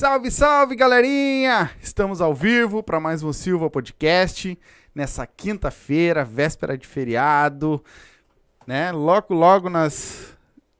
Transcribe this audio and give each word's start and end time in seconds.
Salve, 0.00 0.30
salve, 0.30 0.76
galerinha! 0.76 1.70
Estamos 1.78 2.22
ao 2.22 2.34
vivo 2.34 2.82
para 2.82 2.98
mais 2.98 3.22
um 3.22 3.34
Silva 3.34 3.68
Podcast 3.68 4.58
nessa 4.94 5.26
quinta-feira, 5.26 6.24
véspera 6.24 6.78
de 6.78 6.86
feriado, 6.86 7.84
né? 8.66 8.92
Logo, 8.92 9.34
logo 9.34 9.68
nas. 9.68 10.34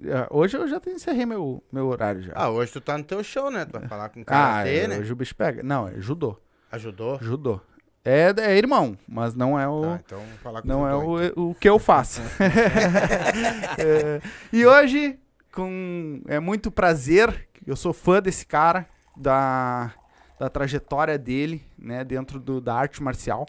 Ah, 0.06 0.26
Hoje 0.30 0.56
eu 0.56 0.66
já 0.66 0.80
encerrei 0.86 1.26
meu, 1.26 1.62
meu 1.70 1.88
horário 1.88 2.22
já. 2.22 2.32
Ah, 2.34 2.48
hoje 2.48 2.72
tu 2.72 2.80
tá 2.80 2.96
no 2.96 3.04
teu 3.04 3.22
show, 3.22 3.50
né? 3.50 3.66
Tu 3.66 3.78
vai 3.78 3.86
falar 3.86 4.08
com 4.08 4.22
Ah, 4.22 4.24
karatê, 4.24 4.88
né? 4.88 4.98
hoje 4.98 5.12
o 5.12 5.16
bicho 5.16 5.36
pega. 5.36 5.62
Não, 5.62 5.86
é 5.86 6.00
judô. 6.00 6.38
Ajudou? 6.72 7.18
Judô. 7.20 7.60
É, 8.02 8.32
é 8.38 8.56
irmão, 8.56 8.96
mas 9.06 9.34
não 9.34 9.60
é 9.60 9.68
o. 9.68 9.82
Tá, 9.82 10.00
então 10.02 10.22
falar 10.42 10.62
com 10.62 10.68
Não 10.68 10.88
é 10.88 10.92
judô, 10.92 11.22
então. 11.22 11.44
o, 11.44 11.50
o 11.50 11.54
que 11.56 11.68
eu 11.68 11.78
faço. 11.78 12.22
É, 13.76 14.22
e 14.50 14.64
hoje, 14.64 15.18
com 15.52 16.22
é 16.26 16.40
muito 16.40 16.70
prazer, 16.70 17.48
eu 17.66 17.76
sou 17.76 17.92
fã 17.92 18.22
desse 18.22 18.46
cara, 18.46 18.88
da, 19.16 19.92
da 20.38 20.48
trajetória 20.48 21.18
dele, 21.18 21.62
né, 21.78 22.04
dentro 22.04 22.38
do, 22.38 22.60
da 22.60 22.74
arte 22.74 23.02
marcial. 23.02 23.46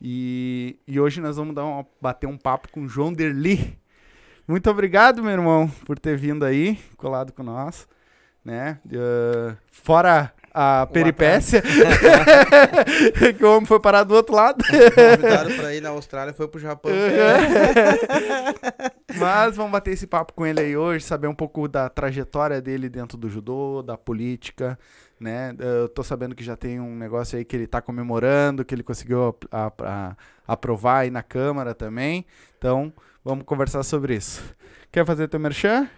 E, 0.00 0.78
e 0.86 0.98
hoje 0.98 1.20
nós 1.20 1.36
vamos 1.36 1.54
dar 1.54 1.64
uma- 1.64 1.86
bater 2.00 2.26
um 2.26 2.36
papo 2.36 2.68
com 2.72 2.82
o 2.82 2.88
João 2.88 3.12
Derli. 3.12 3.78
Muito 4.48 4.68
obrigado, 4.68 5.22
meu 5.22 5.30
irmão, 5.32 5.68
por 5.86 5.98
ter 5.98 6.16
vindo 6.16 6.44
aí, 6.44 6.76
colado 6.96 7.32
com 7.32 7.42
nós, 7.44 7.86
né? 8.44 8.80
Eh, 8.90 9.54
fora 9.70 10.32
a 10.54 10.86
peripécia, 10.86 11.62
que 13.38 13.44
o 13.44 13.56
homem 13.56 13.66
foi 13.66 13.80
parar 13.80 14.04
do 14.04 14.14
outro 14.14 14.34
lado. 14.34 14.62
Convidaram 14.64 15.56
pra 15.56 15.74
ir 15.74 15.80
na 15.80 15.88
Austrália, 15.90 16.32
foi 16.34 16.46
pro 16.48 16.60
Japão. 16.60 16.90
Mas 19.18 19.56
vamos 19.56 19.72
bater 19.72 19.92
esse 19.92 20.06
papo 20.06 20.32
com 20.32 20.46
ele 20.46 20.60
aí 20.60 20.76
hoje, 20.76 21.04
saber 21.04 21.26
um 21.26 21.34
pouco 21.34 21.68
da 21.68 21.88
trajetória 21.88 22.60
dele 22.60 22.88
dentro 22.88 23.16
do 23.18 23.28
judô, 23.28 23.82
da 23.82 23.96
política, 23.96 24.78
né? 25.20 25.54
Eu 25.58 25.88
tô 25.88 26.02
sabendo 26.02 26.34
que 26.34 26.42
já 26.44 26.56
tem 26.56 26.80
um 26.80 26.96
negócio 26.96 27.38
aí 27.38 27.44
que 27.44 27.54
ele 27.56 27.66
tá 27.66 27.80
comemorando, 27.80 28.64
que 28.64 28.74
ele 28.74 28.82
conseguiu 28.82 29.28
ap- 29.28 29.44
a- 29.52 29.72
a- 29.82 30.16
aprovar 30.46 31.00
aí 31.00 31.10
na 31.10 31.22
Câmara 31.22 31.74
também. 31.74 32.24
Então, 32.58 32.92
vamos 33.24 33.44
conversar 33.44 33.82
sobre 33.82 34.16
isso. 34.16 34.42
Quer 34.90 35.06
fazer 35.06 35.28
teu 35.28 35.40
merchan? 35.40 35.88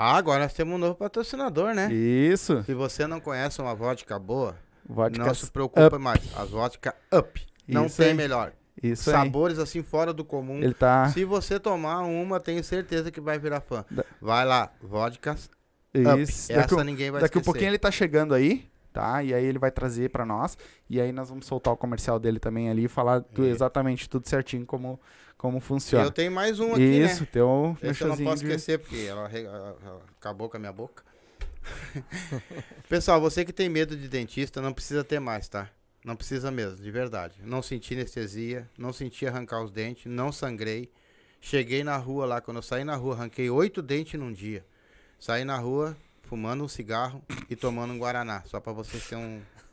Ah, 0.00 0.16
agora 0.16 0.44
nós 0.44 0.52
temos 0.54 0.76
um 0.76 0.78
novo 0.78 0.94
patrocinador, 0.94 1.74
né? 1.74 1.92
Isso. 1.92 2.62
Se 2.62 2.72
você 2.72 3.04
não 3.06 3.18
conhece 3.18 3.60
uma 3.60 3.74
vodka 3.74 4.16
boa, 4.16 4.54
Vodka. 4.88 5.24
não 5.24 5.34
se 5.34 5.50
preocupa 5.50 5.98
mais. 5.98 6.20
As 6.36 6.50
vodka 6.50 6.94
Up. 7.12 7.44
Não 7.66 7.86
Isso 7.86 7.96
tem 7.96 8.08
aí. 8.10 8.14
melhor. 8.14 8.52
Isso 8.80 9.10
aí. 9.10 9.16
Sabores 9.16 9.58
assim 9.58 9.82
fora 9.82 10.12
do 10.12 10.24
comum. 10.24 10.62
Ele 10.62 10.72
tá. 10.72 11.08
Se 11.08 11.24
você 11.24 11.58
tomar 11.58 12.02
uma, 12.02 12.38
tenho 12.38 12.62
certeza 12.62 13.10
que 13.10 13.20
vai 13.20 13.40
virar 13.40 13.60
fã. 13.60 13.84
Da- 13.90 14.04
Vai 14.22 14.44
lá, 14.46 14.70
vodkas 14.80 15.50
Up. 15.92 16.22
Isso. 16.22 16.52
Essa 16.52 16.60
Daqui, 16.60 16.74
um- 16.76 16.84
ninguém 16.84 17.10
vai 17.10 17.20
daqui 17.20 17.36
um 17.36 17.40
esquecer. 17.40 17.44
pouquinho 17.44 17.70
ele 17.70 17.78
tá 17.78 17.90
chegando 17.90 18.34
aí, 18.34 18.67
tá? 18.98 19.22
E 19.22 19.32
aí 19.32 19.44
ele 19.44 19.60
vai 19.60 19.70
trazer 19.70 20.10
pra 20.10 20.26
nós. 20.26 20.58
E 20.90 21.00
aí 21.00 21.12
nós 21.12 21.28
vamos 21.28 21.46
soltar 21.46 21.72
o 21.72 21.76
comercial 21.76 22.18
dele 22.18 22.40
também 22.40 22.68
ali 22.68 22.84
e 22.86 22.88
falar 22.88 23.20
tu- 23.20 23.44
É. 23.44 23.48
exatamente 23.48 24.08
tudo 24.08 24.28
certinho 24.28 24.66
como, 24.66 24.98
como 25.36 25.58
E 25.58 25.60
funciona. 25.60 26.04
eu 26.04 26.10
tenho 26.10 26.32
mais 26.32 26.58
um 26.58 26.72
aqui, 26.72 26.82
Isso, 26.82 27.20
né? 27.22 27.28
teu 27.30 27.76
Esse 27.80 28.02
eu 28.02 28.08
não 28.08 28.16
posso 28.16 28.42
de- 28.42 28.48
esquecer, 28.48 28.80
porque 28.80 28.96
ela- 29.08 29.30
ela 29.32 30.02
acabou 30.18 30.48
com 30.48 30.56
a 30.56 30.60
minha 30.60 30.72
boca. 30.72 31.04
Pessoal, 32.88 33.20
você 33.20 33.44
que 33.44 33.52
tem 33.52 33.68
medo 33.68 33.96
de 33.96 34.08
dentista, 34.08 34.60
não 34.60 34.72
precisa 34.72 35.04
ter 35.04 35.20
mais, 35.20 35.48
tá? 35.48 35.68
Não 36.04 36.16
precisa 36.16 36.50
mesmo, 36.50 36.76
de 36.82 36.90
verdade. 36.90 37.36
Não 37.44 37.62
senti 37.62 37.94
anestesia, 37.94 38.68
não 38.76 38.92
senti 38.92 39.26
arrancar 39.28 39.62
os 39.62 39.70
dentes, 39.70 40.06
não 40.06 40.32
sangrei. 40.32 40.90
Cheguei 41.40 41.84
na 41.84 41.96
rua 41.96 42.26
lá, 42.26 42.40
quando 42.40 42.56
eu 42.56 42.62
saí 42.62 42.82
na 42.82 42.96
rua, 42.96 43.14
arranquei 43.14 43.48
oito 43.48 43.80
dentes 43.80 44.18
num 44.18 44.32
dia. 44.32 44.64
Saí 45.20 45.44
na 45.44 45.56
rua 45.56 45.96
fumando 46.28 46.62
um 46.62 46.68
cigarro 46.68 47.22
e 47.48 47.56
tomando 47.56 47.92
um 47.94 47.98
guaraná, 47.98 48.42
só 48.46 48.60
pra 48.60 48.72
vocês 48.72 49.08
terem 49.08 49.24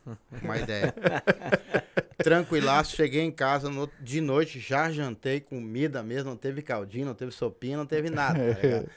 um- 0.06 0.16
uma 0.42 0.56
ideia. 0.56 0.94
Tranquilaço, 2.22 2.96
cheguei 2.96 3.22
em 3.22 3.30
casa 3.30 3.68
no- 3.68 3.90
de 4.00 4.20
noite, 4.20 4.58
já 4.58 4.90
jantei 4.90 5.40
comida 5.40 6.02
mesmo, 6.02 6.30
não 6.30 6.36
teve 6.36 6.62
caldinho, 6.62 7.06
não 7.06 7.14
teve 7.14 7.30
sopinha, 7.32 7.76
não 7.76 7.86
teve 7.86 8.08
nada, 8.10 8.38
tá? 8.54 8.90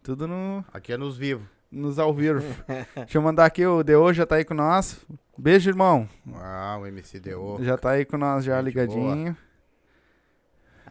Tudo 0.02 0.26
no, 0.28 0.64
Aqui 0.72 0.92
é 0.92 0.96
nos 0.96 1.16
vivos. 1.16 1.46
nos 1.70 1.98
ao 1.98 2.12
vivo. 2.14 2.40
Deixa 2.94 3.18
eu 3.18 3.22
mandar 3.22 3.44
aqui, 3.46 3.64
o 3.66 3.82
Deo 3.82 4.12
já 4.12 4.26
tá 4.26 4.36
aí 4.36 4.44
com 4.44 4.54
nós. 4.54 5.04
Beijo, 5.36 5.70
irmão. 5.70 6.08
Ah, 6.34 6.78
o 6.80 6.86
MCDO, 6.86 7.58
Já 7.62 7.76
tá 7.76 7.90
aí 7.90 8.04
com 8.04 8.16
nós 8.16 8.44
já 8.44 8.56
Gente 8.56 8.66
ligadinho. 8.66 9.36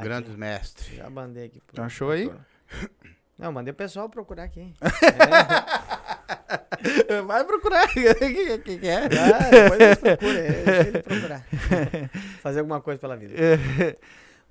Grandes 0.01 0.35
mestres. 0.35 0.95
Já 0.95 1.09
mandei 1.09 1.45
aqui. 1.45 1.61
Achou 1.77 2.11
aí? 2.11 2.31
Não, 3.37 3.51
mandei 3.51 3.71
o 3.71 3.75
pessoal 3.75 4.09
procurar 4.09 4.43
aqui. 4.43 4.73
Vai 7.25 7.43
procurar. 7.43 7.85
O 7.85 7.87
que, 7.93 8.57
que, 8.59 8.77
que 8.77 8.87
é? 8.87 9.05
Ah, 9.05 9.49
depois 9.49 10.35
é, 10.35 10.51
deixa 10.63 10.87
ele 10.87 11.01
procurar. 11.01 11.45
Fazer 12.41 12.59
alguma 12.59 12.81
coisa 12.81 12.99
pela 12.99 13.15
vida. 13.15 13.33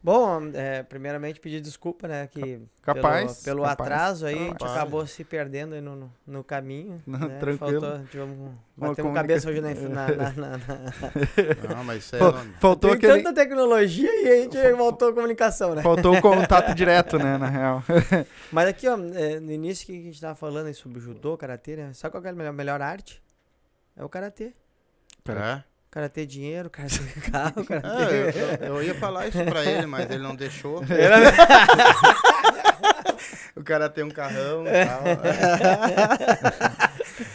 Bom, 0.05 0.51
é, 0.53 0.83
primeiramente 0.83 1.41
pedir 1.41 1.63
desculpa, 1.63 2.07
né? 2.07 2.27
Que 2.27 2.61
Capaz, 2.83 3.43
Pelo, 3.43 3.57
pelo 3.57 3.69
capaz. 3.71 3.81
atraso 3.81 4.27
aí, 4.27 4.35
a 4.35 4.39
gente 4.39 4.59
Capaz. 4.59 4.73
acabou 4.73 5.07
se 5.07 5.25
perdendo 5.25 5.75
aí 5.75 5.81
no, 5.81 6.13
no, 6.27 6.45
caminho. 6.45 7.03
Não, 7.07 7.21
né? 7.21 7.39
tranquilo. 7.39 7.81
Faltou, 7.81 8.07
tivemos, 8.09 8.51
batemos 8.77 9.15
cabeça 9.15 9.49
hoje 9.49 9.63
na, 9.63 9.73
na, 9.73 10.09
na, 10.09 10.33
na, 10.33 10.59
Não, 11.75 11.85
mas 11.85 12.05
isso 12.05 12.17
é... 12.17 12.19
Faltou 12.61 12.91
Tem 12.91 12.99
aquele. 12.99 13.23
tanta 13.23 13.33
tecnologia 13.33 14.11
e 14.23 14.29
a 14.29 14.43
gente 14.43 14.73
voltou 14.75 15.09
a 15.09 15.15
comunicação, 15.15 15.75
né? 15.75 15.81
Faltou 15.81 16.15
o 16.15 16.21
contato 16.21 16.75
direto, 16.77 17.19
né, 17.19 17.39
na 17.39 17.49
real. 17.49 17.83
Mas 18.53 18.69
aqui, 18.69 18.87
ó, 18.87 18.99
é, 19.15 19.41
no 19.41 19.53
início 19.53 19.87
que 19.87 19.93
a 19.93 20.03
gente 20.03 20.21
tava 20.21 20.35
falando 20.35 20.73
sobre 20.75 21.01
judô, 21.01 21.35
karatê, 21.39 21.77
né? 21.77 21.93
Sabe 21.95 22.13
qual 22.13 22.23
é 22.23 22.29
a 22.29 22.33
melhor, 22.35 22.53
melhor 22.53 22.83
arte? 22.83 23.23
É 23.97 24.05
o 24.05 24.09
karatê. 24.11 24.53
É? 25.27 25.65
Karatê 25.95 26.27
dinheiro, 26.27 26.69
karatê 26.69 26.99
carro, 27.31 27.61
É, 27.61 27.65
karatê... 27.65 28.41
eu, 28.67 28.75
eu 28.75 28.83
ia 28.83 28.95
falar 28.97 29.29
isso 29.29 29.39
pra 29.45 29.65
ele, 29.65 29.87
mas 29.87 30.11
ele 30.11 30.25
não 30.25 30.35
deixou. 30.35 30.83
o 33.55 33.63
cara 33.63 33.89
tem 33.89 34.03
um 34.03 34.11
carrão 34.11 34.65
e 34.67 34.71
tal. 34.87 35.03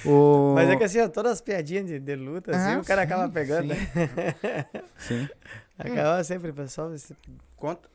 O... 0.06 0.54
Mas 0.56 0.70
é 0.70 0.76
que 0.76 0.84
assim, 0.84 1.00
ó, 1.00 1.08
todas 1.08 1.32
as 1.34 1.42
piadinhas 1.42 1.86
de, 1.86 2.00
de 2.00 2.16
luta, 2.18 2.52
assim, 2.56 2.74
Ah, 2.76 2.80
o 2.80 2.84
cara 2.86 3.02
sim, 3.02 3.08
acaba 3.14 3.30
pegando, 3.32 3.74
sim. 3.74 3.80
né? 3.80 3.88
Sim. 4.98 5.30
Acaba 5.78 6.22
sempre, 6.26 6.52
pessoal. 6.52 6.94
esse- 6.94 7.16
Conta. 7.56 7.88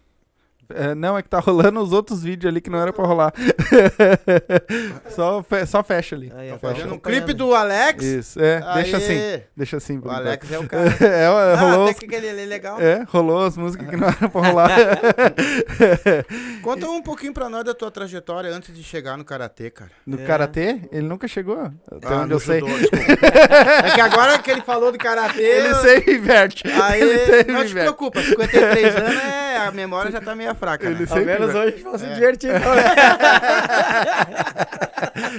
É, 0.70 0.94
não, 0.94 1.16
é 1.18 1.22
que 1.22 1.28
tá 1.28 1.38
rolando 1.40 1.80
os 1.80 1.92
outros 1.92 2.22
vídeos 2.22 2.50
ali 2.50 2.60
que 2.60 2.70
não 2.70 2.78
era 2.80 2.92
pra 2.92 3.04
rolar. 3.04 3.32
só, 5.10 5.42
fe- 5.42 5.66
só 5.66 5.82
fecha 5.82 6.14
ali. 6.14 6.32
Aí, 6.34 6.56
fazendo 6.58 6.94
um 6.94 6.98
clipe 6.98 7.32
do 7.32 7.54
Alex. 7.54 8.02
Isso, 8.04 8.40
é, 8.40 8.60
deixa 8.74 8.96
assim. 8.96 9.18
Deixa 9.56 9.76
assim. 9.76 9.98
O. 10.02 10.10
Alex 10.10 10.50
é 10.52 10.58
o 10.58 10.66
cara. 10.68 10.88
É, 11.00 11.26
Ah, 11.26 11.56
rolou, 11.56 11.84
até 11.88 11.92
os- 11.92 11.98
que 11.98 12.14
ele 12.14 12.26
é 12.26 12.46
legal. 12.46 12.80
é, 12.80 13.04
rolou 13.08 13.44
as 13.44 13.56
músicas 13.56 13.88
que 13.88 13.96
não 13.96 14.08
era 14.08 14.28
pra 14.28 14.40
rolar. 14.40 14.70
Conta 16.62 16.88
um 16.88 17.02
pouquinho 17.02 17.32
pra 17.32 17.48
nós 17.48 17.64
da 17.64 17.74
tua 17.74 17.90
trajetória 17.90 18.50
antes 18.50 18.74
de 18.74 18.82
chegar 18.82 19.16
no 19.16 19.24
Karatê, 19.24 19.70
cara. 19.70 19.90
No 20.06 20.20
É. 20.20 20.24
Karatê, 20.24 20.80
ele 20.92 21.06
nunca 21.06 21.26
chegou, 21.28 21.70
até 21.90 22.06
Ah, 22.08 22.20
onde 22.22 22.32
eu 22.32 22.40
sei. 22.40 22.60
judô, 22.60 22.72
desculpa. 22.78 23.04
é 23.26 23.90
que 23.94 24.00
agora 24.00 24.38
que 24.38 24.50
ele 24.50 24.62
falou 24.62 24.90
do 24.92 24.98
Karatê... 24.98 25.42
Ele 25.42 25.68
eu- 25.68 25.74
sempre 25.76 26.14
inverte. 26.16 26.64
Aí, 26.68 27.00
ele 27.00 27.18
sempre 27.26 27.52
não 27.52 27.60
te 27.64 27.70
inverte. 27.70 27.84
preocupa, 27.86 28.22
53 28.22 28.96
anos, 28.96 29.16
é, 29.22 29.56
a 29.58 29.70
memória 29.70 30.10
já 30.10 30.20
tá 30.20 30.34
meio 30.34 30.50
fraca, 30.54 30.88
né? 30.88 30.94
Ele 30.96 31.02
Ao 31.02 31.08
sempre 31.08 31.24
menos 31.24 31.52
vai. 31.52 31.66
hoje 31.68 31.82
vão 31.82 31.98
se 31.98 32.04
É. 32.06 32.14
divertir. 32.14 32.50
então, 32.54 32.74
né? 32.74 32.84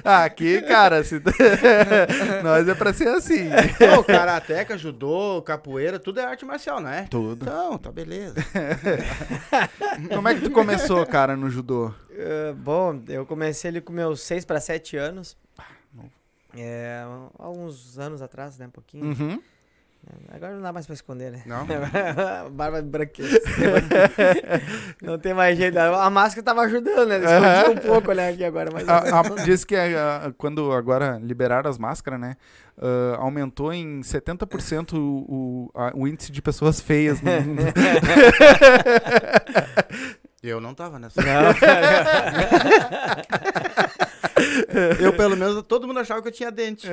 Ah, 0.03 0.23
aqui, 0.25 0.62
cara, 0.62 1.03
se... 1.03 1.21
nós 2.44 2.67
é 2.67 2.75
pra 2.75 2.94
ser 2.94 3.07
assim. 3.09 3.50
Pô, 3.95 4.03
karateca, 4.03 4.77
judô, 4.77 5.41
capoeira, 5.41 5.97
tudo 6.00 6.19
é 6.19 6.25
arte 6.25 6.45
marcial, 6.45 6.79
não 6.79 6.89
é? 6.89 7.03
Tudo. 7.03 7.44
Então, 7.45 7.77
tá 7.77 7.91
beleza. 7.91 8.35
Como 10.13 10.27
é 10.27 10.35
que 10.35 10.41
tu 10.41 10.51
começou, 10.51 11.06
cara, 11.06 11.35
no 11.35 11.50
judô? 11.50 11.94
Eh, 12.12 12.53
bom, 12.57 13.01
eu 13.07 13.25
comecei 13.25 13.69
ali 13.69 13.81
com 13.81 13.91
meus 13.94 14.21
6 14.21 14.45
para 14.45 14.59
7 14.59 14.97
anos. 14.97 15.38
É, 16.57 17.03
há 17.38 17.50
uns 17.50 17.97
anos 18.00 18.21
atrás, 18.21 18.57
né? 18.57 18.67
Um 18.67 18.71
pouquinho. 18.71 19.06
Uhum. 19.06 19.41
Agora 20.31 20.53
não 20.53 20.61
dá 20.61 20.71
mais 20.73 20.85
pra 20.85 20.93
esconder, 20.93 21.31
né? 21.31 21.41
Não? 21.45 21.65
Barba 22.51 22.81
branqueça. 22.81 23.39
não 25.01 25.17
tem 25.17 25.33
mais 25.33 25.57
jeito. 25.57 25.77
A 25.79 26.09
máscara 26.09 26.43
tava 26.43 26.61
ajudando, 26.61 27.07
né? 27.07 27.17
Escondi 27.17 27.79
um 27.79 27.81
pouco, 27.89 28.11
né? 28.13 28.29
Aqui 28.29 28.43
agora, 28.43 28.69
mas. 28.71 28.87
A- 28.87 29.19
a- 29.21 29.23
diz 29.43 29.63
que 29.63 29.75
a- 29.75 30.25
a- 30.27 30.31
quando 30.37 30.71
agora 30.73 31.19
liberaram 31.23 31.69
as 31.69 31.77
máscaras, 31.77 32.19
né? 32.19 32.35
ah, 32.77 33.15
aumentou 33.19 33.71
em 33.73 34.01
70% 34.01 34.93
o, 34.93 34.97
o, 34.99 35.71
a- 35.73 35.91
o 35.95 36.07
índice 36.07 36.31
de 36.31 36.41
pessoas 36.41 36.79
feias 36.81 37.21
no 37.21 37.31
mundo. 37.31 37.61
Eu 40.43 40.59
não 40.61 40.75
tava 40.75 40.99
nessa. 40.99 41.19
Não. 41.21 41.51
Eu, 44.99 45.13
pelo 45.13 45.35
menos, 45.35 45.63
todo 45.63 45.87
mundo 45.87 45.99
achava 45.99 46.21
que 46.21 46.27
eu 46.27 46.31
tinha 46.31 46.51
dente. 46.51 46.87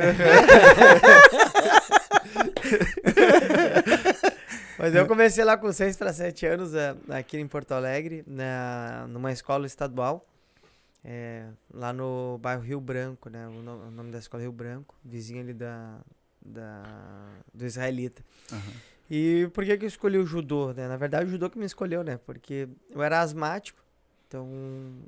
Mas 4.79 4.95
eu 4.95 5.07
comecei 5.07 5.45
lá 5.45 5.57
com 5.57 5.71
6 5.73 5.97
para 5.97 6.13
7 6.13 6.47
anos, 6.47 6.75
eh, 6.75 6.95
aqui 7.11 7.39
em 7.39 7.47
Porto 7.47 7.73
Alegre, 7.73 8.25
na, 8.27 9.07
numa 9.09 9.33
escola 9.33 9.67
estadual, 9.67 10.27
eh, 11.05 11.47
lá 11.73 11.93
no 11.93 12.39
bairro 12.39 12.63
Rio 12.63 12.81
Branco, 12.81 13.29
né? 13.29 13.47
O, 13.49 13.63
no- 13.63 13.89
o 13.89 13.91
nome 13.91 14.11
da 14.11 14.19
escola 14.19 14.43
é 14.43 14.45
Rio 14.45 14.53
Branco, 14.53 14.95
vizinho 15.05 15.41
ali 15.41 15.53
da, 15.53 15.99
da, 16.45 16.83
do 17.53 17.65
Israelita. 17.67 18.25
E 19.11 19.49
por 19.53 19.65
que, 19.65 19.77
que 19.77 19.85
eu 19.85 19.89
escolhi 19.89 20.19
o 20.19 20.27
judô? 20.27 20.73
Né? 20.73 20.89
Na 20.89 20.97
verdade, 20.97 21.27
o 21.27 21.29
judô 21.29 21.51
que 21.51 21.59
me 21.59 21.67
escolheu, 21.67 22.03
né? 22.03 22.19
Porque 22.25 22.69
eu 22.91 23.03
era 23.03 23.21
asmático, 23.21 23.79
então 24.27 24.49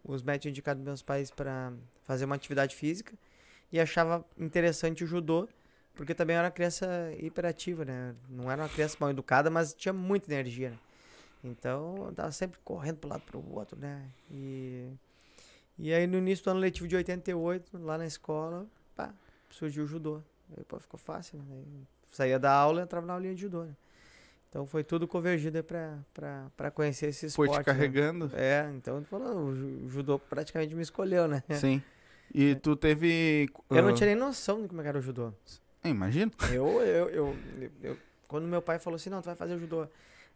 os 0.04 0.23
médicos 0.23 0.50
indicado 0.50 0.80
meus 0.83 1.02
pais 1.02 1.30
para 1.30 1.73
fazer 2.02 2.26
uma 2.26 2.35
atividade 2.35 2.76
física 2.76 3.14
e 3.73 3.80
achava 3.80 4.25
interessante 4.38 5.02
o 5.02 5.06
judô, 5.06 5.49
porque 5.94 6.14
também 6.14 6.34
eu 6.34 6.38
era 6.38 6.48
uma 6.48 6.52
criança 6.52 6.86
hiperativa, 7.18 7.84
né? 7.84 8.14
Não 8.28 8.50
era 8.50 8.62
uma 8.62 8.68
criança 8.68 8.96
mal 9.00 9.10
educada, 9.10 9.50
mas 9.50 9.74
tinha 9.74 9.92
muita 9.92 10.32
energia, 10.32 10.70
né? 10.70 10.78
Então 11.42 12.06
eu 12.06 12.12
tava 12.12 12.32
sempre 12.32 12.58
correndo 12.64 12.98
para 12.98 13.08
um 13.08 13.10
lado 13.12 13.22
para 13.22 13.36
o 13.38 13.54
outro, 13.54 13.78
né? 13.78 14.08
E, 14.30 14.88
e 15.78 15.92
aí 15.92 16.06
no 16.06 16.18
início 16.18 16.44
do 16.44 16.50
ano 16.52 16.60
letivo 16.60 16.88
de 16.88 16.96
88, 16.96 17.78
lá 17.78 17.98
na 17.98 18.06
escola, 18.06 18.66
pá, 18.96 19.12
surgiu 19.50 19.84
o 19.84 19.86
judô. 19.86 20.20
Aí 20.56 20.64
pô, 20.64 20.78
ficou 20.78 20.98
fácil, 20.98 21.38
né? 21.38 21.44
Aí 21.50 21.64
saía 22.08 22.38
da 22.38 22.52
aula 22.52 22.80
e 22.80 22.84
entrava 22.84 23.06
na 23.06 23.12
aulinha 23.12 23.34
de 23.34 23.42
judô, 23.42 23.64
né? 23.64 23.74
Então 24.48 24.66
foi 24.66 24.84
tudo 24.84 25.08
convergido 25.08 25.56
aí 25.56 25.62
pra, 25.64 25.98
pra, 26.14 26.46
pra 26.56 26.70
conhecer 26.70 27.08
esse 27.08 27.28
Foi 27.30 27.48
esporte. 27.48 27.64
te 27.64 27.66
carregando. 27.66 28.28
Né? 28.28 28.34
É, 28.36 28.70
então 28.76 29.02
falou, 29.04 29.48
o 29.48 29.54
ju- 29.54 29.84
o 29.84 29.88
judô 29.88 30.18
praticamente 30.18 30.74
me 30.76 30.82
escolheu, 30.82 31.26
né? 31.26 31.42
Sim. 31.50 31.82
E 32.32 32.54
tu 32.54 32.76
teve. 32.76 33.48
Eu 33.68 33.82
não 33.82 33.88
ah, 33.90 33.92
tinha 33.92 34.06
nem 34.06 34.14
noção 34.14 34.62
de 34.62 34.68
como 34.68 34.80
é 34.80 34.86
era 34.86 34.98
o 34.98 35.02
judô. 35.02 35.32
Imagino. 35.85 36.33
Eu, 36.53 36.67
eu, 36.83 37.09
eu, 37.11 37.37
eu- 37.83 37.99
quando 38.29 38.47
meu 38.49 38.62
pai 38.62 38.79
falou 38.79 38.97
assim, 38.97 39.11
não, 39.11 39.21
tu 39.21 39.26
vai 39.26 39.35
fazer 39.35 39.59
judô. 39.59 39.87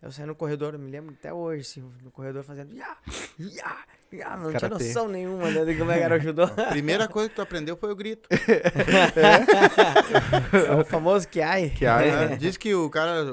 Eu 0.01 0.13
saí 0.13 0.27
no 0.27 0.35
corredor, 0.35 0.75
eu 0.75 0.79
me 0.79 0.91
lembro 0.91 1.15
até 1.19 1.33
hoje, 1.33 1.63
assim, 1.63 1.93
no 2.03 2.11
corredor 2.11 2.45
fazendo, 2.45 2.73
ya, 2.75 2.97
ya, 3.39 3.77
ya, 4.13 4.37
não 4.37 4.53
tinha 4.53 4.69
noção 4.69 5.09
nenhuma 5.09 5.51
né, 5.51 5.65
de 5.65 5.75
como 5.77 5.91
é 5.91 5.99
que 5.99 6.05
era 6.05 6.17
o 6.17 6.21
judô. 6.21 6.45
A 6.57 6.71
primeira 6.71 7.07
coisa 7.09 7.29
que 7.29 7.35
tu 7.35 7.43
aprendeu 7.43 7.77
foi 7.77 7.93
o 7.93 7.97
grito. 7.97 8.29
É 10.69 10.75
o 10.75 10.85
famoso 10.85 11.29
Kiai. 11.29 11.71
Que 11.71 11.87
a, 11.87 12.01
É, 12.01 12.37
Diz 12.37 12.57
que 12.57 12.75
o 12.75 12.89
cara, 12.91 13.25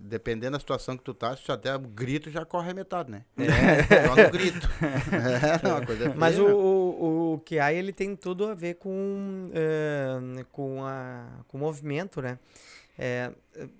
dependendo 0.00 0.52
da 0.52 0.58
situação 0.58 0.96
que 0.96 1.04
tu 1.04 1.14
tá, 1.14 1.36
se 1.36 1.42
tu 1.44 1.52
até 1.52 1.74
o 1.74 1.78
grito 1.78 2.30
já 2.30 2.44
corre 2.44 2.70
a 2.70 2.74
metade, 2.74 3.10
né? 3.10 3.22
É. 3.38 4.06
Joga 4.06 4.28
o 4.28 4.30
grito. 4.30 4.68
É, 4.82 5.68
não, 5.68 5.84
coisa 5.84 6.04
feia, 6.04 6.14
Mas 6.16 6.38
o, 6.38 6.46
o, 6.46 7.34
o 7.34 7.38
Kiai, 7.40 7.76
ele 7.76 7.92
tem 7.92 8.14
tudo 8.16 8.46
a 8.46 8.54
ver 8.54 8.74
com, 8.74 9.50
eh, 9.52 10.44
com, 10.52 10.84
a, 10.84 11.24
com 11.48 11.58
o 11.58 11.60
movimento, 11.60 12.20
né? 12.20 12.38
É, 12.96 13.32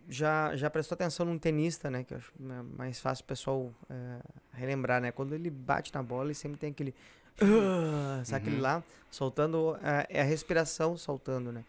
já, 0.08 0.56
já 0.56 0.68
prestou 0.68 0.94
atenção 0.96 1.24
num 1.24 1.38
tenista, 1.38 1.88
né? 1.90 2.02
Que 2.04 2.14
eu 2.14 2.18
acho 2.18 2.32
ma- 2.38 2.62
mais 2.64 2.98
fácil 3.00 3.22
o 3.22 3.26
pessoal 3.26 3.72
eh, 3.88 4.18
relembrar, 4.52 5.00
né? 5.00 5.12
Quando 5.12 5.34
ele 5.34 5.50
bate 5.50 5.92
na 5.94 6.02
bola, 6.02 6.26
ele 6.26 6.34
sempre 6.34 6.58
tem 6.58 6.70
aquele... 6.70 6.92
"Ah", 7.40 8.22
sabe 8.24 8.42
aquele 8.42 8.56
Uhum. 8.56 8.62
lá? 8.62 8.82
Soltando... 9.10 9.78
a- 9.82 10.06
É 10.08 10.20
a 10.20 10.24
respiração 10.24 10.96
soltando, 10.96 11.52
né? 11.52 11.64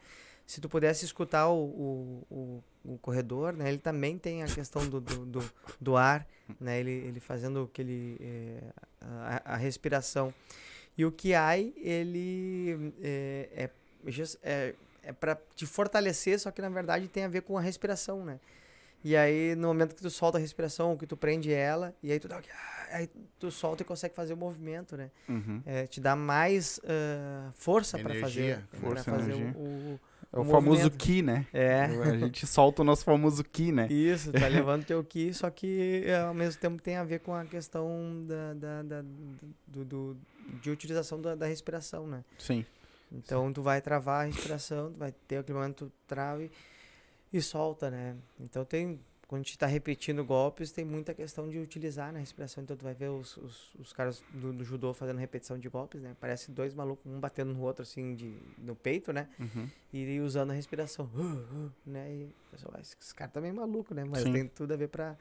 Se 0.47 0.59
tu 0.61 0.67
pudesse 0.69 1.05
escutar 1.05 1.47
o, 1.49 1.63
o, 1.63 2.27
o, 2.31 2.63
o 2.93 2.97
corredor, 2.99 3.53
né? 3.53 3.67
Ele 3.69 3.77
também 3.79 4.17
tem 4.17 4.41
a 4.43 4.47
questão 4.47 4.87
do, 4.87 4.99
do, 4.99 5.25
do, 5.25 5.51
do 5.79 5.97
ar, 5.97 6.25
né? 6.59 6.79
Ele, 6.79 6.91
ele 6.91 7.19
fazendo 7.19 7.63
aquele... 7.71 8.17
eh, 8.19 8.63
a, 9.01 9.53
a 9.53 9.55
respiração. 9.55 10.33
E 10.97 11.05
o 11.05 11.11
Kiai, 11.11 11.73
ele 11.77 12.93
é, 13.03 13.69
é, 15.05 15.07
é, 15.07 15.09
é 15.09 15.13
para 15.13 15.37
te 15.55 15.65
fortalecer, 15.65 16.39
só 16.39 16.51
que 16.51 16.61
na 16.61 16.69
verdade 16.69 17.07
tem 17.07 17.23
a 17.23 17.27
ver 17.27 17.41
com 17.41 17.57
a 17.57 17.61
respiração, 17.61 18.23
né? 18.25 18.39
E 19.03 19.15
aí, 19.15 19.53
no 19.55 19.67
momento 19.67 19.93
que 19.93 20.01
tu 20.01 20.09
solta 20.09 20.39
a 20.39 20.41
respiração, 20.41 20.97
que 20.97 21.05
tu 21.05 21.15
prende 21.15 21.53
ela, 21.53 21.93
e 22.01 22.11
aí 22.11 22.19
tu 22.19 22.27
dá 22.27 22.41
aí 22.91 23.07
tu 23.39 23.51
solta 23.51 23.83
e 23.83 23.85
consegue 23.85 24.15
fazer 24.15 24.33
o 24.33 24.37
movimento, 24.37 24.97
né? 24.97 25.11
Uhum. 25.29 25.61
É, 25.63 25.85
te 25.85 26.01
dá 26.01 26.15
mais 26.15 26.79
ah, 26.83 27.51
força 27.53 27.99
para 27.99 28.15
fazer, 28.15 28.63
pra 28.71 28.79
força, 28.79 29.03
fazer 29.11 29.33
energia. 29.33 29.53
o, 29.55 29.59
o- 29.93 29.99
É 30.33 30.39
o, 30.39 30.41
O 30.41 30.45
famoso 30.45 30.89
ki, 30.89 31.21
né? 31.21 31.45
É. 31.53 31.83
A 31.83 32.17
gente 32.17 32.47
solta 32.47 32.81
o 32.81 32.85
nosso 32.85 33.05
famoso 33.05 33.43
ki, 33.43 33.71
né? 33.71 33.87
Isso, 33.91 34.31
tá 34.33 34.47
levando 34.49 34.83
teu 34.83 35.03
ki, 35.03 35.33
só 35.35 35.51
que 35.51 36.03
eh, 36.05 36.17
ao 36.19 36.33
mesmo 36.33 36.59
tempo 36.59 36.81
tem 36.81 36.95
a 36.95 37.03
ver 37.03 37.19
com 37.19 37.33
a 37.35 37.45
questão 37.45 38.25
da, 38.25 38.53
da, 38.55 38.81
da- 38.83 39.01
do, 39.67 39.85
do- 39.85 40.17
de 40.63 40.71
utilização 40.71 41.21
da, 41.21 41.35
da 41.35 41.45
respiração, 41.45 42.07
né? 42.07 42.23
Sim. 42.39 42.65
Então 43.11 43.51
tu 43.53 43.61
vai 43.61 43.81
travar 43.81 44.23
a 44.23 44.27
respiração, 44.27 44.91
tu 44.91 44.99
vai 44.99 45.11
ter 45.27 45.37
aquele 45.37 45.57
momento, 45.57 45.85
tu 45.85 45.91
trava 46.07 46.43
e, 46.43 46.51
e 47.31 47.41
solta, 47.41 47.89
né? 47.89 48.15
Então 48.39 48.65
tem, 48.65 48.99
quando 49.27 49.41
a 49.41 49.43
gente 49.43 49.57
tá 49.57 49.65
repetindo 49.65 50.23
golpes, 50.23 50.71
tem 50.71 50.83
muita 50.83 51.13
questão 51.13 51.49
de 51.49 51.59
utilizar 51.59 52.11
na 52.11 52.19
respiração. 52.19 52.63
Então 52.63 52.75
tu 52.75 52.83
vai 52.83 52.93
ver 52.93 53.09
os, 53.09 53.37
os, 53.37 53.75
os 53.75 53.93
caras 53.93 54.23
do, 54.33 54.51
do 54.51 54.63
judô 54.63 54.93
fazendo 54.93 55.17
repetição 55.17 55.57
de 55.57 55.69
golpes, 55.69 56.01
né? 56.01 56.15
Parece 56.19 56.51
dois 56.51 56.73
malucos, 56.73 57.11
um 57.11 57.19
batendo 57.19 57.53
no 57.53 57.61
outro 57.61 57.83
assim 57.83 58.15
de, 58.15 58.37
no 58.57 58.75
peito, 58.75 59.13
né? 59.13 59.29
Uhum. 59.39 59.69
E 59.93 60.19
usando 60.19 60.51
a 60.51 60.53
respiração, 60.53 61.09
né? 61.85 62.11
E 62.11 62.23
o 62.25 62.51
pessoal, 62.51 62.73
"Ah, 62.75 62.81
esse, 62.81 62.95
esse 63.01 63.15
cara 63.15 63.31
tá 63.31 63.39
meio 63.39 63.53
maluco, 63.53 63.93
né? 63.93 64.03
Mas 64.03 64.23
Sim. 64.23 64.33
tem 64.33 64.47
tudo 64.47 64.73
a 64.73 64.77
ver 64.77 64.89
pra 64.89 65.15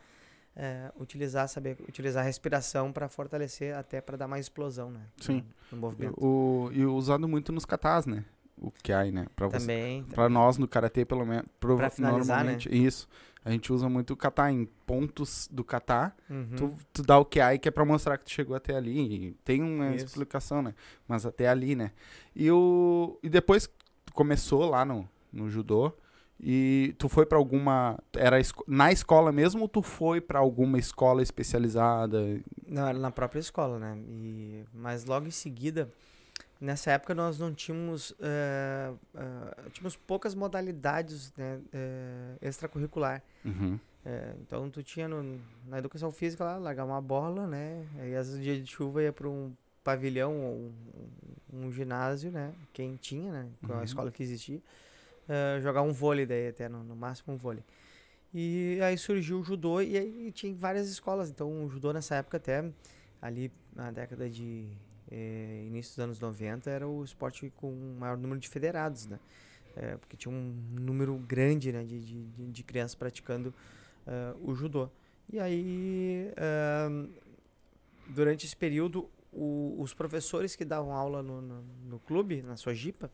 é, 0.56 0.90
utilizar, 0.98 1.48
saber 1.48 1.76
utilizar 1.88 2.22
a 2.22 2.26
respiração 2.26 2.92
pra 2.92 3.08
fortalecer, 3.08 3.76
até 3.76 4.00
pra 4.00 4.16
dar 4.16 4.28
mais 4.28 4.46
explosão, 4.46 4.90
né? 4.90 5.00
Sim. 5.20 5.44
No, 5.70 5.76
no 5.76 5.80
movimento. 5.80 6.14
O, 6.24 6.70
e 6.72 6.84
usado 6.84 7.26
muito 7.28 7.52
nos 7.52 7.64
katas, 7.64 8.06
né? 8.06 8.24
O 8.56 8.70
Kiai, 8.70 9.10
né? 9.10 9.26
Você, 9.36 9.58
Também. 9.58 10.04
pra 10.04 10.28
nós 10.28 10.56
no 10.58 10.68
karatê, 10.68 11.04
pelo 11.04 11.26
menos. 11.26 11.46
Pra 11.58 11.90
finalizar, 11.90 12.38
né? 12.38 12.52
normalmente, 12.52 12.68
Isso. 12.72 13.08
A 13.44 13.50
gente 13.50 13.70
usa 13.70 13.90
muito 13.90 14.12
o 14.12 14.16
kata 14.16 14.50
em 14.50 14.64
pontos 14.86 15.48
do 15.52 15.62
kata. 15.62 16.14
Uhum. 16.30 16.56
Tu, 16.56 16.76
tu 16.94 17.02
dá 17.02 17.18
o 17.18 17.26
Kiai 17.26 17.58
que 17.58 17.68
é 17.68 17.70
pra 17.70 17.84
mostrar 17.84 18.16
que 18.16 18.24
tu 18.24 18.30
chegou 18.30 18.56
até 18.56 18.74
ali. 18.74 19.26
E 19.28 19.32
tem 19.44 19.62
uma 19.62 19.94
Isso. 19.94 20.06
explicação, 20.06 20.62
né? 20.62 20.74
Mas 21.06 21.26
até 21.26 21.46
ali, 21.48 21.76
né? 21.76 21.90
E, 22.34 22.50
o, 22.50 23.18
e 23.22 23.28
depois 23.28 23.68
começou 24.14 24.64
lá 24.64 24.82
no, 24.84 25.06
no 25.30 25.50
judô. 25.50 25.92
E 26.40 26.94
tu 26.98 27.08
foi 27.08 27.24
pra 27.24 27.38
alguma. 27.38 27.98
Era 28.12 28.36
na 28.66 28.90
escola 28.92 29.30
mesmo 29.32 29.62
ou 29.62 29.68
tu 29.68 29.80
foi 29.82 30.20
pra 30.20 30.38
alguma 30.40 30.78
escola 30.78 31.22
especializada? 31.22 32.18
Não, 32.66 32.86
era 32.88 32.98
na 32.98 33.10
própria 33.10 33.40
escola, 33.40 33.78
né? 33.78 33.96
E, 34.08 34.64
mas 34.74 35.04
logo 35.04 35.26
em 35.26 35.30
seguida, 35.30 35.88
nessa 36.60 36.90
época 36.90 37.14
nós 37.14 37.38
não 37.38 37.54
tínhamos. 37.54 38.14
eh, 38.20 38.92
eh, 39.14 39.70
tínhamos 39.72 39.96
poucas 39.96 40.34
modalidades 40.34 41.32
né, 41.36 41.60
eh, 41.72 42.36
extracurricular. 42.42 43.22
Uhum. 43.44 43.78
Então 44.42 44.68
tu 44.68 44.82
tinha 44.82 45.08
no- 45.08 45.40
na 45.66 45.78
educação 45.78 46.12
física 46.12 46.44
lá, 46.44 46.58
largar 46.58 46.84
uma 46.84 47.00
bola, 47.00 47.46
né? 47.46 47.86
Aí 47.98 48.14
às 48.14 48.28
vezes 48.28 48.42
dia 48.42 48.60
de 48.60 48.66
chuva 48.70 49.02
ia 49.02 49.12
para 49.12 49.26
um 49.28 49.52
pavilhão 49.82 50.42
ou 50.44 50.70
um, 51.52 51.66
um 51.66 51.72
ginásio, 51.72 52.30
né? 52.30 52.52
Quem 52.72 52.96
tinha, 52.96 53.32
né? 53.32 53.46
Com 53.66 53.72
Uhum. 53.72 53.78
a 53.78 53.84
escola 53.84 54.10
que 54.10 54.22
existia. 54.22 54.60
Eh, 55.28 55.60
jogar 55.60 55.82
um 55.82 55.92
vôlei 55.92 56.26
daí 56.26 56.48
até, 56.48 56.68
no, 56.68 56.82
no 56.84 56.96
máximo 56.96 57.34
um 57.34 57.36
vôlei. 57.36 57.64
E 58.32 58.78
aí 58.82 58.98
surgiu 58.98 59.40
o 59.40 59.44
judô 59.44 59.80
e 59.80 59.96
aí 59.96 60.32
tinha 60.32 60.54
várias 60.54 60.88
escolas. 60.88 61.30
Então 61.30 61.64
o 61.64 61.68
judô 61.68 61.92
nessa 61.92 62.16
época 62.16 62.36
até, 62.38 62.64
ali 63.22 63.50
na 63.74 63.90
década 63.90 64.28
de 64.28 64.66
eh, 65.10 65.64
início 65.66 65.92
dos 65.92 65.98
anos 66.00 66.20
90, 66.20 66.68
era 66.70 66.86
o 66.88 67.04
esporte 67.04 67.52
com 67.56 67.70
o 67.72 67.96
maior 67.98 68.16
número 68.16 68.40
de 68.40 68.48
federados, 68.48 69.06
né? 69.06 69.20
Eh, 69.76 69.96
porque 69.98 70.16
tinha 70.16 70.32
um 70.32 70.54
número 70.72 71.16
grande 71.18 71.72
né, 71.72 71.84
de, 71.84 72.00
de, 72.00 72.24
de- 72.52 72.62
crianças 72.62 72.94
praticando 72.94 73.52
eh, 74.06 74.34
o 74.42 74.54
judô. 74.54 74.88
E 75.32 75.38
aí, 75.40 76.32
ahn, 76.36 77.08
durante 78.08 78.46
esse 78.46 78.56
período, 78.56 79.08
o- 79.32 79.76
os 79.80 79.92
professores 79.94 80.54
que 80.56 80.64
davam 80.64 80.92
aula 80.92 81.22
no, 81.22 81.40
no, 81.40 81.64
no 81.88 81.98
clube, 82.00 82.42
na 82.42 82.56
sua 82.56 82.74
jipa, 82.74 83.10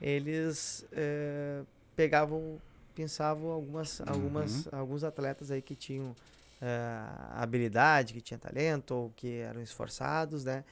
eles 0.00 0.86
eh, 0.92 1.62
pegavam, 1.96 2.60
pensavam 2.94 3.50
algumas, 3.50 4.00
algumas, 4.06 4.68
alguns 4.72 5.04
atletas 5.04 5.50
aí 5.50 5.60
que 5.62 5.74
tinham 5.74 6.14
eh, 6.60 7.02
habilidade, 7.32 8.14
que 8.14 8.20
tinham 8.20 8.38
talento, 8.38 8.92
ou 8.94 9.12
que 9.16 9.38
eram 9.38 9.60
esforçados, 9.60 10.44
né? 10.44 10.64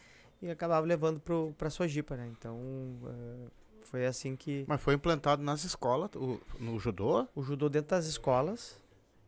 E 0.42 0.50
acabavam 0.50 0.86
levando 0.86 1.20
para 1.56 1.70
sua 1.70 1.88
jipa, 1.88 2.16
né? 2.16 2.28
Então, 2.38 2.58
eh, 3.06 3.48
foi 3.84 4.06
assim 4.06 4.36
que 4.36 4.64
Mas 4.66 4.80
foi 4.80 4.94
implantado 4.94 5.42
nas 5.42 5.64
escolas, 5.64 6.10
o- 6.14 6.40
no 6.58 6.78
judô? 6.78 7.26
o 7.34 7.42
judô 7.42 7.68
dentro 7.68 7.90
das 7.90 8.06
escolas. 8.06 8.76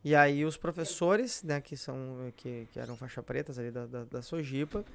E 0.03 0.15
aí 0.15 0.45
os 0.45 0.55
professores, 0.55 1.43
né, 1.43 1.59
que 1.59 1.75
são 1.75 2.31
que, 2.37 2.65
que 2.71 2.79
eram 2.79 2.95
faixa 2.95 3.21
pretas 3.21 3.59
ali 3.59 3.69
da, 3.69 3.85
da, 3.85 4.03
da 4.05 4.21
Sojipa, 4.21 4.85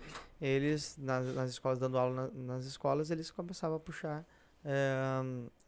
eles 0.41 0.97
nas, 0.99 1.27
nas 1.35 1.51
escolas 1.51 1.79
dando 1.79 1.99
aula 1.99 2.31
na- 2.35 2.55
nas 2.55 2.65
escolas, 2.65 3.11
eles 3.11 3.31
começavam 3.31 3.77
a 3.77 3.81
puxar 3.81 4.25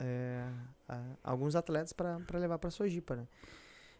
eh, 0.00 0.48
a- 0.88 1.16
alguns 1.22 1.54
atletas 1.56 1.92
para 1.92 2.18
levar 2.34 2.58
para 2.58 2.70
Sojipa, 2.70 3.16
né? 3.16 3.26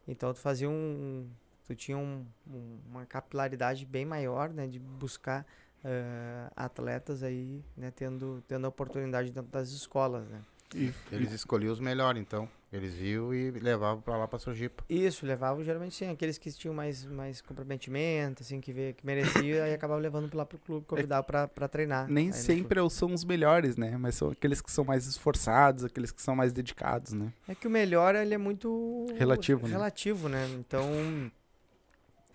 Então 0.09 0.33
tu 0.33 0.41
fazia 0.41 0.69
um 0.69 1.29
tu 1.67 1.75
tinha 1.75 1.99
um- 1.99 2.25
um- 2.47 2.79
uma 2.89 3.05
capilaridade 3.07 3.85
bem 3.85 4.05
maior, 4.05 4.51
né, 4.53 4.67
de 4.69 4.79
buscar 4.79 5.45
eh, 5.89 6.51
atletas 6.57 7.23
aí, 7.23 7.65
né, 7.77 7.93
tendo 7.93 8.43
tendo 8.49 8.65
a 8.65 8.69
oportunidade 8.69 9.31
dentro 9.31 9.51
das 9.53 9.69
escolas, 9.71 10.27
né? 10.29 10.43
E, 10.75 10.93
Eles 11.13 11.33
escolhiam 11.33 11.73
os 11.73 11.81
melhores, 11.81 12.21
então. 12.21 12.49
Eles 12.73 12.95
viam 12.95 13.33
e 13.33 13.51
levavam 13.53 14.03
pra 14.03 14.17
lá 14.17 14.27
pra 14.27 14.39
Sojipa. 14.39 14.85
Isso, 14.89 15.25
levavam 15.25 15.63
geralmente 15.63 15.95
sim, 15.95 16.11
aqueles 16.11 16.37
que 16.37 16.51
tinham 16.51 16.75
mais, 16.75 17.05
mais 17.05 17.41
comprometimento, 17.41 18.43
assim, 18.43 18.61
que, 18.61 18.73
vê, 18.73 18.93
que 18.93 19.07
merecia, 19.07 19.65
aí 19.65 19.73
acabavam 19.73 20.03
levando 20.03 20.35
lá 20.35 20.45
pro 20.45 20.59
clube, 20.59 20.85
convidava 20.85 21.23
pra, 21.23 21.47
pra 21.49 21.69
treinar. 21.69 22.09
nem 22.11 22.33
sempre 22.33 22.81
são 22.91 23.15
os 23.15 23.25
melhores, 23.25 23.77
né? 23.77 23.97
Mas 23.97 24.17
são 24.17 24.31
aqueles 24.31 24.61
que 24.61 24.71
são 24.71 24.85
mais 24.85 25.07
esforçados, 25.07 25.85
aqueles 25.85 26.11
que 26.11 26.21
são 26.21 26.35
mais 26.35 26.53
dedicados, 26.53 27.13
né? 27.13 27.33
É 27.49 27.55
que 27.55 27.67
o 27.67 27.71
melhor, 27.71 28.15
ele 28.15 28.35
é 28.35 28.39
muito... 28.39 29.07
Relativo, 29.17 29.67
né? 29.67 29.73
Relativo, 29.73 30.29
né? 30.29 30.47
Então, 30.59 31.31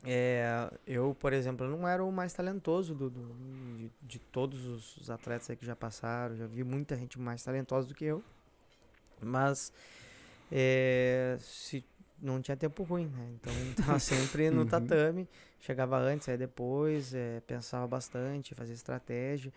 é, 0.03 0.71
eu, 0.87 1.15
por 1.19 1.33
exemplo, 1.33 1.67
não 1.67 1.87
era 1.87 2.03
o 2.03 2.11
mais 2.11 2.33
talentoso 2.33 2.95
do, 2.95 3.09
do- 3.09 3.35
de, 3.77 3.91
de 4.01 4.19
todos 4.19 4.65
os, 4.65 4.97
os 4.97 5.09
atletas 5.09 5.55
que 5.57 5.65
já 5.65 5.75
passaram, 5.75 6.35
já 6.35 6.47
vi 6.47 6.63
muita 6.63 6.95
gente 6.95 7.19
mais 7.19 7.43
talentosa 7.43 7.87
do 7.87 7.93
que 7.95 8.05
eu, 8.05 8.23
mas 9.21 9.71
é, 10.51 11.37
se 11.39 11.83
não 12.21 12.41
tinha 12.41 12.57
tempo 12.57 12.83
ruim, 12.83 13.07
né? 13.07 13.29
Então 13.35 13.53
tava 13.75 13.99
sempre 13.99 14.49
no 14.51 14.61
Uhum. 14.61 14.65
tatame, 14.65 15.27
chegava 15.59 15.97
antes, 15.99 16.29
aí 16.29 16.37
depois, 16.37 17.13
é, 17.13 17.41
pensava 17.41 17.87
bastante, 17.87 18.55
fazia 18.55 18.75
estratégia. 18.75 19.53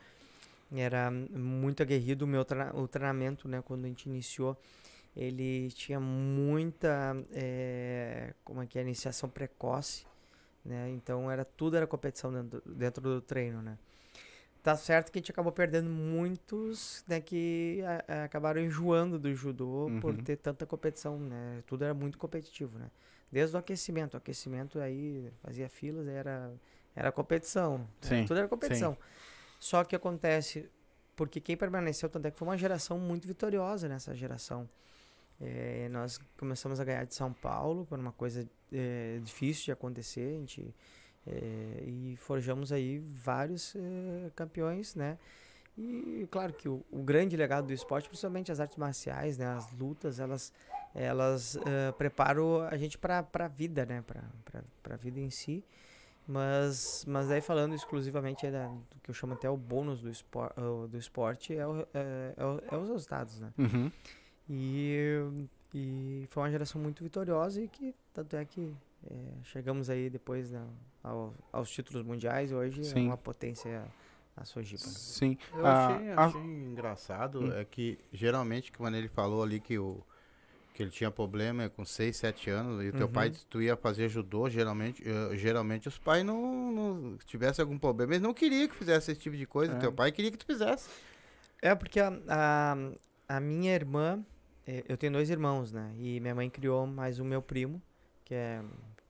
Era 0.75 1.11
muito 1.11 1.83
aguerrido 1.83 2.25
o 2.25 2.29
meu 2.29 2.45
treina- 2.45 2.75
o 2.75 2.89
treinamento, 2.89 3.49
né? 3.49 3.63
Quando 3.63 3.85
a 3.85 3.89
gente 3.89 4.09
iniciou, 4.09 4.57
ele 5.17 5.71
tinha 5.73 6.01
muita, 6.01 7.17
é, 7.33 8.35
como 8.45 8.63
é 8.63 8.67
que 8.67 8.79
é, 8.79 8.83
iniciação 8.83 9.29
precoce, 9.29 10.07
né? 10.65 10.91
Então 10.91 11.31
era 11.31 11.45
tudo 11.45 11.77
era 11.77 11.87
competição 11.87 12.33
dentro, 12.33 12.63
dentro 12.67 13.03
do 13.03 13.21
treino, 13.21 13.63
né? 13.63 13.79
Tá 14.63 14.77
certo 14.77 15.13
que 15.13 15.19
a 15.19 15.21
gente 15.21 15.31
acabou 15.31 15.53
perdendo 15.53 15.91
muitos, 15.91 17.05
né, 17.07 17.21
que 17.21 17.83
a- 17.87 18.21
a- 18.23 18.25
acabaram 18.25 18.61
enjoando 18.63 19.19
do 19.19 19.35
judô 19.35 19.93
por 20.01 20.15
Uhum. 20.15 20.25
ter 20.25 20.37
tanta 20.37 20.65
competição, 20.65 21.19
né? 21.19 21.63
Tudo 21.67 21.85
era 21.85 21.93
muito 21.93 22.17
competitivo, 22.17 22.79
né? 22.79 22.91
Desde 23.31 23.55
o 23.57 23.59
aquecimento, 23.59 24.15
o 24.15 24.17
aquecimento 24.17 24.79
aí 24.81 25.31
fazia 25.43 25.69
filas, 25.69 26.07
era 26.09 26.53
era 26.97 27.11
competição, 27.13 27.79
né? 28.03 28.09
Sim, 28.09 28.25
tudo 28.25 28.39
era 28.39 28.49
competição. 28.49 28.97
Só 29.59 29.85
que 29.85 29.97
acontece 29.97 30.71
porque 31.17 31.41
quem 31.41 31.57
permaneceu 31.57 32.09
tanto 32.09 32.27
é 32.27 32.31
que 32.31 32.39
foi 32.39 32.49
uma 32.49 32.57
geração 32.59 32.99
muito 32.99 33.27
vitoriosa 33.29 33.89
nessa 33.89 34.15
geração. 34.15 34.69
É, 35.47 35.89
nós 35.91 36.19
começamos 36.39 36.81
a 36.81 36.85
ganhar 36.85 37.05
de 37.05 37.15
São 37.15 37.33
Paulo, 37.33 37.85
por 37.85 37.99
uma 37.99 38.13
coisa 38.13 38.49
é, 38.73 39.19
difícil 39.23 39.67
de 39.67 39.73
acontecer, 39.73 40.37
a 40.37 40.39
gente, 40.39 40.75
é, 41.27 41.85
e 41.87 42.17
forjamos 42.17 42.73
aí 42.73 42.99
vários 42.99 43.77
é, 43.77 44.31
campeões, 44.35 44.95
né? 44.95 45.19
E 45.77 46.27
claro 46.31 46.53
que 46.53 46.69
o, 46.69 46.85
o 46.91 47.03
grande 47.03 47.37
legado 47.37 47.67
do 47.67 47.73
esporte, 47.73 48.09
principalmente 48.09 48.51
as 48.51 48.61
artes 48.61 48.77
marciais, 48.77 49.37
né? 49.37 49.47
As 49.47 49.71
lutas, 49.73 50.19
elas, 50.21 50.53
elas 50.95 51.57
é, 51.67 51.93
preparam 51.93 52.63
a 52.63 52.77
gente 52.77 52.97
para 52.97 53.27
a 53.33 53.49
vida, 53.49 53.85
né? 53.85 54.03
Para 54.07 54.95
a 54.95 54.97
vida 54.97 55.19
em 55.21 55.31
si. 55.31 55.65
Mas, 56.27 57.05
mas 57.07 57.29
daí 57.29 57.43
falando 57.43 57.75
exclusivamente 57.75 58.47
aí 58.47 58.53
da- 58.53 58.69
do 58.69 59.01
que 59.03 59.11
eu 59.11 59.15
chamo 59.15 59.35
até 59.35 59.51
o 59.51 59.57
bônus 59.59 60.01
do, 60.01 60.09
espor, 60.09 60.55
do 60.89 60.97
esporte, 60.97 61.55
é, 61.55 61.67
o, 61.67 61.81
é, 61.93 62.35
é, 62.39 62.75
é 62.75 62.77
os 62.79 62.89
resultados, 62.89 63.41
né? 63.41 63.53
Uhum. 63.59 63.93
E, 64.49 65.47
e 65.75 66.27
foi 66.31 66.43
uma 66.43 66.51
geração 66.51 66.81
muito 66.81 67.03
vitoriosa 67.03 67.61
e 67.63 67.69
que 67.69 67.95
tanto 68.13 68.37
é 68.37 68.45
que 68.45 68.73
é, 69.11 69.15
chegamos 69.45 69.89
aí 69.91 70.11
depois 70.11 70.51
né, 70.51 70.63
ao- 71.03 71.35
aos 71.53 71.71
títulos 71.71 72.03
mundiais 72.03 72.51
e 72.51 72.55
hoje 72.55 72.81
é 72.81 72.85
Sim. 72.85 73.07
uma 73.07 73.17
potência 73.17 73.85
a 74.37 74.45
Sojipa. 74.45 74.85
Sim. 74.85 75.37
Eu 75.55 75.67
Ah, 75.67 75.87
achei, 75.87 76.11
ah, 76.11 76.25
achei 76.27 76.41
engraçado, 76.41 77.41
Hum. 77.43 77.53
é 77.53 77.65
que 77.65 77.99
geralmente 78.13 78.71
quando 78.73 78.97
ele 78.97 79.09
falou 79.09 79.43
ali 79.43 79.61
que 79.61 79.79
o 79.79 80.03
que 80.75 80.83
ele 80.83 80.91
tinha 80.91 81.09
problema 81.09 81.69
com 81.69 81.85
6, 81.85 82.17
7 82.17 82.51
anos 82.51 82.83
e 82.85 82.89
o 82.89 82.93
teu 82.93 83.07
Uhum. 83.07 83.13
pai 83.13 83.31
disse 83.31 83.45
que 83.45 83.51
tu 83.51 83.63
ia 83.63 83.77
fazer 83.77 84.09
judô, 84.09 84.51
geralmente, 84.51 85.05
eh, 85.09 85.37
geralmente 85.37 85.87
os 85.87 85.97
pais 85.99 86.25
não, 86.25 86.73
não 86.73 87.17
tivessem 87.19 87.63
algum 87.63 87.79
problema, 87.79 88.13
eles 88.13 88.21
não 88.23 88.35
queriam 88.35 88.67
que 88.67 88.75
fizesse 88.75 89.13
esse 89.13 89.21
tipo 89.21 89.37
de 89.37 89.47
coisa, 89.47 89.73
É. 89.73 89.79
teu 89.79 89.93
pai 89.93 90.11
queria 90.11 90.33
que 90.33 90.37
tu 90.37 90.45
fizesse. 90.45 90.91
É 91.63 91.77
porque 91.77 92.01
a, 92.01 92.13
a, 92.29 92.77
a 93.29 93.41
minha 93.41 93.73
irmã, 93.73 94.25
eu 94.67 94.97
tenho 94.97 95.13
dois 95.13 95.29
irmãos, 95.31 95.73
né? 95.73 95.95
E 95.99 96.21
minha 96.21 96.35
mãe 96.35 96.49
criou 96.49 96.87
mais 96.87 97.19
o 97.19 97.25
meu 97.25 97.43
primo, 97.43 97.81
que 98.25 98.35
é 98.35 98.63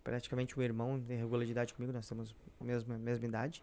praticamente 0.02 0.58
um 0.58 0.62
irmão 0.62 0.98
de 0.98 1.14
regularidade 1.14 1.72
comigo, 1.74 1.92
nós 1.92 2.08
temos 2.08 2.34
a 2.60 2.64
mesma, 2.64 2.98
mesma 2.98 3.26
idade. 3.26 3.62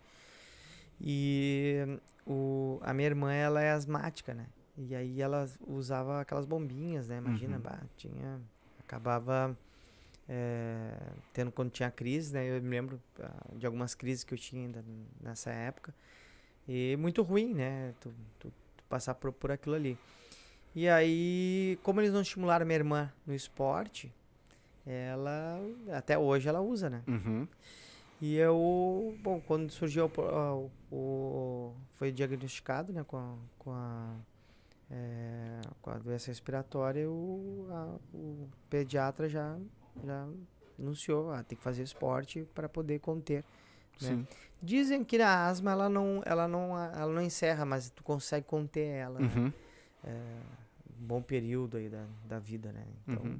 E 0.99 1.77
o, 2.25 2.79
a 2.81 2.93
minha 2.93 3.07
irmã, 3.07 3.33
ela 3.33 3.61
é 3.61 3.71
asmática, 3.71 4.33
né? 4.33 4.47
E 4.77 4.95
aí 4.95 5.21
ela 5.21 5.47
usava 5.67 6.21
aquelas 6.21 6.45
bombinhas, 6.45 7.07
né? 7.07 7.17
Imagina, 7.17 7.55
Uhum. 7.57 7.61
bah, 7.61 7.81
tinha... 7.97 8.39
Acabava 8.79 9.57
eh, 10.27 10.93
tendo 11.33 11.51
quando 11.51 11.69
tinha 11.71 11.89
crise, 11.89 12.33
né? 12.33 12.45
Eu 12.57 12.61
me 12.61 12.69
lembro 12.69 13.01
ah, 13.19 13.31
de 13.55 13.65
algumas 13.65 13.95
crises 13.95 14.23
que 14.23 14.33
eu 14.33 14.37
tinha 14.37 14.65
ainda 14.65 14.83
nessa 15.21 15.49
época. 15.51 15.93
E 16.67 16.95
muito 16.97 17.21
ruim, 17.21 17.53
né? 17.53 17.93
Tu, 18.01 18.13
tu- 18.39 18.51
tu 18.77 18.83
passar 18.89 19.13
por, 19.15 19.31
por 19.31 19.49
aquilo 19.51 19.75
ali. 19.75 19.97
E 20.75 20.87
aí, 20.87 21.77
como 21.83 21.99
eles 21.99 22.13
não 22.13 22.21
estimularam 22.21 22.65
minha 22.65 22.77
irmã 22.77 23.11
no 23.27 23.33
esporte, 23.33 24.13
ela 24.85 25.59
até 25.93 26.17
hoje 26.17 26.47
ela 26.47 26.61
usa, 26.61 26.89
né? 26.89 27.03
Uhum. 27.07 27.47
E 28.21 28.35
eu, 28.37 29.17
bom, 29.21 29.41
quando 29.41 29.71
surgiu 29.71 30.05
o, 30.05 30.71
o, 30.91 30.95
o- 30.95 31.73
foi 31.97 32.11
diagnosticado, 32.11 32.93
né, 32.93 33.03
com 33.03 33.17
a, 33.17 33.35
com 33.57 33.71
a, 33.71 34.13
é, 34.91 35.61
com 35.81 35.89
a 35.89 35.97
doença 35.97 36.27
respiratória, 36.29 37.09
o, 37.09 37.67
a- 37.71 37.97
o 38.15 38.47
pediatra 38.69 39.27
já, 39.27 39.57
já 40.05 40.27
anunciou, 40.79 41.31
ah, 41.31 41.43
tem 41.43 41.57
que 41.57 41.63
fazer 41.63 41.81
esporte 41.83 42.47
para 42.53 42.69
poder 42.69 42.99
conter. 42.99 43.43
né? 44.01 44.07
Sim. 44.09 44.27
Dizem 44.61 45.03
que 45.03 45.17
na 45.17 45.47
asma 45.47 45.71
ela 45.71 45.89
não, 45.89 46.21
ela 46.23 46.47
não, 46.47 46.77
ela 46.77 47.11
não 47.11 47.21
encerra, 47.21 47.65
mas 47.65 47.89
tu 47.89 48.03
consegue 48.03 48.45
conter 48.45 48.85
ela, 48.87 49.19
né? 49.19 49.31
Uhum. 49.35 49.53
É, 50.03 50.11
um 50.11 50.60
bom 51.01 51.21
período 51.21 51.77
aí 51.77 51.89
da, 51.89 52.05
da 52.27 52.39
vida, 52.39 52.71
né? 52.71 52.85
Então, 53.07 53.23
Uhum. 53.23 53.39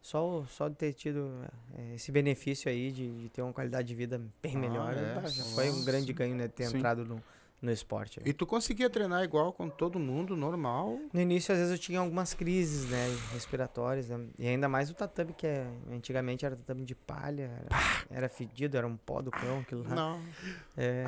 só, 0.00 0.44
só 0.48 0.68
de 0.68 0.76
ter 0.76 0.92
tido 0.92 1.30
é, 1.76 1.94
esse 1.94 2.10
benefício 2.12 2.70
aí 2.70 2.92
de, 2.92 3.22
de 3.22 3.28
ter 3.30 3.42
uma 3.42 3.52
qualidade 3.52 3.88
de 3.88 3.94
vida 3.94 4.20
bem 4.42 4.54
Ah, 4.56 4.58
melhor, 4.58 4.96
é. 4.96 5.14
bah, 5.14 5.30
já 5.30 5.44
foi 5.44 5.70
um 5.70 5.82
grande 5.84 6.12
ganho, 6.12 6.34
né? 6.36 6.48
Ter 6.48 6.64
Sim. 6.64 6.78
entrado 6.78 7.04
no, 7.04 7.22
no 7.62 7.70
esporte. 7.70 8.18
né? 8.18 8.24
E 8.26 8.32
tu 8.32 8.46
conseguia 8.46 8.88
treinar 8.88 9.22
igual 9.22 9.52
com 9.52 9.68
todo 9.68 9.98
mundo, 9.98 10.34
normal? 10.36 10.98
No 11.12 11.20
início, 11.20 11.52
às 11.52 11.58
vezes, 11.58 11.72
eu 11.72 11.78
tinha 11.78 12.00
algumas 12.00 12.32
crises, 12.32 12.88
né, 12.88 13.06
respiratórias, 13.34 14.08
né? 14.08 14.18
E 14.38 14.48
ainda 14.48 14.68
mais 14.68 14.88
o 14.90 14.94
tatame, 14.94 15.32
que 15.34 15.46
é, 15.46 15.66
antigamente 15.92 16.46
era 16.46 16.56
tatame 16.56 16.84
de 16.84 16.94
palha, 16.94 17.50
era, 17.68 17.68
era 18.20 18.28
fedido, 18.28 18.76
era 18.76 18.86
um 18.86 18.96
pó 18.96 19.20
do 19.20 19.30
cão, 19.30 19.58
aquilo 19.60 19.82
lá. 19.88 19.94
Não. 19.94 20.20
É, 20.76 21.04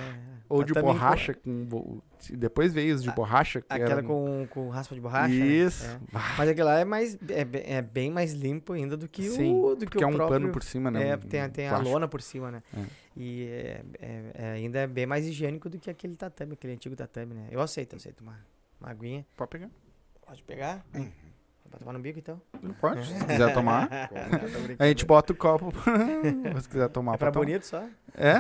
Ou 0.49 0.63
de 0.63 0.75
com- 0.75 0.83
borracha, 0.83 1.33
com... 1.33 1.65
bo- 1.65 2.03
Depois 2.31 2.73
veio 2.75 2.95
os 2.95 3.03
de 3.03 3.11
borracha. 3.13 3.61
que 3.63 3.67
Aquela 3.73 3.93
eram- 4.01 4.05
com, 4.07 4.47
com 4.51 4.69
raspa 4.69 4.95
de 4.95 5.01
borracha. 5.01 5.33
né? 5.35 5.47
Isso. 5.47 5.87
É. 5.87 5.99
Ah, 6.13 6.35
Mas 6.37 6.49
aquilo 6.51 6.67
lá 6.67 6.79
é, 6.81 6.85
mais, 6.85 7.15
é, 7.29 7.77
é 7.79 7.81
bem 7.83 8.11
mais 8.11 8.33
limpo 8.35 8.75
ainda 8.75 8.97
do 8.97 9.09
que 9.09 9.23
Sim, 9.31 9.55
o 9.55 9.71
do 9.75 9.87
que 9.87 9.87
Porque 9.87 10.05
o 10.05 10.07
é 10.07 10.07
um 10.07 10.13
próprio... 10.15 10.39
pano 10.41 10.53
por 10.53 10.63
cima, 10.63 10.91
né? 10.91 11.09
É, 11.11 11.17
tem, 11.17 11.41
a- 11.41 11.49
tem 11.49 11.67
a 11.69 11.79
lona 11.79 12.07
por 12.07 12.21
cima, 12.21 12.51
né? 12.51 12.63
É. 12.77 13.02
E 13.17 13.47
é, 13.47 13.83
é- 14.01 14.31
é 14.35 14.51
ainda 14.53 14.79
é 14.81 14.87
bem 14.87 15.05
mais 15.07 15.27
higiênico 15.27 15.69
do 15.69 15.79
que 15.79 15.91
aquele 15.91 16.17
tatame, 16.17 16.55
aquele 16.55 16.73
antigo 16.75 16.97
tatame, 16.97 17.35
né? 17.35 17.49
Eu 17.51 17.61
aceito, 17.61 17.93
eu 17.93 17.97
aceito 17.99 18.21
uma, 18.23 18.39
uma 18.81 18.91
aguinha. 18.91 19.27
Pode 19.37 19.51
pegar. 19.51 19.71
Pode 20.27 20.43
pegar? 20.43 20.85
Pra 21.71 21.79
tomar 21.79 21.93
no 21.95 22.01
bico, 22.01 22.19
então? 22.19 22.41
Não 22.63 22.75
pode. 22.75 23.05
Se 23.09 23.25
quiser 23.25 23.53
tomar, 23.55 23.89
a 24.79 24.87
gente 24.89 25.07
bota 25.07 25.33
o 25.33 25.37
copo. 25.37 25.73
Se 26.61 26.69
quiser 26.69 26.89
tomar, 26.91 27.15
É 27.15 27.17
pra 27.17 27.31
tomar. 27.33 27.45
bonito 27.47 27.65
só? 27.67 27.83
É? 28.15 28.35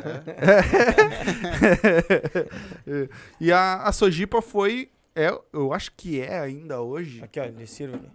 e 3.41 3.53
a, 3.53 3.83
a 3.85 3.93
Sojipa 3.93 4.41
foi. 4.43 4.91
É, 5.15 5.29
eu 5.53 5.73
acho 5.75 5.93
que 5.93 6.21
é 6.21 6.39
ainda 6.39 6.81
hoje. 6.81 7.23
Aqui, 7.23 7.39
ó, 7.39 7.47
de 7.47 7.67
sirvo 7.67 7.97
ali. 7.97 8.11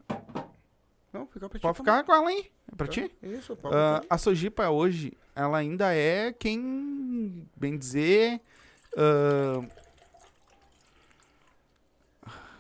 Não, 1.13 1.25
fica 1.27 1.47
pra 1.49 1.57
ti. 1.59 1.61
Pode 1.63 1.77
também. 1.77 1.93
ficar 1.93 2.03
com 2.05 2.13
ela 2.13 2.29
aí. 2.29 2.51
É 2.71 2.75
pra 2.75 2.87
ti? 2.87 3.11
Isso, 3.23 3.55
pode 3.55 3.75
aí. 3.75 4.05
a 4.09 4.17
Sojipa 4.17 4.69
hoje, 4.69 5.13
ela 5.35 5.57
ainda 5.57 5.93
é 5.93 6.31
quem, 6.33 7.47
bem 7.55 7.77
dizer. 7.77 8.41
ah, 8.97 9.61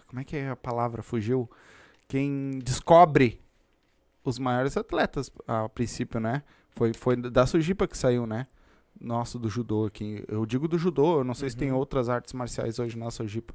como 0.07 0.21
é 0.21 0.23
que 0.23 0.35
é 0.37 0.49
a 0.49 0.55
palavra? 0.55 1.01
Fugiu. 1.03 1.49
Quem 2.07 2.59
descobre 2.59 3.41
os 4.23 4.39
maiores 4.39 4.77
atletas, 4.77 5.31
a 5.47 5.67
princípio, 5.69 6.19
né? 6.19 6.43
Foi, 6.71 6.93
foi 6.93 7.15
da 7.15 7.45
Sojipa 7.45 7.87
que 7.87 7.97
saiu, 7.97 8.25
né? 8.25 8.47
Nosso, 8.99 9.37
do 9.37 9.49
judô 9.49 9.85
aqui. 9.85 10.23
Eu 10.27 10.45
digo 10.45 10.67
do 10.67 10.77
judô, 10.77 11.19
eu 11.19 11.23
não 11.23 11.33
sei 11.33 11.49
se 11.49 11.57
tem 11.57 11.71
Uhum. 11.71 11.77
outras 11.77 12.09
artes 12.09 12.33
marciais 12.33 12.79
hoje 12.79 12.97
na 12.97 13.11
Sojipa. 13.11 13.53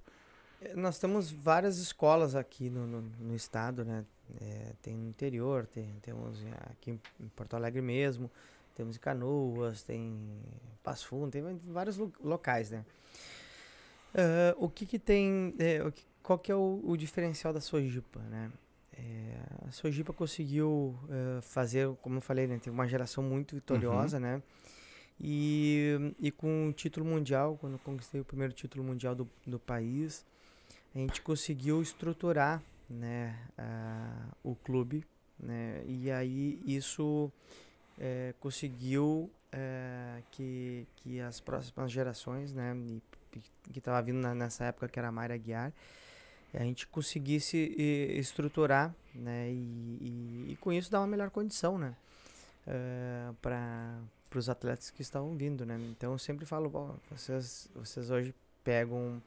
É, 0.61 0.77
Nós 0.77 0.99
temos 0.99 1.31
várias 1.31 1.79
escolas 1.79 2.37
aqui 2.37 2.71
no, 2.71 2.87
no, 2.87 3.01
no 3.19 3.35
estado, 3.35 3.85
né? 3.85 4.05
É, 4.41 4.73
tem 4.83 4.95
no 4.97 5.09
interior, 5.09 5.67
tem, 5.67 5.95
temos 6.03 6.43
em- 6.43 6.51
aqui 6.71 6.91
em 7.21 7.29
Porto 7.37 7.55
Alegre 7.55 7.81
mesmo, 7.83 8.31
temos 8.75 8.97
em 8.97 8.99
Canoas, 9.01 9.83
tem 9.83 10.01
em 10.01 10.43
Passo 10.83 11.07
Fundo, 11.09 11.31
tem 11.31 11.43
vários 11.69 11.97
lo- 11.99 12.13
locais, 12.23 12.71
né? 12.71 12.85
Ah, 14.15 14.55
o 14.59 14.69
que 14.69 14.87
que 14.87 14.99
tem, 14.99 15.55
é, 15.59 15.83
o 15.83 15.91
que- 15.93 16.05
qual 16.23 16.39
que 16.39 16.51
é 16.53 16.55
o, 16.57 16.81
o 16.85 16.97
diferencial 16.97 17.53
da 17.53 17.61
Sojipa, 17.61 18.21
né? 18.21 18.51
É, 18.95 19.35
a 19.69 19.73
Sojipa 19.73 20.13
conseguiu 20.13 20.95
eh, 21.09 21.41
fazer, 21.41 21.89
como 22.03 22.19
eu 22.19 22.21
falei, 22.21 22.47
né? 22.47 22.59
Teve 22.59 22.71
uma 22.75 22.87
geração 22.87 23.25
muito 23.25 23.55
vitoriosa, 23.55 24.21
né? 24.21 24.43
E, 25.19 26.15
e 26.21 26.31
com 26.31 26.69
o 26.69 26.73
título 26.73 27.07
mundial, 27.07 27.57
quando 27.61 27.79
conquistei 27.79 28.21
o 28.21 28.25
primeiro 28.25 28.53
título 28.53 28.85
mundial 28.85 29.15
do, 29.15 29.29
do 29.47 29.59
país, 29.59 30.25
a 30.95 30.99
gente 30.99 31.23
conseguiu 31.23 31.81
estruturar 31.81 32.63
né, 32.93 33.39
a- 33.59 34.29
o 34.43 34.55
clube, 34.55 35.05
né, 35.39 35.83
e 35.87 36.11
aí 36.11 36.61
isso 36.65 37.31
eh, 37.99 38.35
conseguiu 38.41 39.31
eh, 39.53 40.23
que, 40.31 40.87
que 40.97 41.21
as 41.21 41.41
próximas 41.41 41.91
gerações, 41.93 42.53
né, 42.55 42.75
que 43.31 43.79
estava 43.79 44.01
vindo 44.03 44.19
na- 44.19 44.35
nessa 44.35 44.65
época 44.65 44.89
que 44.89 44.99
era 44.99 45.09
a 45.09 45.13
Mayra 45.13 45.37
Guiar, 45.37 45.73
a 46.55 46.63
gente 46.65 46.87
conseguisse 46.87 47.57
estruturar, 48.19 48.95
né, 49.15 49.51
e, 49.51 49.57
e, 49.57 50.53
e 50.53 50.57
com 50.61 50.73
isso 50.73 50.91
dar 50.91 51.01
uma 51.01 51.07
melhor 51.07 51.31
condição, 51.31 51.79
né, 51.79 51.95
para 53.41 53.99
para 54.31 54.39
os 54.39 54.49
atletas 54.49 54.91
que 54.91 55.03
estavam 55.03 55.37
vindo, 55.37 55.67
né? 55.67 55.77
Então 55.91 56.13
eu 56.13 56.19
sempre 56.19 56.47
falo, 56.47 56.71
"Bom, 56.71 56.97
vocês, 57.11 57.69
vocês 57.75 58.09
hoje 58.11 58.35
pegam 58.65 59.23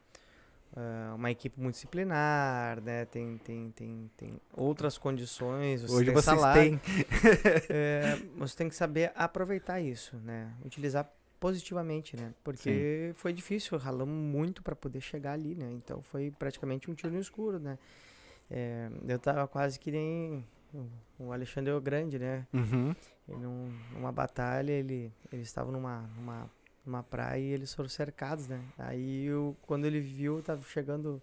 ah, 0.76 1.14
uma 1.16 1.32
equipe 1.32 1.60
multidisciplinar, 1.60 2.82
né? 2.82 3.06
Tem, 3.06 3.38
tem, 3.38 3.72
tem, 3.72 4.12
tem 4.18 4.42
outras 4.54 4.98
condições, 4.98 5.82
vocês 5.82 5.92
hoje 5.92 6.06
têm 6.06 6.14
vocês 6.14 6.26
salário, 6.40 6.62
têm. 6.62 6.82
é, 7.70 8.18
você 8.38 8.56
tem 8.58 8.70
que 8.70 8.76
saber 8.76 9.12
aproveitar 9.16 9.80
isso, 9.80 10.18
né? 10.18 10.52
Utilizar 10.64 11.10
positivamente, 11.40 12.16
né? 12.18 12.34
Porque 12.44 13.14
foi 13.16 13.32
difícil, 13.34 13.78
ralamos 13.78 14.16
muito 14.16 14.64
para 14.64 14.76
poder 14.76 15.02
chegar 15.02 15.34
ali, 15.34 15.56
né? 15.56 15.72
Então 15.74 16.02
foi 16.02 16.32
praticamente 16.32 16.90
um 16.90 16.94
tiro 16.96 17.14
no 17.14 17.20
escuro, 17.20 17.60
né? 17.60 17.78
É, 18.50 18.90
eu 19.08 19.18
tava 19.20 19.48
quase 19.48 19.80
que 19.80 19.92
nem 19.92 20.46
o- 21.20 21.32
Alexandre 21.32 21.72
o 21.72 21.82
Grande, 21.82 22.20
né? 22.20 22.46
Uhum. 22.54 22.96
E 23.28 23.32
num- 23.34 23.74
numa 23.94 24.12
batalha, 24.12 24.72
ele, 24.72 25.12
eles 25.32 25.48
estavam 25.48 25.72
numa, 25.72 26.02
numa, 26.16 26.50
numa 26.86 27.04
praia 27.04 27.40
e 27.40 27.52
eles 27.52 27.74
foram 27.74 27.90
cercados, 27.90 28.48
né? 28.48 28.62
Aí, 28.78 29.26
eu, 29.26 29.56
quando 29.64 29.86
ele 29.86 30.00
viu, 30.00 30.42
tava 30.42 30.64
chegando 30.64 31.22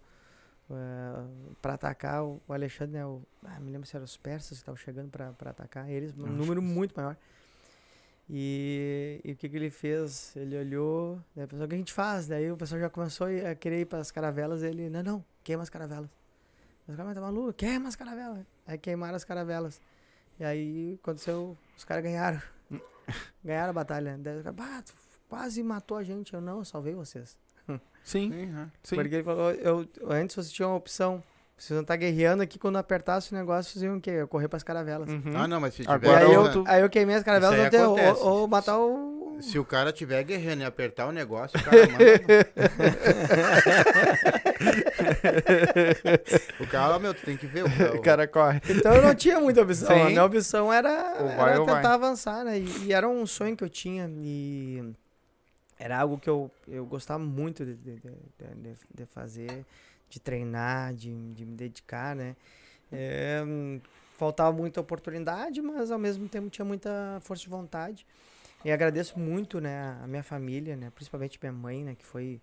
uh, 0.69 1.55
para 1.61 1.73
atacar 1.75 2.23
o, 2.23 2.41
o 2.47 2.53
Alexandre, 2.53 2.97
né? 2.97 3.05
O, 3.05 3.21
ah, 3.45 3.59
me 3.59 3.71
lembro 3.71 3.87
se 3.87 3.95
eram 3.95 4.05
os 4.05 4.17
persas 4.17 4.49
que 4.49 4.55
estavam 4.55 4.77
chegando 4.77 5.09
para 5.09 5.49
atacar 5.49 5.89
eles, 5.89 6.13
um 6.17 6.27
número 6.27 6.61
muito 6.61 6.95
maior. 6.95 7.17
E, 8.29 9.19
e 9.23 9.33
o 9.33 9.35
que, 9.35 9.49
que 9.49 9.55
ele 9.55 9.69
fez? 9.69 10.35
Ele 10.35 10.57
olhou, 10.57 11.19
né? 11.35 11.45
Pensou, 11.45 11.65
o 11.65 11.69
que 11.69 11.75
a 11.75 11.77
gente 11.77 11.93
faz? 11.93 12.27
Daí 12.27 12.51
o 12.51 12.57
pessoal 12.57 12.79
já 12.81 12.89
começou 12.89 13.27
a 13.27 13.55
querer 13.55 13.81
ir 13.81 13.85
para 13.85 13.99
as 13.99 14.11
caravelas. 14.11 14.63
Ele, 14.63 14.89
não, 14.89 15.03
não, 15.03 15.25
queima 15.43 15.63
as 15.63 15.69
caravelas. 15.69 16.09
Os 16.87 16.95
caras, 16.95 17.05
mas 17.05 17.15
tá 17.15 17.21
maluco? 17.21 17.53
Queima 17.53 17.89
as 17.89 17.95
caravelas. 17.95 18.45
Aí 18.65 18.77
queimaram 18.77 19.15
as 19.15 19.23
caravelas. 19.23 19.81
E 20.39 20.43
aí 20.43 20.99
aconteceu, 21.01 21.57
os 21.77 21.83
caras 21.83 22.03
ganharam. 22.03 22.41
ganharam 23.43 23.69
a 23.69 23.73
batalha. 23.73 24.17
Daí 24.17 24.37
os 24.37 24.43
caras, 24.43 24.57
"Bah, 24.57 24.81
tu 24.81 24.93
quase 25.29 25.61
matou 25.63 25.97
a 25.97 26.03
gente. 26.03 26.33
Eu 26.33 26.41
não, 26.41 26.59
eu 26.59 26.65
salvei 26.65 26.93
vocês. 26.93 27.37
Sim, 28.03 28.29
Sim, 28.31 28.53
é. 28.59 28.95
Porque 28.95 29.15
ele 29.15 29.23
falou, 29.23 29.51
eu, 29.51 29.87
antes 30.09 30.35
vocês 30.35 30.51
tinham 30.51 30.71
uma 30.71 30.75
opção. 30.77 31.23
Vocês 31.57 31.75
não 31.75 31.83
estar 31.83 31.95
guerreando 31.95 32.43
aqui, 32.43 32.59
quando 32.59 32.75
apertasse 32.77 33.31
o 33.31 33.35
negócio, 33.37 33.71
vocês 33.71 33.83
iam 33.83 33.95
o 33.97 34.01
quê? 34.01 34.09
Eu 34.09 34.27
correr 34.27 34.49
pras 34.49 34.63
caravelas. 34.63 35.07
Uhum. 35.09 35.21
Ah, 35.35 35.47
não, 35.47 35.61
mas 35.61 35.73
se 35.75 35.83
tiver. 35.83 35.93
Agora 35.93 36.25
aí 36.25 36.33
eu 36.33 36.51
tô- 36.51 36.63
aí 36.67 36.81
eu 36.81 36.89
queimei 36.89 37.15
as 37.15 37.23
caravelas, 37.23 37.69
tem- 37.69 37.79
ou, 37.81 37.97
ou 38.41 38.47
matar 38.47 38.77
o... 38.79 39.37
Se 39.39 39.57
o 39.57 39.63
cara 39.63 39.93
tiver 39.93 40.21
guerreando 40.23 40.63
e 40.63 40.65
apertar 40.65 41.07
o 41.07 41.11
negócio, 41.13 41.57
o 41.59 41.63
cara 41.63 41.77
manda. 41.87 42.03
o 46.59 46.67
cara, 46.67 46.99
meu, 46.99 47.13
tu 47.13 47.21
tem 47.25 47.37
que 47.37 47.47
ver. 47.47 47.63
O, 47.63 47.95
O 47.97 48.01
cara 48.01 48.27
corre. 48.27 48.61
Então 48.69 48.93
eu 48.93 49.01
não 49.01 49.15
tinha 49.15 49.39
muita 49.39 49.61
opção. 49.61 49.89
A 49.89 49.99
Sim. 49.99 50.05
minha 50.07 50.23
opção 50.25 50.71
era, 50.71 51.13
vai 51.37 51.51
era 51.51 51.59
ou 51.61 51.65
vai. 51.65 51.75
tentar 51.75 51.93
avançar, 51.93 52.43
né? 52.43 52.59
E, 52.59 52.85
e 52.85 52.93
era 52.93 53.07
um 53.07 53.25
sonho 53.25 53.55
que 53.55 53.63
eu 53.63 53.69
tinha 53.69 54.09
e 54.21 54.93
era 55.79 55.99
algo 55.99 56.17
que 56.17 56.29
eu, 56.29 56.49
eu 56.67 56.85
gostava 56.85 57.23
muito 57.23 57.65
de, 57.65 57.75
de, 57.75 57.95
de, 57.97 58.75
de- 58.95 59.05
fazer, 59.07 59.65
de 60.09 60.19
treinar, 60.19 60.93
de, 60.93 61.13
de 61.33 61.45
me 61.45 61.55
dedicar, 61.55 62.15
né? 62.15 62.35
É, 62.91 63.41
faltava 64.13 64.55
muita 64.55 64.79
oportunidade, 64.81 65.61
mas 65.61 65.91
ao 65.91 65.99
mesmo 65.99 66.27
tempo 66.29 66.49
tinha 66.49 66.65
muita 66.65 67.19
força 67.21 67.43
de 67.43 67.49
vontade. 67.49 68.05
E 68.63 68.71
agradeço 68.71 69.19
muito, 69.19 69.59
né, 69.59 69.97
a 70.01 70.07
minha 70.07 70.23
família, 70.23 70.75
né, 70.75 70.89
principalmente 70.95 71.37
minha 71.41 71.51
mãe, 71.51 71.83
né, 71.83 71.95
que 71.95 72.05
foi 72.05 72.39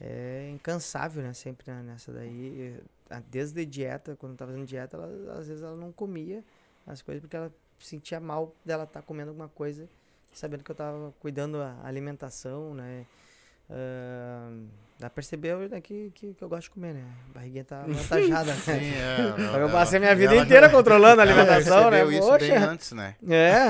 é, 0.00 0.50
incansável, 0.52 1.22
né, 1.22 1.32
sempre 1.32 1.70
nessa 1.82 2.12
daí. 2.12 2.76
Eh, 3.10 3.22
Desde 3.30 3.64
dieta, 3.66 4.16
quando 4.16 4.32
eu 4.32 4.38
tava 4.38 4.52
fazendo 4.52 4.66
dieta, 4.66 4.96
ela, 4.96 5.38
às 5.38 5.48
vezes 5.48 5.62
ela 5.62 5.76
não 5.76 5.92
comia 5.92 6.44
as 6.86 7.02
coisas 7.02 7.20
porque 7.20 7.36
ela 7.36 7.52
sentia 7.78 8.20
mal 8.20 8.54
dela 8.64 8.84
estar 8.84 9.02
comendo 9.02 9.30
alguma 9.30 9.48
coisa, 9.48 9.88
sabendo 10.32 10.62
que 10.64 10.70
eu 10.70 10.74
tava 10.76 11.12
cuidando 11.20 11.58
da 11.58 11.76
alimentação, 11.84 12.74
né. 12.74 13.06
Ah, 13.68 14.50
dá 14.98 15.08
pra 15.08 15.10
perceber 15.10 15.56
né, 15.68 15.80
que, 15.80 16.10
que, 16.14 16.34
que 16.34 16.42
eu 16.42 16.48
gosto 16.48 16.64
de 16.64 16.70
comer, 16.70 16.94
né? 16.94 17.04
A 17.30 17.32
barriguinha 17.34 17.64
tá 17.64 17.82
avantajada, 17.84 18.52
né? 18.52 18.60
Sim, 18.60 18.72
é. 18.72 19.34
Eu 19.54 19.60
ela- 19.60 19.70
passei 19.72 19.98
minha 20.00 20.14
vida 20.14 20.36
inteira 20.36 20.68
controlando 20.68 21.20
a 21.20 21.24
alimentação, 21.24 21.90
né? 21.90 22.04
isso 22.12 22.38
bem 22.38 22.52
antes, 22.56 22.92
né? 22.92 23.16
É. 23.28 23.68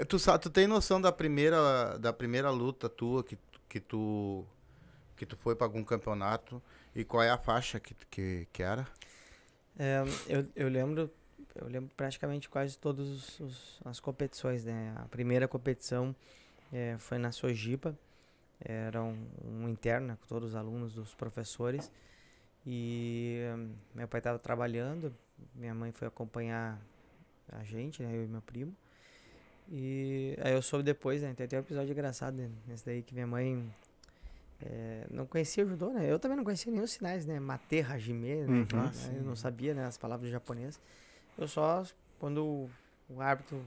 Tu, 0.08 0.18
sa- 0.18 0.36
tu 0.38 0.50
tem 0.50 0.66
noção 0.66 1.00
da 1.00 1.12
primeira, 1.12 1.96
da 2.00 2.12
primeira 2.12 2.50
luta 2.50 2.88
tua 2.88 3.22
que, 3.22 3.38
que 3.68 3.78
tu 3.78 4.44
que 5.16 5.24
tu 5.24 5.36
foi 5.36 5.54
pra 5.54 5.66
algum 5.68 5.84
campeonato 5.84 6.60
e 6.96 7.04
qual 7.04 7.22
é 7.22 7.30
a 7.30 7.38
faixa 7.38 7.78
que, 7.78 7.94
que, 8.10 8.48
que 8.52 8.60
era? 8.60 8.84
É, 9.78 10.02
eu, 10.26 10.44
eu 10.56 10.68
lembro, 10.68 11.08
eu 11.54 11.68
lembro 11.68 11.90
praticamente 11.96 12.48
quase 12.48 12.76
todas 12.78 13.40
as 13.84 14.00
competições, 14.00 14.64
né? 14.64 14.94
A 14.96 15.08
primeira 15.08 15.46
competição 15.46 16.14
é, 16.72 16.96
foi 16.98 17.18
na 17.18 17.30
Sojipa, 17.32 17.96
era 18.60 19.02
um, 19.02 19.16
um 19.44 19.68
interno 19.68 20.16
com 20.16 20.26
todos 20.26 20.50
os 20.50 20.54
alunos 20.54 20.94
dos 20.94 21.14
professores 21.14 21.90
e 22.66 23.40
hum, 23.56 23.72
meu 23.94 24.08
pai 24.08 24.20
estava 24.20 24.38
trabalhando, 24.38 25.14
minha 25.54 25.74
mãe 25.74 25.92
foi 25.92 26.08
acompanhar 26.08 26.80
a 27.52 27.62
gente, 27.64 28.02
né? 28.02 28.14
Eu 28.14 28.24
e 28.24 28.26
meu 28.26 28.40
primo. 28.42 28.74
E 29.70 30.36
aí 30.40 30.52
eu 30.52 30.62
soube 30.62 30.84
depois, 30.84 31.22
né? 31.22 31.32
Tem 31.34 31.46
até 31.46 31.56
um 31.56 31.60
episódio 31.60 31.92
engraçado 31.92 32.34
né, 32.36 32.50
nesse 32.66 32.84
daí 32.84 33.02
que 33.02 33.14
minha 33.14 33.26
mãe 33.26 33.72
É, 34.62 35.06
não 35.10 35.26
conhecia 35.26 35.64
o 35.64 35.68
judô, 35.68 35.90
né? 35.92 36.10
Eu 36.10 36.18
também 36.18 36.36
não 36.36 36.44
conhecia 36.44 36.72
nenhum 36.72 36.86
sinais, 36.86 37.26
né? 37.26 37.38
Mate, 37.40 37.80
hajime, 37.80 38.36
né? 38.36 38.46
Uhum. 38.46 38.82
Né? 38.82 39.18
Eu 39.18 39.24
não 39.24 39.36
sabia, 39.36 39.74
né? 39.74 39.84
As 39.84 39.98
palavras 39.98 40.30
japonesas. 40.30 40.80
Eu 41.38 41.48
só, 41.48 41.84
quando 42.18 42.68
o- 43.10 43.20
árbitro 43.20 43.60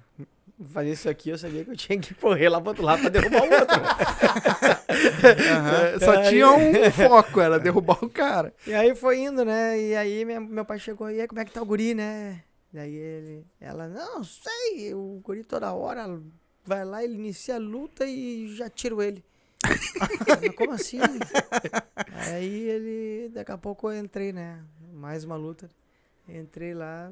fazia 0.72 0.94
isso 0.94 1.10
aqui, 1.10 1.30
eu 1.30 1.38
sabia 1.38 1.64
que 1.64 1.72
eu 1.72 1.76
tinha 1.78 2.00
que 2.00 2.14
correr 2.16 2.50
lá 2.50 2.60
pro 2.60 2.70
outro 2.70 2.84
lado 2.84 3.02
pra 3.02 3.10
derrubar 3.10 3.42
o 3.44 3.52
outro. 3.54 3.78
É, 5.96 6.00
Só 6.04 6.12
Aí- 6.12 6.30
tinha 6.30 6.50
um 6.52 6.92
foco, 6.92 7.40
era 7.40 7.60
derrubar 7.60 8.04
o 8.04 8.10
cara. 8.10 8.54
E 8.66 8.74
aí 8.74 8.96
foi 8.96 9.20
indo, 9.20 9.44
né? 9.46 9.80
E 9.80 9.96
aí 9.96 10.26
minha- 10.26 10.40
meu 10.40 10.66
pai 10.66 10.80
chegou, 10.80 11.10
e 11.10 11.20
aí 11.22 11.28
como 11.28 11.40
é 11.42 11.46
que 11.46 11.52
tá 11.52 11.62
o 11.62 11.66
guri, 11.66 11.94
né? 11.94 12.44
Daí 12.74 12.94
ele, 12.96 13.46
ela, 13.62 13.88
não, 13.88 14.24
sei, 14.24 14.94
o 14.94 15.22
guri 15.24 15.44
toda 15.44 15.72
hora 15.74 16.20
vai 16.66 16.84
lá, 16.84 17.04
ele 17.04 17.16
inicia 17.16 17.56
a 17.56 17.60
luta 17.60 18.06
e 18.06 18.54
já 18.56 18.70
tiro 18.70 19.02
ele. 19.02 19.24
Como 20.58 20.72
assim? 20.74 21.00
aí 22.32 22.70
ele, 22.70 23.30
daqui 23.30 23.52
a 23.52 23.58
pouco 23.58 23.90
eu 23.92 24.00
entrei, 24.00 24.32
né? 24.32 24.60
Mais 24.94 25.24
uma 25.24 25.36
luta. 25.36 25.70
Entrei 26.28 26.74
lá, 26.74 27.12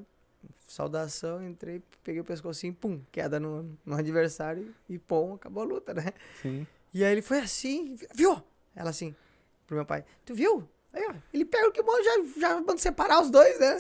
saudação, 0.67 1.45
entrei, 1.45 1.81
peguei 2.03 2.21
o 2.21 2.25
pescocinho, 2.25 2.73
pum, 2.73 3.01
queda 3.11 3.39
no, 3.39 3.77
no 3.85 3.95
adversário 3.95 4.73
e 4.89 4.97
pum, 4.97 5.33
acabou 5.33 5.63
a 5.63 5.65
luta, 5.65 5.93
né? 5.93 6.13
Sim. 6.41 6.65
E 6.93 7.03
aí 7.03 7.11
ele 7.11 7.21
foi 7.21 7.39
assim, 7.39 7.95
viu? 8.13 8.41
Ela 8.75 8.89
assim, 8.89 9.15
pro 9.67 9.75
meu 9.75 9.85
pai, 9.85 10.05
tu 10.25 10.33
viu? 10.33 10.67
Aí, 10.95 11.05
ó, 11.09 11.13
ele 11.33 11.43
pega 11.43 11.67
o 11.67 11.71
kimono 11.73 12.01
já, 12.01 12.39
já 12.39 12.55
manda 12.55 12.77
separar 12.77 13.21
os 13.21 13.29
dois, 13.29 13.59
né? 13.59 13.77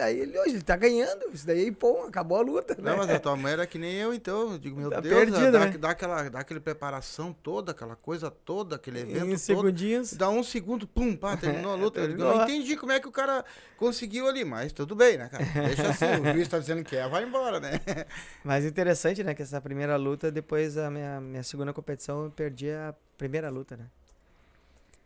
Aí 0.00 0.20
ele, 0.20 0.38
hoje, 0.38 0.50
ele 0.56 0.62
tá 0.62 0.76
ganhando. 0.76 1.30
Isso 1.32 1.46
daí, 1.46 1.72
pô, 1.72 2.02
acabou 2.02 2.36
a 2.36 2.42
luta, 2.42 2.74
né? 2.74 2.90
Não, 2.90 2.98
mas 2.98 3.08
a 3.08 3.18
tua 3.18 3.34
mãe 3.34 3.54
era 3.54 3.66
que 3.66 3.78
nem 3.78 3.94
eu, 3.94 4.12
então. 4.12 4.52
Eu 4.52 4.58
digo, 4.58 4.78
meu 4.78 4.90
Tá 4.90 5.00
Deus, 5.00 5.14
perdida, 5.14 5.50
dá, 5.50 5.58
né? 5.66 5.78
dá 5.78 5.90
aquela, 5.90 6.28
dá 6.28 6.40
aquela 6.40 6.60
preparação 6.60 7.32
toda, 7.32 7.72
aquela 7.72 7.96
coisa 7.96 8.30
toda, 8.30 8.76
aquele 8.76 9.00
evento 9.00 9.24
em 9.24 9.30
todo. 9.30 9.38
segundinhos. 9.38 10.12
Dá 10.12 10.28
um 10.28 10.42
segundo, 10.42 10.86
pum, 10.86 11.16
pá, 11.16 11.34
terminou 11.34 11.72
a 11.72 11.76
luta. 11.76 11.98
Eu, 12.00 12.08
digo, 12.08 12.22
não 12.22 12.42
entendi 12.42 12.76
como 12.76 12.92
é 12.92 13.00
que 13.00 13.08
o 13.08 13.12
cara 13.12 13.42
conseguiu 13.78 14.28
ali, 14.28 14.44
mas 14.44 14.70
tudo 14.70 14.94
bem, 14.94 15.16
né, 15.16 15.30
cara? 15.30 15.44
Deixa 15.66 15.88
assim, 15.88 16.04
o 16.20 16.32
juiz 16.34 16.46
tá 16.46 16.58
dizendo 16.58 16.84
que 16.84 16.94
é, 16.94 17.08
vai 17.08 17.24
embora, 17.24 17.58
né? 17.58 17.80
Mas 18.44 18.66
interessante, 18.66 19.24
né? 19.24 19.34
Que 19.34 19.42
essa 19.42 19.60
primeira 19.62 19.96
luta, 19.96 20.30
depois 20.30 20.76
a 20.76 20.90
minha, 20.90 21.20
minha 21.20 21.42
segunda 21.42 21.72
competição, 21.72 22.24
eu 22.24 22.30
perdi 22.30 22.70
a 22.70 22.94
primeira 23.16 23.48
luta, 23.48 23.76
né? 23.76 23.86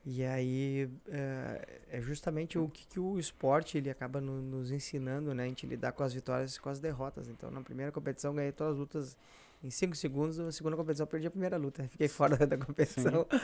E 0.07 0.23
aí 0.25 0.91
é, 1.09 1.81
é 1.93 2.01
justamente 2.01 2.59
o 2.59 2.69
que, 2.69 2.87
que 2.87 3.01
o 3.01 3.19
esporte 3.19 3.79
ele 3.79 3.89
acaba 3.89 4.21
no- 4.21 4.43
nos 4.43 4.71
ensinando, 4.71 5.35
né? 5.35 5.45
A 5.45 5.47
gente 5.47 5.67
lidar 5.67 5.93
com 5.93 6.03
as 6.03 6.13
vitórias 6.13 6.57
e 6.57 6.61
com 6.61 6.69
as 6.69 6.79
derrotas. 6.79 7.27
Então, 7.29 7.51
na 7.51 7.63
primeira 7.63 7.91
competição, 7.91 8.35
ganhei 8.35 8.53
todas 8.53 8.75
as 8.75 8.79
lutas 8.79 9.17
em 9.63 9.71
5 9.71 9.97
segundos. 9.97 10.37
Na 10.37 10.53
segunda 10.53 10.77
competição, 10.77 11.05
eu 11.05 11.09
perdi 11.09 11.27
a 11.27 11.31
primeira 11.31 11.57
luta. 11.57 11.83
Fiquei 11.89 12.09
fora 12.09 12.47
da 12.47 12.57
competição. 12.59 13.27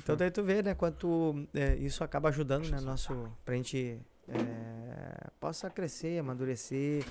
Então, 0.00 0.14
daí 0.16 0.30
tu 0.30 0.44
vê, 0.44 0.62
né? 0.62 0.76
Quanto 0.76 1.44
é, 1.52 1.74
isso 1.74 2.04
acaba 2.04 2.28
ajudando, 2.28 2.70
né? 2.70 2.80
Nosso, 2.80 3.32
pra 3.44 3.56
gente 3.56 3.98
é, 4.28 5.26
possa 5.40 5.68
crescer, 5.68 6.20
amadurecer, 6.20 7.04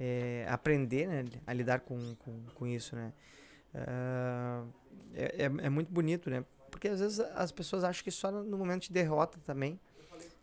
é, 0.00 0.46
aprender 0.48 1.06
né, 1.06 1.26
a 1.46 1.52
lidar 1.52 1.80
com, 1.80 1.98
com, 2.20 2.40
com 2.54 2.66
isso, 2.66 2.96
né? 2.96 3.12
É, 5.14 5.34
é, 5.42 5.44
é 5.44 5.68
muito 5.68 5.92
bonito, 5.92 6.30
né? 6.30 6.42
Porque 6.82 6.88
às 6.88 6.98
vezes 6.98 7.20
as 7.36 7.52
pessoas 7.52 7.84
acham 7.84 8.02
que 8.02 8.10
só 8.10 8.32
no 8.32 8.58
momento 8.58 8.82
de 8.82 8.92
derrota 8.92 9.38
também 9.44 9.78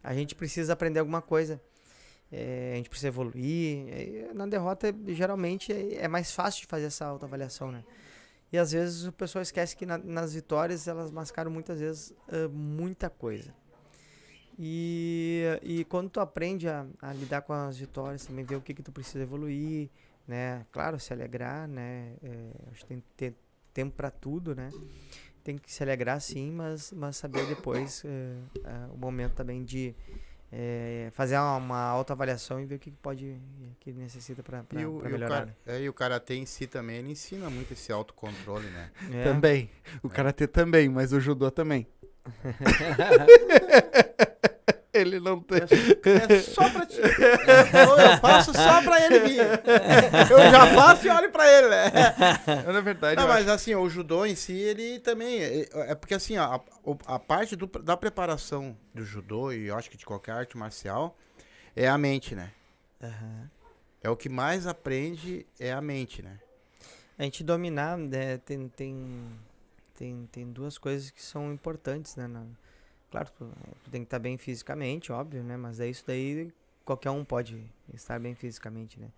a 0.01 0.13
gente 0.13 0.33
precisa 0.35 0.71
aprender 0.71 1.01
alguma 1.01 1.21
coisa. 1.21 1.61
É, 2.31 2.71
a 2.71 2.77
gente 2.77 2.89
precisa 2.89 3.09
evoluir. 3.09 3.89
É, 3.89 4.31
na 4.33 4.45
derrota, 4.47 4.95
geralmente, 5.07 5.73
é, 5.73 5.95
é 5.95 6.07
mais 6.07 6.31
fácil 6.31 6.61
de 6.61 6.67
fazer 6.67 6.85
essa 6.85 7.05
autoavaliação, 7.05 7.73
né? 7.73 7.83
E 8.53 8.57
às 8.57 8.71
vezes 8.71 9.03
o 9.05 9.11
pessoal 9.11 9.41
esquece 9.41 9.75
que 9.75 9.85
na- 9.85 9.97
nas 9.97 10.33
vitórias 10.33 10.87
elas 10.87 11.11
mascaram 11.11 11.51
muitas 11.51 11.81
vezes 11.81 12.13
ah, 12.29 12.47
muita 12.47 13.09
coisa. 13.09 13.53
E, 14.57 15.43
e 15.61 15.83
quando 15.83 16.09
tu 16.09 16.21
aprende 16.21 16.69
a, 16.69 16.87
a 17.01 17.11
lidar 17.11 17.41
com 17.41 17.51
as 17.51 17.77
vitórias, 17.77 18.25
também 18.25 18.45
ver 18.45 18.55
o 18.55 18.61
que, 18.61 18.73
que 18.73 18.81
tu 18.81 18.93
precisa 18.93 19.21
evoluir, 19.21 19.89
né? 20.25 20.65
Claro, 20.71 20.97
se 21.01 21.11
alegrar, 21.11 21.67
né? 21.67 22.13
É, 22.23 22.51
acho 22.71 22.79
que 22.83 22.87
tem 22.87 23.03
ter 23.17 23.35
tempo 23.73 23.95
para 23.95 24.09
tudo, 24.09 24.55
né? 24.55 24.69
Tem 25.49 25.57
que 25.57 25.73
se 25.73 25.81
alegrar 25.81 26.21
sim, 26.21 26.51
mas, 26.51 26.91
mas 26.91 27.17
saber 27.17 27.43
depois 27.47 28.03
é, 28.05 28.35
é, 28.63 28.85
o 28.93 28.97
momento 28.97 29.33
também 29.33 29.63
de 29.63 29.95
é, 30.51 31.09
fazer 31.11 31.37
uma, 31.37 31.55
uma 31.55 31.81
autoavaliação 31.85 32.61
e 32.61 32.67
ver 32.67 32.75
o 32.75 32.79
que, 32.79 32.91
pode, 32.91 33.35
que 33.79 33.91
necessita 33.91 34.43
para 34.43 34.63
E 34.73 34.75
o, 34.75 34.79
e, 34.79 34.85
o 34.85 35.01
melhorar. 35.01 35.47
cara, 35.47 35.55
é, 35.65 35.81
e 35.81 35.89
o 35.89 35.93
karatê 35.93 36.35
em 36.35 36.45
si 36.45 36.67
também, 36.67 36.97
ele 36.97 37.13
ensina 37.13 37.49
muito 37.49 37.73
esse 37.73 37.91
autocontrole, 37.91 38.67
né? 38.67 38.91
né? 39.09 39.09
É. 39.21 39.23
Também. 39.23 39.71
O 40.03 40.09
karatê 40.09 40.45
também, 40.45 40.87
mas 40.87 41.13
o 41.13 41.19
judô 41.19 41.49
também. 41.49 41.87
Ele 44.99 45.19
não 45.19 45.39
tem. 45.41 45.59
É 45.59 46.39
só 46.41 46.69
pra 46.69 46.85
ti. 46.85 46.97
Eu, 46.99 47.97
eu 47.97 48.17
faço 48.19 48.53
só 48.53 48.81
pra 48.81 49.05
ele 49.05 49.19
vir. 49.19 49.39
Eu 50.31 50.51
já 50.51 50.67
faço 50.75 51.07
e 51.07 51.09
olho 51.09 51.31
pra 51.31 51.51
ele, 51.51 51.67
né? 51.69 51.91
Na 52.73 52.81
verdade, 52.81 53.15
Não, 53.15 53.23
eu 53.23 53.29
mas 53.29 53.47
assim, 53.47 53.73
o 53.75 53.89
judô 53.89 54.25
em 54.25 54.35
si, 54.35 54.53
ele 54.53 54.99
também. 54.99 55.41
É, 55.41 55.67
é 55.91 55.95
porque 55.95 56.13
assim, 56.13 56.37
a, 56.37 56.59
a 57.05 57.19
parte 57.19 57.55
do- 57.55 57.67
da 57.67 57.95
preparação 57.97 58.75
do 58.93 59.03
judô, 59.05 59.51
e 59.51 59.67
eu 59.67 59.77
acho 59.77 59.89
que 59.89 59.97
de 59.97 60.05
qualquer 60.05 60.31
arte 60.33 60.57
marcial, 60.57 61.17
é 61.75 61.87
a 61.87 61.97
mente, 61.97 62.35
né? 62.35 62.51
Aham. 63.01 63.49
É 64.01 64.09
o 64.09 64.15
que 64.15 64.29
mais 64.29 64.65
aprende 64.65 65.45
é 65.59 65.71
a 65.73 65.81
mente, 65.81 66.21
né? 66.21 66.39
A 67.17 67.23
gente 67.23 67.43
dominar, 67.43 67.97
né, 67.97 68.37
tem, 68.37 68.69
tem, 68.69 69.21
tem, 69.93 70.29
tem 70.31 70.49
duas 70.49 70.77
coisas 70.77 71.11
que 71.11 71.21
são 71.21 71.51
importantes, 71.51 72.15
né? 72.15 72.25
na- 72.27 72.45
claro, 73.09 73.29
tu, 73.37 73.51
tu 73.83 73.89
tem 73.91 74.01
que 74.01 74.07
estar 74.07 74.19
bem 74.19 74.37
fisicamente, 74.37 75.11
óbvio, 75.11 75.43
né? 75.43 75.57
Mas 75.57 75.79
é 75.79 75.87
isso 75.87 76.03
daí, 76.05 76.51
qualquer 76.85 77.09
um 77.11 77.23
pode 77.23 77.63
estar 77.93 78.19
bem 78.19 78.35
fisicamente, 78.35 78.99
né? 78.99 79.09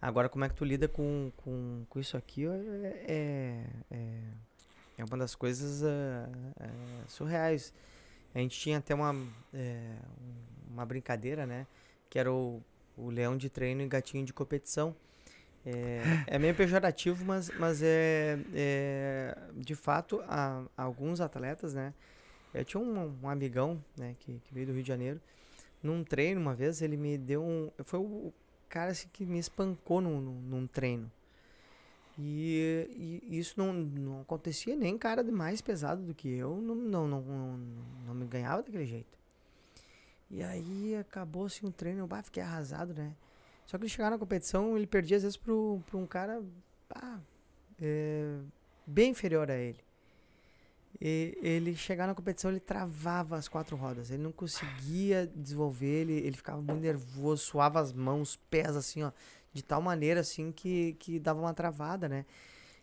Agora, 0.00 0.28
como 0.28 0.44
é 0.44 0.48
que 0.48 0.54
tu 0.54 0.64
lida 0.64 0.86
com, 0.86 1.32
com, 1.38 1.84
com 1.88 1.98
isso 1.98 2.16
aqui 2.16 2.46
é, 2.46 3.04
é, 3.08 3.64
é, 3.90 4.18
é 4.98 5.04
uma 5.04 5.16
das 5.16 5.34
coisas 5.34 5.82
ah, 5.82 6.28
ah, 6.60 7.04
surreais. 7.08 7.72
A 8.34 8.38
gente 8.38 8.58
tinha 8.58 8.78
até 8.78 8.94
uma, 8.94 9.14
é, 9.54 9.96
um- 10.20 10.74
uma 10.74 10.84
brincadeira, 10.84 11.46
né? 11.46 11.66
Que 12.10 12.18
era 12.18 12.30
o, 12.30 12.62
o 12.96 13.08
leão 13.08 13.36
de 13.36 13.48
treino 13.48 13.80
e 13.82 13.88
gatinho 13.88 14.24
de 14.24 14.32
competição. 14.32 14.94
É, 15.64 16.02
é 16.36 16.38
meio 16.38 16.54
pejorativo, 16.54 17.24
mas, 17.24 17.50
mas 17.58 17.82
é, 17.82 18.38
é 18.54 19.38
de 19.56 19.74
fato 19.74 20.22
alguns 20.76 21.20
atletas, 21.20 21.72
né? 21.74 21.94
Eu 22.56 22.64
tinha 22.64 22.80
um, 22.80 23.18
um 23.22 23.28
amigão, 23.28 23.82
né, 23.96 24.16
que, 24.20 24.40
que 24.44 24.54
veio 24.54 24.66
do 24.66 24.72
Rio 24.72 24.82
de 24.82 24.88
Janeiro. 24.88 25.20
Num 25.82 26.02
treino, 26.02 26.40
uma 26.40 26.54
vez, 26.54 26.82
ele 26.82 26.96
me 26.96 27.18
deu 27.18 27.42
um. 27.42 27.70
Foi 27.84 28.00
o 28.00 28.32
cara 28.68 28.90
assim, 28.90 29.08
que 29.12 29.24
me 29.24 29.38
espancou 29.38 30.00
num, 30.00 30.20
num, 30.20 30.66
treino. 30.66 31.10
E, 32.18 33.20
e 33.28 33.38
isso 33.38 33.54
não, 33.56 33.72
não 33.72 34.20
acontecia 34.22 34.74
nem 34.74 34.96
cara 34.96 35.22
mais 35.22 35.60
pesado 35.60 36.02
do 36.02 36.14
que 36.14 36.28
eu, 36.28 36.56
não, 36.56 36.74
não, 36.74 37.06
não, 37.06 37.20
não, 37.20 37.58
não 38.06 38.14
me 38.14 38.26
ganhava 38.26 38.62
daquele 38.62 38.86
jeito. 38.86 39.16
E 40.30 40.42
aí 40.42 40.96
acabou 40.96 41.46
assim 41.46 41.66
o 41.66 41.70
treino, 41.70 42.00
eu 42.00 42.06
bah, 42.06 42.22
fiquei 42.22 42.42
arrasado, 42.42 42.94
né? 42.94 43.14
Só 43.66 43.76
que 43.76 43.84
ele 43.84 43.90
chegava 43.90 44.10
na 44.10 44.18
competição, 44.18 44.76
ele 44.76 44.86
perdia 44.86 45.16
às 45.16 45.22
vezes 45.22 45.36
pro, 45.36 45.80
pro 45.86 45.98
um 45.98 46.06
cara 46.06 46.42
ah, 46.94 47.18
é, 47.80 48.38
bem 48.86 49.10
inferior 49.10 49.50
a 49.50 49.56
ele. 49.56 49.85
E 51.00 51.36
ele 51.42 51.76
chegar 51.76 52.06
na 52.06 52.14
competição, 52.14 52.50
ele 52.50 52.60
travava 52.60 53.36
as 53.36 53.48
quatro 53.48 53.76
rodas. 53.76 54.10
Ele 54.10 54.22
não 54.22 54.32
conseguia 54.32 55.26
desenvolver, 55.34 56.02
ele, 56.02 56.14
ele 56.14 56.36
ficava 56.36 56.60
muito 56.60 56.80
nervoso, 56.80 57.42
suava 57.42 57.80
as 57.80 57.92
mãos, 57.92 58.30
os 58.30 58.36
pés, 58.36 58.74
assim, 58.76 59.02
ó. 59.02 59.12
De 59.52 59.62
tal 59.62 59.80
maneira, 59.82 60.20
assim, 60.20 60.52
que, 60.52 60.94
que 60.98 61.18
dava 61.18 61.40
uma 61.40 61.52
travada, 61.54 62.08
né? 62.08 62.24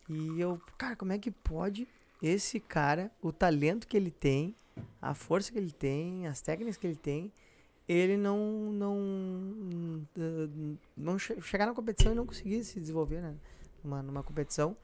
E 0.09 0.39
eu, 0.39 0.59
cara, 0.77 0.95
como 0.95 1.11
é 1.13 1.17
que 1.17 1.31
pode 1.31 1.87
esse 2.21 2.59
cara, 2.59 3.11
o 3.21 3.31
talento 3.31 3.87
que 3.87 3.97
ele 3.97 4.11
tem, 4.11 4.55
a 5.01 5.13
força 5.13 5.51
que 5.51 5.57
ele 5.57 5.71
tem, 5.71 6.27
as 6.27 6.41
técnicas 6.41 6.77
que 6.77 6.87
ele 6.87 6.95
tem, 6.95 7.31
ele 7.87 8.15
não 8.17 8.71
não 8.71 10.07
não 10.95 11.19
che- 11.19 11.39
chegar 11.41 11.65
na 11.65 11.73
competição 11.73 12.11
e 12.11 12.15
não 12.15 12.25
conseguir 12.25 12.63
se 12.63 12.79
desenvolver, 12.79 13.21
né? 13.21 13.35
Numa, 13.83 14.01
numa 14.01 14.23
competição. 14.23 14.75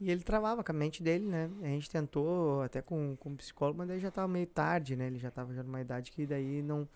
E 0.00 0.10
ele 0.10 0.22
travava 0.22 0.64
com 0.64 0.72
a 0.72 0.74
mente 0.74 1.02
dele, 1.02 1.26
né? 1.26 1.50
A 1.62 1.66
gente 1.66 1.90
tentou 1.90 2.62
até 2.62 2.80
com, 2.80 3.16
com 3.20 3.30
um 3.30 3.36
psicólogo, 3.36 3.78
mas 3.78 3.88
daí 3.88 4.00
já 4.00 4.10
tava 4.10 4.26
meio 4.26 4.46
tarde, 4.46 4.96
né? 4.96 5.06
Ele 5.06 5.18
já 5.18 5.30
tava 5.30 5.52
já 5.52 5.62
numa 5.62 5.80
idade 5.80 6.10
que 6.10 6.24
daí 6.26 6.62
não, 6.62 6.88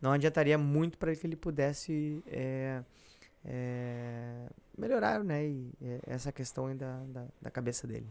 não 0.00 0.12
adiantaria 0.12 0.56
muito 0.56 0.96
para 0.96 1.14
que 1.16 1.26
ele 1.26 1.34
pudesse 1.34 2.22
é, 2.28 2.82
é, 3.44 4.46
melhorar, 4.78 5.24
né? 5.24 5.44
E, 5.44 5.72
é, 5.82 6.00
essa 6.06 6.30
questão 6.30 6.66
aí 6.66 6.74
da, 6.74 7.02
da, 7.40 7.50
cabeça 7.50 7.86
dele. 7.86 8.06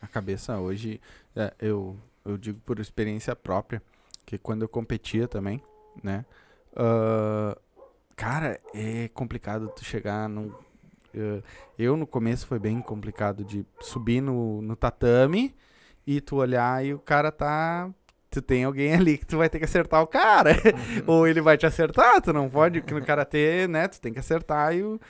A 0.00 0.06
cabeça 0.06 0.58
hoje, 0.60 1.00
é, 1.34 1.52
eu, 1.58 1.96
eu 2.24 2.38
digo 2.38 2.60
por 2.60 2.78
experiência 2.78 3.34
própria, 3.34 3.82
que 4.24 4.38
quando 4.38 4.62
eu 4.62 4.68
competia 4.68 5.26
também, 5.26 5.60
né? 6.04 6.24
ah, 6.76 7.58
cara, 8.14 8.60
é 8.72 9.08
complicado 9.08 9.68
tu 9.68 9.84
chegar 9.84 10.28
num. 10.28 10.52
Eh, 11.14 11.42
eu 11.78 11.96
no 11.96 12.06
começo 12.06 12.46
foi 12.46 12.58
bem 12.58 12.80
complicado 12.80 13.44
de 13.44 13.64
subir 13.80 14.20
no, 14.20 14.60
no 14.62 14.76
tatame 14.76 15.54
e 16.06 16.20
tu 16.20 16.36
olhar 16.36 16.84
e 16.84 16.94
o 16.94 16.98
cara 16.98 17.30
tá 17.30 17.90
tu 18.30 18.42
tem 18.42 18.64
alguém 18.64 18.94
ali 18.94 19.18
que 19.18 19.26
tu 19.26 19.38
vai 19.38 19.48
ter 19.48 19.58
que 19.58 19.64
acertar 19.64 20.02
o 20.02 20.06
cara. 20.06 20.50
Ou 21.06 21.26
ele 21.26 21.40
vai 21.40 21.56
te 21.56 21.66
acertar, 21.66 22.20
tu 22.20 22.32
não 22.32 22.48
pode, 22.48 22.82
que 22.82 22.92
no 22.92 23.04
karatê, 23.04 23.66
né, 23.66 23.88
tu 23.88 24.00
tem 24.00 24.12
que 24.12 24.18
acertar 24.18 24.74
e 24.74 24.82
o, 24.82 25.00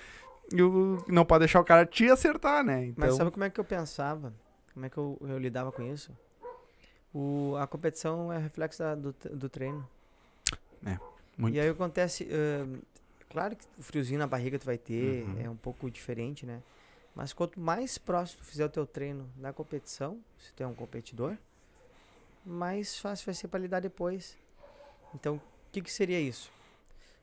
e 0.52 0.62
o 0.62 1.02
não 1.08 1.24
pode 1.24 1.40
deixar 1.40 1.60
o 1.60 1.64
cara 1.64 1.84
te 1.84 2.08
acertar, 2.08 2.64
né? 2.64 2.86
Então, 2.86 3.06
Mas 3.08 3.16
sabe 3.16 3.30
como 3.30 3.44
é 3.44 3.50
que 3.50 3.58
eu 3.58 3.64
pensava? 3.64 4.32
Como 4.72 4.86
é 4.86 4.88
que 4.88 4.96
eu, 4.96 5.18
eu 5.22 5.38
lidava 5.38 5.72
com 5.72 5.82
isso? 5.82 6.12
O, 7.12 7.56
a 7.58 7.66
competição 7.66 8.32
é 8.32 8.38
reflexo 8.38 8.78
da- 8.80 8.94
do, 8.94 9.12
do 9.32 9.48
treino. 9.48 9.84
muito. 11.36 11.54
E 11.54 11.60
aí 11.60 11.68
acontece. 11.68 12.28
ahn, 12.30 12.78
claro 13.30 13.56
que 13.56 13.64
o 13.78 13.82
friozinho 13.82 14.18
na 14.18 14.26
barriga 14.26 14.58
tu 14.58 14.64
vai 14.66 14.78
ter, 14.78 15.24
Uhum. 15.26 15.36
é 15.42 15.50
um 15.50 15.56
pouco 15.56 15.90
diferente, 15.90 16.44
né? 16.46 16.62
Mas 17.14 17.32
quanto 17.32 17.58
mais 17.58 17.98
próximo 17.98 18.40
tu 18.42 18.46
fizer 18.46 18.64
o 18.64 18.68
teu 18.68 18.86
treino 18.86 19.28
na 19.36 19.52
competição, 19.52 20.20
se 20.38 20.52
tu 20.52 20.62
é 20.62 20.66
um 20.66 20.74
competidor, 20.74 21.36
mais 22.44 22.98
fácil 22.98 23.26
vai 23.26 23.34
ser 23.34 23.48
para 23.48 23.60
lidar 23.60 23.80
depois. 23.80 24.36
Então, 25.14 25.36
o 25.36 25.40
que, 25.72 25.80
que 25.82 25.90
seria 25.90 26.20
isso? 26.20 26.50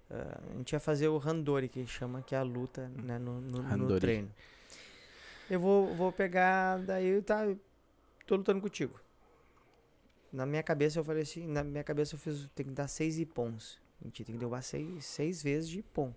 Ah, 0.10 0.39
a 0.54 0.58
gente 0.58 0.74
ia 0.74 0.80
fazer 0.80 1.08
o 1.08 1.18
randori, 1.18 1.68
que 1.70 1.86
chama, 1.88 2.22
que 2.22 2.36
é 2.36 2.38
a 2.38 2.44
luta 2.44 2.89
né, 2.89 3.18
no, 3.18 3.39
no- 3.41 3.78
no 3.78 4.00
treino. 4.00 4.32
Eu 5.50 5.60
vou, 5.60 5.94
vou 5.96 6.12
pegar, 6.12 6.80
daí 6.80 7.22
tá, 7.22 7.46
tô 8.26 8.36
lutando 8.36 8.62
contigo. 8.62 9.00
Na 10.34 10.46
minha 10.46 10.62
cabeça 10.63 11.00
eu 11.00 11.04
falei 11.04 11.24
assim, 11.24 11.48
na 11.48 11.63
minha 11.63 11.84
cabeça 11.84 12.15
eu 12.15 12.20
fiz, 12.20 12.50
tem 12.54 12.65
que 12.65 12.72
dar 12.74 12.88
seis 12.88 13.18
ipons. 13.20 13.80
A 14.01 14.05
gente 14.05 14.23
tem 14.23 14.34
que 14.36 14.39
derrubar 14.39 14.62
seis, 14.62 15.05
seis 15.05 15.41
vezes 15.41 15.69
de 15.69 15.79
ipom. 15.79 16.13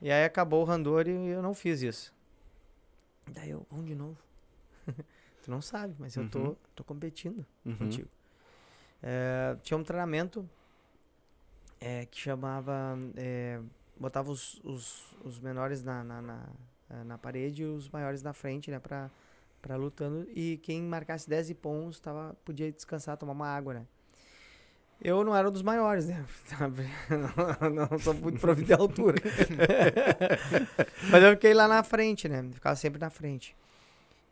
E 0.00 0.10
aí 0.10 0.24
acabou 0.24 0.62
o 0.62 0.64
randori 0.64 1.10
e 1.10 1.28
eu 1.28 1.42
não 1.42 1.54
fiz 1.54 1.82
isso. 1.82 2.14
Daí 3.32 3.50
eu, 3.50 3.66
vamos 3.70 3.86
de 3.86 3.94
novo. 3.94 4.16
tu 5.42 5.50
não 5.50 5.60
sabe, 5.60 5.94
mas 5.98 6.16
eu 6.16 6.28
tô, 6.28 6.38
Uhum. 6.40 6.56
tô 6.74 6.84
competindo 6.84 7.44
Uhum. 7.64 7.76
contigo. 7.76 8.08
É, 9.02 9.56
tinha 9.62 9.76
um 9.76 9.84
treinamento 9.84 10.48
é, 11.80 12.06
que 12.06 12.18
chamava. 12.18 12.96
é, 13.16 13.60
botava 13.98 14.30
os, 14.30 14.60
os, 14.64 15.16
os 15.24 15.40
menores 15.40 15.82
na, 15.82 16.02
na, 16.04 16.22
na, 16.22 17.04
na 17.04 17.18
parede 17.18 17.62
e 17.62 17.66
os 17.66 17.88
maiores 17.88 18.22
na 18.22 18.32
frente, 18.32 18.70
né? 18.70 18.78
Pra, 18.78 19.10
pra 19.62 19.76
lutando. 19.76 20.26
E 20.30 20.58
quem 20.58 20.82
marcasse 20.82 21.28
10 21.28 21.50
ipons 21.50 22.00
tava, 22.00 22.34
podia 22.44 22.70
descansar, 22.72 23.16
tomar 23.16 23.32
uma 23.32 23.48
água, 23.48 23.74
né? 23.74 23.86
Eu 25.00 25.22
não 25.22 25.34
era 25.34 25.48
um 25.48 25.52
dos 25.52 25.62
maiores, 25.62 26.08
né? 26.08 26.24
não, 27.70 27.70
não 27.88 27.98
sou 27.98 28.14
muito 28.14 28.40
provido 28.40 28.66
de 28.66 28.72
altura. 28.72 29.16
Mas 31.10 31.22
eu 31.22 31.30
fiquei 31.32 31.54
lá 31.54 31.68
na 31.68 31.82
frente, 31.82 32.28
né? 32.28 32.44
Ficava 32.52 32.74
sempre 32.76 33.00
na 33.00 33.08
frente. 33.10 33.56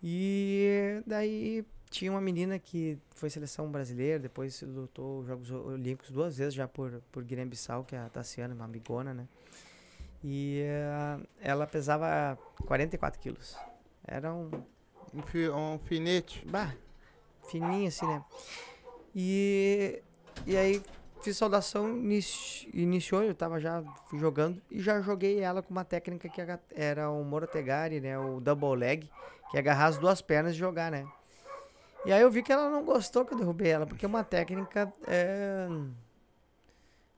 E 0.02 1.02
daí 1.06 1.64
tinha 1.88 2.10
uma 2.10 2.20
menina 2.20 2.58
que 2.58 2.98
foi 3.14 3.30
seleção 3.30 3.70
brasileira, 3.70 4.18
depois 4.18 4.60
lutou 4.62 5.20
os 5.20 5.26
Jogos 5.26 5.50
Olímpicos 5.50 6.10
duas 6.10 6.36
vezes 6.36 6.54
já 6.54 6.66
por, 6.66 7.00
por 7.12 7.22
Guiné-Bissau, 7.24 7.84
que 7.84 7.94
é 7.94 7.98
a 8.00 8.08
Tassiana, 8.08 8.54
uma 8.54 8.64
amigona, 8.64 9.14
né? 9.14 9.26
E 10.24 10.62
eh, 10.64 11.18
ela 11.40 11.66
pesava 11.66 12.36
44 12.66 13.20
quilos. 13.20 13.56
Era 14.06 14.34
um, 14.34 14.50
Um, 15.14 15.22
fi- 15.22 15.48
um 15.48 15.54
alfinete. 15.74 16.44
bah, 16.46 16.74
fininho 17.48 17.86
assim, 17.88 18.06
né? 18.06 18.22
E, 19.14 20.02
e 20.44 20.56
aí 20.56 20.82
fiz 21.22 21.36
saudação, 21.36 21.88
inici- 21.88 22.68
iniciou, 22.72 23.22
eu 23.22 23.34
tava 23.34 23.58
já 23.58 23.82
jogando 24.14 24.60
e 24.70 24.80
já 24.80 25.00
joguei 25.00 25.40
ela 25.40 25.62
com 25.62 25.70
uma 25.70 25.84
técnica 25.84 26.28
que 26.28 26.40
era 26.74 27.10
o 27.10 27.24
Morotegari, 27.24 28.00
né? 28.00 28.18
O 28.18 28.40
double 28.40 28.76
leg, 28.76 29.10
que 29.50 29.56
é 29.56 29.60
agarrar 29.60 29.86
as 29.86 29.98
duas 29.98 30.20
pernas 30.20 30.54
e 30.54 30.58
jogar, 30.58 30.90
né? 30.90 31.06
E 32.04 32.12
aí 32.12 32.22
eu 32.22 32.30
vi 32.30 32.42
que 32.42 32.52
ela 32.52 32.70
não 32.70 32.84
gostou 32.84 33.24
que 33.24 33.34
eu 33.34 33.38
derrubei 33.38 33.68
ela, 33.68 33.86
porque 33.86 34.04
é 34.04 34.08
uma 34.08 34.22
técnica, 34.22 34.92
é, 35.08 35.68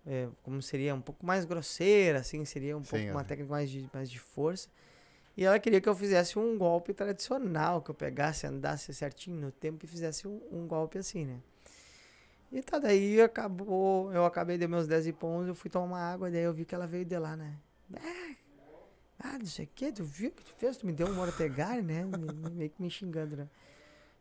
é, 0.07 0.29
como 0.43 0.63
seria, 0.63 0.95
um 0.95 1.01
pouco 1.03 1.27
mais 1.27 1.45
grosseira, 1.45 2.21
assim, 2.21 2.43
seria 2.47 2.75
um 2.75 2.83
Sim, 2.83 2.91
pouco 2.91 3.11
uma 3.11 3.21
é. 3.21 3.25
técnica 3.25 3.51
mais 3.51 3.69
de, 3.69 3.91
mais 3.93 4.11
de 4.11 4.19
força. 4.19 4.69
E 5.37 5.45
ela 5.45 5.59
queria 5.59 5.81
que 5.81 5.89
eu 5.89 5.95
fizesse 5.95 6.39
um 6.39 6.57
golpe 6.57 6.95
tradicional, 6.95 7.83
que 7.83 7.91
eu 7.91 7.95
pegasse, 7.95 8.47
andasse 8.47 8.93
certinho 8.95 9.39
no 9.39 9.53
tempo 9.53 9.85
e 9.85 9.89
fizesse 9.89 10.27
um, 10.27 10.41
um 10.51 10.67
golpe 10.67 10.97
assim, 10.97 11.27
né? 11.27 11.39
E 12.51 12.63
tá, 12.63 12.79
daí 12.79 13.21
acabou, 13.21 14.13
eu 14.13 14.25
acabei 14.25 14.57
de 14.57 14.67
meus 14.67 14.87
10 14.87 15.11
pons, 15.13 15.47
eu 15.47 15.55
fui 15.55 15.69
tomar 15.71 16.13
água, 16.15 16.31
daí 16.31 16.43
eu 16.43 16.53
vi 16.55 16.65
que 16.65 16.75
ela 16.75 16.87
veio 16.87 17.05
de 17.05 17.19
lá, 17.19 17.37
né? 17.37 17.55
Ah, 17.95 18.35
Ah, 19.21 19.39
não 19.39 19.47
sei 19.47 19.65
o 19.67 19.69
que, 19.75 19.93
tu 19.93 20.05
viu 20.05 20.31
o 20.31 20.33
que 20.33 20.45
tu 20.45 20.55
fez? 20.57 20.77
Tu 20.77 20.87
me 20.87 20.93
deu 20.93 21.09
um 21.09 21.15
mortegari, 21.15 21.83
né? 21.83 22.05
Me- 22.05 22.33
me- 22.33 22.51
Meio 22.51 22.71
que 22.71 22.81
me 22.81 22.89
xingando, 22.91 23.37
né? 23.37 23.49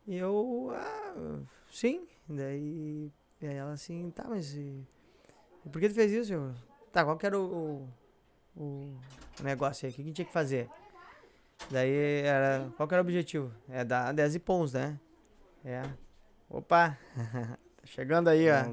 E 0.07 0.15
eu, 0.17 0.71
ah, 0.73 1.39
sim. 1.71 2.07
Daí, 2.27 3.11
aí 3.41 3.55
ela 3.55 3.71
assim, 3.73 4.11
tá, 4.11 4.25
mas 4.27 4.53
e, 4.55 4.83
por 5.71 5.79
que 5.79 5.87
tu 5.89 5.95
fez 5.95 6.11
isso? 6.11 6.33
Eu, 6.33 6.53
tá, 6.91 7.05
qual 7.05 7.17
que 7.17 7.25
era 7.25 7.39
o, 7.39 7.87
o, 8.55 8.61
o 9.39 9.43
negócio 9.43 9.85
aí? 9.85 9.91
O 9.91 9.95
que 9.95 10.01
a 10.01 10.05
gente 10.05 10.15
tinha 10.15 10.25
que 10.25 10.33
fazer? 10.33 10.69
Daí 11.69 11.91
era, 12.23 12.71
qual 12.75 12.87
que 12.87 12.93
era 12.95 13.01
o 13.01 13.05
objetivo? 13.05 13.53
É 13.69 13.85
dar 13.85 14.11
10 14.13 14.37
pons, 14.39 14.73
né? 14.73 14.99
É. 15.63 15.83
Opa, 16.49 16.97
chegando 17.87 18.29
aí, 18.29 18.47
ó. 18.49 18.63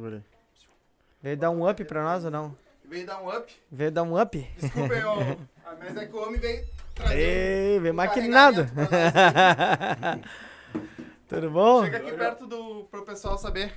Veio 1.23 1.37
dar 1.37 1.51
um 1.51 1.69
up 1.69 1.83
pra 1.85 2.03
nós 2.03 2.25
ou 2.25 2.31
não? 2.31 2.55
Veio 2.85 3.07
dar 3.07 3.23
um 3.23 3.29
up. 3.29 3.53
Veio 3.71 3.91
dar 3.91 4.03
um 4.03 4.21
up? 4.21 4.51
Desculpa, 4.59 4.95
eu, 4.95 5.39
mas 5.79 5.97
é 5.97 6.07
que 6.07 6.15
o 6.15 6.23
homem 6.23 6.39
veio 6.39 6.65
Ei, 7.11 7.79
veio 7.81 7.93
um 7.93 7.97
maquinado. 7.97 8.69
Tudo 11.29 11.51
bom? 11.51 11.85
Chega 11.85 11.97
aqui 11.97 12.13
perto 12.13 12.47
do, 12.47 12.85
pro 12.91 13.05
pessoal 13.05 13.39
saber. 13.39 13.73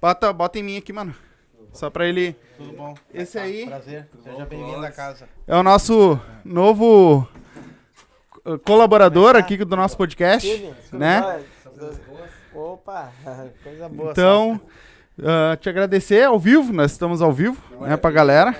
Bota, 0.00 0.32
bota 0.32 0.58
em 0.58 0.62
mim 0.62 0.78
aqui, 0.78 0.92
mano. 0.92 1.14
Só 1.72 1.90
pra 1.90 2.06
ele. 2.06 2.34
Tudo 2.56 2.72
bom? 2.72 2.94
Esse 3.12 3.38
aí 3.38 3.66
Prazer. 3.66 4.08
Seja 4.22 4.46
bem-vindo 4.46 4.84
à 4.84 4.90
casa. 4.90 5.28
é 5.46 5.54
o 5.54 5.62
nosso 5.62 6.18
novo 6.44 7.28
uh, 8.44 8.58
colaborador 8.60 9.36
aqui 9.36 9.56
do 9.58 9.76
nosso 9.76 9.96
podcast, 9.96 10.74
né? 10.92 11.44
Opa, 12.54 13.10
coisa 13.62 13.88
boa. 13.88 14.10
Então, 14.12 14.60
uh, 15.18 15.56
te 15.60 15.68
agradecer 15.68 16.24
ao 16.24 16.38
vivo, 16.38 16.72
nós 16.72 16.92
estamos 16.92 17.22
ao 17.22 17.32
vivo, 17.32 17.60
né, 17.80 17.96
pra 17.96 18.10
galera. 18.10 18.54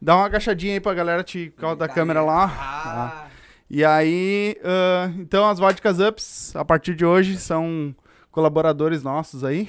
Dá 0.00 0.14
uma 0.16 0.26
agachadinha 0.26 0.74
aí 0.74 0.80
pra 0.80 0.94
galera 0.94 1.24
te 1.24 1.52
causa 1.56 1.76
da 1.76 1.88
câmera 1.88 2.22
lá. 2.22 2.44
Ah, 2.46 3.26
E 3.68 3.84
aí, 3.84 4.56
ah, 4.64 5.10
então 5.18 5.48
as 5.48 5.58
Vodkas 5.58 5.98
Ups, 5.98 6.54
a 6.54 6.64
partir 6.64 6.94
de 6.94 7.04
hoje, 7.04 7.36
são 7.36 7.94
colaboradores 8.30 9.02
nossos 9.02 9.42
aí. 9.42 9.68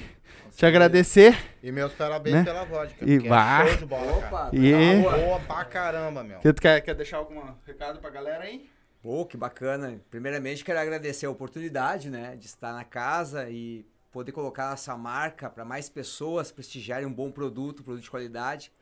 Te 0.56 0.64
agradecer. 0.66 1.36
E 1.62 1.72
meus 1.72 1.92
parabéns 1.92 2.36
Né? 2.36 2.44
pela 2.44 2.64
vodka. 2.64 3.04
E 3.04 3.18
vá. 3.18 3.62
É 3.64 3.68
show 3.68 3.76
de 3.78 3.86
bola, 3.86 4.20
cara. 4.22 4.26
opa, 4.26 4.50
E- 4.52 5.02
tá 5.02 5.10
boa. 5.10 5.40
Pra 5.40 5.64
caramba, 5.64 6.22
meu. 6.22 6.38
Tu 6.38 6.54
quer, 6.54 6.80
quer 6.82 6.94
deixar 6.94 7.16
algum 7.16 7.40
recado 7.66 7.98
pra 7.98 8.10
galera 8.10 8.44
aí? 8.44 8.68
Pô, 9.02 9.24
que 9.24 9.36
bacana. 9.36 10.00
Primeiramente, 10.10 10.64
quero 10.64 10.78
agradecer 10.78 11.26
a 11.26 11.30
oportunidade, 11.30 12.10
né, 12.10 12.36
de 12.36 12.46
estar 12.46 12.72
na 12.72 12.84
casa 12.84 13.48
e 13.48 13.84
poder 14.12 14.32
colocar 14.32 14.74
essa 14.74 14.96
marca 14.96 15.48
para 15.48 15.64
mais 15.64 15.88
pessoas 15.88 16.50
prestigiarem 16.52 17.06
um 17.06 17.12
bom 17.12 17.30
produto, 17.30 17.82
produto 17.82 18.02
de 18.02 18.10
qualidade. 18.10 18.72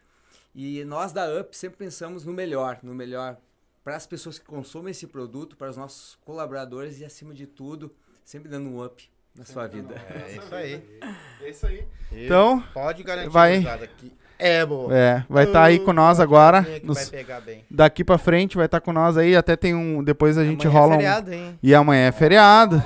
E 0.54 0.82
nós 0.84 1.12
da 1.12 1.26
UP 1.40 1.54
sempre 1.56 1.76
pensamos 1.78 2.24
no 2.24 2.32
melhor, 2.32 2.78
no 2.82 2.94
melhor 2.94 3.36
para 3.84 3.94
as 3.94 4.06
pessoas 4.06 4.38
que 4.38 4.44
consomem 4.44 4.90
esse 4.90 5.06
produto, 5.06 5.56
para 5.56 5.70
os 5.70 5.76
nossos 5.76 6.16
colaboradores 6.24 6.98
e, 7.00 7.04
acima 7.04 7.32
de 7.32 7.46
tudo, 7.46 7.94
sempre 8.24 8.48
dando 8.48 8.68
um 8.68 8.84
up 8.84 9.08
na 9.34 9.44
sua 9.44 9.66
vida. 9.68 9.94
É 9.94 10.36
isso 10.36 10.54
aí. 10.54 10.98
É 11.42 11.48
isso 11.50 11.66
aí. 11.66 11.88
Então, 12.10 12.60
pode 12.74 13.02
garantir, 13.02 13.30
vai- 13.30 13.60
que 13.96 14.12
é 14.38 14.64
boa. 14.64 14.96
É, 14.96 15.24
vai 15.28 15.44
estar 15.44 15.64
aí 15.64 15.78
com 15.78 15.92
nós 15.92 16.20
agora. 16.20 16.66
Nos- 16.82 16.96
vai 16.98 17.06
pegar 17.06 17.40
bem. 17.40 17.64
daqui 17.70 18.04
pra 18.04 18.18
frente 18.18 18.56
vai 18.56 18.66
estar 18.66 18.80
com 18.80 18.92
nós 18.92 19.16
aí. 19.16 19.34
Até 19.36 19.56
tem 19.56 19.74
um. 19.74 20.02
Depois 20.02 20.38
a 20.38 20.44
gente 20.44 20.66
Amanhã 20.66 20.78
é 20.78 20.80
rola 20.80 20.94
um. 20.94 20.98
feriado, 20.98 21.32
hein? 21.32 21.58
E 21.62 21.74
amanhã 21.74 22.06
é 22.08 22.12
feriado. 22.12 22.82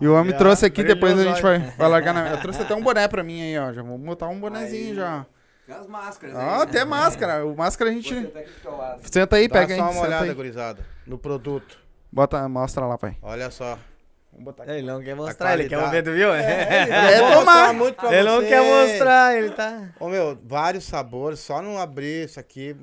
E 0.00 0.08
o 0.08 0.14
homem 0.14 0.34
é, 0.34 0.36
trouxe 0.36 0.66
aqui, 0.66 0.82
depois 0.82 1.18
a 1.18 1.22
gente 1.24 1.40
vai, 1.40 1.58
vai 1.78 1.88
largar 1.88 2.12
na. 2.12 2.30
Eu 2.30 2.40
trouxe 2.40 2.60
até 2.62 2.74
um 2.74 2.82
boné 2.82 3.06
pra 3.06 3.22
mim 3.22 3.40
aí, 3.40 3.58
ó. 3.58 3.72
Já 3.72 3.82
vou 3.82 3.96
botar 3.96 4.28
um 4.28 4.38
bonezinho 4.40 4.90
Aí. 4.90 4.94
já. 4.96 5.26
As 5.80 5.86
máscaras. 5.86 6.34
Ó, 6.36 6.62
até 6.62 6.84
máscara. 6.84 7.46
O 7.46 7.56
máscara 7.56 7.90
a 7.90 7.94
gente. 7.94 8.14
Tá. 8.62 8.98
Senta 9.10 9.36
aí, 9.36 9.48
Dá 9.48 9.60
pega 9.60 9.74
aí. 9.74 9.80
só 9.80 9.90
uma 9.90 10.02
olhada, 10.02 10.24
aí. 10.24 10.34
gurizada, 10.34 10.80
no 11.06 11.16
produto. 11.16 11.78
Bota, 12.12 12.46
mostra 12.48 12.84
lá, 12.86 12.98
pai. 12.98 13.16
Olha 13.22 13.50
só. 13.50 13.78
Vamos 14.34 14.44
botar 14.44 14.64
aqui. 14.64 14.72
Ele 14.72 14.82
não 14.86 15.02
quer 15.02 15.14
mostrar, 15.16 15.54
ele 15.58 15.68
quer 15.68 16.02
tu 16.02 16.12
viu? 16.12 16.34
É, 16.34 17.18
Vou 17.20 17.30
tomar. 17.30 17.44
mostrar 17.44 17.72
muito 17.72 17.94
pra 17.96 18.14
Ele 18.14 18.28
não 18.28 18.36
vocês. 18.36 18.48
quer 18.48 18.60
mostrar, 18.92 19.36
ele 19.36 19.50
tá. 19.50 19.88
Ô, 19.98 20.08
meu, 20.08 20.38
vários 20.44 20.84
sabores, 20.84 21.38
só 21.40 21.62
não 21.62 21.78
abrir 21.78 22.26
isso 22.26 22.38
aqui. 22.38 22.76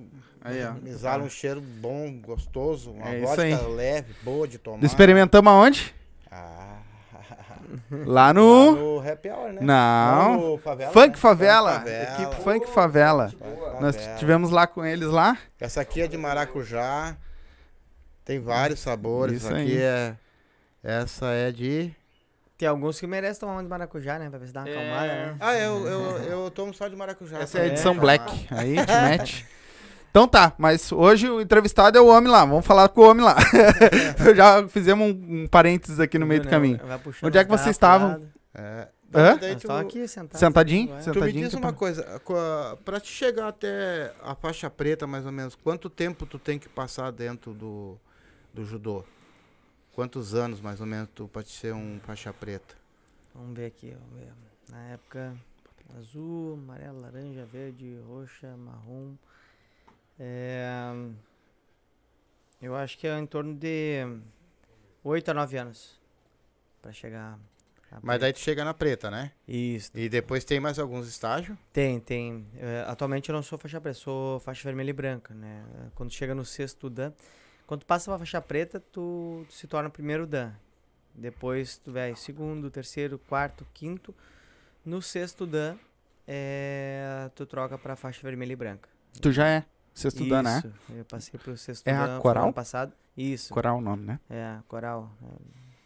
Aí, 0.44 0.60
ó. 0.66 0.74
Exala 0.88 1.24
um 1.24 1.30
cheiro 1.30 1.62
bom, 1.62 2.12
gostoso. 2.20 2.92
Uma 2.92 3.10
É 3.10 3.18
isso 3.20 3.28
vodka 3.28 3.44
aí. 3.44 3.76
leve, 3.76 4.16
boa 4.24 4.48
de 4.48 4.58
tomar. 4.58 4.84
Experimentamos 4.84 5.52
aonde? 5.52 5.94
Ah, 6.32 6.78
Lá 7.92 8.28
lá 8.28 8.34
no. 8.34 8.72
no 9.00 9.10
Happy 9.10 9.30
Hour, 9.30 9.54
né? 9.54 9.60
Não. 9.62 10.32
Lá 10.32 10.38
no 10.38 10.58
favela, 10.58 10.92
Funk 10.92 11.10
né? 11.10 11.16
Favela. 11.18 11.72
Funk 11.74 11.86
Favela. 11.90 12.14
Equipe 12.24 12.44
Funk 12.44 12.70
Favela. 12.74 13.34
Nós 13.80 13.96
tivemos 14.18 14.50
lá 14.50 14.66
com 14.68 14.84
eles 14.86 15.08
lá. 15.10 15.38
Essa 15.60 15.82
aqui 15.82 16.02
é 16.02 16.08
de 16.08 16.18
maracujá. 16.18 17.16
Tem 18.26 18.40
vários 18.40 18.80
sabores. 18.80 19.38
Isso 19.38 19.48
Essa 19.48 19.58
aqui 19.58 19.72
aí. 19.78 19.82
é. 19.82 20.16
Essa 20.84 21.28
é 21.28 21.52
de 21.52 21.92
Tem 22.58 22.68
alguns 22.68 23.00
que 23.00 23.08
merecem 23.08 23.40
tomar 23.40 23.54
uma 23.54 23.64
de 23.64 23.70
maracujá, 23.70 24.18
né? 24.20 24.30
Pra 24.30 24.40
ver 24.40 24.48
se 24.48 24.54
dá 24.54 24.62
uma 24.62 24.70
É. 24.70 24.74
acalmada, 24.74 25.08
né? 25.08 25.36
Ah, 25.40 25.56
eu, 25.58 25.88
eu, 25.88 26.02
eu 26.46 26.52
tomo 26.52 26.74
só 26.74 26.88
de 26.88 26.96
maracujá. 26.96 27.40
Essa 27.40 27.60
é 27.60 27.62
a 27.64 27.68
edição 27.68 27.94
É, 27.94 27.98
Black. 28.00 28.48
Aí 28.52 28.76
te 28.86 28.92
mete. 29.10 29.48
Então 30.10 30.28
tá, 30.28 30.54
mas 30.58 30.92
hoje 30.92 31.30
o 31.30 31.40
entrevistado 31.40 31.98
é 31.98 32.02
o 32.02 32.08
homem 32.08 32.30
lá. 32.32 32.44
Vamos 32.46 32.66
falar 32.66 32.90
com 32.90 33.02
o 33.02 33.10
homem 33.10 33.24
lá. 33.24 33.36
Já 34.36 34.68
fizemos 34.68 35.08
um, 35.10 35.44
um 35.44 35.48
parênteses 35.48 36.00
aqui 36.00 36.20
no 36.20 36.26
meio 36.26 36.42
do 36.42 36.46
Né? 36.46 36.50
caminho. 36.52 36.80
Onde 37.24 37.38
é 37.38 37.44
que 37.46 37.50
vocês 37.50 37.70
estavam? 37.76 38.22
É. 38.54 38.88
Hã? 39.14 39.38
Daí 39.38 39.54
Nós 39.54 39.62
tu, 39.62 39.72
aqui 39.72 40.08
sentados. 40.08 40.40
Sentadinho? 40.40 40.88
Sentadinho. 41.02 41.14
tu 41.14 41.22
me 41.26 41.32
diz 41.34 41.54
uma 41.54 41.74
coisa, 41.74 42.04
co- 42.24 42.34
pra 42.86 42.98
te 43.00 43.10
chegar 43.10 43.50
até 43.50 44.14
a 44.24 44.34
faixa 44.36 44.70
preta, 44.70 45.06
mais 45.06 45.26
ou 45.26 45.32
menos, 45.34 45.54
quanto 45.56 45.90
tempo 45.90 46.26
tu 46.26 46.40
tem 46.40 46.58
que 46.58 46.70
passar 46.70 47.12
dentro 47.12 47.54
do, 47.54 47.98
do 48.54 48.64
judô? 48.66 49.04
Quantos 49.94 50.34
anos, 50.34 50.62
mais 50.62 50.80
ou 50.80 50.88
menos, 50.88 51.10
tu 51.14 51.30
te 51.44 51.50
ser 51.50 51.74
um 51.74 52.00
faixa 52.00 52.32
preta? 52.32 52.76
Vamos 53.36 53.58
ver 53.58 53.66
aqui, 53.66 53.92
vamos 53.92 54.20
ver. 54.24 54.32
Na 54.70 54.82
época, 54.90 55.36
azul, 55.98 56.54
amarelo, 56.54 57.02
laranja, 57.02 57.46
verde, 57.46 58.00
roxa, 58.08 58.56
marrom. 58.56 59.16
É, 60.18 60.94
eu 62.62 62.76
acho 62.76 62.98
que 62.98 63.08
é 63.08 63.18
em 63.18 63.26
torno 63.26 63.54
de 63.54 64.06
8 65.04 65.32
a 65.32 65.34
9 65.34 65.58
anos 65.58 66.00
pra 66.82 66.94
chegar. 66.94 67.38
Mas 68.02 68.22
daí 68.22 68.32
tu 68.32 68.40
chega 68.40 68.64
na 68.64 68.74
preta, 68.74 69.12
né? 69.12 69.34
Isso. 69.46 69.92
E 69.94 70.08
depois 70.08 70.46
tem 70.46 70.62
mais 70.62 70.80
alguns 70.80 71.08
estágios? 71.10 71.58
Tem, 71.74 72.00
tem. 72.00 72.48
É, 72.56 72.86
atualmente 72.88 73.28
eu 73.30 73.34
não 73.34 73.44
sou 73.44 73.58
faixa 73.58 73.82
preta, 73.82 74.00
sou 74.00 74.40
faixa 74.40 74.64
vermelha 74.64 74.92
e 74.92 74.94
branca, 74.94 75.34
né? 75.34 75.66
Quando 75.96 76.14
chega 76.14 76.34
no 76.34 76.46
sexto 76.46 76.90
dan, 76.90 77.12
quando 77.72 77.84
tu 77.84 77.86
passa 77.86 78.12
pra 78.12 78.18
faixa 78.20 78.42
preta, 78.42 78.82
tu, 78.82 79.46
tu 79.48 79.54
se 79.54 79.66
torna 79.66 79.88
o 79.88 79.92
primeiro 79.92 80.28
dan. 80.28 80.52
Depois 81.16 81.78
tu 81.78 81.90
vai 81.94 82.14
segundo, 82.18 82.70
terceiro, 82.70 83.18
quarto, 83.18 83.66
quinto. 83.74 84.14
No 84.84 85.02
sexto 85.02 85.48
dan, 85.48 85.78
é, 86.28 87.32
tu 87.34 87.46
troca 87.46 87.78
pra 87.78 87.96
faixa 87.96 88.20
vermelha 88.24 88.52
e 88.52 88.56
branca. 88.58 88.90
Tu 89.22 89.32
já 89.32 89.48
é. 89.48 89.64
Você 89.94 90.10
estudando, 90.10 90.48
né? 90.48 90.58
Isso, 90.58 90.74
Eu 90.98 91.06
passei 91.06 91.40
pro 91.40 91.56
sexto 91.56 91.88
É 91.88 91.94
a 91.96 92.08
dan, 92.08 92.14
foi 92.16 92.22
coral? 92.22 92.44
ano 92.44 92.54
passado. 92.54 92.92
Isso. 93.16 93.54
Coral 93.54 93.78
o 93.78 93.82
nome, 93.82 94.04
né? 94.06 94.20
É, 94.30 94.58
coral. 94.68 95.10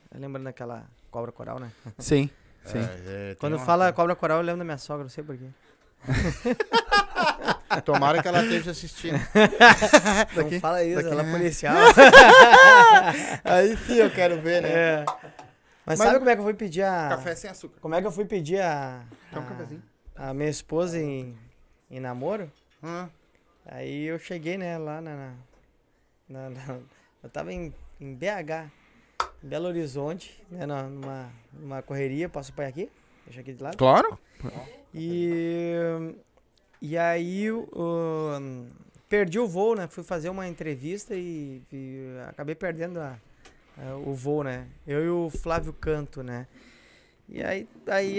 É, 0.09 0.17
lembrando 0.17 0.45
daquela 0.45 0.87
cobra 1.11 1.31
coral, 1.31 1.59
né? 1.59 1.71
Sim. 1.99 2.31
Sim. 2.63 2.79
É, 2.79 3.31
é, 3.31 3.35
Quando 3.35 3.57
uma- 3.57 3.65
fala 3.65 3.93
cobra 3.93 4.15
coral, 4.15 4.39
eu 4.39 4.43
lembro 4.43 4.57
da 4.57 4.65
minha 4.65 4.79
sogra, 4.79 5.03
não 5.03 5.09
sei 5.09 5.23
porquê. 5.23 5.49
Tomara 7.83 8.21
que 8.21 8.27
ela 8.27 8.43
esteja 8.43 8.71
assistindo. 8.71 9.19
Não 10.35 10.59
fala 10.59 10.83
isso, 10.83 11.01
daqui- 11.01 11.11
ela 11.11 11.23
é 11.27 11.31
policial. 11.31 11.75
Aí 13.43 13.75
sim 13.77 13.95
eu 13.95 14.11
quero 14.11 14.39
ver, 14.41 14.61
né? 14.61 14.69
É. 14.69 15.05
Mas, 15.85 15.99
Mas- 15.99 16.07
sabe 16.07 16.19
como 16.19 16.29
é 16.29 16.35
que 16.35 16.39
eu 16.39 16.43
fui 16.45 16.53
pedir 16.53 16.83
a. 16.83 17.09
Café 17.09 17.35
sem 17.35 17.49
açúcar. 17.49 17.79
Como 17.79 17.93
é 17.95 18.01
que 18.01 18.07
eu 18.07 18.11
fui 18.11 18.25
pedir 18.25 18.59
a. 18.61 19.03
Quer 19.31 19.39
um 19.39 19.41
a- 19.41 19.45
cafezinho? 19.45 19.83
A 20.15 20.33
minha 20.33 20.49
esposa 20.49 20.99
em, 20.99 21.37
em 21.91 21.99
namoro? 21.99 22.51
Hã? 22.83 23.09
Aí 23.65 24.05
eu 24.05 24.17
cheguei, 24.19 24.57
né, 24.57 24.77
lá 24.77 25.01
na. 25.01 25.15
na, 25.15 25.33
na- 26.29 26.49
na- 26.49 26.77
eu 27.23 27.29
tava 27.29 27.51
em, 27.53 27.73
em 27.99 28.13
BH, 28.15 28.69
em 29.43 29.47
Belo 29.47 29.67
Horizonte, 29.67 30.39
né, 30.51 30.65
numa, 30.65 31.29
numa 31.53 31.81
correria. 31.81 32.29
Posso 32.29 32.53
pôr 32.53 32.65
aqui? 32.65 32.89
Deixa 33.25 33.41
aqui 33.41 33.53
de 33.53 33.61
lado. 33.63 33.77
Claro. 33.77 34.17
E. 34.93 35.73
E 36.87 36.95
aí 36.99 37.51
o- 37.51 38.37
perdi 39.09 39.39
o 39.39 39.47
voo, 39.47 39.75
né? 39.75 39.87
Fui 39.87 40.03
fazer 40.03 40.29
uma 40.29 40.47
entrevista 40.47 41.15
e, 41.15 41.63
e 41.73 42.15
acabei 42.29 42.53
perdendo 42.53 42.99
a- 42.99 43.17
a- 43.77 43.95
o 43.95 44.13
voo, 44.13 44.43
né? 44.43 44.67
Eu 44.85 45.03
e 45.03 45.09
o 45.09 45.31
Flávio 45.31 45.73
Canto, 45.73 46.21
né? 46.21 46.45
E 47.27 47.43
aí, 47.43 47.67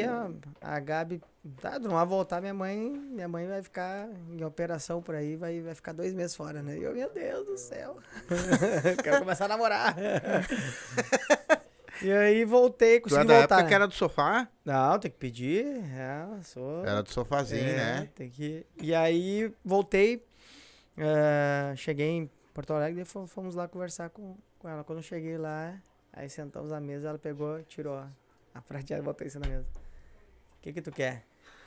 a, 0.03 0.29
a 0.61 0.81
Gabi, 0.81 1.23
tá, 1.61 1.79
não 1.79 1.93
vai 1.93 2.05
voltar, 2.05 2.41
minha 2.41 2.53
mãe, 2.53 2.77
minha 2.91 3.29
mãe 3.29 3.47
vai 3.47 3.63
ficar 3.63 4.09
em 4.37 4.43
operação 4.43 5.01
por 5.01 5.15
aí, 5.15 5.37
vai, 5.37 5.61
vai 5.61 5.77
ficar 5.77 5.93
dois 5.93 6.13
meses 6.13 6.35
fora, 6.35 6.61
né? 6.61 6.77
E 6.77 6.83
eu, 6.83 6.93
meu 6.93 7.09
Deus 7.13 7.47
do 7.47 7.57
céu, 7.57 7.99
quero 9.05 9.21
começar 9.21 9.45
a 9.45 9.49
namorar. 9.49 9.95
e 12.03 12.11
aí 12.13 12.45
voltei, 12.45 13.01
Tu 13.01 13.07
é 13.07 13.11
consegui 13.11 13.27
da 13.27 13.35
voltar. 13.39 13.55
época 13.57 13.69
que 13.69 13.75
era 13.75 13.87
do 13.87 13.95
sofá? 13.95 14.49
Não, 14.65 14.99
tem 14.99 15.11
que 15.11 15.17
pedir, 15.17 15.65
é, 15.95 16.27
sou... 16.43 16.85
Era 16.85 17.03
do 17.03 17.11
sofazinho, 17.11 17.63
É, 17.63 17.77
né? 18.01 18.09
Tem 18.15 18.29
que... 18.31 18.67
E 18.81 18.95
aí 18.95 19.53
voltei, 19.65 20.25
eh, 20.97 21.75
cheguei 21.77 22.09
em 22.11 22.31
Porto 22.55 22.73
Alegre 22.73 23.03
e 23.03 23.05
fo- 23.05 23.27
fomos 23.27 23.55
lá 23.55 23.67
conversar 23.69 24.11
com, 24.11 24.37
com 24.59 24.69
ela. 24.69 24.83
Quando 24.85 24.99
eu 24.99 25.03
cheguei 25.03 25.37
lá, 25.39 25.79
aí 26.13 26.29
sentamos 26.29 26.73
à 26.73 26.81
mesa, 26.81 27.09
ela 27.09 27.19
pegou, 27.19 27.63
tirou 27.65 27.95
a- 27.97 28.09
prateada 28.67 29.03
e 29.03 29.05
botou 29.05 29.27
isso 29.27 29.39
na 29.39 29.47
mesa. 29.47 29.67
O 30.59 30.63
que 30.63 30.73
que 30.73 30.83
tu 30.83 30.91
quer? 30.91 31.25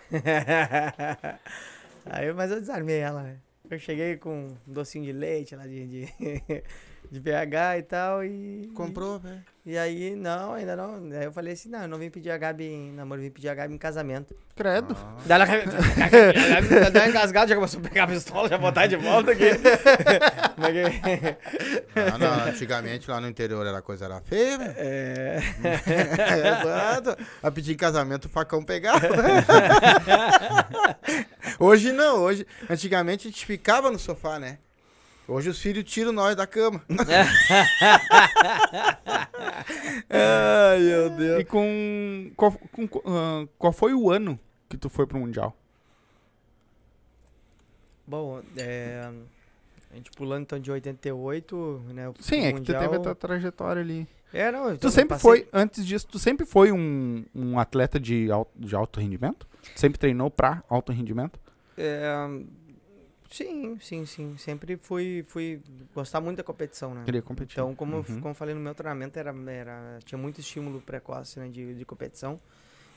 aí, 2.05 2.33
mas 2.33 2.51
eu 2.51 2.59
desarmei 2.59 2.97
ela, 2.97 3.23
né? 3.23 3.37
Eu 3.69 3.77
cheguei 3.77 4.17
com 4.17 4.47
um 4.67 4.73
docinho 4.73 5.05
de 5.05 5.11
leite 5.13 5.55
lá 5.55 5.67
de, 5.67 5.87
de, 5.87 6.13
de 7.11 7.19
BH 7.19 7.77
e 7.77 7.83
tal 7.83 8.23
e... 8.23 8.69
Comprou, 8.75 9.19
velho. 9.19 9.43
E 9.65 9.77
aí, 9.77 10.15
não, 10.15 10.53
ainda 10.53 10.75
não. 10.75 10.95
Aí 11.15 11.25
eu 11.25 11.31
falei 11.31 11.53
assim, 11.53 11.69
não, 11.69 11.81
eu 11.83 11.87
não 11.87 11.99
vim 11.99 12.09
pedir 12.09 12.31
a 12.31 12.37
Gabi 12.37 12.65
em 12.65 12.91
namoro, 12.91 13.19
eu 13.21 13.25
vim 13.25 13.29
pedir 13.29 13.49
a 13.49 13.53
Gabi 13.53 13.75
em 13.75 13.77
casamento. 13.77 14.35
Credo. 14.55 14.95
Daí 15.25 15.41
ela 15.41 15.45
ela 15.53 16.89
deu 16.89 17.01
uma 17.01 17.07
engasgada, 17.09 17.47
já 17.49 17.55
começou 17.55 17.79
a 17.79 17.83
pegar 17.83 18.05
a 18.05 18.07
pistola, 18.07 18.49
já 18.49 18.57
botar 18.57 18.87
de 18.87 18.95
volta 18.95 19.31
aqui. 19.31 19.43
É 20.61 20.71
que- 20.71 21.37
Ah, 21.95 22.17
não, 22.17 22.49
antigamente 22.49 23.09
lá 23.09 23.21
no 23.21 23.29
interior 23.29 23.65
era 23.65 23.81
coisa 23.81 24.05
era 24.05 24.19
feia, 24.21 24.57
velho. 24.57 24.73
É. 24.79 25.39
Exato. 26.61 27.17
A 27.41 27.51
pedir 27.51 27.73
em 27.73 27.77
casamento 27.77 28.25
o 28.25 28.29
facão 28.29 28.61
pegava. 28.63 29.07
hoje 31.59 31.91
não, 31.91 32.17
hoje. 32.21 32.45
Antigamente 32.69 33.27
a 33.27 33.31
gente 33.31 33.45
ficava 33.45 33.89
no 33.91 33.99
sofá, 33.99 34.39
né? 34.39 34.57
Hoje 35.29 35.49
os 35.49 35.59
filhos 35.61 35.83
tiram 35.83 36.11
nós 36.11 36.35
da 36.35 36.47
cama. 36.47 36.81
Ai, 40.09 40.79
meu 40.79 41.09
Deus. 41.11 41.41
E 41.41 41.45
com 41.45 42.31
qual, 42.35 42.51
com- 42.51 42.89
ah, 43.05 43.47
qual 43.57 43.71
foi 43.73 43.93
o 43.93 44.09
ano 44.11 44.39
que 44.67 44.77
tu 44.77 44.89
foi 44.89 45.05
pro 45.05 45.19
Mundial? 45.19 45.55
Bom, 48.07 48.41
é, 48.57 49.07
a 49.91 49.95
gente 49.95 50.09
pulando 50.11 50.41
então 50.43 50.59
de 50.59 50.71
88, 50.71 51.81
né? 51.93 52.11
Sim, 52.19 52.45
é 52.45 52.53
que 52.53 52.61
tu 52.61 52.73
teve 52.73 52.95
a 52.95 52.99
tua 52.99 53.13
trajetória 53.15 53.81
ali. 53.81 54.07
É, 54.33 54.51
não, 54.51 54.75
Tu 54.77 54.89
sempre 54.91 55.09
passei- 55.15 55.21
foi, 55.21 55.47
antes 55.53 55.85
disso, 55.85 56.07
tu 56.07 56.19
sempre 56.19 56.45
foi 56.45 56.71
um, 56.71 57.23
um 57.33 57.57
atleta 57.59 57.99
de 57.99 58.31
alto, 58.31 58.51
de 58.55 58.75
alto 58.75 58.99
rendimento? 58.99 59.47
Sempre 59.75 59.99
treinou 59.99 60.29
pra 60.29 60.63
alto 60.69 60.91
rendimento? 60.91 61.39
É, 61.77 62.13
sim, 63.29 63.77
sim, 63.79 64.05
sim. 64.05 64.37
Sempre 64.37 64.77
fui, 64.77 65.23
fui 65.27 65.61
gostar 65.93 66.19
muito 66.21 66.37
da 66.37 66.43
competição, 66.43 66.93
né? 66.93 67.03
Queria 67.05 67.21
competir. 67.21 67.53
Então, 67.53 67.75
como, 67.75 67.95
eu- 67.95 67.99
Uhum. 67.99 68.19
como 68.21 68.29
eu 68.29 68.33
falei 68.33 68.53
no 68.55 68.61
meu 68.61 68.73
treinamento, 68.75 69.17
era, 69.19 69.33
era, 69.51 69.99
tinha 70.03 70.17
muito 70.17 70.39
estímulo 70.39 70.81
precoce 70.81 71.39
né, 71.39 71.47
de, 71.47 71.75
de 71.75 71.85
competição. 71.85 72.39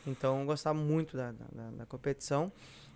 Então, 0.06 0.40
eu 0.40 0.46
gostava 0.46 0.78
muito 0.78 1.16
da, 1.16 1.32
da, 1.32 1.70
da- 1.70 1.86
competição. 1.86 2.50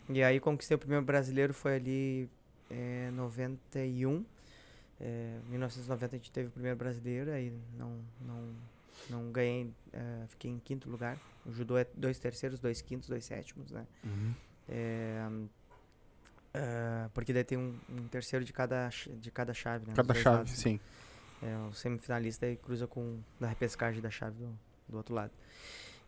E 0.08 0.22
aí, 0.22 0.40
conquistei 0.40 0.74
o 0.74 0.78
primeiro 0.78 1.04
brasileiro, 1.04 1.52
foi 1.54 1.76
ali 1.76 2.30
em 2.70 3.10
91. 3.12 4.24
É, 5.00 5.38
1990 5.50 6.16
a 6.16 6.18
gente 6.18 6.30
teve 6.32 6.48
o 6.48 6.50
primeiro 6.50 6.76
brasileiro, 6.76 7.30
aí 7.30 7.52
não, 7.78 8.00
não, 8.20 8.48
não 9.10 9.30
ganhei, 9.30 9.70
é, 9.92 10.24
fiquei 10.28 10.50
em 10.50 10.58
quinto 10.58 10.88
lugar. 10.88 11.18
O 11.44 11.52
judô 11.52 11.76
é 11.76 11.86
dois 11.94 12.18
terceiros, 12.18 12.58
dois 12.58 12.80
quintos, 12.80 13.08
dois 13.08 13.24
sétimos, 13.24 13.70
né? 13.70 13.86
Uhum. 14.04 14.32
É, 14.68 15.28
é, 16.56 17.08
porque 17.14 17.32
daí 17.32 17.44
tem 17.44 17.56
um, 17.58 17.74
um 17.90 18.08
terceiro 18.08 18.44
de 18.44 18.52
cada, 18.52 18.88
de 19.20 19.30
cada 19.30 19.54
chave, 19.54 19.86
né? 19.86 19.92
Cada 19.94 20.14
chave, 20.14 20.36
lados, 20.38 20.52
né? 20.52 20.56
sim. 20.58 20.80
É, 21.42 21.54
o 21.68 21.72
semifinalista 21.74 22.46
aí 22.46 22.56
cruza 22.56 22.86
com 22.86 23.18
na 23.38 23.46
repescagem 23.48 24.00
da 24.00 24.10
chave 24.10 24.36
do, 24.38 24.48
do 24.88 24.96
outro 24.96 25.14
lado. 25.14 25.30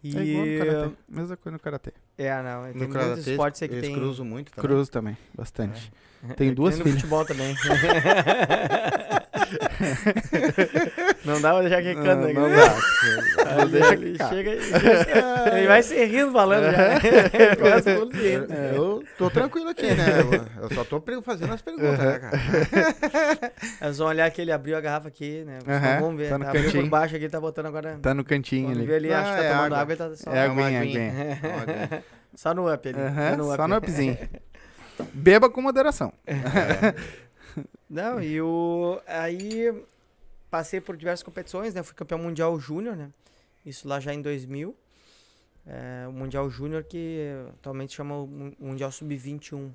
E, 0.02 0.16
É 0.16 0.22
igual 0.24 0.46
no 0.46 0.58
karatê. 0.58 0.94
Mesma 1.08 1.36
coisa 1.36 1.56
no 1.56 1.60
karatê. 1.60 1.92
É, 2.16 2.42
não, 2.42 2.62
tem 2.64 2.72
No 2.72 2.78
muitos 2.78 2.96
karatê, 2.96 3.30
esportes 3.32 3.62
aí 3.62 3.68
que 3.68 3.74
eles 3.74 3.86
tem. 3.88 3.96
cruzam 3.96 4.24
muito 4.24 4.52
também. 4.52 4.70
Cruz 4.70 4.88
também, 4.88 5.16
bastante. 5.34 5.92
É, 6.28 6.32
Tem 6.34 6.48
que 6.50 6.54
duas 6.54 6.78
no 6.78 6.84
filhas. 6.84 7.00
futebol 7.00 7.24
também. 7.24 7.54
não 11.28 11.40
dá 11.40 11.52
pra 11.52 11.60
deixar 11.62 11.82
quicando 11.82 12.16
Não, 12.22 12.24
aqui. 12.24 12.34
não 12.34 12.48
né? 12.48 12.56
dá. 12.56 13.64
Deixa 13.70 13.92
ele 13.94 14.12
quicar. 14.12 14.28
chega 14.30 14.50
e 14.54 15.58
ele 15.58 15.66
vai 15.66 15.82
se 15.82 16.04
rindo 16.04 16.32
falando 16.32 16.64
já. 16.64 16.72
né? 16.72 16.98
Ele 17.32 17.56
começa 17.56 17.90
a 17.90 17.94
rindo. 17.94 18.52
É, 18.52 18.72
eu 18.76 19.04
tô 19.16 19.30
tranquilo 19.30 19.68
aqui, 19.70 19.94
né? 19.94 20.06
Eu- 20.60 20.74
só 20.74 20.84
tô 20.84 21.02
fazendo 21.22 21.52
as 21.54 21.62
perguntas, 21.62 21.98
né, 21.98 22.18
cara? 22.18 23.52
Eles 23.82 23.98
vão 23.98 24.08
olhar 24.08 24.30
que 24.30 24.40
ele 24.42 24.52
abriu 24.52 24.76
a 24.76 24.80
garrafa 24.80 25.08
aqui, 25.08 25.44
né? 25.44 25.58
Aham, 25.66 26.00
Vamos 26.00 26.16
ver. 26.18 26.28
tá 26.30 26.38
no 26.38 26.44
Tá, 26.44 26.50
abriu 26.50 26.64
por 26.64 26.72
cantinho. 26.72 26.90
baixo 26.90 27.16
aqui, 27.16 27.28
tá 27.28 27.40
botando 27.40 27.66
agora. 27.66 27.98
Tá 28.02 28.14
no 28.14 28.24
cantinho 28.24 28.70
ali. 28.70 28.92
ali, 28.92 29.12
acha 29.12 29.24
que 29.24 29.30
Ah, 29.30 29.36
tá 29.38 29.44
é 29.44 29.48
tomando 29.50 29.64
água. 29.66 29.78
água, 29.78 29.92
ele 29.92 29.98
tá 29.98 30.16
só, 30.16 30.30
É 30.32 30.40
aguinha, 30.44 30.80
aguinha. 30.80 31.10
aguinha. 31.12 32.04
Só 32.34 32.54
no 32.54 32.72
up 32.72 32.88
ali. 32.88 32.98
Aham, 33.00 33.36
no 33.36 33.48
up. 33.48 33.56
só 33.56 33.68
no 33.68 33.76
upzinho. 33.76 34.18
Beba 35.14 35.48
com 35.48 35.60
moderação. 35.62 36.12
Não, 37.88 38.20
e 38.22 38.40
o. 38.40 39.00
Aí 39.06 39.72
passei 40.50 40.80
por 40.80 40.96
diversas 40.96 41.22
competições, 41.22 41.74
né? 41.74 41.82
Fui 41.82 41.94
campeão 41.94 42.18
mundial 42.18 42.58
júnior, 42.60 42.96
né? 42.96 43.10
Isso 43.66 43.88
lá 43.88 44.00
já 44.00 44.14
em 44.14 44.22
2000. 44.22 44.74
é, 45.66 46.06
o 46.08 46.12
Mundial 46.12 46.48
Júnior, 46.50 46.84
que 46.84 47.20
atualmente 47.54 47.94
chama 47.94 48.16
o 48.16 48.26
Mun- 48.26 48.54
Mundial 48.58 48.90
Sub-21. 48.92 49.70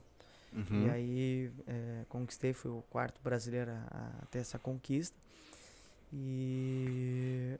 Uhum. 0.53 0.85
E 0.85 0.89
aí 0.89 1.51
é, 1.67 2.05
conquistei, 2.09 2.53
fui 2.53 2.71
o 2.71 2.83
quarto 2.89 3.19
brasileiro 3.23 3.71
a, 3.71 4.21
a 4.23 4.25
ter 4.27 4.39
essa 4.39 4.59
conquista. 4.59 5.15
E 6.11 7.57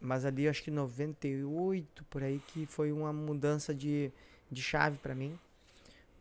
mas 0.00 0.24
ali 0.24 0.48
acho 0.48 0.62
que 0.62 0.70
98 0.70 2.04
por 2.04 2.22
aí 2.22 2.40
que 2.48 2.66
foi 2.66 2.92
uma 2.92 3.12
mudança 3.12 3.74
de, 3.74 4.12
de 4.50 4.62
chave 4.62 4.98
para 4.98 5.14
mim, 5.14 5.38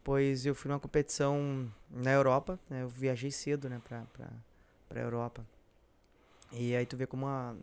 pois 0.03 0.45
eu 0.45 0.55
fui 0.55 0.69
numa 0.69 0.79
competição 0.79 1.71
na 1.91 2.11
Europa, 2.11 2.59
né, 2.69 2.83
eu 2.83 2.89
viajei 2.89 3.31
cedo, 3.31 3.69
né, 3.69 3.81
para 3.87 4.03
para 4.89 5.01
Europa. 5.01 5.45
E 6.51 6.75
aí 6.75 6.85
tu 6.85 6.95
vê 6.95 7.05
como 7.05 7.25
a, 7.27 7.55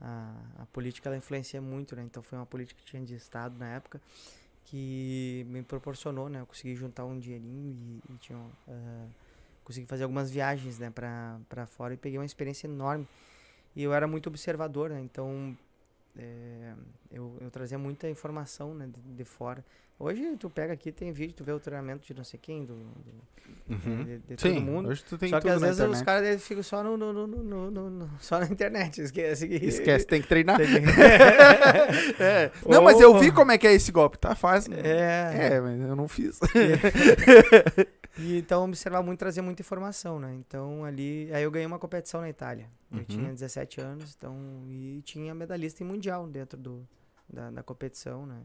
a, 0.00 0.34
a 0.58 0.66
política 0.66 1.08
ela 1.08 1.16
influencia 1.16 1.60
muito, 1.60 1.94
né? 1.96 2.02
Então 2.02 2.22
foi 2.22 2.38
uma 2.38 2.46
política 2.46 2.80
que 2.80 2.86
tinha 2.86 3.02
de 3.04 3.14
estado 3.14 3.58
na 3.58 3.68
época 3.68 4.00
que 4.64 5.44
me 5.48 5.62
proporcionou, 5.62 6.28
né? 6.28 6.40
Eu 6.40 6.46
consegui 6.46 6.74
juntar 6.74 7.04
um 7.04 7.18
dinheirinho 7.18 8.00
e, 8.08 8.12
e 8.12 8.16
tinha, 8.18 8.38
ah, 8.68 9.06
consegui 9.64 9.86
fazer 9.86 10.04
algumas 10.04 10.30
viagens, 10.30 10.78
né? 10.78 10.90
Pra 10.90 11.66
fora 11.66 11.94
e 11.94 11.96
peguei 11.96 12.18
uma 12.18 12.24
experiência 12.24 12.66
enorme. 12.66 13.06
E 13.74 13.82
eu 13.82 13.92
era 13.92 14.06
muito 14.06 14.28
observador, 14.28 14.90
né? 14.90 15.00
Então 15.00 15.56
é, 16.16 16.74
eu, 17.10 17.36
eu 17.40 17.50
trazia 17.50 17.78
muita 17.78 18.08
informação 18.08 18.74
né? 18.74 18.86
de, 18.86 19.00
de 19.00 19.24
fora. 19.24 19.64
Hoje 19.98 20.36
tu 20.36 20.50
pega 20.50 20.72
aqui, 20.72 20.90
tem 20.90 21.12
vídeo, 21.12 21.34
tu 21.36 21.44
vê 21.44 21.52
o 21.52 21.60
treinamento 21.60 22.04
de 22.04 22.12
não 22.14 22.24
sei 22.24 22.38
quem, 22.42 22.64
do, 22.64 22.74
do- 22.74 23.32
Uhum. 23.68 24.04
de, 24.04 24.18
de 24.18 24.40
Sim, 24.42 24.54
todo 24.54 24.60
mundo. 24.62 24.88
hoje 24.88 25.04
tu 25.04 25.16
tem 25.16 25.28
Só 25.30 25.40
que 25.40 25.48
às 25.48 25.60
vezes 25.60 25.76
os 25.78 25.84
internet. 25.84 26.04
caras 26.04 26.28
eles 26.28 26.46
ficam 26.46 26.62
só 26.64 26.82
no, 26.82 26.96
no, 26.96 27.12
no, 27.26 27.70
no- 27.70 28.10
só 28.18 28.40
na 28.40 28.46
internet. 28.46 29.00
Esquece. 29.00 29.46
que- 29.46 29.54
Esquece, 29.54 30.04
tem 30.06 30.20
que 30.20 30.26
treinar. 30.28 30.56
Tem 30.56 30.66
que- 30.66 30.82
É. 32.22 32.50
Não, 32.66 32.82
mas 32.82 33.00
eu 33.00 33.16
vi 33.18 33.30
como 33.30 33.52
é 33.52 33.58
que 33.58 33.66
é 33.66 33.72
esse 33.72 33.92
golpe. 33.92 34.18
Tá 34.18 34.34
fácil. 34.34 34.72
É. 34.74 35.54
É, 35.54 35.60
mas 35.60 35.80
eu 35.80 35.94
não 35.94 36.08
fiz. 36.08 36.38
E 38.18 38.36
então 38.38 38.64
observar 38.64 39.02
muito, 39.02 39.18
trazer 39.18 39.40
muita 39.40 39.62
informação, 39.62 40.20
né? 40.20 40.34
Então 40.34 40.84
ali, 40.84 41.30
aí 41.32 41.42
eu 41.44 41.50
ganhei 41.50 41.66
uma 41.66 41.78
competição 41.78 42.20
na 42.20 42.28
Itália. 42.28 42.68
Eu 42.90 42.98
Uhum. 42.98 43.04
tinha 43.04 43.32
17 43.32 43.80
anos, 43.80 44.14
então 44.14 44.36
e 44.68 45.00
tinha 45.02 45.34
medalhista 45.34 45.82
em 45.82 45.86
mundial 45.86 46.26
dentro 46.26 46.58
do, 46.58 46.86
da, 47.26 47.50
da 47.50 47.62
competição, 47.62 48.26
né? 48.26 48.36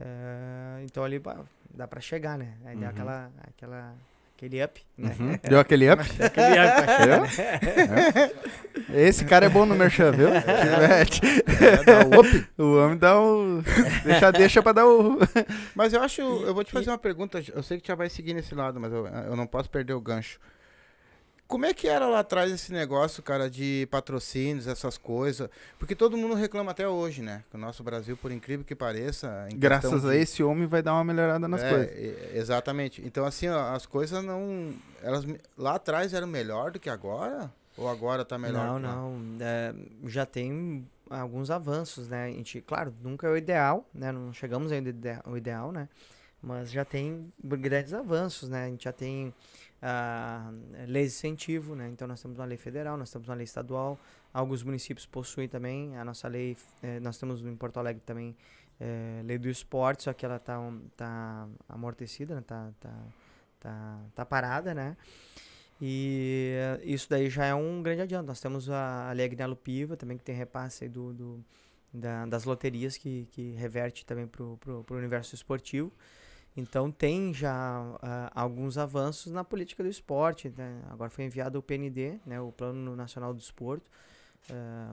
É, 0.00 0.82
então 0.84 1.04
ali 1.04 1.20
pá, 1.20 1.36
dá 1.72 1.86
pra 1.86 2.00
chegar, 2.00 2.36
né? 2.38 2.54
Aí 2.64 2.76
Uhum. 2.76 2.88
aquela, 2.88 3.30
aquela, 3.46 3.94
aquele 4.36 4.64
up, 4.64 4.82
né? 4.98 5.14
Uhum. 5.18 5.38
Deu 5.48 5.60
aquele 5.60 5.90
up? 5.90 6.02
Aquele 6.02 6.58
up 6.60 7.36
né? 8.90 9.06
Esse 9.06 9.24
cara 9.24 9.46
é 9.46 9.48
bom 9.48 9.64
no 9.64 9.74
merchan, 9.74 10.10
viu? 10.12 10.28
É, 11.64 12.04
o 12.16 12.20
up. 12.20 12.46
O 12.58 12.76
homem 12.78 12.98
dá 12.98 13.20
o. 13.20 13.62
Deixa, 14.04 14.30
deixa 14.32 14.62
pra 14.62 14.72
dar 14.72 14.86
o. 14.86 15.18
Mas 15.74 15.92
eu 15.92 16.02
acho, 16.02 16.20
eu 16.20 16.52
vou 16.54 16.64
te 16.64 16.72
fazer 16.72 16.90
uma 16.90 16.98
pergunta. 16.98 17.42
Eu 17.54 17.62
sei 17.62 17.80
que 17.80 17.88
já 17.88 17.94
vai 17.94 18.08
seguir 18.10 18.34
nesse 18.34 18.54
lado, 18.54 18.80
mas 18.80 18.92
eu, 18.92 19.06
eu 19.06 19.36
não 19.36 19.46
posso 19.46 19.70
perder 19.70 19.92
o 19.94 20.00
gancho. 20.00 20.38
Como 21.54 21.66
é 21.66 21.72
que 21.72 21.86
era 21.86 22.08
lá 22.08 22.18
atrás 22.18 22.50
esse 22.50 22.72
negócio, 22.72 23.22
cara, 23.22 23.48
de 23.48 23.86
patrocínios, 23.88 24.66
essas 24.66 24.98
coisas? 24.98 25.48
Porque 25.78 25.94
todo 25.94 26.16
mundo 26.16 26.34
reclama 26.34 26.72
até 26.72 26.88
hoje, 26.88 27.22
né? 27.22 27.44
Que 27.48 27.56
o 27.56 27.60
nosso 27.60 27.80
Brasil, 27.84 28.16
por 28.16 28.32
incrível 28.32 28.64
que 28.66 28.74
pareça. 28.74 29.46
em 29.48 29.56
Graças 29.56 29.88
questão 29.92 30.10
a 30.10 30.12
de- 30.14 30.18
esse 30.18 30.42
homem 30.42 30.66
vai 30.66 30.82
dar 30.82 30.94
uma 30.94 31.04
melhorada 31.04 31.46
nas 31.46 31.62
É, 31.62 31.70
coisas. 31.70 32.34
exatamente. 32.34 33.00
Então, 33.06 33.24
assim, 33.24 33.46
ó, 33.48 33.72
as 33.72 33.86
coisas 33.86 34.24
não. 34.24 34.74
Elas 35.00 35.24
lá 35.56 35.76
atrás 35.76 36.12
eram 36.12 36.26
melhor 36.26 36.72
do 36.72 36.80
que 36.80 36.90
agora? 36.90 37.48
Ou 37.76 37.88
agora 37.88 38.24
tá 38.24 38.36
melhor? 38.36 38.80
Não, 38.80 39.12
não. 39.12 39.36
é, 39.40 39.72
já 40.06 40.26
tem 40.26 40.84
alguns 41.08 41.52
avanços, 41.52 42.08
né? 42.08 42.24
A 42.24 42.30
gente, 42.30 42.60
claro, 42.62 42.92
nunca 43.00 43.28
é 43.28 43.30
o 43.30 43.36
ideal, 43.36 43.88
né? 43.94 44.10
Não 44.10 44.32
chegamos 44.32 44.72
ainda 44.72 44.92
ao 45.22 45.36
ideal, 45.36 45.70
né? 45.70 45.88
Mas 46.42 46.70
já 46.72 46.84
tem 46.84 47.32
grandes 47.42 47.94
avanços, 47.94 48.48
né? 48.48 48.64
A 48.64 48.68
gente 48.68 48.82
já 48.84 48.92
tem 48.92 49.32
ah, 49.84 50.50
leis 50.88 51.10
de 51.12 51.16
incentivo, 51.18 51.74
né? 51.74 51.88
Então 51.90 52.08
nós 52.08 52.20
temos 52.22 52.38
uma 52.38 52.44
lei 52.46 52.56
federal, 52.58 52.96
nós 52.96 53.10
temos 53.10 53.28
uma 53.28 53.34
lei 53.34 53.44
estadual. 53.44 53.98
Alguns 54.32 54.62
municípios 54.62 55.06
possuem 55.06 55.48
também 55.48 55.96
a 55.96 56.04
nossa 56.04 56.26
lei. 56.28 56.56
eh, 56.82 57.00
nós 57.00 57.18
temos 57.18 57.42
em 57.44 57.54
Porto 57.56 57.78
Alegre 57.78 58.02
também 58.04 58.34
eh, 58.80 59.22
lei 59.24 59.38
do 59.38 59.48
esporte, 59.48 60.02
só 60.04 60.12
que 60.12 60.24
ela 60.26 60.38
tá, 60.38 60.58
um- 60.60 60.82
tá 60.96 61.46
amortecida, 61.68 62.34
né? 62.36 62.42
Tá, 62.46 62.70
tá, 62.80 62.94
tá, 63.60 63.98
tá 64.14 64.24
parada, 64.26 64.74
né? 64.74 64.96
E 65.80 66.52
eh, 66.56 66.80
isso 66.84 67.08
daí 67.10 67.28
já 67.30 67.44
é 67.46 67.54
um 67.54 67.82
grande 67.82 68.02
adianto. 68.02 68.26
Nós 68.26 68.40
temos 68.40 68.70
a, 68.70 69.10
a 69.10 69.12
Lei 69.12 69.26
Agnello 69.26 69.56
Piva 69.56 69.96
também, 69.96 70.16
que 70.16 70.24
tem 70.24 70.34
repasse 70.34 70.88
do, 70.88 71.12
do- 71.12 71.44
da- 71.92 72.26
das 72.26 72.44
loterias, 72.44 72.96
que, 72.96 73.26
que 73.32 73.52
reverte 73.52 74.04
também 74.06 74.26
para 74.26 74.42
o 74.42 74.84
universo 74.90 75.34
esportivo. 75.34 75.92
Então 76.56 76.90
tem 76.90 77.34
já 77.34 77.52
ah, 78.00 78.30
alguns 78.34 78.78
avanços 78.78 79.32
na 79.32 79.42
política 79.42 79.82
do 79.82 79.88
esporte. 79.88 80.52
né? 80.56 80.82
Agora 80.90 81.10
foi 81.10 81.24
enviado 81.24 81.58
o 81.58 81.62
PND, 81.62 82.18
né, 82.24 82.40
o 82.40 82.52
Plano 82.52 82.94
Nacional 82.94 83.32
do 83.32 83.38
Desporto, 83.40 83.90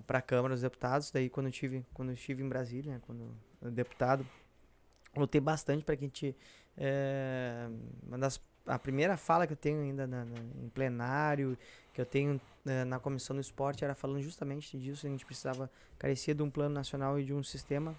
para 0.08 0.20
a 0.20 0.22
Câmara 0.22 0.54
dos 0.56 0.62
Deputados. 0.62 1.12
Daí 1.12 1.30
quando 1.30 1.48
eu 1.48 1.52
estive, 1.52 1.86
quando 1.94 2.10
eu 2.10 2.16
estive 2.16 2.42
em 2.44 2.50
Brasília, 2.50 2.94
né, 2.94 3.02
quando 3.06 3.32
deputado, 3.72 4.26
lutei 5.16 5.42
bastante 5.42 5.84
para 5.84 5.96
que 5.96 6.06
a 6.06 6.08
gente... 6.08 6.36
eh, 6.78 7.70
uma 8.08 8.18
das 8.18 8.42
a 8.66 8.78
primeira 8.78 9.18
fala 9.18 9.48
que 9.48 9.54
eu 9.54 9.58
tenho 9.58 9.82
ainda 9.82 10.06
na- 10.06 10.24
na- 10.24 10.38
em 10.64 10.70
plenário, 10.70 11.58
que 11.94 12.00
eu 12.00 12.06
tenho 12.06 12.40
eh, 12.66 12.86
na 12.86 13.00
comissão 13.00 13.36
do 13.36 13.42
esporte, 13.42 13.84
era 13.84 13.96
falando 13.96 14.22
justamente 14.22 14.78
disso. 14.78 15.08
A 15.08 15.10
gente 15.10 15.26
precisava, 15.26 15.70
carecia 15.98 16.34
de 16.36 16.44
um 16.44 16.50
plano 16.50 16.74
nacional 16.76 17.20
e 17.20 17.26
de 17.26 17.34
um 17.34 17.42
sistema 17.44 17.96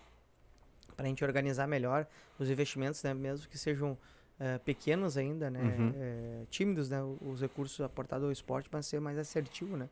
para 1.03 1.07
a 1.07 1.09
gente 1.09 1.25
organizar 1.25 1.67
melhor 1.67 2.07
os 2.39 2.49
investimentos, 2.49 3.03
né, 3.03 3.13
mesmo 3.13 3.49
que 3.49 3.59
sejam 3.59 3.99
eh, 4.39 4.59
pequenos 4.59 5.17
ainda, 5.17 5.51
né, 5.51 5.61
Uhum. 5.61 5.93
eh, 5.97 6.43
tímidos, 6.49 6.89
né, 6.89 6.99
os 7.21 7.41
recursos 7.41 7.81
aportados 7.81 8.25
ao 8.25 8.31
esporte, 8.31 8.69
mas 8.73 8.87
ser 8.87 9.01
mais 9.01 9.19
assertivo, 9.19 9.77
né, 9.77 9.89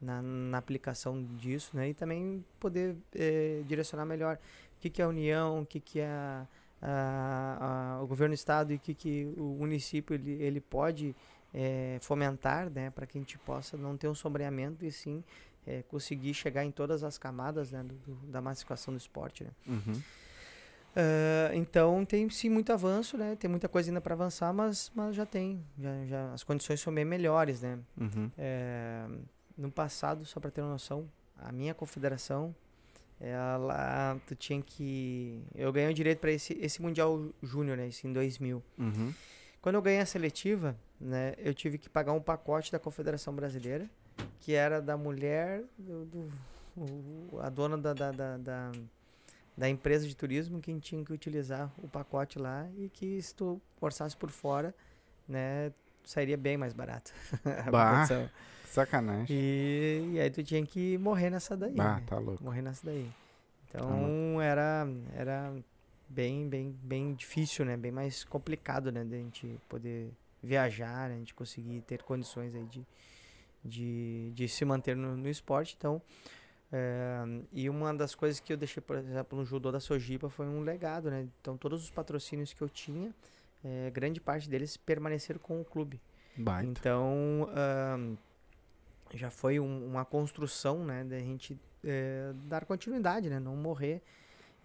na, 0.00 0.20
na 0.20 0.58
aplicação 0.58 1.22
disso, 1.38 1.74
né, 1.74 1.88
e 1.88 1.94
também 1.94 2.44
poder 2.58 2.94
eh, 3.14 3.62
direcionar 3.66 4.04
melhor 4.04 4.36
o 4.36 4.80
que, 4.80 4.90
que 4.90 5.00
é 5.00 5.04
a 5.06 5.08
União, 5.08 5.62
o 5.62 5.66
que, 5.66 5.80
que 5.80 5.98
é 6.00 6.06
a, 6.06 6.46
a- 6.82 7.96
a- 7.98 8.02
o 8.02 8.06
governo 8.06 8.34
do 8.34 8.36
estado 8.38 8.70
e 8.72 8.76
o 8.76 8.78
que, 8.78 8.92
que 8.94 9.32
o 9.38 9.56
município 9.58 10.12
ele, 10.14 10.32
ele 10.42 10.60
pode 10.60 11.16
eh, 11.54 11.98
fomentar, 12.02 12.68
né, 12.70 12.90
para 12.90 13.06
que 13.06 13.16
a 13.16 13.20
gente 13.20 13.38
possa 13.38 13.78
não 13.78 13.96
ter 13.96 14.08
um 14.08 14.14
sombreamento 14.14 14.84
e 14.84 14.92
sim 14.92 15.24
eh, 15.66 15.82
conseguir 15.88 16.32
chegar 16.32 16.64
em 16.64 16.70
todas 16.70 17.02
as 17.02 17.18
camadas 17.18 17.70
né, 17.72 17.82
do- 17.82 17.94
do- 18.06 18.26
da 18.30 18.40
massificação 18.40 18.94
do 18.94 18.98
esporte. 18.98 19.44
Né. 19.44 19.50
Uhum. 19.66 20.02
Ah, 20.96 21.50
então 21.54 22.04
tem 22.04 22.28
sim 22.30 22.48
muito 22.48 22.72
avanço, 22.72 23.16
né? 23.16 23.36
Tem 23.36 23.48
muita 23.48 23.68
coisa 23.68 23.90
ainda 23.90 24.00
para 24.00 24.14
avançar, 24.14 24.52
mas, 24.52 24.90
mas 24.94 25.14
já 25.14 25.24
tem, 25.26 25.64
já, 25.78 26.04
já 26.06 26.32
as 26.32 26.42
condições 26.42 26.80
são 26.80 26.92
bem 26.92 27.04
melhores, 27.04 27.60
né? 27.60 27.78
Uhum. 27.98 28.30
É, 28.36 29.06
no 29.56 29.70
passado, 29.70 30.24
só 30.24 30.40
para 30.40 30.50
ter 30.50 30.60
uma 30.62 30.70
noção, 30.72 31.08
a 31.38 31.52
minha 31.52 31.74
confederação, 31.74 32.54
ela 33.20 34.16
tu 34.26 34.34
tinha 34.34 34.60
que 34.62 35.42
eu 35.54 35.72
ganhei 35.72 35.90
o 35.90 35.94
direito 35.94 36.18
para 36.18 36.32
esse 36.32 36.54
esse 36.54 36.80
mundial 36.80 37.20
júnior, 37.42 37.76
né? 37.76 37.88
Esse 37.88 38.06
em 38.06 38.12
2000. 38.12 38.62
Uhum. 38.78 39.12
Quando 39.60 39.74
eu 39.74 39.82
ganhei 39.82 40.00
a 40.00 40.06
seletiva, 40.06 40.74
né, 40.98 41.34
eu 41.36 41.52
tive 41.52 41.76
que 41.76 41.86
pagar 41.88 42.12
um 42.14 42.20
pacote 42.20 42.72
da 42.72 42.78
Confederação 42.78 43.34
Brasileira, 43.34 43.88
que 44.40 44.54
era 44.54 44.80
da 44.80 44.96
mulher, 44.96 45.62
do, 45.78 46.06
do- 46.06 46.30
o- 46.74 47.38
a 47.42 47.50
dona 47.50 47.76
da, 47.76 47.92
da, 47.92 48.10
da, 48.10 48.36
da, 48.38 48.72
da 49.60 49.68
empresa 49.68 50.08
de 50.08 50.16
turismo, 50.16 50.58
que 50.58 50.74
tinha 50.80 51.04
que 51.04 51.12
utilizar 51.12 51.70
o 51.76 51.86
pacote 51.86 52.38
lá 52.38 52.66
e 52.78 52.88
que 52.88 53.20
se 53.20 53.34
tu 53.34 53.60
orçasse 53.78 54.16
por 54.16 54.30
fora, 54.30 54.74
né, 55.28 55.70
sairia 56.02 56.38
bem 56.38 56.56
mais 56.56 56.72
barato. 56.72 57.12
Bah. 57.70 58.06
Sacanagem. 58.64 59.26
E, 59.28 60.12
e 60.14 60.20
aí 60.20 60.30
tu 60.30 60.42
tinha 60.42 60.64
que 60.64 60.96
morrer 60.96 61.28
nessa 61.28 61.54
daí. 61.54 61.74
Ah, 61.78 61.96
né? 61.96 62.02
tá 62.06 62.18
louco. 62.18 62.42
morrer 62.42 62.62
nessa 62.62 62.86
daí. 62.86 63.10
Tá 63.70 63.80
Então 63.80 64.40
era 64.40 64.88
era 65.14 65.52
bem 66.08 66.48
bem 66.48 66.74
bem 66.82 67.12
difícil, 67.12 67.66
né? 67.66 67.76
Bem 67.76 67.92
mais 67.92 68.24
complicado, 68.24 68.90
né, 68.90 69.04
de 69.04 69.14
a 69.14 69.18
gente 69.18 69.60
poder 69.68 70.10
viajar, 70.42 71.10
né? 71.10 71.16
a 71.16 71.18
gente 71.18 71.34
conseguir 71.34 71.82
ter 71.82 72.02
condições 72.02 72.54
aí 72.54 72.64
de 72.64 72.86
de, 73.62 74.30
de 74.32 74.48
se 74.48 74.64
manter 74.64 74.96
no, 74.96 75.14
no 75.18 75.28
esporte, 75.28 75.74
então 75.76 76.00
é, 76.72 77.22
e 77.52 77.68
uma 77.68 77.92
das 77.94 78.14
coisas 78.14 78.38
que 78.40 78.52
eu 78.52 78.56
deixei, 78.56 78.80
por 78.80 78.96
exemplo, 78.96 79.38
no 79.38 79.44
judô 79.44 79.72
da 79.72 79.80
Sojipa 79.80 80.28
foi 80.28 80.46
um 80.46 80.60
legado, 80.62 81.10
né? 81.10 81.26
Então 81.40 81.56
todos 81.56 81.82
os 81.82 81.90
patrocínios 81.90 82.52
que 82.52 82.62
eu 82.62 82.68
tinha, 82.68 83.12
é, 83.64 83.90
grande 83.90 84.20
parte 84.20 84.48
deles 84.48 84.76
permaneceram 84.76 85.40
com 85.40 85.60
o 85.60 85.64
clube. 85.64 86.00
Baita. 86.36 86.68
Então, 86.70 87.48
ahn, 87.54 88.16
já 89.14 89.30
foi 89.30 89.58
um- 89.58 89.86
uma 89.86 90.04
construção, 90.04 90.84
né, 90.84 91.02
da 91.04 91.18
gente 91.18 91.58
eh, 91.82 92.32
dar 92.44 92.66
continuidade, 92.66 93.28
né, 93.30 93.40
não 93.40 93.56
morrer. 93.56 94.02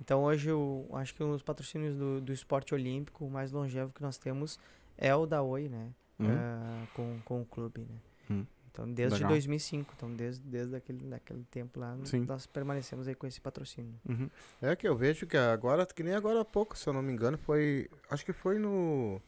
Então, 0.01 0.25
hoje, 0.25 0.49
eu 0.49 0.85
acho 0.93 1.15
que 1.15 1.23
os 1.23 1.41
patrocínios 1.41 1.95
do, 1.95 2.19
do 2.19 2.33
esporte 2.33 2.73
olímpico, 2.73 3.27
mais 3.29 3.53
longevo 3.53 3.93
que 3.93 4.01
nós 4.01 4.17
temos 4.17 4.59
é 4.97 5.15
o 5.15 5.25
da 5.25 5.41
Oi, 5.41 5.69
né, 5.69 5.91
Uhum. 6.19 6.27
ah, 6.29 6.85
com, 6.93 7.19
com 7.25 7.41
o 7.41 7.45
clube, 7.45 7.81
né. 7.89 7.95
Hum. 8.29 8.45
Então, 8.75 8.91
desde 8.91 9.15
Legal. 9.15 9.29
2005. 9.29 9.93
Então, 9.95 10.11
desde, 10.13 10.41
desde 10.43 10.75
aquele, 10.75 10.99
daquele 11.05 11.45
tempo 11.49 11.79
lá, 11.79 11.97
Sim. 12.03 12.25
nós 12.27 12.45
permanecemos 12.45 13.07
aí 13.07 13.15
com 13.15 13.25
esse 13.25 13.39
patrocínio. 13.39 13.95
Uhum. 14.07 14.29
É 14.61 14.75
que 14.75 14.85
eu 14.85 14.97
vejo 14.97 15.25
que 15.25 15.37
agora, 15.37 15.85
que 15.85 16.03
nem 16.03 16.13
agora 16.13 16.41
há 16.41 16.45
pouco, 16.45 16.77
se 16.77 16.85
eu 16.87 16.91
não 16.91 17.01
me 17.01 17.13
engano, 17.13 17.37
foi. 17.37 17.89
Acho 18.09 18.25
que 18.25 18.33
foi 18.33 18.59
no. 18.59 19.21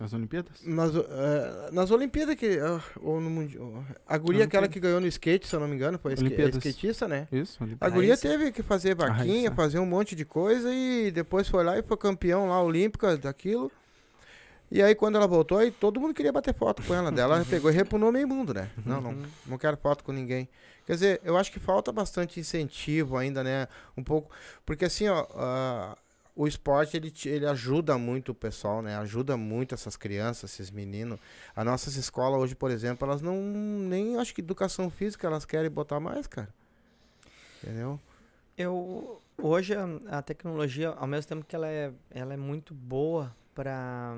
As 0.00 0.12
Olimpíadas? 0.14 0.64
Nas, 0.64 0.94
eh, 0.94 1.68
nas 1.72 1.90
Olimpíadas 1.90 2.34
que. 2.36 2.58
ah, 2.60 2.80
ou 3.00 3.20
no 3.20 3.28
Mundial. 3.28 3.84
A 4.06 4.16
guria 4.16 4.44
aquela 4.44 4.66
que 4.66 4.80
ganhou 4.80 5.00
no 5.00 5.06
skate, 5.08 5.46
se 5.46 5.54
eu 5.54 5.60
não 5.60 5.68
me 5.68 5.74
engano, 5.74 5.98
foi 5.98 6.12
a 6.12 6.16
a 6.16 6.20
Olimpíadas. 6.20 6.54
skatista, 6.64 7.06
né? 7.08 7.28
Isso, 7.30 7.58
A 7.60 7.64
Olimpíadas. 7.64 7.94
guria 7.94 8.10
Raíssa. 8.10 8.28
teve 8.28 8.52
que 8.52 8.62
fazer 8.62 8.94
vaquinha, 8.94 9.50
Raíssa. 9.50 9.54
fazer 9.54 9.78
um 9.80 9.84
monte 9.86 10.14
de 10.16 10.24
coisa 10.24 10.72
e 10.72 11.10
depois 11.10 11.46
foi 11.48 11.62
lá 11.62 11.76
e 11.78 11.82
foi 11.82 11.96
campeão 11.98 12.48
lá 12.48 12.62
olímpica 12.62 13.18
daquilo. 13.18 13.70
E 14.74 14.82
aí 14.82 14.94
quando 14.94 15.16
ela 15.16 15.26
voltou, 15.26 15.58
aí 15.58 15.70
todo 15.70 16.00
mundo 16.00 16.14
queria 16.14 16.32
bater 16.32 16.54
foto 16.54 16.82
com 16.82 16.94
ela. 16.94 17.12
Dela 17.12 17.36
ela 17.36 17.44
pegou 17.44 17.70
e 17.70 17.74
repunou 17.74 18.10
meio 18.10 18.26
mundo, 18.26 18.54
né? 18.54 18.70
Não, 18.86 19.02
não, 19.02 19.10
Uhum. 19.10 19.26
não 19.46 19.58
quero 19.58 19.76
foto 19.76 20.02
com 20.02 20.12
ninguém. 20.12 20.48
Quer 20.86 20.94
dizer, 20.94 21.20
eu 21.22 21.36
acho 21.36 21.52
que 21.52 21.60
falta 21.60 21.92
bastante 21.92 22.40
incentivo 22.40 23.18
ainda, 23.18 23.44
né? 23.44 23.68
Um 23.96 24.02
pouco. 24.02 24.30
Porque 24.64 24.86
assim, 24.86 25.08
ó, 25.08 25.26
ah, 25.36 25.96
o 26.34 26.46
esporte 26.48 26.96
ele, 26.96 27.12
ele 27.26 27.46
ajuda 27.46 27.98
muito 27.98 28.30
o 28.30 28.34
pessoal, 28.34 28.80
né? 28.80 28.96
Ajuda 28.96 29.36
muito 29.36 29.74
essas 29.74 29.94
crianças, 29.96 30.50
esses 30.52 30.70
meninos. 30.70 31.20
As 31.54 31.64
nossas 31.66 31.96
escolas 31.96 32.40
hoje, 32.40 32.54
por 32.54 32.70
exemplo, 32.70 33.06
elas 33.06 33.20
não. 33.20 33.36
Nem 33.36 34.16
acho 34.16 34.34
que 34.34 34.40
educação 34.40 34.88
física 34.88 35.26
elas 35.26 35.44
querem 35.44 35.70
botar 35.70 36.00
mais, 36.00 36.26
cara. 36.26 36.48
Entendeu? 37.62 38.00
Eu 38.56 39.20
hoje 39.36 39.74
a, 39.74 39.86
a 40.18 40.22
tecnologia, 40.22 40.88
ao 40.90 41.06
mesmo 41.06 41.28
tempo 41.28 41.44
que 41.44 41.54
ela 41.54 41.68
é, 41.68 41.92
ela 42.10 42.32
é 42.34 42.36
muito 42.38 42.72
boa 42.74 43.34
para 43.54 44.16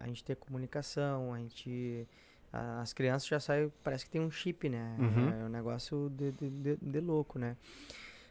a 0.00 0.06
gente 0.06 0.24
ter 0.24 0.36
comunicação, 0.36 1.32
a 1.34 1.38
gente 1.38 2.06
a- 2.52 2.80
as 2.80 2.92
crianças 2.92 3.28
já 3.28 3.38
saem, 3.40 3.70
parece 3.84 4.04
que 4.06 4.10
tem 4.10 4.20
um 4.20 4.30
chip, 4.30 4.68
né? 4.68 4.96
Uhum. 4.98 5.28
É 5.30 5.44
um 5.44 5.48
negócio 5.48 6.10
de, 6.16 6.32
de, 6.32 6.48
de- 6.50 6.76
de 6.80 7.00
louco, 7.00 7.38
né? 7.38 7.56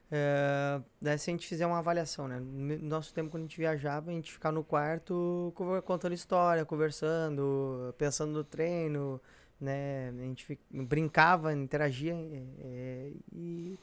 É, 0.10 0.80
daí 1.02 1.18
se 1.20 1.30
a 1.30 1.34
gente 1.34 1.46
fizer 1.48 1.66
uma 1.68 1.80
avaliação, 1.80 2.28
né? 2.28 2.40
No 2.40 2.78
nosso 2.88 3.14
tempo 3.14 3.30
quando 3.30 3.42
a 3.44 3.46
gente 3.46 3.58
viajava, 3.58 4.10
a 4.10 4.14
gente 4.14 4.32
ficava 4.32 4.56
no 4.56 4.64
quarto 4.64 5.54
contando 5.86 6.14
história, 6.14 6.64
conversando, 6.66 7.94
pensando 7.98 8.32
no 8.32 8.44
treino, 8.44 9.20
né? 9.60 10.10
A 10.18 10.24
gente 10.24 10.58
brincava, 10.72 11.52
interagia 11.54 12.14
é, 12.14 12.44
é, 12.62 13.12
e, 13.34 13.78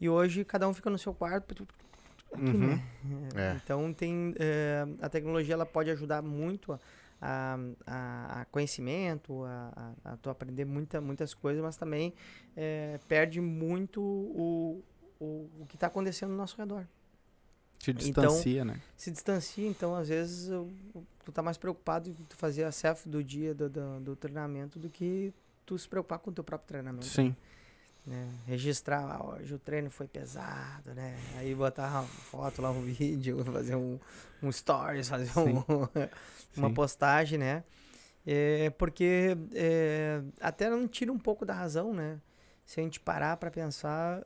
e 0.00 0.08
hoje 0.08 0.44
cada 0.44 0.68
um 0.68 0.74
fica 0.74 0.90
no 0.90 0.98
seu 0.98 1.14
quarto. 1.14 1.66
Aqui, 2.34 2.44
Uhum. 2.44 2.66
né? 2.68 2.82
É. 3.34 3.56
Então 3.62 3.92
tem 3.92 4.34
é, 4.38 4.86
a 5.00 5.08
tecnologia 5.08 5.54
ela 5.54 5.66
pode 5.66 5.90
ajudar 5.90 6.22
muito 6.22 6.72
a, 6.72 6.78
a, 7.86 8.40
a- 8.40 8.44
conhecimento, 8.46 9.44
a, 9.44 9.92
a, 10.04 10.16
tu 10.16 10.28
aprender 10.30 10.64
muita, 10.64 11.00
muitas 11.00 11.32
coisas, 11.34 11.62
mas 11.62 11.76
também 11.76 12.12
é, 12.56 12.98
perde 13.08 13.40
muito 13.40 14.00
o, 14.02 14.82
o, 15.20 15.24
o 15.60 15.66
que 15.68 15.76
está 15.76 15.86
acontecendo 15.86 16.30
no 16.30 16.36
nosso 16.36 16.56
redor. 16.58 16.86
Te 17.78 17.90
Então, 17.90 18.24
distancia, 18.24 18.64
né? 18.64 18.80
Se 18.96 19.10
distancia, 19.10 19.66
então 19.68 19.94
às 19.94 20.08
vezes 20.08 20.48
tu 21.24 21.32
tá 21.32 21.42
mais 21.42 21.56
preocupado 21.58 22.08
em 22.08 22.14
tu 22.14 22.36
fazer 22.36 22.64
a 22.64 22.72
selfie 22.72 23.08
do 23.08 23.22
dia 23.22 23.54
do, 23.54 23.68
do, 23.68 24.00
do 24.00 24.16
treinamento 24.16 24.78
do 24.78 24.88
que 24.88 25.32
tu 25.66 25.78
se 25.78 25.88
preocupar 25.88 26.18
com 26.18 26.30
o 26.30 26.32
teu 26.32 26.44
próprio 26.44 26.68
treinamento. 26.68 27.04
Sim. 27.06 27.28
né? 27.30 27.36
Registrar, 28.46 29.00
ah, 29.16 29.24
hoje 29.24 29.54
o 29.54 29.58
treino 29.58 29.90
foi 29.90 30.06
pesado, 30.06 30.92
né? 30.94 31.16
Aí 31.36 31.54
botar 31.54 31.88
uma 31.90 32.02
foto 32.02 32.60
lá, 32.60 32.70
um 32.70 32.82
vídeo, 32.84 33.42
fazer 33.44 33.76
um, 33.76 33.98
um 34.42 34.52
stories, 34.52 35.08
fazer 35.08 35.30
Sim. 35.32 35.56
um, 35.56 35.64
uma 36.56 36.68
Sim. 36.68 36.74
postagem, 36.74 37.38
né? 37.38 37.64
É, 38.26 38.70
porque 38.70 39.36
é, 39.54 40.22
até 40.40 40.68
não 40.68 40.86
tira 40.86 41.10
um 41.12 41.18
pouco 41.18 41.46
da 41.46 41.54
razão, 41.54 41.94
né? 41.94 42.20
Se 42.66 42.80
a 42.80 42.82
gente 42.82 42.98
parar 43.00 43.36
para 43.38 43.50
pensar, 43.50 44.22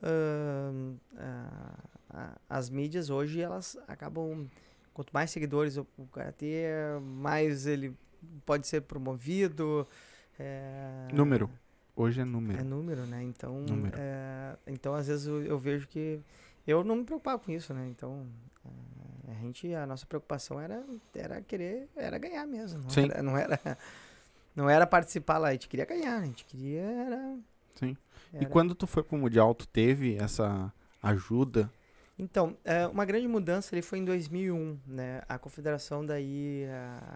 ah, 1.17 1.73
a- 2.09 2.37
as 2.49 2.69
mídias 2.69 3.09
hoje 3.09 3.41
elas 3.41 3.77
acabam 3.87 4.47
quanto 4.93 5.11
mais 5.13 5.31
seguidores 5.31 5.77
o, 5.77 5.87
o 5.97 6.05
cara 6.07 6.31
ter, 6.31 6.99
mais 7.01 7.65
ele 7.65 7.95
pode 8.45 8.67
ser 8.67 8.81
promovido. 8.81 9.87
é, 10.37 11.07
Número. 11.13 11.49
Hoje 11.99 12.19
é 12.19 12.23
é 12.23 12.25
número. 12.25 12.63
número, 12.63 13.05
né? 13.05 13.21
Então, 13.23 13.59
Número. 13.59 13.93
é, 13.99 14.55
então 14.67 14.93
às 14.93 15.07
vezes 15.07 15.27
eu, 15.27 15.43
eu 15.43 15.59
vejo 15.59 15.85
que 15.85 16.21
eu 16.65 16.81
não 16.81 16.95
me 16.95 17.03
preocupava 17.03 17.37
com 17.39 17.51
isso, 17.51 17.73
né? 17.73 17.89
Então, 17.89 18.25
é, 19.27 19.31
a 19.33 19.35
gente, 19.41 19.73
a 19.75 19.85
nossa 19.85 20.05
preocupação 20.05 20.61
era, 20.61 20.81
era 21.13 21.41
querer, 21.41 21.89
era 21.97 22.17
ganhar 22.17 22.47
mesmo. 22.47 22.81
Não 22.81 22.89
Sim. 22.89 23.03
era, 23.03 23.21
não 23.21 23.37
era, 23.37 23.59
não 24.55 24.69
era 24.69 24.87
participar 24.87 25.39
lá, 25.39 25.49
a 25.49 25.51
gente 25.51 25.67
queria 25.67 25.85
ganhar, 25.85 26.21
a 26.21 26.25
gente 26.25 26.45
queria 26.45 26.81
era, 26.81 27.37
Sim. 27.75 27.97
E 28.33 28.37
era- 28.37 28.49
quando 28.49 28.73
tu 28.73 28.87
foi 28.87 29.03
pro 29.03 29.17
Mundial, 29.17 29.53
tu 29.53 29.67
teve 29.67 30.15
essa 30.15 30.71
ajuda? 31.03 31.69
Então, 32.17 32.55
é, 32.63 32.87
uma 32.87 33.03
grande 33.03 33.27
mudança 33.27 33.75
ali 33.75 33.81
foi 33.81 33.99
em 33.99 34.05
2001, 34.05 34.77
né? 34.87 35.21
A 35.27 35.37
confederação 35.37 36.05
daí, 36.05 36.65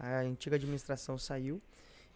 a, 0.02 0.18
a 0.18 0.20
antiga 0.22 0.58
administração 0.58 1.18
saiu 1.18 1.62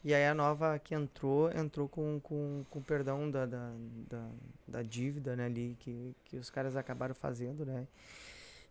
e 0.03 0.13
aí 0.13 0.25
a 0.25 0.33
nova 0.33 0.79
que 0.79 0.95
entrou, 0.95 1.51
entrou 1.51 1.89
com, 1.89 2.19
com, 2.21 2.63
com 2.69 2.81
perdão 2.81 3.29
da, 3.29 3.45
da, 3.45 3.71
da, 4.09 4.29
da 4.67 4.81
dívida, 4.81 5.35
né, 5.35 5.45
ali 5.45 5.75
que, 5.79 6.15
que 6.25 6.37
os 6.37 6.49
caras 6.49 6.75
acabaram 6.75 7.15
fazendo, 7.15 7.65
né? 7.65 7.87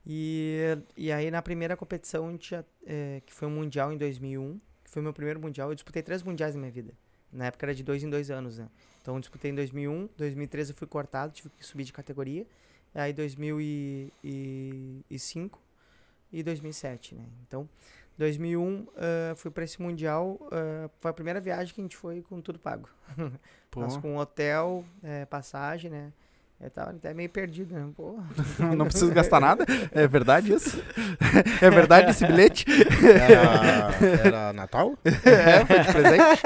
E, 0.07 0.79
e 0.97 1.11
aí 1.11 1.31
na 1.31 1.43
primeira 1.43 1.77
competição, 1.77 2.29
a 2.29 2.31
gente 2.31 2.51
já, 2.51 2.65
é, 2.87 3.21
que 3.27 3.33
foi 3.33 3.49
um 3.49 3.51
mundial 3.51 3.93
em 3.93 3.99
2001, 3.99 4.61
que 4.85 4.91
foi 4.91 5.03
meu 5.03 5.13
primeiro 5.13 5.41
mundial, 5.41 5.71
eu 5.71 5.75
disputei 5.75 6.03
três 6.03 6.23
mundiais 6.23 6.55
na 6.55 6.61
minha 6.61 6.73
vida. 6.73 6.93
Na 7.33 7.47
época 7.47 7.67
era 7.67 7.75
de 7.75 7.83
dois 7.83 8.05
em 8.05 8.09
dois 8.09 8.31
anos, 8.31 8.59
né? 8.59 8.69
Então 9.03 9.15
eu 9.15 9.21
disputei 9.21 9.51
em 9.51 9.55
2001, 9.55 10.09
2013 10.17 10.73
eu 10.73 10.77
fui 10.77 10.87
cortado, 10.87 11.33
tive 11.33 11.51
que 11.51 11.67
subir 11.67 11.85
de 11.85 11.93
categoria. 11.93 12.47
Aí 12.95 13.13
2005 13.13 15.61
e 16.33 16.43
2007, 16.43 17.15
né? 17.15 17.25
Então, 17.47 17.69
2001 18.19 18.87
ah, 18.97 19.35
fui 19.37 19.51
para 19.51 19.65
esse 19.65 19.81
mundial, 19.81 20.39
ah, 20.51 20.89
foi 21.01 21.11
a 21.11 21.15
primeira 21.15 21.41
viagem 21.41 21.75
que 21.75 21.81
a 21.81 21.85
gente 21.85 21.97
foi 21.97 22.23
com 22.23 22.41
tudo 22.41 22.59
pago. 22.59 22.89
Nós 23.77 23.97
com 23.99 24.17
hotel, 24.17 24.85
eh, 25.03 25.27
passagem, 25.27 25.91
né? 25.91 26.11
Eu 26.59 26.71
tava 26.71 26.93
até 26.93 27.13
meio 27.13 27.29
perdido, 27.29 27.75
né? 27.75 27.87
Pô, 27.95 28.19
não 28.75 28.87
preciso 28.87 29.13
gastar 29.13 29.39
nada? 29.39 29.67
É 29.93 30.09
verdade 30.09 30.55
isso? 30.55 30.83
É 31.61 31.71
verdade 31.71 32.11
esse 32.11 32.27
bilhete? 32.27 32.67
Era, 33.03 34.27
era 34.27 34.53
Natal? 34.53 34.95
É, 35.05 35.65
foi 35.65 35.81
de 35.81 35.93
presente? 35.93 36.43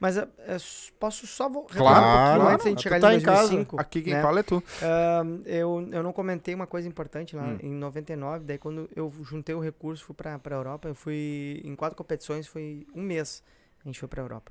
Mas 0.00 0.16
eh, 0.16 0.26
s- 0.48 0.90
posso 0.98 1.26
só 1.26 1.46
vo- 1.48 1.64
Claro, 1.64 2.42
um 2.42 2.48
antes 2.48 2.64
da 2.64 2.70
gente 2.70 2.82
chegar 2.82 2.98
tá 3.00 3.12
em 3.14 3.18
em 3.18 3.22
casa. 3.22 3.42
2005. 3.42 3.78
Aqui 3.78 4.00
quem 4.00 4.14
né? 4.14 4.22
fala 4.22 4.40
é 4.40 4.42
tu. 4.42 4.62
Ahn, 4.82 5.42
eu, 5.44 5.88
eu 5.92 6.02
não 6.02 6.10
comentei 6.12 6.54
uma 6.54 6.66
coisa 6.66 6.88
importante 6.88 7.36
lá 7.36 7.44
Hum. 7.46 7.58
em 7.62 7.70
99, 7.70 8.44
daí 8.46 8.56
quando 8.56 8.88
eu 8.96 9.12
juntei 9.22 9.54
o 9.54 9.60
recurso, 9.60 10.02
fui 10.04 10.14
pra, 10.14 10.38
pra 10.38 10.56
Europa, 10.56 10.88
eu 10.88 10.94
fui 10.94 11.60
em 11.62 11.76
quatro 11.76 11.96
competições, 11.96 12.46
foi 12.46 12.86
um 12.94 13.02
mês 13.02 13.42
a 13.84 13.88
gente 13.88 13.98
foi 14.00 14.08
pra 14.08 14.22
Europa. 14.22 14.50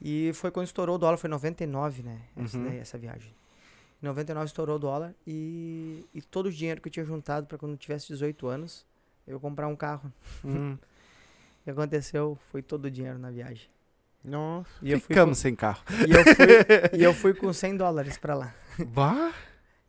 E 0.00 0.30
foi 0.34 0.50
quando 0.50 0.66
estourou 0.66 0.96
o 0.96 0.98
dólar, 0.98 1.16
foi 1.16 1.28
99, 1.30 2.02
né? 2.02 2.20
Essa, 2.36 2.58
Uhum. 2.58 2.64
daí, 2.64 2.78
essa 2.78 2.98
viagem. 2.98 3.34
Em 4.02 4.06
99 4.06 4.46
estourou 4.46 4.76
o 4.76 4.78
dólar 4.78 5.14
e, 5.26 6.06
e 6.14 6.22
todo 6.22 6.46
o 6.46 6.52
dinheiro 6.52 6.80
que 6.80 6.88
eu 6.88 6.92
tinha 6.92 7.04
juntado 7.04 7.46
pra 7.46 7.56
quando 7.58 7.72
eu 7.72 7.78
tivesse 7.78 8.08
18 8.08 8.46
anos, 8.46 8.86
eu 9.26 9.38
comprar 9.40 9.68
um 9.68 9.76
carro. 9.76 10.12
Hum. 10.44 10.76
O 11.60 11.62
que 11.64 11.70
aconteceu 11.70 12.38
foi 12.50 12.62
todo 12.62 12.86
o 12.86 12.90
dinheiro 12.90 13.18
na 13.18 13.30
viagem. 13.30 13.68
Nossa. 14.24 14.70
E 14.82 14.92
eu 14.92 15.00
fui, 15.00 15.08
Ficamos 15.08 15.38
sem 15.38 15.54
carro. 15.54 15.82
com, 15.86 15.92
e 16.06 16.12
eu 16.12 16.24
fui, 16.24 16.46
e 16.98 17.02
eu 17.04 17.14
fui 17.14 17.34
com 17.34 17.52
100 17.52 17.76
dólares 17.76 18.18
pra 18.18 18.34
lá. 18.34 18.54
Bah! 18.88 19.32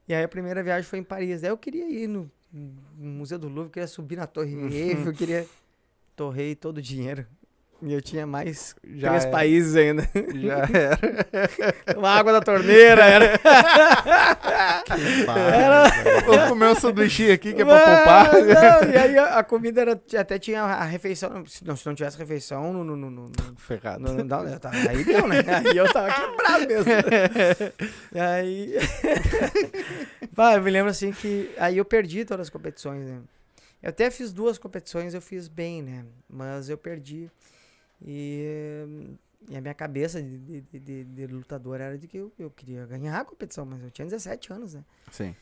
E 0.07 0.13
aí 0.13 0.23
a 0.23 0.27
primeira 0.27 0.61
viagem 0.63 0.89
foi 0.89 0.99
em 0.99 1.03
Paris. 1.03 1.41
Daí 1.41 1.49
eu 1.51 1.57
queria 1.57 1.89
ir 1.89 2.07
no, 2.07 2.29
no 2.51 2.73
Museu 2.97 3.37
do 3.39 3.47
Louvre, 3.47 3.71
queria 3.71 3.87
subir 3.87 4.17
na 4.17 4.27
Torre 4.27 4.53
Eiffel, 4.73 5.07
eu 5.07 5.13
queria... 5.13 5.47
Torrei 6.15 6.53
todo 6.55 6.77
o 6.77 6.81
dinheiro. 6.81 7.25
E 7.83 7.93
eu 7.93 8.01
tinha 8.01 8.27
mais 8.27 8.75
Já 8.93 9.09
três 9.09 9.23
era. 9.23 9.31
países 9.31 9.75
ainda. 9.75 10.07
Já 10.35 10.57
era. 10.71 11.97
Uma 11.97 12.09
água 12.11 12.31
da 12.33 12.41
torneira, 12.41 13.03
era... 13.03 13.37
Que 14.85 15.25
pariu, 15.25 16.25
Vou 16.25 16.47
comer 16.49 16.67
um 16.67 16.75
sanduíche 16.75 17.31
aqui 17.31 17.53
que 17.53 17.61
é 17.61 17.65
pra 17.65 17.79
poupar. 17.79 18.33
Não, 18.33 18.41
não, 18.85 18.93
e 18.93 18.97
aí 18.97 19.17
a, 19.17 19.39
a 19.39 19.43
comida 19.43 19.81
era, 19.81 19.99
até 20.19 20.37
tinha 20.37 20.61
a 20.63 20.83
refeição. 20.83 21.43
Se 21.47 21.65
não, 21.65 21.75
se 21.75 21.85
não 21.87 21.95
tivesse 21.95 22.17
refeição, 22.17 22.71
no, 22.71 22.83
no, 22.83 22.95
no, 22.95 23.09
no, 23.09 23.21
no- 23.25 23.31
Ferrado. 23.57 23.99
não, 23.99 24.13
não 24.13 24.47
eu 24.47 24.59
tava- 24.59 24.75
aí 24.89 25.03
deu, 25.03 25.27
né? 25.27 25.37
Aí 25.47 25.75
eu 25.77 25.91
tava 25.91 26.11
quebrado 26.13 26.67
mesmo. 26.67 26.91
E 28.13 28.19
aí. 28.19 28.75
Vai, 30.33 30.57
eu 30.57 30.61
me 30.61 30.69
lembro 30.71 30.91
assim 30.91 31.11
que. 31.11 31.49
Aí 31.57 31.77
eu 31.77 31.85
perdi 31.85 32.25
todas 32.25 32.47
as 32.47 32.49
competições, 32.49 33.05
né? 33.07 33.17
Eu 33.81 33.89
até 33.89 34.11
fiz 34.11 34.31
duas 34.31 34.57
competições, 34.57 35.13
eu 35.13 35.21
fiz 35.21 35.47
bem, 35.47 35.81
né? 35.81 36.03
Mas 36.29 36.69
eu 36.69 36.77
perdi. 36.77 37.29
E, 38.01 39.15
e 39.49 39.55
a 39.55 39.61
minha 39.61 39.73
cabeça 39.73 40.21
de, 40.21 40.61
de, 40.61 40.79
de- 40.79 41.03
de- 41.03 41.27
lutador 41.27 41.79
era 41.79 41.97
de 41.97 42.07
que 42.07 42.17
eu, 42.17 42.31
eu 42.39 42.49
queria 42.49 42.85
ganhar 42.85 43.19
a 43.19 43.25
competição, 43.25 43.65
mas 43.65 43.81
eu 43.83 43.91
tinha 43.91 44.05
17 44.05 44.51
anos, 44.53 44.73
né? 44.73 44.83
Sim. 45.11 45.35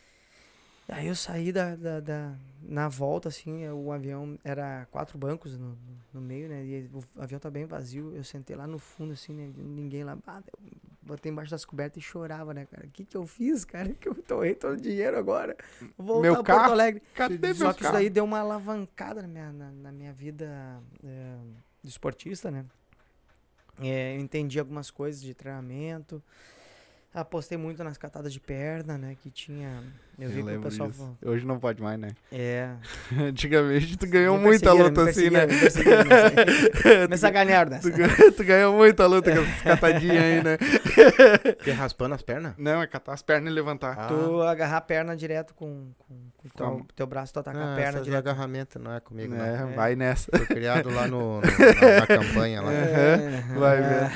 Aí 0.88 1.08
eu 1.08 1.16
saí 1.16 1.52
da, 1.52 1.76
da, 1.76 2.00
da- 2.00 2.34
na 2.64 2.88
volta, 2.90 3.30
assim, 3.30 3.64
eh, 3.64 3.72
o 3.72 3.92
avião 3.92 4.38
era 4.44 4.88
quatro 4.92 5.18
bancos 5.20 5.56
no, 5.58 5.78
no- 6.14 6.20
meio, 6.22 6.50
né? 6.50 6.66
E 6.66 6.90
o 6.92 7.22
avião 7.22 7.40
tá 7.40 7.50
bem 7.50 7.66
vazio. 7.66 8.16
Eu 8.16 8.24
sentei 8.24 8.56
lá 8.56 8.66
no 8.66 8.80
fundo, 8.80 9.14
assim, 9.14 9.32
né? 9.34 9.52
Ninguém 9.56 10.04
lá. 10.04 10.18
Ah, 10.26 10.42
eu 10.48 10.60
botei 11.04 11.32
embaixo 11.32 11.52
das 11.52 11.64
cobertas 11.64 12.02
e 12.02 12.06
chorava, 12.06 12.56
né, 12.56 12.66
cara? 12.66 12.88
O 12.88 12.90
que 12.90 13.06
que 13.06 13.16
eu 13.16 13.26
fiz, 13.28 13.64
cara? 13.66 13.90
Que 14.02 14.10
eu 14.10 14.16
torrei 14.16 14.56
todo 14.56 14.74
o 14.74 14.82
dinheiro 14.82 15.16
agora. 15.16 15.56
Vou 15.96 16.22
voltar 16.22 16.22
Meu 16.24 16.34
a 16.34 16.44
carro? 16.44 16.60
Porto 16.62 16.72
Alegre. 16.72 17.04
Cadê 17.14 17.54
Só 17.54 17.66
meu 17.66 17.74
que 17.76 17.82
isso 17.82 17.84
carro? 17.84 17.94
daí 17.94 18.10
deu 18.10 18.24
uma 18.26 18.40
alavancada 18.40 19.22
na 19.22 19.28
minha, 19.28 19.52
na, 19.54 19.72
na 19.72 19.92
minha 19.92 20.12
vida 20.12 20.82
é, 21.04 21.36
de 21.84 21.90
esportista, 21.90 22.50
né? 22.52 22.66
É, 23.82 24.16
eu 24.16 24.20
entendi 24.20 24.60
algumas 24.60 24.92
coisas 24.92 25.22
de 25.22 25.34
treinamento. 25.34 26.22
Apostei 27.12 27.58
muito 27.58 27.84
nas 27.84 27.98
catadas 27.98 28.32
de 28.32 28.40
perna, 28.40 28.96
né? 28.96 29.16
Que 29.20 29.32
tinha. 29.32 29.82
Eu, 30.20 30.30
vi 30.30 30.44
que 30.44 30.58
o 30.58 30.62
pessoal. 30.62 30.90
disso. 30.90 31.18
Hoje 31.26 31.44
não 31.44 31.60
pode 31.60 31.82
mais, 31.82 32.00
né? 32.00 32.10
É. 32.32 32.70
Antigamente 33.20 33.98
tu 33.98 34.06
ganhou 34.08 34.38
me 34.38 34.44
muita 34.44 34.72
luta 34.74 35.04
me 35.06 35.10
assim, 35.10 35.30
né? 35.32 35.48
Me, 35.48 35.54
nessa- 35.60 35.80
me 37.10 37.18
sacanearam 37.18 37.80
Tu, 37.82 38.32
tu 38.34 38.44
ganhou 38.44 38.76
muita 38.76 39.08
luta 39.08 39.32
com 39.34 39.42
essas 39.42 39.62
catadinhas 39.62 40.24
aí, 40.24 40.44
né? 40.44 40.58
Que 41.64 41.72
raspando 41.72 42.14
as 42.14 42.22
pernas? 42.22 42.54
Não, 42.60 42.80
é 42.82 42.86
catar 42.86 43.14
as 43.14 43.24
pernas 43.24 43.52
e 43.52 43.56
levantar. 43.56 43.96
Ah. 43.98 44.08
Tu 44.08 44.42
agarrar 44.44 44.78
a 44.78 44.82
perna 44.82 45.16
direto 45.16 45.56
com, 45.56 45.92
com, 45.98 46.16
com 46.38 46.48
o 46.48 46.52
teu, 46.52 46.86
teu 46.96 47.08
braço, 47.08 47.34
tu 47.34 47.40
atacar 47.40 47.60
Ah, 47.62 47.74
a 47.74 47.76
perna 47.76 47.90
essas 47.92 48.04
direto. 48.04 48.20
agarramentos 48.28 48.80
não 48.82 48.94
é 48.94 49.00
comigo, 49.00 49.34
não. 49.34 49.44
é, 49.44 49.62
É. 49.62 49.76
vai 49.76 49.96
nessa. 49.96 50.30
Fui 50.38 50.46
criado 50.46 50.94
lá 50.94 51.08
no, 51.08 51.38
no- 51.38 51.42
na, 51.42 52.00
na 52.02 52.08
campanha 52.08 52.62
lá. 52.62 52.72
É, 52.72 53.42
Vai 53.58 53.80
é. 53.80 54.10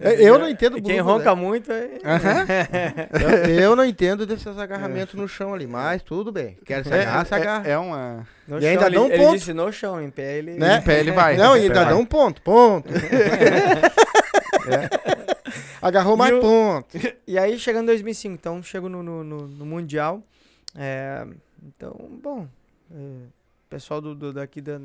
É, 0.00 0.22
Eu 0.22 0.38
não 0.38 0.48
entendo 0.48 0.80
Quem 0.80 0.98
ronca 1.00 1.34
muito 1.36 1.70
é. 1.70 1.98
Eu, 3.50 3.54
eu 3.60 3.76
não 3.76 3.84
entendo 3.84 4.24
desses 4.24 4.46
agarramentos 4.58 5.14
no 5.14 5.28
chão 5.28 5.52
ali, 5.52 5.66
mas 5.66 6.02
tudo 6.02 6.32
bem. 6.32 6.56
Quero 6.64 6.88
se 6.88 6.94
agarrar, 6.94 7.26
se 7.26 7.34
agarra. 7.34 7.68
é, 7.68 7.72
é 7.72 7.78
uma. 7.78 8.26
No 8.48 8.58
E 8.58 8.66
ainda 8.66 8.84
chão, 8.84 8.90
dá 8.92 9.00
um 9.00 9.04
ele, 9.04 9.14
ele 9.14 9.22
ponto. 9.24 9.38
disse 9.38 9.52
no 9.52 9.70
chão, 9.72 10.00
em 10.00 10.10
pé 10.10 10.38
ele. 10.38 10.52
Né? 10.54 10.78
Em 10.80 10.82
pé 10.82 11.00
ele 11.00 11.12
vai. 11.12 11.36
Não, 11.36 11.54
e 11.56 11.62
ainda 11.62 11.74
vai. 11.84 11.88
dá 11.92 11.96
um 11.96 12.06
ponto. 12.06 12.40
Ponto. 12.40 12.88
Agarrou 15.80 16.16
mais 16.16 16.32
E 16.32 16.34
o- 16.36 16.40
ponto. 16.40 16.96
E 17.26 17.38
aí 17.38 17.58
chegando 17.58 17.84
em 17.84 17.86
2005, 17.86 18.34
então 18.34 18.62
chego 18.62 18.88
no, 18.88 19.02
no, 19.02 19.24
no- 19.24 19.48
no 19.48 19.66
Mundial. 19.66 20.22
é, 20.76 21.26
então, 21.64 21.94
bom, 22.22 22.46
é, 22.90 22.96
pessoal 23.68 24.00
do, 24.00 24.14
do- 24.14 24.32
daqui 24.32 24.60
da- 24.60 24.80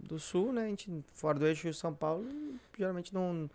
do 0.00 0.18
Sul, 0.18 0.52
né? 0.52 0.62
A 0.64 0.68
gente, 0.68 0.90
fora 1.14 1.38
do 1.38 1.46
eixo 1.46 1.72
São 1.74 1.92
Paulo, 1.92 2.24
geralmente 2.78 3.12
não, 3.12 3.50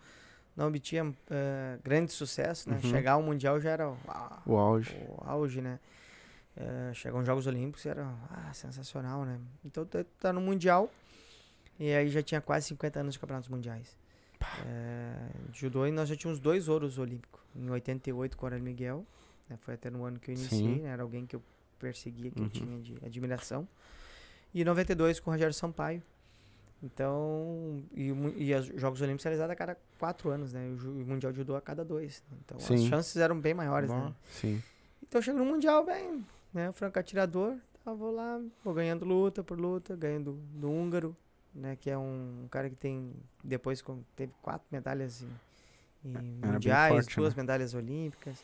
não 0.56 0.66
obtinha 0.68 1.12
é, 1.30 1.78
grande 1.82 2.12
sucesso, 2.12 2.68
né? 2.70 2.78
Uhum. 2.82 2.90
Chegar 2.90 3.12
ao 3.12 3.22
Mundial 3.22 3.60
já 3.60 3.70
era 3.70 3.88
uau, 3.88 4.42
O 4.46 4.56
auge. 4.56 4.96
o 5.08 5.22
auge, 5.24 5.60
né? 5.60 5.78
É, 6.54 6.92
chegar 6.94 7.16
aos 7.16 7.26
Jogos 7.26 7.46
Olímpicos 7.46 7.86
era 7.86 8.06
ah, 8.30 8.52
sensacional, 8.52 9.24
né? 9.24 9.38
Então 9.64 9.84
tá, 9.86 10.04
tá 10.20 10.32
no 10.32 10.40
Mundial 10.40 10.90
e 11.80 11.92
aí 11.94 12.08
já 12.10 12.22
tinha 12.22 12.40
quase 12.40 12.66
50 12.68 13.00
anos 13.00 13.14
de 13.14 13.18
campeonatos 13.20 13.48
mundiais. 13.48 13.96
É, 14.66 15.14
judô 15.52 15.86
e 15.86 15.90
nós 15.92 16.08
já 16.08 16.16
tínhamos 16.16 16.38
dois 16.40 16.68
ouros 16.68 16.98
olímpicos. 16.98 17.40
Em 17.56 17.70
88 17.70 18.36
com 18.36 18.44
o 18.44 18.46
Aurélio 18.46 18.64
Miguel, 18.64 19.06
né? 19.48 19.56
foi 19.60 19.74
até 19.74 19.88
no 19.88 20.04
ano 20.04 20.18
que 20.18 20.30
eu 20.30 20.34
iniciei, 20.34 20.80
né? 20.82 20.90
era 20.90 21.02
alguém 21.02 21.24
que 21.26 21.36
eu 21.36 21.42
perseguia, 21.78 22.30
que 22.30 22.38
Uhum. 22.40 22.46
eu 22.46 22.50
tinha 22.50 22.78
de 22.80 22.96
admiração. 23.04 23.66
E 24.54 24.60
em 24.60 24.64
92 24.64 25.18
com 25.20 25.30
o 25.30 25.32
Rogério 25.32 25.54
Sampaio. 25.54 26.02
Então, 26.82 27.82
e, 27.94 28.10
o 28.10 28.28
e 28.36 28.52
os 28.54 28.66
Jogos 28.80 29.00
Olímpicos 29.00 29.24
realizados 29.24 29.52
a 29.52 29.56
cada 29.56 29.76
quatro 29.98 30.30
anos, 30.30 30.52
né? 30.52 30.66
E 30.66 30.72
o, 30.72 30.90
o 31.02 31.06
Mundial 31.06 31.30
de 31.32 31.38
Judô 31.38 31.54
a 31.54 31.60
cada 31.60 31.84
dois. 31.84 32.22
Então 32.44 32.56
as 32.58 32.64
Sim. 32.64 32.88
chances 32.88 33.16
eram 33.16 33.38
bem 33.38 33.54
maiores, 33.54 33.88
Bom. 33.90 34.06
né? 34.06 34.14
Sim. 34.30 34.62
Então 35.02 35.18
eu 35.18 35.22
chego 35.22 35.38
no 35.38 35.44
Mundial, 35.44 35.84
bem, 35.86 36.24
né? 36.52 36.72
Franco 36.72 36.98
atirador, 36.98 37.56
tá, 37.84 37.92
vou 37.92 38.12
lá, 38.12 38.40
vou 38.64 38.74
ganhando 38.74 39.04
luta 39.04 39.44
por 39.44 39.58
luta, 39.60 39.94
ganhando 39.94 40.32
do 40.54 40.68
húngaro, 40.70 41.16
né? 41.54 41.76
Que 41.76 41.88
é 41.90 41.96
um, 41.96 42.46
cara 42.50 42.68
que 42.68 42.76
tem, 42.76 43.12
depois 43.44 43.82
teve 44.16 44.32
quatro 44.42 44.66
medalhas 44.72 45.22
em, 46.04 46.10
em 46.10 46.40
bem 46.40 46.50
mundiais, 46.52 47.04
forte, 47.04 47.16
duas 47.16 47.34
né? 47.36 47.42
medalhas 47.42 47.74
olímpicas. 47.74 48.42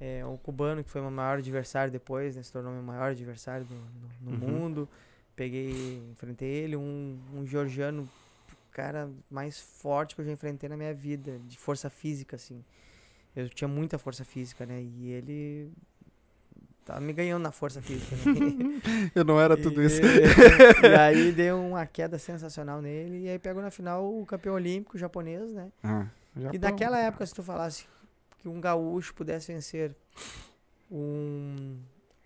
É, 0.00 0.24
um 0.26 0.36
cubano 0.36 0.82
que 0.84 0.90
foi 0.90 1.00
o 1.00 1.04
meu 1.04 1.10
maior 1.12 1.38
adversário 1.38 1.90
depois, 1.90 2.36
né? 2.36 2.42
Se 2.42 2.52
tornou 2.52 2.72
meu 2.72 2.82
maior 2.82 3.10
adversário 3.10 3.64
do- 3.66 3.74
no, 3.74 4.30
no 4.38 4.46
Uhum. 4.46 4.52
mundo. 4.52 4.88
Peguei, 5.36 6.00
enfrentei 6.12 6.48
ele, 6.48 6.76
um, 6.76 7.18
um 7.34 7.46
georgiano, 7.46 8.08
cara 8.70 9.10
mais 9.30 9.60
forte 9.60 10.14
que 10.14 10.20
eu 10.20 10.24
já 10.24 10.32
enfrentei 10.32 10.68
na 10.68 10.76
minha 10.76 10.94
vida, 10.94 11.38
de 11.46 11.58
força 11.58 11.90
física, 11.90 12.36
assim. 12.36 12.64
Eu 13.34 13.48
tinha 13.48 13.66
muita 13.68 13.98
força 13.98 14.24
física, 14.24 14.64
né? 14.64 14.80
E 14.80 15.10
ele 15.10 15.72
tava 16.84 17.00
me 17.00 17.12
ganhando 17.12 17.42
na 17.42 17.50
força 17.50 17.82
física, 17.82 18.14
né? 18.16 18.22
Eu 19.14 19.24
não 19.24 19.40
era 19.40 19.56
tudo 19.56 19.82
E- 19.82 19.86
isso. 19.86 20.00
e 20.84 20.94
aí 20.98 21.32
deu 21.34 21.58
uma 21.60 21.84
queda 21.86 22.16
sensacional 22.18 22.80
nele. 22.80 23.24
E 23.24 23.28
aí 23.28 23.38
pegou 23.38 23.60
na 23.62 23.70
final 23.72 24.04
o 24.20 24.24
campeão 24.24 24.54
olímpico 24.54 24.96
japonês, 24.96 25.52
né? 25.52 25.72
Ah, 25.82 26.06
E 26.36 26.42
Japão. 26.42 26.60
naquela 26.60 26.98
época, 26.98 27.26
se 27.26 27.34
tu 27.34 27.42
falasse 27.42 27.86
que 28.38 28.48
um 28.48 28.60
gaúcho 28.60 29.12
pudesse 29.14 29.52
vencer 29.52 29.94
um, 30.90 31.76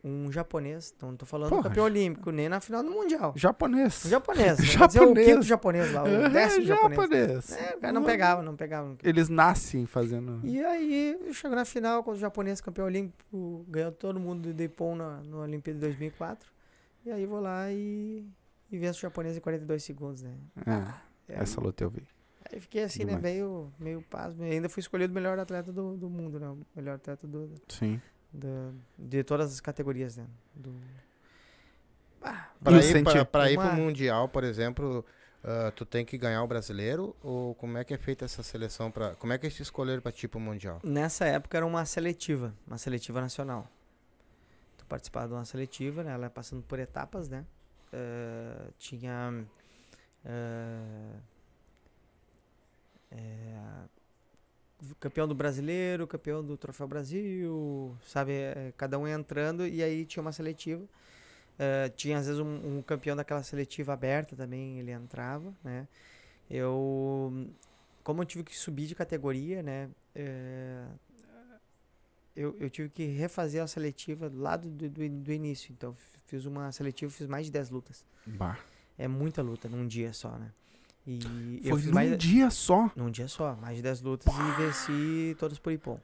um 0.04 0.30
japonês, 0.30 0.92
então 0.96 1.10
não 1.10 1.16
tô 1.16 1.26
falando 1.26 1.48
Porra. 1.50 1.62
do 1.62 1.68
campeão 1.68 1.84
olímpico, 1.84 2.30
nem 2.30 2.48
na 2.48 2.60
final 2.60 2.82
do 2.82 2.90
mundial. 2.90 3.32
Japonês. 3.36 4.04
O 4.04 4.08
japonês. 4.08 4.58
Japonês. 4.64 4.92
Japonês. 4.94 5.26
o 5.26 5.30
quinto 5.32 5.42
japonês 5.46 5.92
lá, 5.92 6.04
o 6.04 6.06
É, 6.06 6.28
décimo 6.28 6.64
japonês. 6.66 7.00
japonês. 7.00 7.52
É, 7.52 7.74
o 7.76 7.80
cara 7.80 7.92
não 7.92 8.04
pegava, 8.04 8.42
não 8.42 8.56
pegava. 8.56 8.96
Eles 9.02 9.28
nascem 9.28 9.86
fazendo. 9.86 10.40
E 10.44 10.64
aí, 10.64 11.18
chegou 11.32 11.56
na 11.56 11.64
final, 11.64 12.04
quando 12.04 12.16
o 12.16 12.20
japonês 12.20 12.60
campeão 12.60 12.86
olímpico, 12.86 13.64
ganhou 13.68 13.90
todo 13.92 14.20
mundo 14.20 14.54
de 14.54 14.64
Ippon 14.64 14.94
na, 14.94 15.20
no 15.22 15.38
Olimpíada 15.40 15.78
de 15.80 15.86
2004. 15.86 16.48
E 17.04 17.10
aí 17.10 17.26
vou 17.26 17.40
lá 17.40 17.70
e, 17.72 18.24
e 18.70 18.78
venço 18.78 18.98
o 18.98 19.02
japonês 19.02 19.36
em 19.36 19.40
42 19.40 19.82
segundos, 19.82 20.22
né? 20.22 20.34
É, 20.64 20.72
aí, 20.72 21.40
essa 21.40 21.60
luta 21.60 21.82
eu 21.82 21.90
vi. 21.90 22.02
aí 22.52 22.60
fiquei 22.60 22.84
assim, 22.84 23.00
Demais. 23.00 23.22
né? 23.22 23.30
Meio, 23.30 23.72
meio 23.80 24.02
pasmo. 24.02 24.44
E 24.44 24.50
ainda 24.52 24.68
fui 24.68 24.80
escolhido 24.80 25.10
o 25.10 25.14
melhor 25.14 25.38
atleta 25.38 25.72
do, 25.72 25.96
do 25.96 26.08
mundo, 26.08 26.38
né? 26.38 26.48
O 26.48 26.58
melhor 26.76 26.96
atleta 26.96 27.26
do, 27.26 27.50
Sim. 27.68 28.00
Do- 28.32 28.74
de 28.98 29.22
todas 29.24 29.52
as 29.52 29.60
categorias, 29.60 30.16
né? 30.16 30.26
Do, 30.54 30.74
Ah, 32.22 32.48
o 32.66 32.70
ir, 32.80 32.92
pro 33.56 33.64
Uma- 33.66 33.72
Mundial, 33.72 34.28
por 34.28 34.42
exemplo, 34.44 35.04
ah, 35.44 35.72
tu 35.74 35.84
tem 35.86 36.04
que 36.04 36.18
ganhar 36.18 36.42
o 36.42 36.46
brasileiro? 36.48 37.14
Ou 37.22 37.54
como 37.54 37.78
é 37.78 37.84
que 37.84 37.94
é 37.94 37.98
feita 37.98 38.24
essa 38.24 38.42
seleção? 38.42 38.90
Pra, 38.90 39.14
como 39.14 39.32
é 39.32 39.38
que 39.38 39.46
eles 39.46 39.54
te 39.56 39.62
escolheram 39.62 40.02
pra 40.02 40.10
tipo 40.10 40.40
Mundial? 40.40 40.80
Nessa 40.82 41.24
época 41.26 41.56
era 41.56 41.64
uma 41.66 41.84
seletiva, 41.84 42.52
uma 42.66 42.76
seletiva 42.78 43.20
nacional. 43.20 43.70
Tu 44.76 44.84
participava 44.86 45.28
de 45.28 45.34
uma 45.34 45.44
seletiva, 45.44 46.02
né? 46.02 46.12
Ela 46.12 46.24
ia 46.26 46.30
passando 46.30 46.62
por 46.62 46.78
etapas, 46.80 47.28
né? 47.28 47.44
Eh, 47.92 48.70
tinha 48.78 49.44
eh, 50.24 51.12
campeão 55.00 55.28
do 55.28 55.34
brasileiro, 55.34 56.06
campeão 56.06 56.44
do 56.44 56.56
Troféu 56.56 56.86
Brasil, 56.88 57.96
sabe? 58.06 58.32
Eh, 58.32 58.72
Cada 58.76 58.98
um 58.98 59.06
entrando 59.06 59.66
e 59.66 59.82
aí 59.82 60.04
tinha 60.04 60.20
uma 60.20 60.32
seletiva. 60.32 60.84
Eh, 61.58 61.88
tinha 61.96 62.18
às 62.18 62.26
vezes 62.26 62.40
um, 62.40 62.78
um 62.78 62.82
campeão 62.82 63.16
daquela 63.16 63.42
seletiva 63.42 63.92
aberta 63.92 64.36
também, 64.36 64.78
ele 64.78 64.90
entrava, 64.92 65.52
né? 65.62 65.86
Eu, 66.50 67.46
como 68.02 68.22
eu 68.22 68.26
tive 68.26 68.44
que 68.44 68.56
subir 68.56 68.86
de 68.86 68.94
categoria, 68.94 69.62
né? 69.62 69.90
eh, 70.14 70.84
eu, 72.34 72.56
eu 72.60 72.70
tive 72.70 72.88
que 72.88 73.04
refazer 73.04 73.60
a 73.62 73.66
seletiva 73.66 74.30
lá 74.32 74.56
do, 74.56 74.68
do, 74.70 74.88
do 74.88 75.32
início. 75.32 75.72
Então, 75.72 75.94
fiz 76.26 76.46
uma 76.46 76.70
seletiva, 76.70 77.10
fiz 77.10 77.26
mais 77.26 77.46
de 77.46 77.52
10 77.52 77.68
lutas. 77.70 78.04
Bah. 78.24 78.56
É 78.96 79.08
muita 79.08 79.42
luta 79.42 79.68
num 79.68 79.86
dia 79.86 80.12
só, 80.12 80.30
né? 80.38 80.52
E 81.10 81.60
eu 81.64 81.70
Foi 81.70 81.78
fiz 81.78 81.86
num 81.86 81.94
mais, 81.94 82.18
dia 82.18 82.50
só. 82.50 82.90
num 82.94 83.10
dia 83.10 83.26
só, 83.28 83.56
mais 83.56 83.76
de 83.76 83.82
10 83.82 84.02
lutas 84.02 84.30
e 84.34 84.62
venci 84.62 85.34
todas 85.38 85.58
por 85.58 85.72
Ipom. 85.72 85.98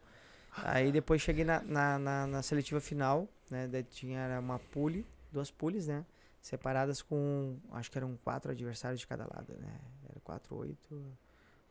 Aí 0.62 0.90
depois 0.90 1.20
cheguei 1.20 1.44
na, 1.44 1.61
na, 1.62 1.98
na, 1.98 2.26
na 2.26 2.42
seletiva 2.42 2.80
final, 2.80 3.28
né? 3.50 3.68
Daí 3.68 3.82
tinha 3.82 4.40
uma 4.40 4.59
pule, 4.59 5.05
duas 5.30 5.50
pules, 5.50 5.86
né? 5.86 6.07
Separadas 6.40 7.02
com, 7.02 7.59
acho 7.72 7.90
que 7.90 7.98
eram 7.98 8.18
quatro 8.24 8.50
adversários 8.50 9.00
de 9.00 9.07
cada 9.07 9.24
lado, 9.24 9.52
né? 9.61 9.78
Era 10.09 10.20
quatro, 10.24 10.57
oito, 10.57 11.05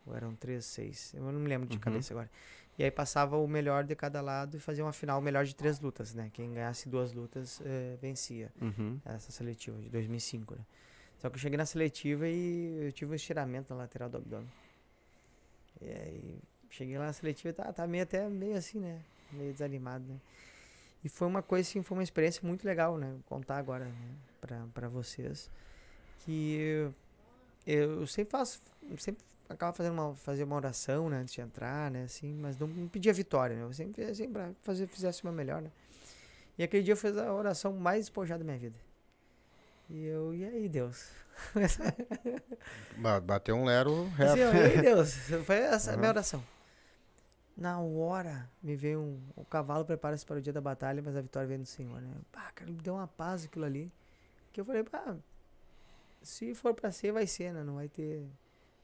ou 0.05 0.15
eram 0.15 0.35
três, 0.35 0.65
seis. 0.65 1.11
Eu 1.15 1.23
não 1.23 1.39
me 1.39 1.47
lembro 1.47 1.67
de 1.67 1.77
Uhum. 1.77 1.81
cabeça 1.81 2.13
agora. 2.13 2.29
E 2.77 2.83
aí 2.83 2.91
passava 2.91 3.35
o 3.37 3.47
melhor 3.47 3.83
de 3.83 3.95
cada 3.95 4.21
lado 4.21 4.57
e 4.57 4.59
fazia 4.59 4.83
uma 4.83 4.93
final 4.93 5.19
melhor 5.21 5.43
de 5.45 5.55
três 5.55 5.79
lutas, 5.79 6.13
né? 6.13 6.29
Quem 6.33 6.53
ganhasse 6.53 6.87
duas 6.87 7.13
lutas 7.13 7.61
eh, 7.65 7.97
vencia 7.99 8.51
Uhum. 8.61 8.99
essa 9.05 9.31
seletiva 9.31 9.81
de 9.81 9.89
2005, 9.89 10.53
né? 10.55 10.61
Só 11.23 11.29
que 11.29 11.37
eu 11.37 11.39
cheguei 11.39 11.55
na 11.57 11.65
seletiva 11.65 12.27
e 12.27 12.87
eu 12.87 12.91
tive 12.91 13.13
um 13.13 13.15
estiramento 13.15 13.73
na 13.73 13.79
lateral 13.79 14.09
do 14.09 14.17
abdômen. 14.17 14.51
E 15.81 15.85
aí 15.85 16.39
cheguei 16.69 16.97
lá 16.97 17.05
na 17.05 17.13
seletiva 17.13 17.47
e 17.47 17.53
tá, 17.53 17.71
tá 17.71 17.87
meio 17.87 18.03
até 18.03 18.27
meio 18.27 18.57
assim, 18.57 18.77
né? 18.77 19.01
Meio 19.31 19.53
desanimado, 19.53 20.03
né? 20.03 20.19
E 21.01 21.07
foi 21.07 21.25
uma 21.25 21.41
coisa 21.41 21.69
assim, 21.69 21.81
foi 21.81 21.97
uma 21.97 22.03
experiência 22.03 22.45
muito 22.45 22.65
legal, 22.65 22.97
né? 22.97 23.15
Contar 23.25 23.55
agora, 23.55 23.85
né? 23.85 24.15
Pra, 24.41 24.67
pra 24.73 24.89
vocês. 24.89 25.49
Que 26.25 26.91
eu, 27.65 27.99
eu 28.01 28.05
sempre 28.05 28.31
faço, 28.31 28.61
sempre 28.97 29.23
acaba 29.47 29.71
fazendo 29.71 29.93
uma, 29.93 30.13
fazer 30.17 30.43
uma 30.43 30.57
oração, 30.57 31.09
né, 31.09 31.19
antes 31.19 31.33
de 31.33 31.39
entrar, 31.39 31.89
né, 31.89 32.03
assim, 32.03 32.33
mas 32.33 32.57
não, 32.57 32.67
não 32.67 32.87
pedia 32.89 33.13
vitória, 33.13 33.55
né, 33.55 33.63
eu 33.63 33.71
sempre, 33.71 34.13
sempre 34.15 34.41
fazer, 34.61 34.87
fizesse 34.87 35.23
meu 35.23 35.33
melhor, 35.33 35.61
né. 35.61 35.69
E 36.57 36.63
aquele 36.63 36.81
dia 36.83 36.93
eu 36.93 36.97
fiz 36.97 37.15
a 37.17 37.33
oração 37.33 37.71
mais 37.73 38.05
despojada 38.05 38.39
da 38.39 38.45
minha 38.45 38.57
vida. 38.57 38.75
E 39.89 40.05
eu, 40.05 40.33
e 40.33 40.43
aí, 40.45 40.69
Deus? 40.69 41.09
Ba- 42.97 43.19
Bateu 43.19 43.55
um 43.55 43.65
lero 43.65 44.05
Assim, 44.19 44.39
reto. 44.39 44.41
ó, 44.49 44.53
e 44.53 44.65
aí, 44.65 44.81
Deus? 44.81 45.13
Foi 45.45 45.55
essa 45.57 45.93
a 45.93 45.97
minha 45.97 46.09
oração. 46.09 46.43
Na 47.55 47.79
hora 47.79 48.49
me 48.61 48.75
veio 48.75 48.99
um. 48.99 49.21
O 49.35 49.45
cavalo 49.45 49.85
prepara-se 49.85 50.25
para 50.25 50.37
o 50.37 50.41
dia 50.41 50.53
da 50.53 50.61
batalha, 50.61 51.01
mas 51.03 51.15
a 51.15 51.21
vitória 51.21 51.47
vem 51.47 51.59
do 51.59 51.65
Senhor, 51.67 52.01
né? 52.01 52.09
Pá, 52.31 52.51
cara, 52.53 52.71
me 52.71 52.77
deu 52.77 52.95
uma 52.95 53.07
paz 53.07 53.45
aquilo 53.45 53.65
ali. 53.65 53.91
Que 54.51 54.61
eu 54.61 54.65
falei, 54.65 54.83
pá, 54.83 55.15
se 56.21 56.55
for 56.55 56.73
pra 56.73 56.91
ser, 56.91 57.11
vai 57.11 57.27
ser, 57.27 57.53
né? 57.53 57.63
Não 57.63 57.75
vai 57.75 57.87
ter. 57.87 58.27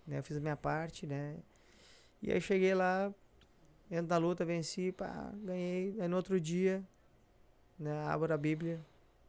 Né? 0.06 0.20
Eu 0.20 0.24
fiz 0.24 0.38
a 0.38 0.40
minha 0.40 0.56
parte, 0.58 1.08
né? 1.08 1.38
E 2.22 2.32
aí 2.32 2.42
cheguei 2.42 2.74
lá, 2.76 3.12
dentro 3.90 4.08
da 4.08 4.18
luta, 4.18 4.46
venci, 4.46 4.92
pá, 4.92 5.32
ganhei. 5.44 5.96
Aí 6.00 6.08
no 6.08 6.18
outro 6.18 6.40
dia, 6.40 6.84
né, 7.80 8.04
abro 8.08 8.34
a 8.34 8.38
Bíblia, 8.38 8.80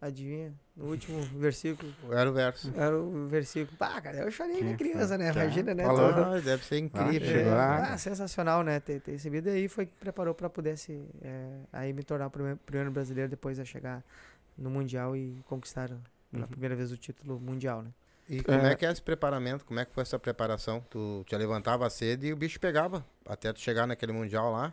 adivinha? 0.01 0.55
No 0.77 0.87
último 0.87 1.21
versículo, 1.39 1.93
Era 2.11 2.31
o 2.31 2.33
verso. 2.33 2.73
era 2.77 2.97
o 2.99 3.27
versículo. 3.27 3.77
Pá, 3.77 4.01
cara, 4.01 4.19
eu 4.19 4.31
chorei 4.31 4.63
de 4.63 4.71
Que 4.71 4.77
criança, 4.77 5.19
né? 5.19 5.33
tá. 5.33 5.43
Imagina, 5.45 5.75
né? 5.75 5.85
Falou. 5.85 6.15
todo- 6.15 6.25
Ah, 6.25 6.41
deve 6.41 6.65
ser 6.65 6.79
incrível. 6.79 7.21
chegou 7.29 7.53
é, 7.53 7.59
ah, 7.93 7.99
sensacional, 7.99 8.63
né? 8.63 8.81
Ter, 8.81 9.01
ter 9.01 9.13
recebido. 9.13 9.49
E 9.49 9.53
aí 9.53 9.69
foi 9.69 9.87
que 9.87 9.93
preparou 10.01 10.35
para 10.35 10.49
pudesse 10.49 11.03
é, 11.23 11.51
aí 11.73 11.93
me 11.93 12.03
tornar 12.03 12.27
o 12.29 12.31
primeiro, 12.31 12.59
primeiro 12.65 12.91
brasileiro 12.91 13.29
depois 13.29 13.59
a 13.59 13.65
chegar 13.65 14.03
no 14.57 14.71
Mundial 14.71 15.17
e 15.17 15.43
conquistar 15.47 15.89
pela 16.31 16.45
Uhum. 16.45 16.49
primeira 16.49 16.75
vez 16.77 16.91
o 16.93 16.97
título 16.97 17.39
mundial, 17.41 17.83
né? 17.83 17.91
E 18.29 18.43
como 18.43 18.59
É. 18.59 18.73
é 18.73 18.75
que 18.77 18.87
é 18.87 18.93
esse 18.93 19.03
preparamento? 19.03 19.65
Como 19.65 19.81
é 19.81 19.85
que 19.85 19.93
foi 19.93 20.03
essa 20.03 20.19
preparação? 20.19 20.81
Tu 20.89 21.25
te 21.27 21.37
levantava 21.37 21.91
cedo 21.91 22.25
e 22.25 22.33
o 22.33 22.37
bicho 22.37 22.61
pegava. 22.61 23.05
Até 23.27 23.53
tu 23.53 23.59
chegar 23.61 23.87
naquele 23.87 24.13
mundial 24.13 24.53
lá. 24.53 24.73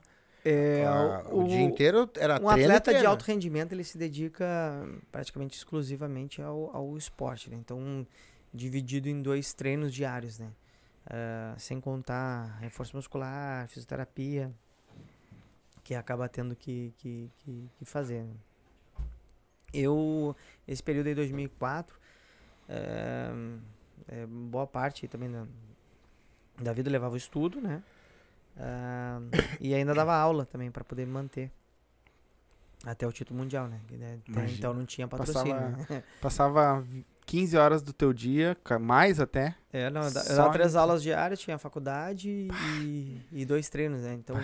É, 0.50 0.86
Ah, 0.86 1.26
o, 1.30 1.44
dia 1.44 1.62
inteiro 1.62 2.10
era 2.16 2.42
um 2.42 2.48
atleta 2.48 2.94
de 2.94 3.06
alto 3.06 3.24
rendimento 3.24 3.74
ele 3.74 3.84
se 3.84 3.98
dedica 3.98 4.46
praticamente 5.12 5.58
exclusivamente 5.58 6.42
ao, 6.42 6.74
ao 6.74 6.98
esporte, 6.98 7.50
né? 7.50 7.58
Então 7.58 8.08
dividido 8.54 9.10
em 9.10 9.22
dois 9.22 9.54
treinos 9.54 9.94
diários, 9.94 10.40
né? 10.40 10.50
Ah, 11.06 11.54
sem 11.58 11.82
contar 11.82 12.58
reforço 12.60 12.96
muscular, 12.96 13.68
fisioterapia, 13.68 14.54
que 15.84 15.96
acaba 15.96 16.28
tendo 16.30 16.56
que, 16.56 16.94
que, 16.98 17.32
que, 17.40 17.70
que 17.78 17.86
fazer. 17.86 18.24
né? 18.24 18.36
Eu, 19.74 20.36
esse 20.68 20.82
período 20.82 21.08
aí, 21.08 21.16
2004, 21.16 21.98
eh, 22.70 23.32
eh, 24.08 24.26
boa 24.26 24.66
parte 24.66 25.08
também 25.08 25.30
da, 25.30 25.46
da 26.62 26.74
vida 26.74 26.90
levava 26.90 27.14
o 27.14 27.18
estudo, 27.18 27.62
né? 27.62 27.84
Ah, 28.60 29.20
e 29.60 29.74
ainda 29.74 29.94
dava 29.94 30.16
aula 30.16 30.46
também 30.46 30.72
para 30.72 30.84
poder 30.84 31.06
manter 31.06 31.52
até 32.86 33.06
o 33.08 33.12
título 33.12 33.40
mundial, 33.40 33.68
né? 33.68 33.80
Né, 33.92 34.20
até 34.30 34.52
então 34.52 34.74
não 34.74 34.86
tinha 34.86 35.08
patrocínio. 35.08 35.54
Passava- 35.78 35.86
né? 35.90 36.04
Passava 36.22 36.88
15 37.26 37.58
horas 37.58 37.82
do 37.82 37.92
teu 37.94 38.14
dia, 38.14 38.56
mais 38.80 39.20
até. 39.20 39.56
É, 39.72 39.90
não, 39.90 40.04
eu 40.04 40.12
dava 40.12 40.52
três 40.52 40.74
em- 40.76 40.78
aulas 40.78 41.04
diárias, 41.04 41.40
tinha 41.40 41.58
faculdade 41.58 42.30
e, 42.30 43.22
e 43.32 43.46
dois 43.46 43.68
treinos, 43.70 44.02
né? 44.02 44.14
Então, 44.14 44.38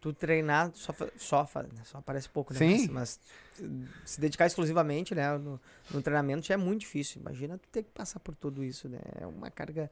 tu 0.00 0.12
treinar 0.12 0.70
só, 0.74 0.94
só, 1.16 1.48
né? 1.62 1.80
só 1.84 2.00
parece 2.00 2.28
pouco, 2.28 2.52
né? 2.52 2.58
Sim. 2.58 2.88
Mas, 2.90 3.18
mas 3.58 3.70
se 4.04 4.20
dedicar 4.20 4.46
exclusivamente, 4.46 5.14
né, 5.14 5.36
no, 5.38 5.58
no 5.88 6.02
treinamento 6.02 6.46
já 6.46 6.54
é 6.54 6.58
muito 6.58 6.80
difícil. 6.80 7.20
Imagina 7.22 7.56
tu 7.56 7.66
ter 7.70 7.82
que 7.84 7.90
passar 7.90 8.20
por 8.20 8.34
tudo 8.34 8.62
isso, 8.62 8.88
né? 8.88 8.98
É 9.20 9.26
uma 9.26 9.50
carga 9.50 9.90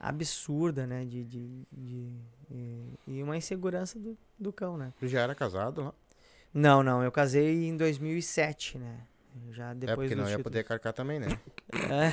absurda, 0.00 0.86
né? 0.86 1.04
De, 1.04 1.22
de, 1.24 1.48
de- 1.70 2.10
e, 2.50 2.94
e 3.06 3.22
uma 3.22 3.36
insegurança 3.36 3.98
do, 3.98 4.16
do 4.38 4.52
cão, 4.52 4.76
né? 4.76 4.92
Tu 4.98 5.06
já 5.06 5.20
era 5.20 5.34
casado 5.34 5.84
lá. 5.84 5.92
Não, 6.52 6.82
não, 6.82 7.02
eu 7.04 7.12
casei 7.12 7.66
em 7.68 7.76
2007, 7.76 8.78
né? 8.78 8.94
Já 9.52 9.70
é 9.70 9.74
depois 9.74 9.96
porque 10.08 10.14
do 10.16 10.18
não 10.22 10.24
ia 10.24 10.30
título. 10.36 10.42
poder 10.44 10.64
carcar 10.64 10.92
também, 10.92 11.20
né? 11.20 11.28
É. 11.72 12.10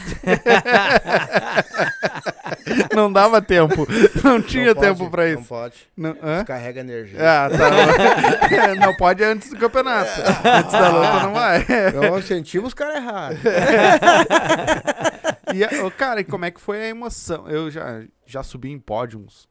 Não 2.95 3.11
dava 3.11 3.41
tempo. 3.41 3.87
Não 4.23 4.41
tinha 4.41 4.67
Não 4.67 4.75
pode, 4.75 4.87
tempo 4.97 5.09
pra 5.09 5.23
Não 5.25 5.39
isso. 5.39 5.47
pode. 5.49 5.75
Não, 5.95 6.15
hã? 6.21 6.43
Carrega 6.43 6.79
energia. 6.81 7.17
Ah, 7.19 7.49
tá. 7.49 8.75
não 8.85 8.95
pode 8.95 9.23
antes 9.23 9.49
do 9.49 9.57
campeonato. 9.57 10.09
Antes 10.43 10.71
da 10.71 10.89
luta 10.89 11.23
não 11.23 11.33
vai. 11.33 11.65
Eu 11.93 12.17
incentivo 12.19 12.67
os 12.67 12.73
caras 12.73 12.95
errados. 12.97 13.39
E, 15.53 15.89
cara, 15.91 16.21
e 16.21 16.23
como 16.23 16.45
é 16.45 16.51
que 16.51 16.59
foi 16.61 16.77
a 16.83 16.87
emoção? 16.89 17.47
Eu 17.47 17.69
já, 17.71 18.03
já 18.25 18.43
subi 18.43 18.71
em 18.71 18.79
pódios 18.79 19.47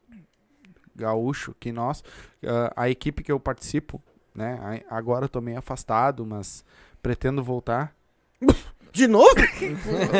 gaúcho, 0.95 1.55
que 1.59 1.71
nós, 1.71 2.03
ah, 2.45 2.73
a 2.75 2.89
equipe 2.89 3.23
que 3.23 3.31
eu 3.31 3.39
participo, 3.39 4.01
né? 4.33 4.81
Agora 4.89 5.25
eu 5.25 5.29
tô 5.29 5.39
meio 5.41 5.59
afastado, 5.59 6.25
mas 6.25 6.63
pretendo 7.01 7.43
voltar. 7.43 7.93
De 8.91 9.05
novo? 9.07 9.35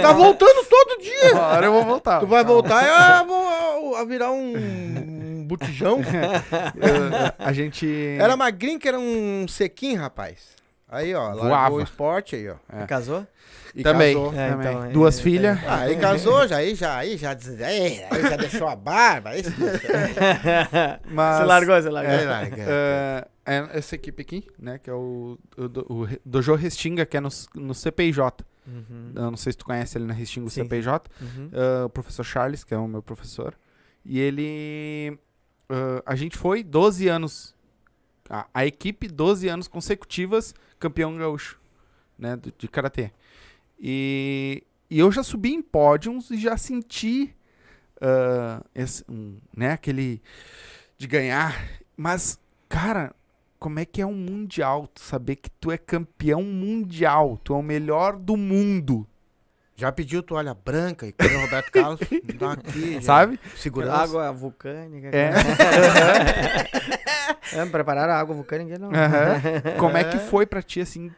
tá 0.04 0.14
voltando 0.14 0.64
todo 0.70 1.02
dia. 1.02 1.32
Uma 1.34 1.42
hora 1.48 1.66
eu 1.66 1.72
vou 1.74 1.84
voltar. 1.86 2.20
Tu 2.20 2.28
vai 2.28 2.44
Calma. 2.44 2.54
voltar 2.62 2.84
a, 2.84 3.20
a- 3.22 4.02
a 4.02 4.06
virar 4.06 4.30
um, 4.32 5.46
botijão. 5.48 6.00
A 7.40 7.54
gente. 7.54 7.88
Era 8.20 8.38
magrinho 8.38 8.78
que 8.78 8.88
era 8.88 9.00
um 9.00 9.48
sequinho, 9.48 10.00
rapaz. 10.00 10.56
Aí, 10.90 11.14
ó, 11.14 11.34
Voava. 11.36 11.76
o 11.76 11.82
esporte 11.82 12.36
aí, 12.36 12.48
ó. 12.50 12.56
É. 12.72 12.86
Casou? 12.86 13.28
E 13.76 13.84
Também. 13.84 14.16
casou. 14.16 14.34
É, 14.34 14.50
também. 14.50 14.68
então, 14.70 14.86
é- 14.86 14.90
Duas 14.90 15.20
é- 15.20 15.22
filhas. 15.22 15.60
Ah, 15.68 15.80
aí 15.82 15.98
casou, 15.98 16.48
já, 16.48 16.56
aí 16.58 16.74
já, 16.76 16.96
aí 16.98 17.18
já, 17.18 17.32
aí, 17.32 18.04
aí 18.10 18.22
já 18.22 18.38
deixou 18.38 18.68
a 18.68 18.76
barba, 18.76 19.32
aí. 19.32 19.44
Mas, 21.12 21.38
Você 21.38 21.44
largou, 21.44 21.82
você 21.82 21.90
largou. 21.90 22.26
Larga. 22.26 22.56
é, 22.68 23.28
é 23.46 23.70
essa 23.74 23.96
equipe 23.96 24.22
aqui, 24.22 24.48
né? 24.58 24.78
Que 24.78 24.90
é 24.90 24.94
o, 24.94 25.38
o, 25.90 25.94
o 25.94 26.04
Re- 26.04 26.22
Dojo 26.26 26.56
Restinga, 26.56 27.06
que 27.06 27.18
é 27.18 27.20
no, 27.22 27.30
no 27.56 27.74
CPIJ. 27.74 28.20
Uhum. 28.66 29.12
Eu 29.16 29.32
não 29.32 29.38
sei 29.38 29.52
se 29.54 29.58
tu 29.58 29.66
conhece 29.66 29.98
ele 29.98 30.06
na 30.06 30.14
Restinga, 30.14 30.48
o 30.48 30.50
Sim. 30.50 30.64
CPIJ. 30.64 30.88
Uhum. 31.22 31.50
ah, 31.54 31.86
o 31.86 31.90
professor 31.90 32.24
Charles, 32.24 32.64
que 32.64 32.74
é 32.74 32.78
o 32.78 32.88
meu 32.88 33.02
professor. 33.02 33.54
E 34.06 34.20
ele. 34.20 35.18
ah, 35.70 36.02
a 36.06 36.16
gente 36.16 36.38
foi 36.38 36.64
12 36.64 37.08
anos. 37.08 37.56
A, 38.30 38.48
a 38.54 38.66
equipe, 38.66 39.08
12 39.08 39.48
anos 39.48 39.68
consecutivas, 39.68 40.54
campeão 40.80 41.16
gaúcho, 41.16 41.60
né? 42.18 42.36
do- 42.36 42.54
De 42.58 42.68
karatê. 42.68 43.12
E, 43.80 44.64
e 44.90 45.00
eu 45.00 45.12
já 45.12 45.24
subi 45.24 45.54
em 45.54 45.62
pódios 45.62 46.30
e 46.32 46.38
já 46.38 46.58
senti. 46.58 47.34
ah, 48.02 48.64
esse, 48.76 49.04
um, 49.10 49.38
né? 49.56 49.72
Aquele. 49.74 50.22
De 50.98 51.08
ganhar. 51.08 51.80
Mas, 51.96 52.40
cara. 52.70 53.14
Como 53.60 53.80
é 53.80 53.86
que 53.86 54.00
é 54.00 54.06
um 54.06 54.14
mundial? 54.14 54.86
Tu 54.86 55.02
saber 55.02 55.36
que 55.38 55.50
tu 55.50 55.72
é 55.72 55.80
campeão 55.80 56.44
mundial, 56.44 57.40
tu 57.44 57.56
é 57.56 57.58
o 57.58 57.64
melhor 57.64 58.16
do 58.16 58.38
mundo, 58.38 59.08
Já 59.80 59.92
pediu 59.92 60.24
toalha 60.24 60.56
branca 60.56 61.06
e 61.06 61.14
quando 61.14 61.36
o 61.36 61.42
Roberto 61.42 61.72
Carlos 61.72 62.00
dá 62.40 62.54
aqui, 62.58 62.94
já. 62.96 63.02
sabe? 63.02 63.40
Segurança. 63.56 64.02
Água 64.02 64.32
vulcânica. 64.32 65.16
É. 65.16 65.32
É, 67.54 67.66
prepararam 67.66 68.14
a 68.14 68.18
água 68.18 68.36
vulcânica? 68.36 68.78
Não. 68.78 68.90
Como 69.80 69.96
é 69.96 70.04
que 70.04 70.18
foi 70.18 70.46
pra 70.46 70.62
ti, 70.62 70.82
assim, 70.82 71.12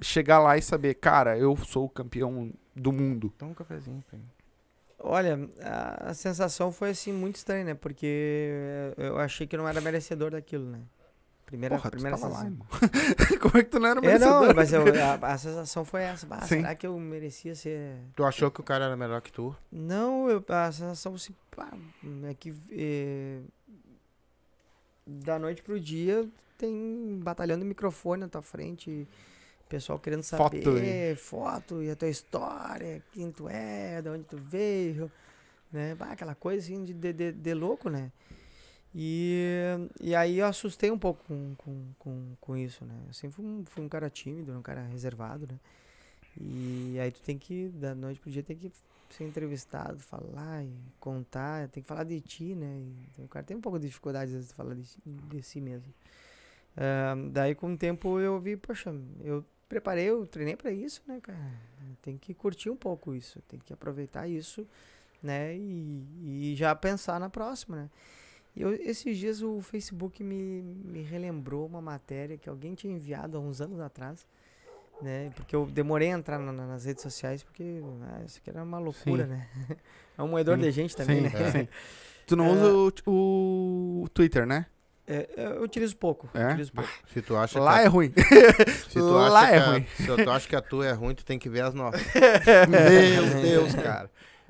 chegar 0.00 0.38
lá 0.38 0.56
e 0.56 0.62
saber, 0.62 0.94
cara, 0.94 1.38
eu 1.38 1.56
sou 1.56 1.86
o 1.86 1.88
campeão 1.88 2.52
do 2.74 2.92
mundo? 2.92 3.32
Toma 3.38 3.52
um 3.52 3.54
cafezinho 3.54 4.04
pra 4.08 4.18
mim. 4.18 4.24
Olha, 4.98 5.48
a, 5.62 6.12
sensação 6.12 6.70
foi 6.70 6.90
assim 6.90 7.10
muito 7.12 7.36
estranha, 7.36 7.64
né? 7.64 7.74
Porque 7.74 8.92
eu 8.98 9.18
achei 9.18 9.46
que 9.46 9.56
não 9.56 9.66
era 9.66 9.80
merecedor 9.80 10.30
daquilo, 10.30 10.66
né? 10.70 10.80
Primeira, 11.50 11.76
Porra, 11.76 11.90
tu 11.90 11.94
primeira 11.94 12.16
lá, 12.16 12.22
sensação. 12.28 12.46
irmão. 12.46 12.66
Como 13.42 13.58
é 13.58 13.64
que 13.64 13.70
tu 13.70 13.78
não 13.80 13.88
era 13.88 13.98
É, 13.98 14.02
merecedor? 14.02 14.46
não, 14.46 14.54
mas 14.54 14.72
eu- 14.72 14.84
a, 15.04 15.14
a 15.32 15.36
sensação 15.38 15.84
foi 15.84 16.02
essa. 16.02 16.26
Sim. 16.42 16.46
será 16.46 16.74
que 16.76 16.86
eu 16.86 16.96
merecia 16.98 17.54
ser. 17.56 17.96
Tu 18.14 18.24
achou 18.24 18.50
que 18.52 18.60
o 18.60 18.64
cara 18.64 18.84
era 18.84 18.96
melhor 18.96 19.20
que 19.20 19.32
tu? 19.32 19.54
Não, 19.70 20.30
eu, 20.30 20.44
a 20.48 20.70
sensação 20.72 21.14
assim, 21.14 21.34
pá, 21.50 21.72
é 22.28 22.34
que 22.34 22.54
eh, 22.70 23.40
da 25.06 25.38
noite 25.38 25.62
pro 25.62 25.78
dia 25.80 26.28
tem 26.56 27.18
batalhando 27.22 27.64
microfone 27.64 28.20
na 28.22 28.28
tua 28.28 28.42
frente, 28.42 29.08
pessoal 29.68 29.98
querendo 29.98 30.22
Foto, 30.22 30.56
saber, 30.56 31.16
foto, 31.16 31.82
e 31.82 31.90
a 31.90 31.96
tua 31.96 32.08
história, 32.08 33.02
quem 33.12 33.32
tu 33.32 33.48
é, 33.48 34.00
de 34.02 34.08
onde 34.08 34.24
tu 34.24 34.36
veio, 34.36 35.10
né? 35.72 35.94
Bah, 35.94 36.12
aquela 36.12 36.34
coisa 36.34 36.64
assim 36.64 36.84
de, 36.84 36.92
de, 36.92 37.32
de 37.32 37.54
louco, 37.54 37.88
né? 37.90 38.12
E, 38.94 39.64
e 40.00 40.14
aí 40.14 40.38
eu 40.38 40.46
assustei 40.46 40.90
um 40.90 40.98
pouco 40.98 41.24
com, 41.24 41.54
com, 41.56 41.84
com, 41.98 42.36
com 42.40 42.56
isso, 42.56 42.84
né? 42.84 42.94
Eu 43.06 43.12
sempre 43.12 43.36
fui 43.36 43.44
um, 43.44 43.64
fui 43.64 43.84
um 43.84 43.88
cara 43.88 44.10
tímido, 44.10 44.52
um 44.52 44.62
cara 44.62 44.82
reservado, 44.82 45.46
né? 45.46 45.58
E 46.40 46.98
aí 47.00 47.10
tu 47.10 47.20
tem 47.22 47.38
que, 47.38 47.68
da 47.68 47.94
noite 47.94 48.20
pro 48.20 48.30
dia, 48.30 48.42
tem 48.42 48.56
que 48.56 48.72
ser 49.10 49.24
entrevistado, 49.24 49.98
falar 49.98 50.64
e 50.64 50.72
contar, 50.98 51.68
tem 51.68 51.82
que 51.82 51.88
falar 51.88 52.04
de 52.04 52.20
ti, 52.20 52.54
né? 52.54 52.82
E 53.18 53.22
o 53.22 53.28
cara 53.28 53.44
tem 53.44 53.56
um 53.56 53.60
pouco 53.60 53.78
de 53.78 53.86
dificuldade 53.86 54.26
às 54.26 54.32
vezes 54.32 54.48
de 54.48 54.54
falar 54.54 54.74
de, 54.74 54.84
de 55.04 55.42
si 55.42 55.60
mesmo. 55.60 55.92
Ah, 56.76 57.14
daí 57.30 57.54
com 57.54 57.72
o 57.74 57.76
tempo 57.76 58.18
eu 58.18 58.40
vi, 58.40 58.56
poxa, 58.56 58.94
eu 59.22 59.44
preparei, 59.68 60.06
eu 60.06 60.26
treinei 60.26 60.56
pra 60.56 60.72
isso, 60.72 61.02
né, 61.06 61.20
cara? 61.20 61.38
Tem 62.02 62.16
que 62.16 62.34
curtir 62.34 62.70
um 62.70 62.76
pouco 62.76 63.14
isso, 63.14 63.40
tem 63.42 63.60
que 63.60 63.72
aproveitar 63.72 64.28
isso 64.28 64.66
né? 65.22 65.56
E, 65.56 66.52
e 66.52 66.54
já 66.56 66.74
pensar 66.74 67.20
na 67.20 67.28
próxima, 67.28 67.76
né? 67.76 67.90
Eu, 68.60 68.72
esses 68.74 69.16
dias 69.16 69.42
o 69.42 69.60
Facebook 69.60 70.22
me, 70.22 70.62
me 70.84 71.02
relembrou 71.02 71.66
uma 71.66 71.80
matéria 71.80 72.36
que 72.36 72.48
alguém 72.48 72.74
tinha 72.74 72.92
enviado 72.92 73.36
há 73.36 73.40
uns 73.40 73.60
anos 73.60 73.80
atrás, 73.80 74.26
né? 75.00 75.30
Porque 75.34 75.54
eu 75.56 75.66
demorei 75.66 76.10
a 76.12 76.14
entrar 76.18 76.38
na- 76.38 76.52
na- 76.52 76.66
nas 76.66 76.84
redes 76.84 77.02
sociais 77.02 77.42
porque 77.42 77.80
ah, 78.02 78.22
isso 78.26 78.38
aqui 78.38 78.50
era 78.50 78.62
uma 78.62 78.78
loucura, 78.78 79.24
Sim. 79.24 79.30
né? 79.30 79.48
É 80.18 80.22
um 80.22 80.28
moedor 80.28 80.56
Sim. 80.56 80.62
de 80.64 80.70
gente 80.70 80.94
também, 80.94 81.16
Sim, 81.28 81.34
né? 81.38 81.50
sim. 81.52 81.68
Tu 82.26 82.36
não 82.36 82.44
É. 82.44 82.52
usa 82.52 83.00
o, 83.06 84.02
o 84.04 84.08
Twitter, 84.10 84.44
né? 84.46 84.66
É, 85.06 85.28
eu 85.56 85.62
utilizo 85.62 85.96
pouco. 85.96 86.28
É? 86.34 86.48
Utilizo 86.50 86.72
pouco. 86.72 86.90
Se 87.12 87.20
tu 87.22 87.36
acha 87.36 87.58
Lá 87.58 87.78
que 87.78 87.80
é 87.80 87.86
a, 87.86 87.88
ruim. 87.88 88.12
se 88.88 88.94
tu 88.94 89.10
lá 89.10 89.40
acha 89.40 89.46
é 89.46 89.50
que 89.50 89.56
a- 89.56 89.70
ruim. 89.72 89.86
Se 89.96 90.24
tu 90.24 90.30
acha 90.30 90.48
que 90.48 90.54
a 90.56 90.60
tua 90.60 90.86
é 90.86 90.92
ruim, 90.92 91.14
tu 91.14 91.24
tem 91.24 91.38
que 91.38 91.48
ver 91.48 91.62
as 91.62 91.74
nossas. 91.74 92.00
Meu 92.68 93.42
Deus, 93.42 93.74
cara. 93.74 94.08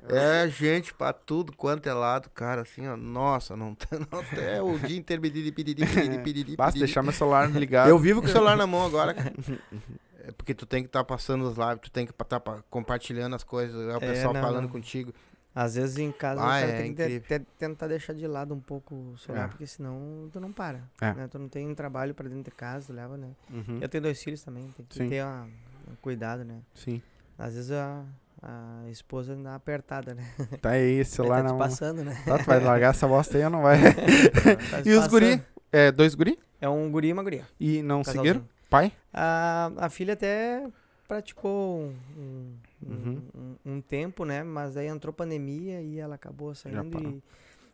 É 0.09 0.47
gente 0.49 0.93
pra 0.93 1.13
tudo 1.13 1.55
quanto 1.55 1.87
é 1.87 1.93
lado, 1.93 2.29
cara, 2.31 2.61
assim, 2.61 2.87
ó. 2.87 2.97
Nossa, 2.97 3.55
não 3.55 3.75
tem, 3.75 3.99
não 4.11 4.23
tem. 4.23 4.43
É 4.43 4.61
o 4.61 4.77
dia 4.79 4.97
inteiro. 4.97 5.21
piriri, 5.21 5.51
piriri, 5.51 5.85
piriri, 5.85 6.17
piriri, 6.23 6.55
Basta 6.55 6.79
deixar 6.79 7.03
meu 7.03 7.11
celular 7.11 7.49
ligado. 7.51 7.89
Eu 7.89 7.99
vivo 7.99 8.19
com 8.21 8.27
o 8.27 8.31
celular 8.31 8.57
na 8.57 8.65
mão 8.67 8.85
agora, 8.85 9.13
cara. 9.13 9.33
É 10.23 10.31
porque 10.31 10.53
tu 10.53 10.67
tem 10.67 10.83
que 10.83 10.87
estar 10.87 11.03
passando 11.03 11.43
os 11.49 11.57
lives, 11.57 11.79
tu 11.81 11.89
tem 11.89 12.05
que 12.05 12.11
estar 12.11 12.39
compartilhando 12.69 13.35
as 13.35 13.43
coisas, 13.43 13.89
é 13.89 13.97
o 13.97 13.99
pessoal 13.99 14.31
não, 14.35 14.39
falando 14.41 14.63
não. 14.65 14.69
contigo. 14.69 15.11
Às 15.53 15.73
vezes 15.73 15.97
em 15.97 16.11
casa 16.11 16.39
Ah, 16.47 16.59
é 16.59 16.77
tem 16.77 16.93
que 16.93 17.19
de- 17.19 17.39
tentar 17.57 17.87
deixar 17.87 18.13
de 18.13 18.27
lado 18.27 18.53
um 18.53 18.59
pouco 18.59 18.93
o 18.93 19.17
celular, 19.17 19.45
É. 19.45 19.47
porque 19.47 19.65
senão 19.65 20.29
tu 20.31 20.39
não 20.39 20.51
para. 20.53 20.79
É. 21.01 21.11
né? 21.15 21.27
Tu 21.27 21.39
não 21.39 21.49
tem 21.49 21.67
um 21.67 21.73
trabalho 21.73 22.13
pra 22.13 22.29
dentro 22.29 22.43
de 22.43 22.51
casa, 22.51 22.85
tu 22.85 22.93
leva, 22.93 23.17
né? 23.17 23.29
Uhum. 23.49 23.79
Eu 23.81 23.89
tenho 23.89 24.03
dois 24.03 24.21
filhos 24.23 24.43
também, 24.43 24.69
tem 24.77 24.85
que 24.85 24.95
Sim. 24.95 25.09
ter 25.09 25.23
uma- 25.23 25.45
um 25.89 25.95
cuidado, 25.99 26.45
né? 26.45 26.59
Sim. 26.75 27.01
Às 27.35 27.55
vezes 27.55 27.71
a, 27.71 28.03
a 28.41 28.89
esposa 28.89 29.35
uma 29.35 29.55
apertada, 29.55 30.13
né? 30.15 30.25
Tá 30.61 30.71
celular 31.05 31.41
Vai 31.41 31.43
tá 31.43 31.49
não. 31.49 31.57
passando, 31.59 32.03
né? 32.03 32.21
Tá, 32.25 32.37
tu 32.39 32.45
vai 32.45 32.59
largar 32.59 32.89
essa 32.91 33.07
bosta 33.07 33.37
aí 33.37 33.43
ou 33.43 33.49
não 33.49 33.61
vai? 33.61 33.77
Tá 34.71 34.81
te 34.81 34.89
e 34.89 34.91
os 34.93 34.97
passando. 35.03 35.11
guri? 35.11 35.43
É, 35.71 35.91
dois 35.91 36.15
guri? 36.15 36.39
É 36.59 36.67
um 36.69 36.91
guri 36.91 37.07
e 37.09 37.13
uma 37.13 37.23
guria. 37.23 37.47
E 37.59 37.81
não 37.81 38.03
casalzinho. 38.03 38.25
seguiram? 38.35 38.49
Pai? 38.69 38.91
A, 39.13 39.71
a 39.77 39.89
filha 39.89 40.13
até 40.13 40.67
praticou 41.07 41.81
um, 41.81 41.95
um, 42.17 42.57
Uhum. 42.83 43.23
um- 43.65 43.73
um 43.73 43.81
tempo, 43.81 44.25
né? 44.25 44.43
Mas 44.43 44.75
aí 44.77 44.87
entrou 44.87 45.13
pandemia 45.13 45.81
e 45.81 45.99
ela 45.99 46.15
acabou 46.15 46.53
saindo 46.55 46.77
e 46.77 46.79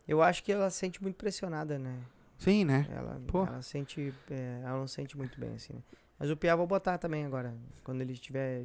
eu 0.06 0.22
acho 0.22 0.42
que 0.42 0.50
ela 0.52 0.68
se 0.70 0.78
sente 0.78 1.02
muito 1.02 1.16
pressionada, 1.16 1.78
né? 1.78 1.94
Sim, 2.38 2.64
né? 2.64 2.86
Ela, 2.90 3.20
Pô. 3.26 3.44
ela 3.46 3.62
sente. 3.62 4.12
é, 4.30 4.60
ela 4.64 4.78
não 4.78 4.86
sente 4.86 5.16
muito 5.16 5.38
bem, 5.40 5.54
assim, 5.54 5.72
né? 5.74 5.80
Mas 6.18 6.30
o 6.30 6.36
Pia 6.36 6.54
vou 6.56 6.66
botar 6.66 6.98
também 6.98 7.24
agora. 7.24 7.54
Quando 7.84 8.00
ele 8.00 8.12
estiver. 8.12 8.64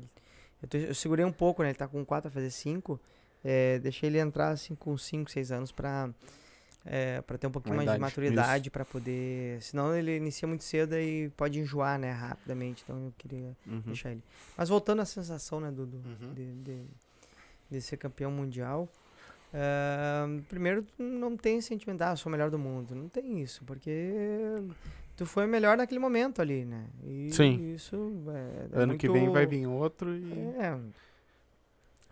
Eu, 0.63 0.67
tô- 0.67 0.77
eu 0.77 0.95
segurei 0.95 1.23
um 1.25 1.31
pouco, 1.31 1.61
né? 1.61 1.69
Ele 1.69 1.77
tá 1.77 1.87
com 1.87 2.03
4 2.03 2.29
a 2.29 2.31
fazer 2.31 2.49
5. 2.49 2.99
É, 3.43 3.77
deixei 3.79 4.09
ele 4.09 4.17
entrar 4.17 4.49
assim 4.49 4.73
com 4.73 4.97
5, 4.97 5.29
6 5.29 5.51
anos 5.51 5.71
pra, 5.71 6.09
é, 6.85 7.21
pra 7.21 7.37
ter 7.37 7.45
um 7.47 7.51
pouquinho 7.51 7.73
Uma 7.75 7.83
mais 7.83 7.89
de 7.91 7.97
idade, 7.97 8.01
maturidade 8.15 8.71
pra 8.71 8.85
poder. 8.85 9.61
Senão 9.61 9.93
ele 9.95 10.15
inicia 10.15 10.47
muito 10.47 10.63
cedo 10.63 10.95
e 10.97 11.29
pode 11.35 11.59
enjoar, 11.59 11.99
né? 11.99 12.11
Rapidamente. 12.11 12.83
Então 12.83 12.97
eu 13.05 13.13
queria 13.17 13.55
Uhum. 13.67 13.81
deixar 13.85 14.11
ele. 14.11 14.23
Mas 14.57 14.69
voltando 14.69 15.01
à 15.01 15.05
sensação, 15.05 15.59
né, 15.59 15.69
do, 15.69 15.85
do- 15.85 15.97
Uhum. 15.97 16.33
de, 16.33 16.51
de, 16.63 16.81
de 17.69 17.81
ser 17.81 17.97
campeão 17.97 18.31
mundial. 18.31 18.87
ah, 19.53 20.25
primeiro, 20.49 20.83
não 20.97 21.35
tem 21.37 21.59
sentimento, 21.61 22.01
ah, 22.01 22.11
eu 22.13 22.17
sou 22.17 22.29
o 22.29 22.31
melhor 22.31 22.49
do 22.49 22.57
mundo. 22.57 22.95
Não 22.95 23.07
tem 23.09 23.39
isso, 23.41 23.63
porque 23.65 24.09
tu 25.15 25.25
foi 25.25 25.45
o 25.45 25.47
melhor 25.47 25.77
naquele 25.77 25.99
momento 25.99 26.41
ali, 26.41 26.65
né? 26.65 26.85
E 27.05 27.29
Sim. 27.33 27.73
isso 27.73 28.23
é, 28.29 28.77
é 28.77 28.81
Ano 28.83 28.97
que 28.97 29.07
vem 29.07 29.21
muito- 29.23 29.33
vai 29.33 29.45
vir 29.45 29.67
outro 29.67 30.15
e. 30.15 30.31
É, 30.59 30.77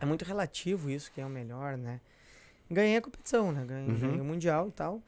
é 0.01 0.05
muito 0.05 0.23
relativo 0.25 0.89
isso, 0.89 1.11
quem 1.11 1.23
é 1.23 1.27
o 1.27 1.29
melhor, 1.29 1.77
né? 1.77 1.99
Ganhei 2.69 2.97
a 2.97 3.01
competição, 3.01 3.51
né? 3.51 3.65
Ganhei, 3.65 3.89
Uhum. 3.89 3.99
ganhei 3.99 4.21
o 4.21 4.25
Mundial 4.25 4.67
e 4.69 4.71
tal. 4.71 5.01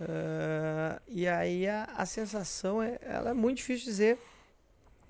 Ah, 0.00 1.00
e 1.08 1.26
aí 1.26 1.66
a, 1.66 1.84
a 1.96 2.06
sensação, 2.06 2.82
é, 2.82 2.98
ela 3.02 3.30
é 3.30 3.34
muito 3.34 3.56
difícil 3.58 3.84
de 3.84 3.90
dizer 3.90 4.18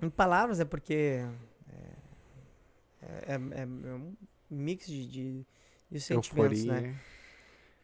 em 0.00 0.08
palavras, 0.08 0.60
é 0.60 0.64
porque 0.64 1.22
é, 3.02 3.32
é- 3.32 3.34
é- 3.34 3.62
é 3.62 3.66
um 3.66 4.14
mix 4.50 4.86
de, 4.86 5.06
de, 5.08 5.46
de 5.90 6.00
sentimentos, 6.00 6.64
né? 6.64 6.94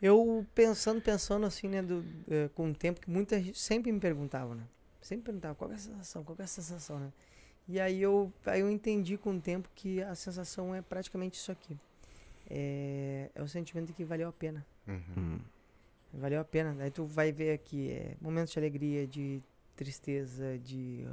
Eu 0.01 0.47
pensando, 0.55 1.01
pensando 1.01 1.47
assim, 1.47 1.69
né, 1.69 1.83
do, 1.83 2.05
eh, 2.29 2.51
com 2.55 2.71
o 2.71 2.75
tempo 2.75 3.01
que 3.01 3.11
muita 3.11 3.41
gente 3.41 3.59
sempre 3.59 3.91
me 3.91 4.01
perguntava, 4.01 4.55
né? 4.55 4.65
Sempre 5.01 5.27
perguntava 5.27 5.55
qual 5.55 5.71
é 5.71 5.75
a 5.75 5.79
sensação, 5.79 6.25
qual 6.25 6.37
é 6.39 6.43
a 6.43 6.47
sensação, 6.47 6.99
né? 6.99 7.13
E 7.67 7.81
aí 7.81 8.03
eu, 8.03 8.33
aí 8.45 8.61
eu 8.61 8.71
entendi 8.71 9.17
com 9.17 9.37
o 9.37 9.41
tempo 9.41 9.69
que 9.75 10.03
a 10.03 10.15
sensação 10.15 10.75
é 10.75 10.83
praticamente 10.83 11.39
isso 11.39 11.51
aqui. 11.51 11.79
É, 12.51 13.31
é 13.35 13.43
o 13.43 13.49
sentimento 13.49 13.89
de 13.89 13.93
que 13.95 14.05
valeu 14.05 14.29
a 14.29 14.33
pena. 14.33 14.65
Uhum. 14.87 15.03
Hum. 15.17 15.41
Valeu 16.13 16.41
a 16.41 16.45
pena. 16.45 16.77
Aí 16.83 16.91
tu 16.91 17.07
vai 17.07 17.33
ver 17.33 17.53
aqui 17.53 17.91
é, 17.91 18.17
momentos 18.21 18.53
de 18.53 18.59
alegria, 18.59 19.07
de 19.07 19.43
tristeza, 19.75 20.59
de 20.59 21.07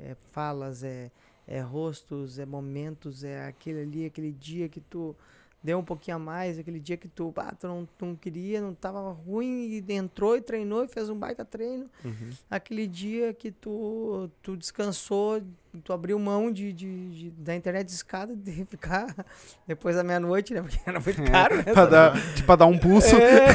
é, 0.00 0.10
é 0.10 0.14
falas, 0.14 0.82
é, 0.84 1.10
é 1.46 1.60
rostos, 1.60 2.38
é 2.38 2.46
momentos, 2.46 3.24
é 3.24 3.46
aquele 3.46 3.80
ali, 3.80 4.06
aquele 4.06 4.32
dia 4.32 4.68
que 4.68 4.80
tu 4.80 5.16
deu 5.62 5.78
um 5.78 5.84
pouquinho 5.84 6.16
a 6.16 6.20
mais, 6.20 6.58
aquele 6.58 6.78
dia 6.78 6.96
que 6.96 7.08
tu, 7.08 7.32
ah, 7.36 7.54
tu 7.54 7.66
não, 7.66 7.88
tu 7.98 8.06
não 8.06 8.16
queria, 8.16 8.60
não 8.60 8.74
tava 8.74 9.10
ruim 9.10 9.82
e 9.88 9.92
entrou 9.92 10.36
e 10.36 10.40
treinou 10.40 10.84
e 10.84 10.88
fez 10.88 11.10
um 11.10 11.18
baita 11.18 11.44
treino. 11.44 11.90
Uhum. 12.04 12.30
Aquele 12.50 12.86
dia 12.86 13.34
que 13.34 13.50
tu, 13.50 14.30
tu 14.42 14.56
descansou, 14.56 15.42
tu 15.84 15.92
abriu 15.92 16.18
mão 16.18 16.50
de, 16.52 16.72
de, 16.72 17.10
de- 17.10 17.30
da 17.30 17.54
internet 17.54 17.86
de 17.86 17.92
escada 17.92 18.34
de 18.36 18.64
ficar 18.66 19.06
depois 19.66 19.96
da 19.96 20.02
meia-noite, 20.04 20.52
né? 20.54 20.62
Porque 20.62 20.78
era 20.86 21.00
muito 21.00 21.22
caro, 21.30 21.56
né? 21.56 21.62
pra, 21.64 21.86
dar, 21.86 22.12
tipo, 22.34 22.46
pra 22.46 22.56
dar 22.56 22.66
um 22.66 22.78
pulso. 22.78 23.16
É. 23.16 23.46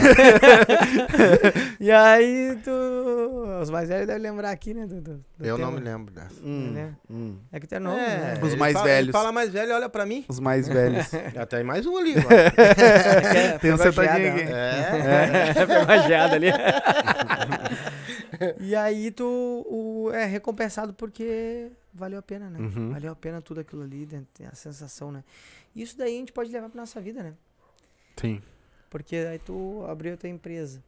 e 1.80 1.92
aí, 1.92 2.58
tu. 2.64 2.72
Os 3.62 3.70
mais 3.70 3.88
velhos 3.90 4.08
devem 4.08 4.22
lembrar 4.22 4.52
aqui, 4.52 4.74
né? 4.74 4.86
Do, 4.86 5.00
do- 5.02 5.24
do 5.38 5.46
Eu 5.46 5.58
não 5.58 5.68
tema. 5.70 5.80
me 5.80 5.86
lembro 5.86 6.14
dessa. 6.14 6.42
Hum, 6.44 6.72
né? 6.74 6.94
hum. 7.10 7.38
É 7.52 7.60
que 7.60 7.68
tu 7.68 7.76
é 7.76 7.80
novo, 7.80 7.98
né? 7.98 8.38
Os 8.42 8.50
ele 8.50 8.58
mais 8.60 8.74
fala- 8.74 8.86
velhos. 8.86 9.04
Ele 9.06 9.12
fala 9.12 9.32
mais 9.32 9.50
velho, 9.52 9.74
olha 9.76 9.90
pra 9.90 10.06
mim. 10.06 10.26
Os 10.28 10.40
mais 10.40 10.68
velhos. 10.68 11.10
Já 11.34 11.46
tem 11.46 11.64
mais 11.64 11.86
um 11.86 11.98
ali. 11.98 12.14
É, 12.16 13.58
Tem 13.60 13.74
um 13.74 13.78
sentadinho 13.78 14.32
aqui. 14.34 14.42
é. 14.44 15.54
ó. 15.62 15.66
Pegou 15.66 15.94
a 15.94 15.98
geada 16.00 16.36
ali. 16.36 16.48
e 18.60 18.76
aí 18.76 19.12
tu 19.12 19.24
o, 19.70 20.12
é 20.14 20.26
recompensado 20.26 20.94
porque 20.94 21.68
valeu 21.94 22.20
a 22.20 22.22
pena, 22.22 22.50
né? 22.50 22.60
Uhum. 22.60 22.92
Valeu 22.92 23.12
a 23.12 23.16
pena 23.16 23.42
tudo 23.42 23.60
aquilo 23.62 23.84
ali, 23.84 24.08
né? 24.12 24.24
A 24.52 24.56
sensação, 24.56 25.12
né? 25.12 25.24
Isso 25.76 25.98
daí 25.98 26.16
a 26.16 26.20
gente 26.20 26.32
pode 26.32 26.52
levar 26.52 26.70
pra 26.70 26.82
nossa 26.82 27.00
vida, 27.02 27.22
né? 27.24 27.34
Sim. 28.18 28.42
Porque 28.90 29.16
aí 29.16 29.40
tu 29.40 29.84
abriu 29.88 30.14
a 30.14 30.18
tua 30.18 30.30
empresa. 30.30 30.84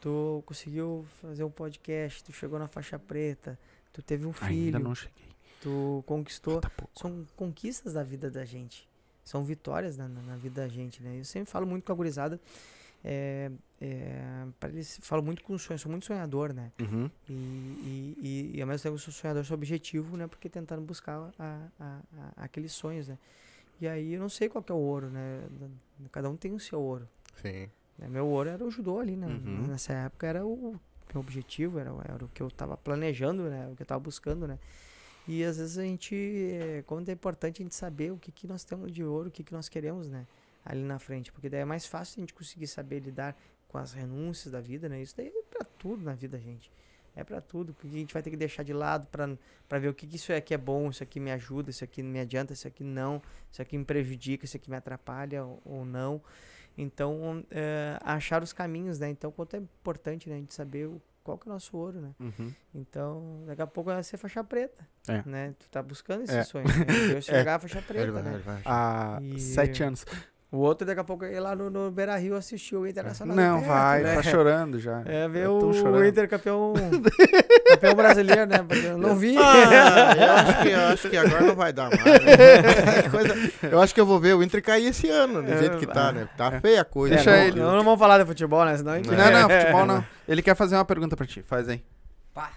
Tu 0.00 0.42
conseguiu 0.46 1.06
fazer 1.20 1.44
um 1.44 1.50
podcast, 1.50 2.22
tu 2.22 2.32
chegou 2.32 2.58
na 2.58 2.66
faixa 2.68 2.98
preta, 2.98 3.58
tu 3.92 4.02
teve 4.02 4.26
um 4.26 4.32
filho, 4.32 4.76
Ainda 4.76 4.78
não 4.78 4.94
cheguei. 4.94 5.28
tu 5.60 6.02
conquistou. 6.06 6.60
São 6.94 7.26
conquistas 7.34 7.94
da 7.94 8.02
vida 8.02 8.30
da 8.30 8.44
gente. 8.44 8.88
São 9.24 9.42
vitórias 9.44 9.96
na, 9.96 10.06
na, 10.08 10.20
na 10.22 10.36
vida 10.36 10.62
da 10.62 10.68
gente, 10.68 11.02
né? 11.02 11.18
Eu 11.18 11.24
sempre 11.24 11.50
falo 11.50 11.66
muito 11.66 11.84
com 11.84 11.92
a 11.92 11.94
gurizada. 11.94 12.40
É, 13.08 13.50
é, 13.80 14.46
eles, 14.64 14.98
muito 15.22 15.44
com 15.44 15.56
sonho, 15.56 15.78
sou 15.78 15.90
muito 15.90 16.04
sonhador, 16.06 16.52
né? 16.52 16.72
Uhum. 16.80 17.08
E, 17.28 17.32
e, 17.32 18.16
e, 18.52 18.56
e 18.56 18.60
ao 18.62 18.66
mesmo 18.66 18.82
tempo 18.82 18.98
sou 18.98 19.12
sonhador, 19.12 19.44
sou 19.44 19.54
objetivo, 19.54 20.16
né? 20.16 20.26
Porque 20.26 20.48
tentando 20.48 20.82
buscar 20.82 21.30
a, 21.38 21.68
a, 21.78 22.00
a- 22.18 22.32
aqueles 22.44 22.72
sonhos, 22.72 23.06
né? 23.06 23.16
E 23.80 23.86
aí 23.86 24.14
eu 24.14 24.20
não 24.20 24.28
sei 24.28 24.48
qual 24.48 24.64
é 24.68 24.72
o 24.72 24.76
ouro, 24.76 25.08
né? 25.08 25.44
Cada 26.10 26.28
um 26.28 26.36
tem 26.36 26.52
o 26.52 26.58
seu 26.58 26.80
ouro. 26.80 27.08
Sim. 27.40 27.68
né? 27.98 28.08
Meu 28.08 28.26
ouro 28.26 28.48
era 28.48 28.64
o 28.64 28.70
judô 28.70 28.98
ali, 28.98 29.14
né? 29.16 29.26
Uhum. 29.28 29.66
Nessa 29.68 29.92
época 29.92 30.26
era 30.26 30.44
o 30.44 30.80
meu 31.14 31.20
objetivo, 31.20 31.78
era, 31.78 31.92
o- 31.94 32.00
era 32.02 32.24
o 32.24 32.28
que 32.28 32.42
eu 32.42 32.50
tava 32.50 32.76
planejando, 32.76 33.44
né? 33.48 33.68
O 33.70 33.76
que 33.76 33.82
eu 33.82 33.86
tava 33.86 34.00
buscando, 34.00 34.48
né? 34.48 34.58
E 35.28 35.44
às 35.44 35.58
vezes 35.58 35.76
a 35.78 35.82
gente, 35.82 36.82
como 36.86 37.04
é 37.06 37.12
importante 37.12 37.60
a 37.60 37.64
gente 37.64 37.74
saber 37.74 38.12
o 38.12 38.16
que, 38.16 38.32
que 38.32 38.46
nós 38.46 38.64
temos 38.64 38.90
de 38.92 39.04
ouro, 39.04 39.28
o 39.28 39.30
que, 39.30 39.44
que 39.44 39.52
nós 39.52 39.68
queremos, 39.68 40.08
né? 40.08 40.26
Ali 40.68 40.82
na 40.82 40.98
frente, 40.98 41.30
porque 41.30 41.48
daí 41.48 41.60
é 41.60 41.64
mais 41.64 41.86
fácil 41.86 42.18
a 42.18 42.20
gente 42.22 42.34
conseguir 42.34 42.66
saber 42.66 42.98
lidar 42.98 43.36
com 43.68 43.78
as 43.78 43.92
renúncias 43.92 44.50
da 44.52 44.60
vida, 44.60 44.88
né? 44.88 45.00
Isso 45.00 45.16
daí 45.16 45.28
é 45.28 45.42
pra 45.48 45.64
tudo 45.64 46.02
na 46.04 46.12
vida, 46.12 46.38
gente. 46.40 46.70
É 47.14 47.22
pra 47.24 47.40
tudo, 47.40 47.72
porque 47.72 47.96
a 47.96 47.98
gente 48.00 48.12
vai 48.12 48.22
ter 48.22 48.30
que 48.30 48.36
deixar 48.36 48.62
de 48.62 48.72
lado 48.74 49.06
pra 49.06 49.26
pra 49.68 49.78
ver 49.78 49.88
o 49.88 49.94
que, 49.94 50.06
que 50.06 50.16
isso 50.16 50.32
aqui 50.32 50.52
é 50.52 50.58
bom, 50.58 50.90
isso 50.90 51.02
aqui 51.02 51.18
me 51.20 51.30
ajuda, 51.32 51.70
isso 51.70 51.82
aqui 51.84 52.02
me 52.02 52.18
adianta, 52.20 52.52
isso 52.52 52.66
aqui 52.68 52.84
não, 52.84 53.22
isso 53.50 53.62
aqui 53.62 53.78
me 53.78 53.84
prejudica, 53.84 54.44
isso 54.44 54.56
aqui 54.56 54.68
me 54.68 54.76
atrapalha 54.76 55.44
ou, 55.44 55.62
ou 55.64 55.84
não. 55.86 56.20
Então, 56.76 57.42
eh, 57.50 57.96
achar 58.02 58.42
os 58.42 58.52
caminhos, 58.52 58.98
né? 58.98 59.08
Então, 59.08 59.30
quanto 59.32 59.54
é 59.56 59.58
importante, 59.60 60.28
né? 60.28 60.34
A 60.34 60.38
gente 60.38 60.52
saber 60.52 60.86
o, 60.88 61.00
qual 61.24 61.38
que 61.38 61.48
é 61.48 61.50
o 61.50 61.54
nosso 61.54 61.74
ouro, 61.76 62.00
né? 62.02 62.14
Uhum. 62.20 62.52
Então, 62.74 63.44
daqui 63.46 63.62
a 63.62 63.66
pouco 63.66 63.90
vai 63.90 64.02
ser 64.02 64.18
faixa 64.18 64.44
preta, 64.44 64.86
É. 65.08 65.22
né? 65.26 65.54
Tu 65.58 65.68
tá 65.70 65.82
buscando 65.82 66.24
esse 66.24 66.36
É. 66.36 66.44
sonho, 66.44 66.66
né? 66.68 66.74
Eu 67.18 67.22
chegar 67.22 67.54
a 67.54 67.58
faixa 67.58 67.80
preta, 67.80 68.20
né? 68.22 68.42
Há 68.66 69.18
E- 69.22 69.40
sete 69.40 69.82
anos. 69.82 70.04
O 70.56 70.60
outro 70.60 70.86
daqui 70.86 71.00
a 71.00 71.04
pouco 71.04 71.24
ia 71.26 71.40
lá 71.40 71.54
no, 71.54 71.68
no 71.68 71.90
Beira 71.90 72.16
Rio 72.16 72.34
assistir 72.34 72.74
o 72.76 72.86
Internacional. 72.86 73.36
Não, 73.36 73.58
perto, 73.58 73.68
vai, 73.68 74.02
né? 74.02 74.14
tá 74.14 74.22
chorando 74.24 74.78
já. 74.80 75.02
É 75.04 75.28
ver 75.28 75.48
o, 75.48 75.72
chorando. 75.74 76.06
Inter 76.06 76.28
campeão, 76.28 76.72
campeão 77.68 77.94
brasileiro, 77.94 78.46
né? 78.46 78.56
Eu 78.84 78.96
não 78.96 79.14
vi. 79.16 79.36
Ah, 79.36 80.14
eu, 80.16 80.32
acho 80.32 80.62
que, 80.62 80.68
eu 80.68 80.80
acho 80.80 81.10
que 81.10 81.16
agora 81.16 81.40
não 81.42 81.54
vai 81.54 81.72
dar 81.72 81.90
mais. 81.90 82.02
né? 82.04 83.02
Coisa- 83.10 83.34
eu 83.70 83.80
acho 83.80 83.94
que 83.94 84.00
eu 84.00 84.06
vou 84.06 84.18
ver 84.18 84.34
o 84.34 84.42
Inter 84.42 84.62
cair 84.62 84.86
esse 84.86 85.10
ano, 85.10 85.42
do 85.42 85.52
É, 85.52 85.58
jeito 85.58 85.76
que 85.78 85.86
tá, 85.86 86.10
né? 86.12 86.28
Tá 86.36 86.58
feia 86.60 86.80
a 86.80 86.84
coisa. 86.84 87.14
Deixa 87.16 87.30
não, 87.30 87.38
ele. 87.38 87.60
Não, 87.60 87.76
não 87.76 87.84
vamos 87.84 87.98
falar 87.98 88.18
de 88.18 88.24
futebol, 88.24 88.64
né? 88.64 88.76
Senão 88.78 88.92
a 88.92 88.96
gente- 88.96 89.10
Não, 89.10 89.16
Não, 89.16 89.30
não, 89.48 89.50
futebol 89.60 89.86
não. 89.86 90.04
Ele 90.26 90.40
quer 90.42 90.54
fazer 90.56 90.74
uma 90.76 90.84
pergunta 90.84 91.16
pra 91.16 91.26
ti, 91.26 91.42
faz 91.42 91.68
aí. 91.68 91.84
Pá. 92.32 92.52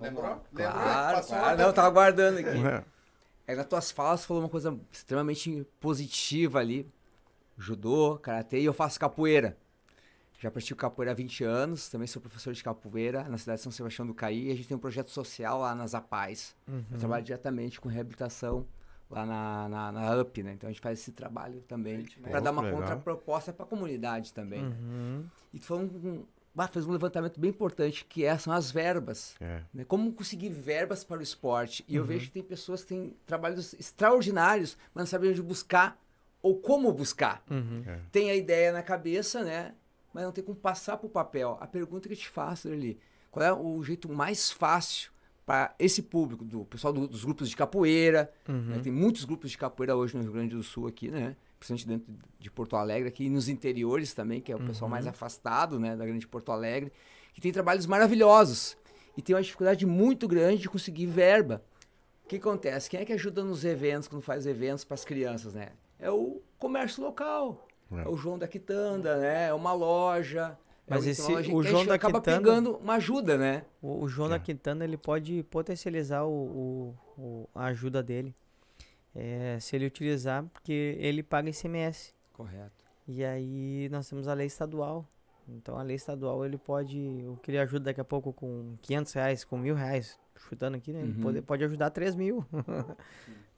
Lembrou? 0.00 0.42
Claro, 0.54 1.26
claro. 1.26 1.58
Não, 1.58 1.66
eu 1.66 1.72
tava 1.72 1.90
guardando 1.90 2.38
aqui. 2.38 2.48
É. 2.66 2.82
Aí 3.46 3.56
nas 3.56 3.66
tuas 3.66 3.90
falas 3.90 4.24
falou 4.24 4.42
uma 4.42 4.48
coisa 4.48 4.74
extremamente 4.90 5.66
positiva 5.80 6.58
ali. 6.58 6.88
Judô, 7.56 8.18
karatê 8.18 8.60
e 8.60 8.64
eu 8.64 8.72
faço 8.72 8.98
capoeira. 8.98 9.56
Já 10.38 10.50
pratico 10.50 10.80
capoeira 10.80 11.12
há 11.12 11.14
20 11.14 11.44
anos, 11.44 11.88
também 11.88 12.08
sou 12.08 12.20
professor 12.20 12.52
de 12.52 12.64
capoeira 12.64 13.22
na 13.28 13.38
cidade 13.38 13.58
de 13.58 13.62
São 13.62 13.70
Sebastião 13.70 14.04
do 14.04 14.12
Caí. 14.12 14.48
E 14.48 14.50
a 14.50 14.56
gente 14.56 14.66
tem 14.66 14.76
um 14.76 14.80
projeto 14.80 15.08
social 15.08 15.60
lá 15.60 15.72
nas 15.72 15.94
APAES. 15.94 16.56
Uhum. 16.66 16.84
Eu 16.90 16.98
trabalho 16.98 17.24
diretamente 17.24 17.80
com 17.80 17.88
reabilitação 17.88 18.66
lá 19.08 19.24
na, 19.24 19.68
na, 19.68 19.92
na 19.92 20.16
UP, 20.20 20.42
né? 20.42 20.52
Então 20.54 20.68
a 20.68 20.72
gente 20.72 20.82
faz 20.82 20.98
esse 20.98 21.12
trabalho 21.12 21.60
também 21.68 22.04
para 22.22 22.40
dar 22.40 22.50
uma 22.50 22.62
legal. 22.62 22.80
contraproposta 22.80 23.52
para 23.52 23.64
a 23.64 23.68
comunidade 23.68 24.32
também. 24.32 24.64
Uhum. 24.64 25.24
E 25.52 25.60
tu 25.60 25.66
falou 25.66 25.84
um, 25.84 26.24
ah, 26.56 26.66
fez 26.66 26.86
um 26.86 26.92
levantamento 26.92 27.38
bem 27.38 27.50
importante 27.50 28.04
que 28.04 28.24
é, 28.24 28.36
são 28.36 28.52
as 28.52 28.70
verbas. 28.70 29.36
É. 29.40 29.62
Né? 29.72 29.84
Como 29.84 30.12
conseguir 30.12 30.48
verbas 30.48 31.04
para 31.04 31.20
o 31.20 31.22
esporte. 31.22 31.82
Uhum. 31.82 31.94
E 31.94 31.96
eu 31.96 32.04
vejo 32.04 32.26
que 32.26 32.32
tem 32.32 32.42
pessoas 32.42 32.82
que 32.82 32.88
têm 32.88 33.16
trabalhos 33.24 33.74
extraordinários, 33.74 34.76
mas 34.94 35.02
não 35.02 35.06
sabem 35.06 35.30
onde 35.30 35.40
buscar 35.40 36.01
ou 36.42 36.58
como 36.58 36.92
buscar. 36.92 37.42
Uhum. 37.50 37.84
Tem 38.10 38.30
a 38.30 38.34
ideia 38.34 38.72
na 38.72 38.82
cabeça, 38.82 39.42
né? 39.44 39.74
Mas 40.12 40.24
não 40.24 40.32
tem 40.32 40.42
como 40.44 40.56
passar 40.56 40.96
para 40.96 41.06
o 41.06 41.10
papel. 41.10 41.56
A 41.60 41.66
pergunta 41.66 42.08
que 42.08 42.14
eu 42.14 42.18
te 42.18 42.28
faço 42.28 42.68
ali, 42.68 42.98
qual 43.30 43.44
é 43.46 43.52
o 43.52 43.82
jeito 43.82 44.12
mais 44.12 44.50
fácil 44.50 45.10
para 45.46 45.74
esse 45.78 46.02
público, 46.02 46.44
do 46.44 46.64
pessoal 46.64 46.92
do- 46.92 47.08
dos 47.08 47.24
grupos 47.24 47.48
de 47.48 47.56
capoeira, 47.56 48.32
né? 48.46 48.76
Uhum. 48.76 48.82
Tem 48.82 48.92
muitos 48.92 49.24
grupos 49.24 49.50
de 49.50 49.58
capoeira 49.58 49.96
hoje 49.96 50.16
no 50.16 50.22
Rio 50.22 50.32
Grande 50.32 50.54
do 50.54 50.62
Sul 50.62 50.86
aqui, 50.86 51.10
né? 51.10 51.36
Principalmente 51.58 51.86
dentro 51.86 52.28
de 52.40 52.50
Porto 52.50 52.74
Alegre, 52.76 53.08
aqui 53.08 53.24
e 53.24 53.30
nos 53.30 53.48
interiores 53.48 54.12
também, 54.12 54.40
que 54.40 54.50
é 54.52 54.56
o 54.56 54.60
pessoal 54.60 54.88
mais 54.90 55.06
afastado, 55.06 55.78
né, 55.78 55.96
da 55.96 56.04
grande 56.04 56.26
Porto 56.26 56.50
Alegre, 56.50 56.92
que 57.32 57.40
tem 57.40 57.52
trabalhos 57.52 57.86
maravilhosos 57.86 58.76
e 59.16 59.22
tem 59.22 59.34
uma 59.34 59.42
dificuldade 59.42 59.86
muito 59.86 60.26
grande 60.26 60.62
de 60.62 60.68
conseguir 60.68 61.06
verba. 61.06 61.62
O 62.24 62.28
que 62.28 62.36
acontece? 62.36 62.90
Quem 62.90 63.00
é 63.00 63.04
que 63.04 63.12
ajuda 63.12 63.44
nos 63.44 63.64
eventos, 63.64 64.08
quando 64.08 64.22
faz 64.22 64.44
eventos 64.44 64.84
para 64.84 64.94
as 64.94 65.04
crianças, 65.04 65.54
né? 65.54 65.68
É 66.02 66.10
o 66.10 66.42
comércio 66.58 67.02
local. 67.02 67.66
É. 67.92 68.02
É 68.02 68.08
o 68.08 68.16
João 68.16 68.38
da 68.38 68.46
Quitanda, 68.48 69.16
né? 69.18 69.48
É 69.48 69.54
uma 69.54 69.72
loja. 69.72 70.58
é 70.86 70.90
Mas 70.90 71.04
uma 71.04 71.10
esse- 71.10 71.32
loja 71.32 71.54
o 71.54 71.62
João 71.62 71.86
da 71.86 71.94
acaba 71.94 72.20
Quitanda- 72.20 72.38
pegando 72.38 72.76
uma 72.76 72.94
ajuda, 72.94 73.38
né? 73.38 73.64
O, 73.80 74.02
o 74.04 74.08
João 74.08 74.28
da 74.28 74.38
Quintana 74.38 74.84
ele 74.84 74.96
pode 74.96 75.42
potencializar 75.44 76.24
o, 76.24 76.30
o- 77.16 77.22
o- 77.22 77.48
a 77.54 77.66
ajuda 77.66 78.02
dele. 78.02 78.34
É, 79.14 79.58
se 79.60 79.76
ele 79.76 79.86
utilizar, 79.86 80.44
porque 80.52 80.96
ele 80.98 81.22
paga 81.22 81.48
ICMS. 81.50 82.12
Correto. 82.32 82.84
E 83.06 83.22
aí 83.24 83.88
nós 83.90 84.08
temos 84.08 84.26
a 84.26 84.32
lei 84.34 84.46
estadual. 84.46 85.06
Então 85.48 85.76
a 85.76 85.82
lei 85.82 85.96
estadual 85.96 86.44
ele 86.46 86.56
pode. 86.56 86.98
O 87.28 87.36
que 87.42 87.50
ele 87.50 87.58
ajuda 87.58 87.86
daqui 87.86 88.00
a 88.00 88.04
pouco 88.04 88.32
com 88.32 88.74
500 88.80 89.12
reais, 89.12 89.44
com 89.44 89.58
mil 89.58 89.74
reais, 89.74 90.18
chutando 90.48 90.76
aqui, 90.78 90.92
né? 90.92 91.00
Ele 91.00 91.12
Uhum. 91.12 91.20
pode, 91.22 91.42
pode 91.42 91.64
ajudar 91.64 91.90
3 91.90 92.14
mil 92.14 92.44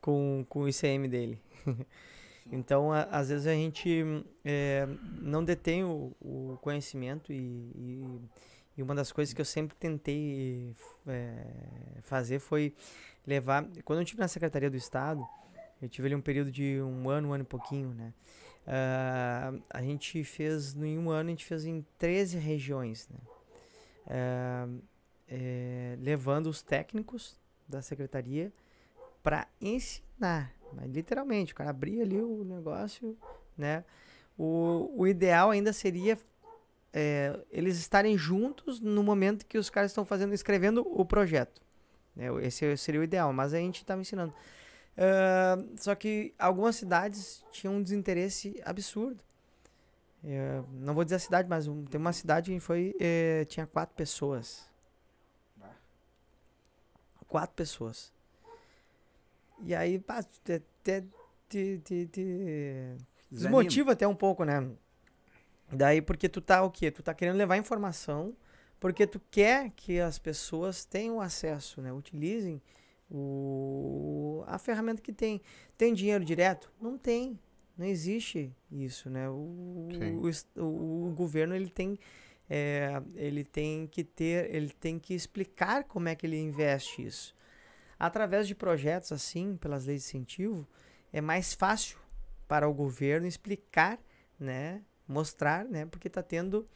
com, 0.01 0.45
com 0.49 0.61
o 0.61 0.68
ICM 0.68 1.09
dele. 1.09 1.40
então 2.53 2.92
a- 2.92 3.05
às 3.05 3.28
vezes 3.28 3.47
a 3.47 3.53
gente 3.55 4.03
é, 4.45 4.86
não 5.20 5.45
detém 5.45 5.84
o, 5.84 6.12
o 6.20 6.59
conhecimento 6.61 7.32
e, 7.32 7.36
e, 7.36 8.20
e 8.76 8.82
uma 8.82 8.95
das 8.95 9.11
coisas 9.12 9.32
que 9.32 9.40
eu 9.40 9.45
sempre 9.45 9.76
tentei 9.76 10.74
é, 11.07 11.47
fazer 12.03 12.38
foi 12.38 12.74
levar. 13.26 13.66
Quando 13.84 14.01
eu 14.01 14.03
estive 14.03 14.20
na 14.20 14.28
Secretaria 14.28 14.70
do 14.70 14.76
Estado, 14.76 15.26
eu 15.80 15.88
tive 15.88 16.09
ali 16.09 16.14
um 16.14 16.20
período 16.20 16.51
de 16.51 16.80
um 16.82 17.09
ano, 17.09 17.28
um 17.28 17.32
ano 17.32 17.45
e 17.45 17.47
pouquinho, 17.47 17.90
né? 17.95 18.12
Ah, 18.66 19.53
a 19.70 19.82
gente 19.82 20.24
fez, 20.24 20.74
em 20.76 20.99
um 20.99 21.11
ano, 21.11 21.28
a 21.28 21.30
gente 21.32 21.45
fez 21.45 21.64
em 21.64 21.84
13 21.99 22.38
regiões, 22.38 23.09
né? 23.09 23.18
Ah, 24.07 24.68
eh, 25.28 25.97
levando 26.01 26.47
os 26.47 26.62
técnicos 26.62 27.38
da 27.68 27.80
secretaria 27.82 28.53
para 29.24 29.48
ensinar, 29.60 30.52
mas 30.72 30.88
literalmente, 30.92 31.52
o 31.52 31.56
cara 31.56 31.70
abria 31.70 32.04
ali 32.04 32.20
o 32.22 32.44
negócio, 32.44 33.16
né? 33.58 33.84
O, 34.38 34.92
o 34.96 35.06
ideal 35.06 35.50
ainda 35.50 35.72
seria 35.72 36.18
eh, 36.92 37.36
eles 37.50 37.78
estarem 37.78 38.16
juntos 38.18 38.80
no 38.80 39.02
momento 39.02 39.46
que 39.46 39.58
os 39.58 39.70
caras 39.70 39.90
estão 39.90 40.04
fazendo, 40.04 40.34
escrevendo 40.34 40.86
o 40.88 41.04
projeto. 41.04 41.62
né? 42.14 42.26
Esse 42.42 42.76
seria 42.76 43.00
o 43.00 43.04
ideal, 43.04 43.32
mas 43.32 43.54
a 43.54 43.58
gente 43.58 43.78
estava 43.82 44.00
ensinando. 44.00 44.32
Ah, 44.96 45.56
só 45.76 45.94
que 45.94 46.34
algumas 46.38 46.76
cidades 46.76 47.44
tinham 47.50 47.76
um 47.76 47.82
desinteresse 47.82 48.60
absurdo. 48.64 49.22
Eh, 50.24 50.62
não 50.72 50.94
vou 50.94 51.04
dizer 51.04 51.16
a 51.16 51.18
cidade, 51.18 51.48
mas 51.48 51.66
um- 51.66 51.84
tem 51.84 52.00
uma 52.00 52.12
cidade 52.12 52.52
que 52.52 52.60
foi 52.60 52.94
eh, 53.00 53.44
tinha 53.48 53.66
quatro 53.66 53.94
pessoas. 53.96 54.68
Quatro 57.26 57.54
pessoas. 57.56 58.12
E 59.62 59.74
aí, 59.74 59.98
pá, 59.98 60.22
te, 60.22 60.52
até 60.55 61.02
te, 61.48 61.78
te- 61.84 62.07
te 62.09 62.96
desmotiva 63.30 63.92
até 63.92 64.07
um 64.07 64.14
pouco, 64.14 64.44
né? 64.44 64.68
Daí 65.72 66.00
porque 66.02 66.28
tu 66.28 66.40
tá 66.40 66.62
o 66.62 66.70
quê? 66.70 66.90
Tu 66.90 67.02
tá 67.02 67.14
querendo 67.14 67.36
levar 67.36 67.57
informação 67.57 68.34
porque 68.78 69.07
tu 69.07 69.20
quer 69.30 69.70
que 69.70 69.98
as 69.98 70.18
pessoas 70.18 70.84
tenham 70.84 71.20
acesso, 71.20 71.80
né? 71.80 71.92
Utilizem 71.92 72.61
o, 73.11 74.44
a 74.46 74.59
ferramenta 74.59 75.00
que 75.00 75.12
tem. 75.12 75.40
Tem 75.76 75.94
dinheiro 75.94 76.24
direto? 76.24 76.70
Não 76.80 76.98
tem. 76.98 77.38
Não 77.76 77.86
existe 77.86 78.52
isso, 78.70 79.09
né? 79.11 79.28
O, 79.28 79.88
o, 80.57 80.62
o- 80.62 81.09
o 81.09 81.14
governo 81.14 81.55
ele 81.57 81.68
tem, 81.68 81.98
é, 82.48 83.02
ele 83.16 83.42
tem 83.42 83.86
que 83.86 84.05
ter, 84.05 84.55
ele 84.55 84.68
tem 84.70 84.98
que 84.98 85.12
explicar 85.14 85.84
como 85.84 86.09
é 86.09 86.14
que 86.14 86.26
ele 86.26 86.38
investe 86.38 87.05
isso. 87.05 87.34
Através 88.07 88.46
de 88.46 88.55
projetos 88.55 89.12
assim, 89.12 89.57
pelas 89.57 89.86
leis 89.86 90.02
de 90.02 90.09
incentivo, 90.09 90.68
é 91.12 91.20
mais 91.20 91.55
fácil 91.55 91.98
para 92.46 92.68
o 92.68 92.74
governo 92.74 93.26
explicar, 93.26 93.98
né? 94.38 94.82
Mostrar, 95.09 95.64
né? 95.64 95.86
Porque 95.86 96.09
está 96.09 96.22
tendo 96.22 96.66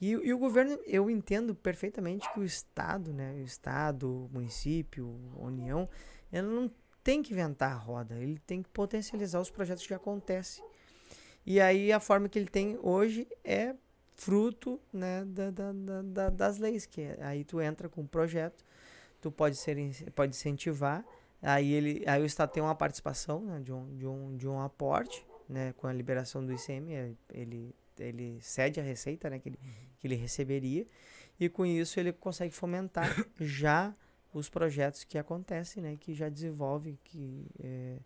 e, 0.00 0.10
e 0.10 0.32
o 0.32 0.38
governo, 0.38 0.78
eu 0.86 1.08
entendo 1.08 1.54
perfeitamente 1.54 2.30
que 2.32 2.38
o 2.40 2.44
Estado, 2.44 3.12
né? 3.12 3.32
O 3.32 3.42
Estado, 3.42 4.26
o 4.26 4.28
município, 4.32 5.18
a 5.40 5.44
União, 5.44 5.88
ele 6.32 6.46
não 6.46 6.70
tem 7.02 7.22
que 7.22 7.32
inventar 7.32 7.72
a 7.72 7.76
roda, 7.76 8.14
ele 8.16 8.38
tem 8.46 8.62
que 8.62 8.68
potencializar 8.68 9.40
os 9.40 9.50
projetos 9.50 9.86
que 9.86 9.94
acontecem. 9.94 10.62
E 11.46 11.60
aí 11.60 11.92
a 11.92 11.98
forma 12.00 12.28
que 12.28 12.38
ele 12.38 12.48
tem 12.48 12.78
hoje 12.82 13.26
é 13.44 13.74
fruto 14.14 14.80
né, 14.92 15.24
da- 15.24 15.50
da- 15.50 15.72
da- 16.02 16.30
das 16.30 16.58
leis, 16.58 16.84
que 16.86 17.00
é- 17.02 17.18
aí 17.22 17.44
tu 17.44 17.60
entra 17.60 17.88
com 17.88 18.00
um 18.02 18.06
projeto, 18.06 18.64
tu 19.20 19.30
pode, 19.30 19.56
ser, 19.56 19.76
pode 20.14 20.34
incentivar, 20.34 21.04
aí, 21.42 21.72
ele, 21.72 22.04
aí 22.06 22.22
o 22.22 22.26
Estado 22.26 22.50
tem 22.50 22.62
uma 22.62 22.74
participação 22.74 23.40
né, 23.40 23.60
de, 23.60 23.72
um, 23.72 23.96
de, 23.96 24.06
um, 24.06 24.36
de 24.36 24.48
um 24.48 24.60
aporte, 24.60 25.26
né, 25.48 25.72
com 25.76 25.86
a 25.86 25.92
liberação 25.92 26.44
do 26.44 26.52
ICM, 26.52 26.92
eh, 26.92 27.12
ele, 27.32 27.74
ele 27.98 28.38
cede 28.40 28.80
a 28.80 28.82
receita 28.82 29.30
né, 29.30 29.38
que, 29.38 29.48
ele, 29.48 29.58
que 29.98 30.06
ele 30.06 30.16
receberia, 30.16 30.86
e 31.38 31.48
com 31.48 31.64
isso 31.64 32.00
ele 32.00 32.12
consegue 32.12 32.54
fomentar 32.54 33.08
já 33.38 33.94
os 34.32 34.48
projetos 34.48 35.04
que 35.04 35.18
acontecem, 35.18 35.82
né, 35.82 35.96
que 35.98 36.14
já 36.14 36.28
desenvolve 36.28 36.98
que 37.04 37.46
é, 37.58 37.98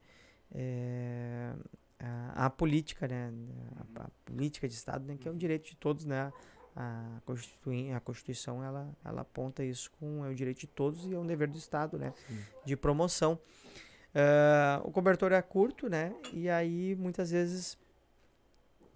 é, 0.53 1.55
a, 1.99 2.47
a 2.47 2.51
política, 2.51 3.09
né, 3.09 3.33
a, 3.97 4.05
a 4.05 4.11
política 4.25 4.69
de 4.69 4.75
Estado, 4.75 5.07
né, 5.07 5.17
que 5.19 5.29
é 5.29 5.31
um 5.31 5.37
direito 5.37 5.69
de 5.69 5.77
todos, 5.77 6.05
né, 6.05 6.33
a, 6.77 7.21
Constitui- 7.27 7.93
a 7.93 8.01
Constituição 8.01 8.63
ela, 8.63 8.89
ela 9.05 9.23
aponta 9.23 9.63
isso 9.65 9.91
com 9.99 10.25
é 10.25 10.29
o 10.31 10.35
direito 10.35 10.61
de 10.61 10.67
todos 10.67 11.07
e 11.07 11.15
é 11.15 11.19
um 11.19 11.27
dever 11.27 11.49
do 11.49 11.59
Estado, 11.59 11.99
né, 11.99 12.13
de 12.65 12.77
promoção. 12.77 13.39
Ah, 14.15 14.81
o 14.85 14.91
cobertor 14.91 15.33
é 15.33 15.41
curto, 15.43 15.89
né, 15.89 16.13
e 16.33 16.49
aí 16.49 16.95
muitas 16.97 17.31
vezes 17.31 17.79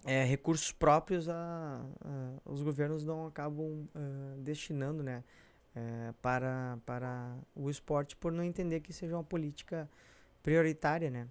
é, 0.05 0.23
recursos 0.23 0.71
próprios 0.71 1.27
a, 1.27 1.33
a- 2.03 2.37
os 2.51 2.61
governos 2.61 3.03
não 3.03 3.25
acabam 3.27 3.87
ah, 3.95 4.35
destinando, 4.39 5.01
né, 5.03 5.23
eh, 5.75 6.13
para, 6.21 6.77
para 6.85 7.35
o 7.55 7.69
esporte 7.69 8.15
por 8.15 8.31
não 8.31 8.43
entender 8.43 8.79
que 8.79 8.93
seja 8.93 9.15
uma 9.15 9.23
política 9.23 9.89
prioritária, 10.43 11.09
né. 11.09 11.27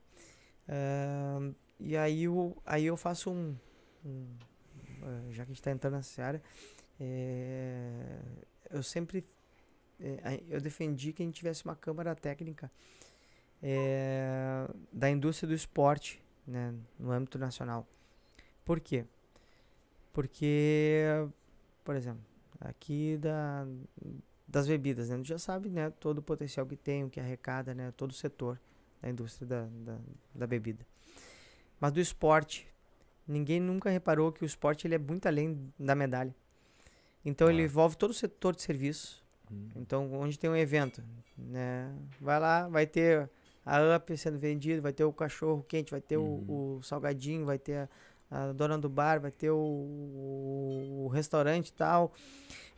Ah, 0.69 1.51
e 1.81 1.97
aí, 1.97 2.29
o, 2.29 2.57
aí 2.65 2.85
eu 2.87 2.97
faço 2.97 3.31
um, 3.31 3.57
um, 4.05 4.27
já 5.31 5.45
que 5.45 5.51
a 5.51 5.55
gente 5.55 5.57
está 5.61 5.71
entrando 5.71 5.95
nessa 5.95 6.23
área, 6.23 6.43
eh, 7.01 8.21
eu 8.71 8.83
sempre 8.83 9.25
eh, 10.01 10.19
a- 10.25 10.35
eu 10.55 10.61
defendi 10.61 11.13
que 11.13 11.23
a 11.23 11.27
gente 11.27 11.37
tivesse 11.37 11.65
uma 11.65 11.77
câmara 11.77 12.15
técnica 12.15 12.71
eh, 13.63 14.69
da 14.93 15.11
indústria 15.11 15.49
do 15.49 15.55
esporte, 15.55 16.23
né, 16.47 16.75
no 16.99 17.11
âmbito 17.11 17.39
nacional. 17.39 17.87
Por 18.65 18.81
quê? 18.81 19.05
Porque, 20.13 21.05
por 21.85 21.97
exemplo, 21.97 22.23
aqui 22.61 23.17
da, 23.19 23.67
das 24.47 24.67
bebidas, 24.69 25.09
né? 25.09 25.15
A 25.15 25.19
gente 25.19 25.29
já 25.29 25.39
sabe, 25.39 25.69
né? 25.69 25.91
Todo 25.91 26.19
o 26.19 26.23
potencial 26.23 26.67
que 26.67 26.77
tem, 26.77 27.05
o 27.05 27.11
que 27.11 27.19
arrecada, 27.19 27.75
né? 27.75 27.93
Todo 27.97 28.11
o 28.13 28.15
setor 28.15 28.61
da 29.03 29.09
indústria 29.11 29.47
da, 29.47 29.67
da, 29.67 29.99
da 30.35 30.47
bebida. 30.47 30.87
Mas 31.81 31.93
do 31.93 32.01
esporte, 32.01 32.69
ninguém 33.27 33.61
nunca 33.61 33.91
reparou 33.91 34.33
que 34.33 34.43
o 34.43 34.47
esporte 34.47 34.87
ele 34.87 34.95
é 34.95 34.99
muito 34.99 35.27
além 35.27 35.73
da 35.79 35.95
medalha. 35.95 36.35
Então 37.25 37.49
ele 37.51 37.63
Ah. 37.63 37.65
envolve 37.65 37.97
todo 37.97 38.11
o 38.11 38.15
setor 38.15 38.55
de 38.55 38.63
serviço. 38.63 39.23
Então, 39.77 40.13
onde 40.15 40.39
tem 40.39 40.49
um 40.51 40.57
evento, 40.57 41.03
né? 41.37 41.95
Vai 42.21 42.41
lá, 42.41 42.67
vai 42.69 42.87
ter 42.87 43.31
a 43.65 43.79
UP 43.97 44.17
sendo 44.17 44.39
vendido, 44.39 44.83
vai 44.83 44.93
ter 44.93 45.05
o 45.05 45.13
cachorro 45.13 45.63
quente, 45.69 45.91
vai 45.91 46.01
ter 46.01 46.17
o, 46.17 46.77
o 46.79 46.83
salgadinho, 46.83 47.45
vai 47.47 47.59
ter 47.59 47.89
a, 48.31 48.49
a 48.49 48.53
dona 48.53 48.77
do 48.79 48.89
bar, 48.89 49.21
vai 49.21 49.31
ter 49.31 49.51
o, 49.51 49.57
o, 49.57 51.05
o 51.05 51.09
restaurante 51.09 51.69
e 51.69 51.73
tal. 51.73 52.13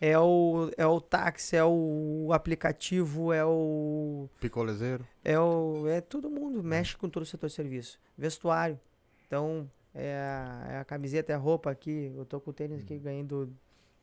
É 0.00 0.18
o, 0.18 0.70
é 0.76 0.86
o 0.86 1.00
táxi, 1.00 1.56
é 1.56 1.64
o 1.64 2.28
aplicativo, 2.32 3.32
é 3.32 3.44
o 3.44 4.28
Picolezeiro. 4.40 5.06
é, 5.24 5.38
o, 5.40 5.86
é 5.88 6.00
todo 6.02 6.28
mundo, 6.28 6.62
mexe 6.62 6.96
com 6.96 7.08
todo 7.08 7.22
o 7.22 7.26
setor 7.26 7.46
de 7.48 7.54
serviço. 7.54 7.98
Vestuário. 8.18 8.78
Então, 9.26 9.70
é 9.96 10.14
a, 10.14 10.66
é 10.72 10.78
a 10.78 10.84
camiseta, 10.84 11.32
é 11.32 11.34
a 11.34 11.38
roupa 11.38 11.70
aqui. 11.70 12.12
Eu 12.14 12.24
tô 12.26 12.38
com 12.38 12.50
o 12.50 12.52
tênis 12.52 12.82
aqui 12.82 12.98
ganhando. 12.98 13.50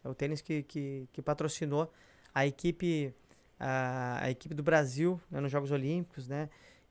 É 0.04 0.10
o 0.10 0.16
tênis 0.16 0.42
que, 0.42 0.64
que, 0.64 1.08
que 1.14 1.22
patrocinou 1.22 1.92
a 2.34 2.46
equipe, 2.48 3.14
a, 3.60 4.24
a 4.24 4.32
equipe 4.32 4.56
do 4.56 4.64
Brasil 4.64 5.22
né, 5.30 5.40
nos 5.40 5.52
Jogos 5.52 5.72
Olímpicos, 5.72 6.28
né? 6.28 6.50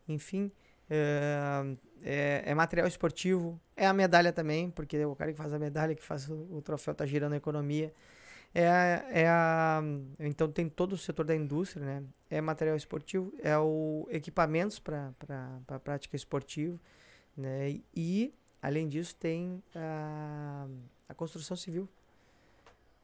Enfim, 0.08 0.50
é, 0.88 1.76
é, 2.02 2.42
é 2.46 2.54
material 2.54 2.86
esportivo, 2.86 3.60
é 3.76 3.86
a 3.86 3.92
medalha 3.92 4.32
também, 4.32 4.70
porque 4.70 4.96
é 4.96 5.06
o 5.06 5.16
cara 5.16 5.32
que 5.32 5.38
faz 5.38 5.52
a 5.52 5.58
medalha, 5.58 5.94
que 5.94 6.02
faz 6.02 6.28
o, 6.28 6.34
o 6.50 6.62
troféu, 6.62 6.94
tá 6.94 7.04
girando 7.04 7.32
a 7.32 7.36
economia. 7.36 7.92
É, 8.54 9.02
é 9.10 9.28
a, 9.28 9.82
então 10.20 10.50
tem 10.50 10.68
todo 10.68 10.92
o 10.92 10.98
setor 10.98 11.24
da 11.24 11.34
indústria, 11.34 11.84
né? 11.84 12.04
É 12.30 12.40
material 12.40 12.76
esportivo, 12.76 13.32
é 13.42 13.58
o 13.58 14.06
equipamentos 14.10 14.78
para 14.78 15.12
a 15.68 15.78
prática 15.78 16.14
esportiva, 16.14 16.78
né? 17.36 17.80
E, 17.94 18.32
além 18.62 18.88
disso, 18.88 19.14
tem 19.16 19.62
a, 19.74 20.66
a 21.08 21.14
construção 21.14 21.56
civil. 21.56 21.88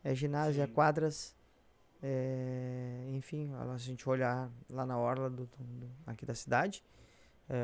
É 0.05 0.15
ginásio, 0.15 0.63
é 0.63 0.67
quadras, 0.67 1.35
é, 2.03 3.05
enfim, 3.09 3.51
se 3.51 3.55
a 3.75 3.77
gente 3.79 4.09
olhar 4.09 4.49
lá 4.71 4.87
na 4.87 4.97
orla 4.97 5.29
do- 5.29 5.47
do- 5.47 5.91
aqui 6.07 6.25
da 6.25 6.35
cidade, 6.35 6.83
é, 7.51 7.61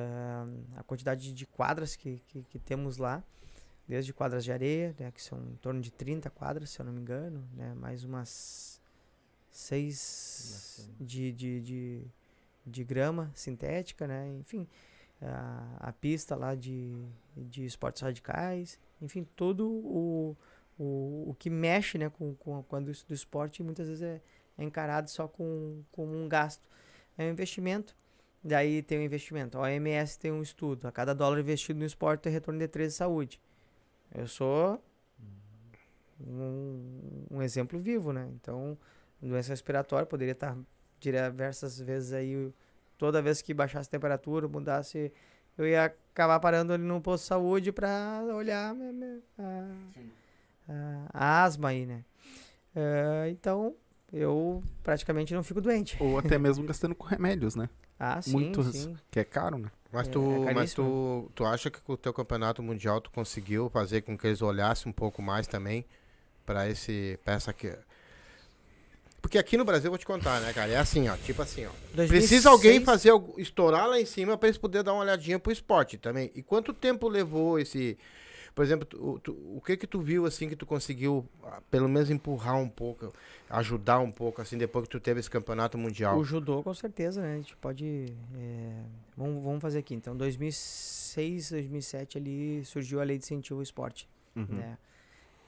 a 0.77 0.83
quantidade 0.83 1.33
de 1.33 1.47
quadras 1.47 1.95
que, 1.95 2.21
que, 2.27 2.43
que 2.43 2.59
temos 2.59 2.97
lá, 2.97 3.23
desde 3.87 4.13
quadras 4.13 4.43
de 4.45 4.51
areia, 4.51 4.95
né, 4.99 5.13
que 5.13 5.23
são 5.23 5.39
em 5.39 5.57
torno 5.57 5.81
de 5.81 5.93
30 5.93 6.29
quadras, 6.29 6.71
se 6.71 6.81
eu 6.81 6.87
não 6.87 6.93
me 6.93 7.01
engano, 7.01 7.47
né, 7.55 7.73
mais 7.75 8.03
umas 8.03 8.81
seis 9.51 10.91
de, 10.99 11.31
de, 11.33 11.61
de, 11.61 12.03
de 12.67 12.85
grama 12.85 13.31
sintética, 13.35 14.07
né, 14.07 14.29
enfim, 14.41 14.67
a, 15.23 15.89
a 15.89 15.93
pista 15.93 16.37
lá 16.37 16.55
de, 16.55 17.05
de 17.37 17.65
esportes 17.65 18.03
radicais, 18.03 18.79
enfim, 19.01 19.27
todo 19.37 19.69
o, 19.69 20.37
o, 20.79 21.31
o 21.31 21.37
que 21.39 21.51
mexe 21.51 21.99
né, 21.99 22.11
com, 22.11 22.35
com, 22.35 22.77
a 22.77 22.81
indústria 22.81 23.09
do 23.09 23.15
esporte 23.15 23.62
muitas 23.62 23.89
vezes 23.89 24.03
é, 24.03 24.21
é 24.59 24.65
encarado 24.65 25.11
só 25.11 25.29
com, 25.29 25.83
com 25.93 26.07
um 26.07 26.29
gasto. 26.29 26.69
É 27.17 27.25
um 27.25 27.31
investimento, 27.31 27.97
daí 28.43 28.83
tem 28.83 28.99
um 28.99 29.03
investimento. 29.03 29.59
A 29.59 29.62
OMS 29.62 30.19
tem 30.19 30.33
um 30.33 30.43
estudo, 30.43 30.87
a 30.87 30.93
cada 30.93 31.15
dólar 31.15 31.41
investido 31.41 31.79
no 31.79 31.87
esporte 31.87 32.23
tem 32.23 32.33
retorno 32.33 32.59
de 32.59 32.69
13 32.69 32.93
de 32.93 32.97
saúde. 32.97 33.41
Eu 34.15 34.27
sou 34.27 34.83
um, 36.21 37.27
um 37.31 37.43
exemplo 37.43 37.79
vivo, 37.79 38.12
né? 38.12 38.29
Então, 38.35 38.77
doença 39.21 39.51
respiratória 39.51 40.07
poderia 40.07 40.33
estar 40.33 40.57
diversas 41.01 41.79
vezes 41.81 42.12
aí, 42.12 42.53
toda 42.99 43.21
vez 43.23 43.41
que 43.43 43.53
baixasse 43.55 43.89
a 43.89 43.91
temperatura, 43.91 44.49
mudasse, 44.49 45.13
eu 45.57 45.67
ia 45.67 45.85
acabar 45.87 46.39
parando 46.41 46.73
ali 46.73 46.83
no 46.83 47.01
posto 47.01 47.23
de 47.25 47.29
saúde 47.29 47.73
para 47.73 48.23
olhar 48.35 48.75
a, 49.39 49.43
a- 50.69 51.07
a 51.13 51.45
asma 51.45 51.69
aí, 51.71 51.87
né? 51.87 52.05
Eh, 52.75 53.29
então, 53.31 53.75
eu 54.13 54.63
praticamente 54.83 55.35
não 55.35 55.43
fico 55.43 55.61
doente. 55.61 55.97
Ou 56.01 56.19
até 56.19 56.39
mesmo 56.39 56.66
gastando 56.66 56.95
com 56.95 57.07
remédios, 57.07 57.55
né? 57.55 57.69
Ah, 57.99 58.21
sim, 58.21 58.33
Muitos, 58.33 58.75
sim. 58.75 58.97
que 59.11 59.21
é 59.21 59.25
caro, 59.25 59.59
né? 59.59 59.71
Mas 59.93 60.09
É, 60.09 60.11
tu, 60.11 60.21
é 60.49 60.55
mas 60.55 60.75
tu, 60.75 61.31
tu 61.35 61.45
acha 61.45 61.71
que 61.71 61.81
com 61.81 61.93
o 61.93 61.97
teu 61.97 62.12
campeonato 62.12 62.61
mundial 62.62 63.01
tu 63.01 63.11
conseguiu 63.11 63.71
fazer 63.71 64.03
com 64.03 64.19
que 64.19 64.27
eles 64.27 64.43
olhassem 64.43 64.91
um 64.91 64.93
pouco 64.93 65.23
mais 65.23 65.47
também 65.47 65.85
pra 66.45 66.69
esse 66.69 67.19
pra 67.25 67.35
essa 67.35 67.53
aqui? 67.53 67.73
Porque 69.25 69.39
aqui 69.39 69.57
no 69.57 69.65
Brasil 69.65 69.87
eu 69.87 69.91
vou 69.91 69.99
te 69.99 70.05
contar, 70.05 70.39
né, 70.43 70.53
cara? 70.53 70.71
É 70.71 70.77
assim, 70.77 71.09
ó, 71.09 71.17
tipo 71.17 71.41
assim, 71.41 71.65
ó. 71.65 71.71
2006, 71.95 72.09
Precisa 72.11 72.51
alguém 72.51 72.85
fazer 72.85 73.09
algo- 73.09 73.41
estourar 73.41 73.89
lá 73.89 73.99
em 73.99 74.05
cima 74.05 74.37
pra 74.37 74.49
eles 74.51 74.59
poderem 74.59 74.85
dar 74.85 74.93
uma 74.93 75.01
olhadinha 75.01 75.39
pro 75.39 75.51
esporte 75.51 75.97
também. 75.97 76.31
E 76.35 76.43
quanto 76.43 76.75
tempo 76.75 77.09
levou 77.09 77.59
esse 77.59 77.97
por 78.55 78.63
exemplo, 78.65 78.85
tu- 78.85 79.19
tu- 79.21 79.33
o 79.57 79.61
que 79.65 79.77
que 79.79 79.87
tu 79.87 79.99
viu 80.01 80.27
assim 80.27 80.47
que 80.49 80.55
tu 80.55 80.67
conseguiu 80.67 81.27
ah, 81.43 81.61
pelo 81.71 81.89
menos 81.89 82.11
empurrar 82.11 82.57
um 82.57 82.69
pouco, 82.69 83.13
ajudar 83.51 83.99
um 83.99 84.13
pouco 84.13 84.43
assim 84.43 84.57
depois 84.59 84.85
que 84.85 84.91
tu 84.91 85.01
teve 85.01 85.19
esse 85.21 85.31
campeonato 85.31 85.79
mundial? 85.79 86.19
O 86.19 86.23
judô, 86.25 86.63
com 86.63 86.75
certeza, 86.75 87.23
né? 87.23 87.33
A 87.33 87.37
gente 87.39 87.57
pode. 87.57 88.13
é, 88.37 88.83
vamos, 89.17 89.43
vamos 89.43 89.63
fazer 89.63 89.79
aqui. 89.79 89.95
Então, 89.95 90.15
2006, 90.15 91.51
2007 91.51 92.19
ali 92.19 92.63
surgiu 92.67 93.01
a 93.01 93.05
lei 93.05 93.17
de 93.19 93.25
incentivo 93.25 93.59
ao 93.59 93.63
esporte. 93.63 94.07
Uhum. 94.37 94.47
né? 94.51 94.77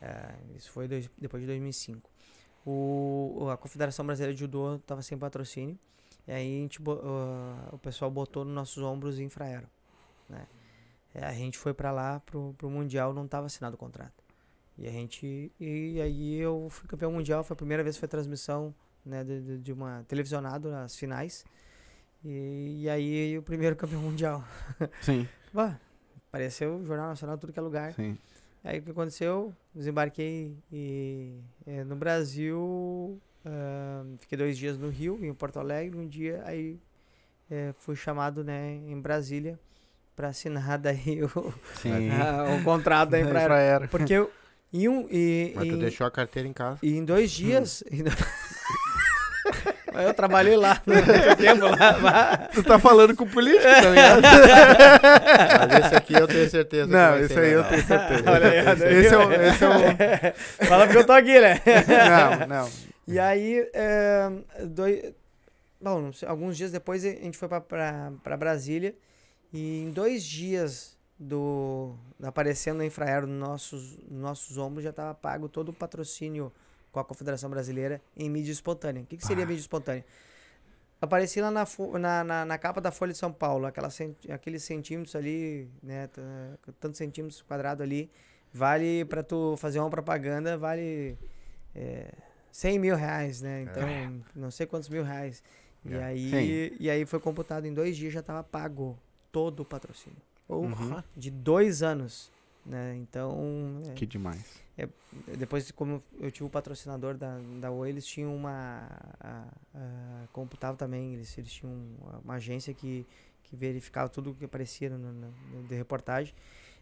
É, 0.00 0.30
isso 0.56 0.70
foi 0.72 0.88
dois- 0.88 1.10
depois 1.18 1.40
de 1.42 1.46
2005. 1.46 2.10
O, 2.66 3.44
o- 3.44 3.50
a 3.50 3.56
Confederação 3.56 4.04
Brasileira 4.04 4.34
de 4.34 4.40
Judô 4.40 4.74
estava 4.76 5.00
sem 5.00 5.16
patrocínio. 5.16 5.78
E 6.26 6.32
aí 6.32 6.58
a 6.58 6.60
gente, 6.62 6.80
ah, 7.04 7.68
o 7.72 7.78
pessoal 7.78 8.10
botou 8.10 8.44
nos 8.44 8.52
nossos 8.54 8.82
ombros 8.82 9.20
infraero. 9.20 9.68
Né? 10.28 10.44
É, 11.14 11.24
a 11.24 11.32
gente 11.32 11.56
foi 11.56 11.72
para 11.72 11.92
lá 11.92 12.18
pro, 12.20 12.52
pro 12.58 12.68
Mundial, 12.68 13.14
não 13.14 13.24
estava 13.24 13.46
assinado 13.46 13.76
o 13.76 13.78
contrato. 13.78 14.24
E 14.76 14.86
a 14.86 14.90
gente. 14.90 15.50
E 15.60 16.00
aí 16.00 16.34
eu 16.34 16.66
fui 16.68 16.86
campeão 16.88 17.10
mundial, 17.12 17.42
foi 17.44 17.54
a 17.54 17.56
primeira 17.56 17.82
vez 17.82 17.96
que 17.96 18.00
foi 18.00 18.08
transmissão 18.08 18.74
né, 19.04 19.22
de, 19.24 19.58
de- 19.58 19.72
uma 19.72 20.04
televisionado 20.08 20.68
nas 20.70 20.96
finais. 20.96 21.44
E, 22.24 22.80
e 22.82 22.88
aí 22.90 23.38
o 23.38 23.42
primeiro 23.42 23.74
campeão 23.76 24.02
mundial. 24.02 24.44
Sim, 25.00 25.26
Bah, 25.52 25.78
apareceu 26.28 26.84
Jornal 26.84 27.06
Nacional, 27.08 27.38
tudo 27.38 27.52
que 27.52 27.58
é 27.58 27.62
lugar. 27.62 27.94
sim. 27.94 28.18
Aí 28.66 28.80
o 28.80 28.82
que 28.82 28.90
aconteceu? 28.90 29.54
Desembarquei 29.72 30.56
e, 30.72 31.34
eh, 31.64 31.84
no 31.84 31.94
Brasil, 31.94 33.16
ah, 33.44 34.02
fiquei 34.18 34.36
dois 34.36 34.58
dias 34.58 34.76
no 34.76 34.88
Rio, 34.90 35.24
em 35.24 35.32
Porto 35.32 35.60
Alegre, 35.60 35.96
um 35.96 36.08
dia 36.08 36.42
aí 36.44 36.76
eh, 37.48 37.72
fui 37.78 37.94
chamado 37.94 38.42
né, 38.42 38.72
em 38.88 39.00
Brasília 39.00 39.56
para 40.16 40.28
assinar 40.28 40.78
daí 40.78 41.22
o, 41.22 41.54
ah, 42.20 42.56
o 42.60 42.64
contrato 42.64 43.10
da. 43.10 43.20
Infraero. 43.20 43.86
Porque 43.86 44.14
eu, 44.14 44.32
em, 44.72 44.88
um, 44.88 45.06
e, 45.12 45.52
Mas 45.54 45.68
tu 45.68 45.74
em- 45.76 45.78
deixou 45.78 46.04
a 46.04 46.10
carteira 46.10 46.48
em 46.48 46.52
casa. 46.52 46.80
e 46.82 46.96
em 46.96 47.04
dois 47.04 47.30
dias... 47.30 47.84
eu 50.02 50.14
trabalhei 50.14 50.56
lá 50.56 50.80
no 50.86 51.36
tempo 51.36 51.66
lá. 51.66 52.48
Tu 52.54 52.62
tá 52.62 52.78
falando 52.78 53.14
com 53.14 53.24
o 53.24 53.28
político, 53.28 53.62
tá 53.62 53.90
ligado? 53.90 54.22
Mas 55.68 55.86
esse 55.86 55.94
aqui 55.94 56.14
eu 56.14 56.26
tenho 56.26 56.48
certeza 56.50 56.86
que 56.86 56.92
Não, 56.92 57.10
vai 57.10 57.22
esse 57.22 57.34
ser 57.34 57.40
aí 57.40 57.52
eu 57.52 57.64
tenho 57.64 57.86
certeza. 57.86 58.22
Olha 58.30 58.50
aí. 58.50 58.58
Esse 58.98 59.14
é 59.14 59.18
o. 59.18 59.32
Esse 59.32 59.64
é 59.64 60.34
Fala 60.66 60.86
porque 60.86 60.98
eu 60.98 61.06
tô 61.06 61.12
aqui, 61.12 61.40
né? 61.40 61.60
o... 61.66 62.46
Não, 62.46 62.46
não. 62.46 62.70
E 63.06 63.18
aí, 63.18 63.68
é, 63.72 64.30
dois, 64.64 65.14
bom, 65.80 66.00
não 66.00 66.12
sei, 66.12 66.28
alguns 66.28 66.56
dias 66.56 66.72
depois 66.72 67.04
a 67.04 67.10
gente 67.10 67.38
foi 67.38 67.48
para 67.48 68.36
Brasília 68.36 68.94
e 69.52 69.84
em 69.84 69.90
dois 69.90 70.24
dias 70.24 70.96
do 71.18 71.94
aparecendo 72.22 72.80
a 72.82 72.86
Infraero 72.86 73.26
nos 73.26 73.38
nossos, 73.38 73.98
nos 74.08 74.20
nossos 74.20 74.58
ombros 74.58 74.84
já 74.84 74.90
estava 74.90 75.14
pago 75.14 75.48
todo 75.48 75.70
o 75.70 75.72
patrocínio 75.72 76.52
com 76.96 77.00
a 77.00 77.04
Confederação 77.04 77.50
Brasileira 77.50 78.00
em 78.16 78.30
mídia 78.30 78.50
espontânea. 78.50 79.02
O 79.02 79.06
que, 79.06 79.18
que 79.18 79.26
seria 79.26 79.44
Ah. 79.44 79.46
mídia 79.46 79.60
espontânea? 79.60 80.02
Apareci 80.98 81.42
lá 81.42 81.50
na, 81.50 81.66
na, 81.98 82.24
na, 82.24 82.44
na 82.46 82.58
capa 82.58 82.80
da 82.80 82.90
Folha 82.90 83.12
de 83.12 83.18
São 83.18 83.30
Paulo, 83.30 83.66
aquela, 83.66 83.90
centi- 83.90 84.32
aqueles 84.32 84.62
centímetros 84.62 85.14
ali, 85.14 85.68
né, 85.82 86.08
tantos 86.80 86.96
centímetros 86.96 87.42
quadrados 87.42 87.82
ali, 87.82 88.10
vale 88.50 89.04
para 89.04 89.22
tu 89.22 89.56
fazer 89.58 89.78
uma 89.78 89.90
propaganda, 89.90 90.56
vale 90.56 91.18
é, 91.74 92.14
100 92.50 92.78
mil 92.78 92.96
reais, 92.96 93.42
né? 93.42 93.60
Então, 93.70 94.22
não 94.34 94.50
sei 94.50 94.64
quantos 94.66 94.88
mil 94.88 95.04
reais. 95.04 95.42
E, 95.84 95.92
É. 95.92 96.02
aí, 96.02 96.76
e 96.80 96.88
aí 96.88 97.04
foi 97.04 97.20
computado 97.20 97.66
em 97.66 97.74
dois 97.74 97.94
dias, 97.94 98.14
já 98.14 98.20
estava 98.20 98.42
pago 98.42 98.98
todo 99.30 99.60
o 99.60 99.64
patrocínio. 99.66 100.18
Uhum. 100.48 101.02
De 101.14 101.30
dois 101.30 101.82
anos, 101.82 102.32
né? 102.66 102.96
Então, 102.96 103.80
é, 103.88 103.92
Que 103.92 104.04
demais. 104.06 104.60
depois, 105.38 105.70
como 105.70 106.02
eu 106.20 106.30
tive 106.30 106.44
o 106.44 106.50
patrocinador 106.50 107.16
da, 107.16 107.38
da 107.60 107.70
Oi, 107.70 107.88
eles 107.88 108.04
tinham 108.06 108.34
uma. 108.34 108.86
A, 109.20 109.44
a, 109.74 110.26
computava 110.32 110.76
também, 110.76 111.14
eles, 111.14 111.36
eles 111.38 111.52
tinham 111.52 111.72
uma 112.24 112.34
agência 112.34 112.74
que, 112.74 113.06
que 113.44 113.54
verificava 113.56 114.08
tudo 114.08 114.30
o 114.30 114.34
que 114.34 114.44
aparecia 114.44 114.90
no, 114.90 114.98
no- 115.12 115.62
de 115.68 115.74
reportagem. 115.74 116.34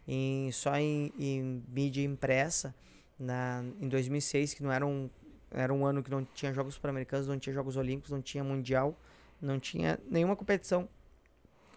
em, 0.07 0.51
só 0.51 0.75
em, 0.75 1.13
em 1.17 1.63
mídia 1.69 2.01
impressa, 2.03 2.73
na, 3.19 3.63
em 3.79 3.87
2006, 3.87 4.53
que 4.55 4.63
não 4.63 4.71
era 4.71 4.85
um, 4.85 5.09
era 5.51 5.73
um 5.73 5.85
ano 5.85 6.03
que 6.03 6.09
não 6.11 6.25
tinha 6.25 6.53
Jogos 6.53 6.77
Pan-Americanos, 6.77 7.27
não 7.27 7.39
tinha 7.39 7.53
Jogos 7.53 7.77
Olímpicos, 7.77 8.11
não 8.11 8.21
tinha 8.21 8.43
Mundial, 8.43 8.99
não 9.41 9.59
tinha 9.59 9.99
nenhuma 10.09 10.35
competição 10.35 10.89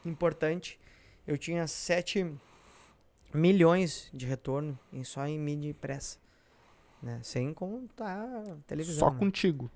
importante. 0.05 0.79
Eu 1.27 1.37
tinha 1.37 1.67
7 1.67 2.27
milhões 3.33 4.09
de 4.13 4.27
retorno 4.27 4.79
em, 4.93 5.05
só 5.05 5.27
em 5.27 5.39
mídia 5.39 5.71
impressa. 5.71 6.19
Né? 7.03 7.21
Sem 7.23 7.55
contar 7.55 8.27
televisão. 8.67 8.99
Só 8.99 9.11
né? 9.13 9.19
contigo. 9.19 9.71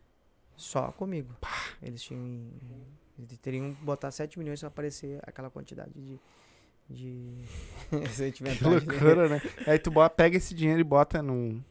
Só 0.56 0.92
comigo. 0.92 1.34
Eles 1.82 2.02
tinham. 2.02 2.50
Eles 3.18 3.38
teriam 3.38 3.74
que 3.74 3.84
botar 3.84 4.10
7 4.10 4.38
milhões 4.38 4.60
pra 4.60 4.68
aparecer 4.68 5.20
aquela 5.22 5.50
quantidade 5.50 5.92
de. 5.94 6.18
de. 6.88 7.44
Que 8.58 8.64
loucura, 8.64 9.28
né? 9.28 9.42
Aí 9.66 9.78
tu 9.78 9.90
bota, 9.90 10.14
pega 10.14 10.36
esse 10.36 10.54
dinheiro 10.54 10.80
e 10.80 10.84
bota 10.84 11.22
num. 11.22 11.62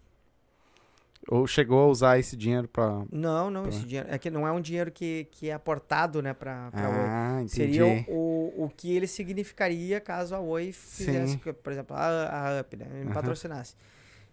Ou 1.27 1.45
chegou 1.45 1.80
a 1.84 1.88
usar 1.88 2.18
esse 2.19 2.35
dinheiro 2.35 2.68
pra. 2.68 3.06
Não, 3.11 3.49
não, 3.52 3.64
Tá. 3.64 3.69
esse 3.69 3.85
dinheiro. 3.85 4.07
É 4.10 4.18
que 4.18 4.30
não 4.31 4.48
é 4.48 4.52
um 4.52 4.60
dinheiro 4.60 4.91
que, 4.91 5.27
que 5.31 5.49
é 5.49 5.53
aportado, 5.53 6.22
né, 6.22 6.34
pra, 6.34 6.72
pra 6.72 6.89
Oi. 6.89 6.95
Ah, 6.98 7.35
entendi. 7.43 7.49
Seria 7.56 8.06
o, 8.07 8.65
o 8.65 8.69
que 8.76 8.95
ele 8.95 9.06
significaria 9.07 9.99
caso 10.02 10.34
a 10.35 10.39
Oi 10.39 10.72
fizesse, 10.72 11.34
Sim. 11.34 11.53
por 11.61 11.72
exemplo, 11.72 11.95
a, 11.95 12.57
a 12.57 12.61
UP, 12.61 12.76
né, 12.76 12.85
me 12.91 13.03
Aham. 13.06 13.14
patrocinasse. 13.14 13.76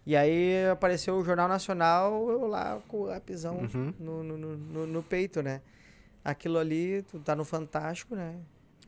E 0.05 0.15
aí 0.15 0.67
apareceu 0.71 1.15
o 1.15 1.23
Jornal 1.23 1.47
Nacional, 1.47 2.27
eu 2.31 2.47
lá 2.47 2.79
com 2.87 3.01
o 3.01 3.15
upzão 3.15 3.57
Uhum. 3.57 3.93
no, 3.99 4.23
no, 4.23 4.37
no, 4.37 4.57
no- 4.57 4.87
no 4.87 5.03
peito, 5.03 5.43
né? 5.43 5.61
Aquilo 6.25 6.57
ali, 6.57 7.03
tu 7.03 7.19
tá 7.19 7.35
no 7.35 7.45
Fantástico, 7.45 8.15
né? 8.15 8.35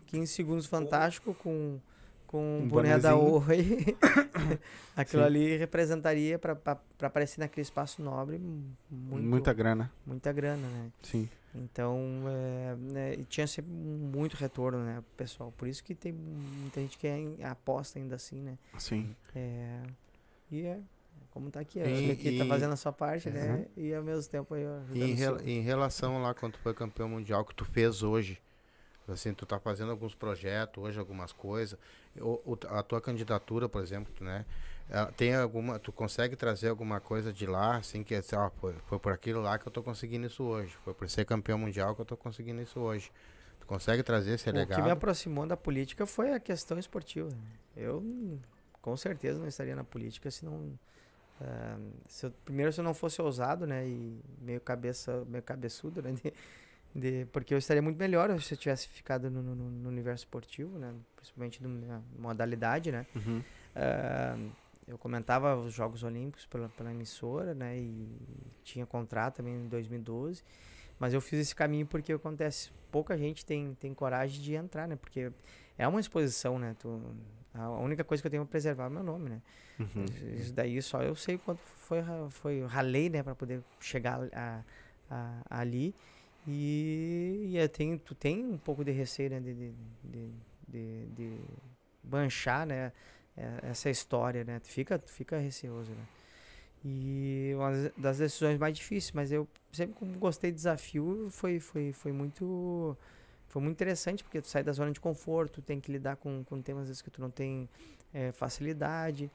15 0.08 0.28
segundos 0.34 0.66
Fantástico 0.66 1.34
com, 1.36 1.80
com 2.32 2.60
Um 2.64 2.68
boné 2.68 2.98
da. 2.98 3.16
Oi. 3.16 3.96
Aquilo 4.96 5.22
Sim. 5.24 5.28
ali 5.28 5.58
representaria 5.58 6.40
pra 6.40 6.58
aparecer 7.02 7.40
naquele 7.40 7.64
espaço 7.64 8.02
nobre 8.02 8.38
mu- 8.38 8.64
muito, 8.90 9.26
Muita 9.28 9.54
grana. 9.54 9.92
muita 10.06 10.32
grana, 10.32 10.68
né? 10.68 10.92
Sim. 11.02 11.30
Então, 11.54 12.00
é, 12.28 12.76
né, 12.78 13.18
tinha 13.30 13.46
sempre 13.46 13.72
muito 13.72 14.36
retorno, 14.36 14.80
né, 14.86 15.04
pessoal? 15.18 15.52
Por 15.58 15.68
isso 15.68 15.84
que 15.84 15.94
tem 15.94 16.14
muita 16.14 16.80
gente 16.80 16.98
que 16.98 17.06
é- 17.08 17.46
aposta 17.46 18.00
ainda 18.00 18.16
assim, 18.16 18.42
né? 18.42 18.58
Sim. 18.80 19.14
É, 19.36 19.82
e 20.50 20.62
é, 20.66 20.80
como 21.32 21.50
tá 21.52 21.60
aqui, 21.60 21.80
E- 21.80 21.84
acho 21.84 22.02
que 22.04 22.12
aqui 22.12 22.38
tá 22.38 22.46
fazendo 22.46 22.72
a 22.74 22.78
sua 22.78 22.94
parte, 22.94 23.30
né? 23.30 23.66
E 23.76 23.94
ao 23.94 24.02
mesmo 24.04 24.30
tempo 24.32 24.54
aí, 24.54 24.64
em, 24.94 25.50
em 25.58 25.62
relação 25.62 26.22
lá, 26.22 26.34
quando 26.34 26.54
tu 26.54 26.60
foi 26.60 26.74
campeão 26.74 27.10
mundial, 27.10 27.44
que 27.44 27.54
tu 27.54 27.66
fez 27.66 28.02
hoje, 28.02 28.40
assim, 29.14 29.34
tu 29.34 29.46
tá 29.46 29.60
fazendo 29.60 29.92
alguns 29.92 30.16
projetos 30.16 30.84
hoje, 30.84 31.00
algumas 31.00 31.32
coisas, 31.32 31.78
o- 32.20 32.42
o- 32.54 32.58
a 32.70 32.84
tua 32.84 33.02
candidatura, 33.02 33.68
por 33.70 33.82
exemplo, 33.82 34.14
né, 34.24 34.46
ela 34.90 35.12
tem 35.12 35.36
alguma, 35.36 35.80
tu 35.80 35.92
consegue 35.92 36.36
trazer 36.36 36.70
alguma 36.70 37.00
coisa 37.00 37.32
de 37.32 37.46
lá, 37.46 37.78
assim, 37.78 38.04
que 38.04 38.14
assim, 38.16 38.36
ó, 38.36 38.50
foi, 38.50 38.74
foi 38.88 39.00
por 39.00 39.12
aquilo 39.14 39.42
lá 39.42 39.58
que 39.58 39.68
eu 39.68 39.72
tô 39.72 39.82
conseguindo 39.84 40.28
isso 40.28 40.44
hoje, 40.44 40.76
foi 40.84 40.94
por 40.94 41.10
ser 41.10 41.26
campeão 41.26 41.58
mundial 41.58 41.96
que 41.96 42.02
eu 42.02 42.06
tô 42.06 42.18
conseguindo 42.18 42.62
isso 42.62 42.80
hoje. 42.80 43.12
Tu 43.60 43.66
consegue 43.68 44.04
trazer 44.04 44.32
esse 44.34 44.50
O 44.50 44.54
que 44.54 44.58
legado? 44.60 44.84
me 44.84 44.92
aproximou 44.92 45.46
da 45.48 45.56
política 45.56 46.06
foi 46.06 46.34
a 46.34 46.40
questão 46.40 46.78
esportiva. 46.78 47.30
Eu, 47.76 48.04
com 48.82 48.98
certeza, 48.98 49.40
não 49.40 49.48
estaria 49.48 49.76
na 49.76 49.84
política 49.84 50.30
se 50.30 50.44
não... 50.44 50.78
ah, 51.40 51.78
se 52.08 52.26
eu- 52.26 52.32
primeiro, 52.46 52.72
se 52.74 52.80
eu 52.80 52.84
não 52.84 52.94
fosse 52.94 53.22
ousado, 53.22 53.66
né? 53.66 53.88
E 53.88 54.20
meio 54.42 54.60
cabeça, 54.62 55.24
meio 55.28 55.44
cabeçudo, 55.44 56.02
né? 56.02 56.12
de- 56.14 56.34
de- 56.94 57.26
porque 57.32 57.54
eu 57.54 57.58
estaria 57.58 57.82
muito 57.82 57.98
melhor 57.98 58.40
se 58.42 58.54
eu 58.54 58.58
tivesse 58.58 58.88
ficado 58.88 59.30
no, 59.30 59.42
no- 59.42 59.56
no 59.56 59.90
universo 59.90 60.24
esportivo, 60.26 60.78
né? 60.78 60.94
Principalmente 61.16 61.62
na 61.64 62.02
modalidade, 62.18 62.92
né? 62.92 63.06
Uhum. 63.16 63.42
Ah, 63.76 64.38
eu 64.88 64.98
comentava 64.98 65.56
os 65.56 65.74
Jogos 65.74 66.04
Olímpicos 66.04 66.46
pela, 66.46 66.68
pela 66.70 66.92
emissora, 66.92 67.54
né? 67.54 67.78
E 67.78 68.08
tinha 68.64 68.86
contrato 68.86 69.38
também 69.38 69.54
em 69.56 69.68
2012. 69.68 70.44
Mas 71.00 71.14
eu 71.14 71.22
fiz 71.22 71.40
esse 71.40 71.56
caminho 71.56 71.86
porque 71.86 72.12
acontece, 72.14 72.70
pouca 72.92 73.18
gente 73.18 73.46
tem, 73.46 73.74
tem 73.76 73.94
coragem 73.94 74.42
de 74.42 74.54
entrar, 74.54 74.88
né? 74.88 74.96
Porque 74.96 75.32
é 75.78 75.88
uma 75.88 76.00
exposição, 76.00 76.60
né? 76.60 76.76
Tu, 76.78 77.02
a 77.54 77.70
única 77.80 78.04
coisa 78.04 78.22
que 78.22 78.28
eu 78.28 78.32
tenho 78.32 78.44
pra 78.44 78.52
preservar 78.52 78.86
é 78.86 78.90
meu 78.90 79.04
nome, 79.04 79.30
né? 79.30 79.42
Uhum. 79.80 80.06
Isso 80.36 80.54
daí 80.54 80.80
só 80.82 81.02
eu 81.02 81.16
sei 81.16 81.38
quanto 81.40 81.60
foi, 81.62 82.00
foi 82.30 82.66
ralei, 82.66 83.10
né? 83.10 83.24
Pra 83.24 83.34
poder 83.34 83.64
chegar 83.80 84.20
a, 84.34 84.62
a- 85.10 85.42
ali. 85.50 85.96
E, 86.48 87.52
e 87.56 87.68
tenho, 87.70 88.00
tu 88.00 88.16
tem 88.16 88.44
um 88.46 88.58
pouco 88.58 88.84
de 88.84 88.92
receio, 88.92 89.30
né? 89.30 89.40
De, 89.40 89.54
de, 89.54 90.30
de, 90.68 91.06
de, 91.16 91.38
manchar, 92.04 92.66
né? 92.66 92.92
é, 93.38 93.60
Essa 93.64 93.90
história, 93.90 94.44
né? 94.44 94.60
Tu 94.60 94.70
fica, 94.70 94.98
tu 95.00 95.12
fica 95.12 95.38
receoso, 95.38 95.92
né? 95.92 96.06
E 96.84 97.54
uma 97.56 97.72
das- 97.98 98.18
decisões 98.18 98.58
mais 98.58 98.76
difíceis, 98.76 99.12
mas 99.12 99.32
eu 99.32 99.48
sempre 99.72 99.96
gostei 100.18 100.52
de 100.52 100.56
desafio, 100.58 101.30
foi, 101.32 101.60
foi, 101.60 101.94
foi 101.94 102.12
muito 102.12 102.98
foi 103.50 103.62
muito 103.62 103.76
interessante, 103.76 104.24
porque 104.24 104.42
tu 104.42 104.48
sai 104.48 104.64
da 104.64 104.72
zona 104.72 104.92
de 104.92 105.00
conforto, 105.00 105.62
tem 105.62 105.80
que 105.80 105.92
lidar 105.92 106.16
com, 106.16 106.44
com 106.46 106.62
temas 106.62 106.84
às 106.84 106.88
vezes 106.90 107.02
que 107.02 107.12
tu 107.12 107.22
não 107.22 107.30
tem 107.30 107.70
eh, 108.14 108.32
facilidade. 108.32 109.30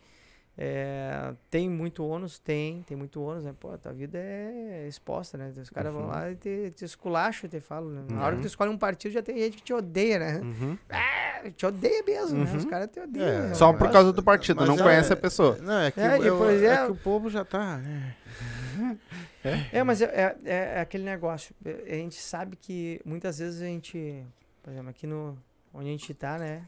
É, 0.59 1.35
tem 1.51 1.69
muito 1.69 2.03
ônus? 2.03 2.39
Tem, 2.39 2.83
tem 2.85 2.97
muito 2.97 3.21
ônus, 3.23 3.45
né? 3.45 3.55
Pô, 3.61 3.77
tua 3.77 3.93
vida 3.93 4.17
é 4.19 4.87
exposta, 4.89 5.37
né? 5.37 5.53
Os 5.61 5.69
caras 5.69 5.93
vão 5.93 6.03
Uhum. 6.05 6.09
lá 6.09 6.31
e 6.31 6.35
te, 6.37 6.71
te 6.75 6.83
esculacham, 6.85 7.49
te 7.51 7.61
falam, 7.61 7.91
né? 7.91 8.05
Na 8.09 8.23
hora 8.25 8.31
que 8.31 8.37
Uhum. 8.37 8.43
tu 8.43 8.47
escolhe 8.47 8.71
um 8.71 8.79
partido, 8.79 9.13
já 9.13 9.23
tem 9.23 9.37
gente 9.37 9.59
que 9.59 9.63
te 9.63 9.75
odeia, 9.75 10.19
né? 10.19 10.41
Uhum. 10.43 10.79
É, 10.89 11.51
te 11.51 11.67
odeia 11.67 12.03
mesmo, 12.05 12.39
né? 12.43 12.53
Os 12.57 12.65
Uhum. 12.65 12.71
caras 12.71 12.89
te 12.91 12.99
odeiam. 12.99 13.29
É, 13.29 13.49
né? 13.49 13.55
Só 13.55 13.71
por 13.75 13.91
causa 13.91 14.13
do 14.15 14.23
partido, 14.23 14.57
mas 14.61 14.69
não 14.69 14.77
é- 14.77 14.83
conhece 14.83 15.13
a 15.13 15.17
pessoa. 15.17 15.59
Não, 15.61 15.79
é 15.79 15.91
que, 15.91 16.01
É, 16.01 16.17
eu- 16.17 16.23
depois 16.23 16.63
é 16.63 16.67
é- 16.67 16.87
que 16.87 16.93
o 16.93 16.97
povo 16.97 17.29
já 17.29 17.45
tá... 17.45 17.79
é. 17.85 18.17
É, 19.73 19.85
mas 19.85 20.01
é, 20.03 20.37
é, 20.45 20.55
é 20.77 20.81
aquele 20.81 21.05
negócio. 21.05 21.55
é, 21.65 21.93
A 21.93 21.99
gente 21.99 22.17
sabe 22.17 22.57
que 22.57 23.01
muitas 23.05 23.39
vezes 23.39 23.63
a 23.63 23.67
gente, 23.67 24.25
por 24.63 24.73
exemplo, 24.73 24.89
aqui 24.91 25.07
no 25.07 25.39
onde 25.73 25.89
a 25.89 25.93
gente 25.93 26.13
tá, 26.15 26.37
né? 26.39 26.65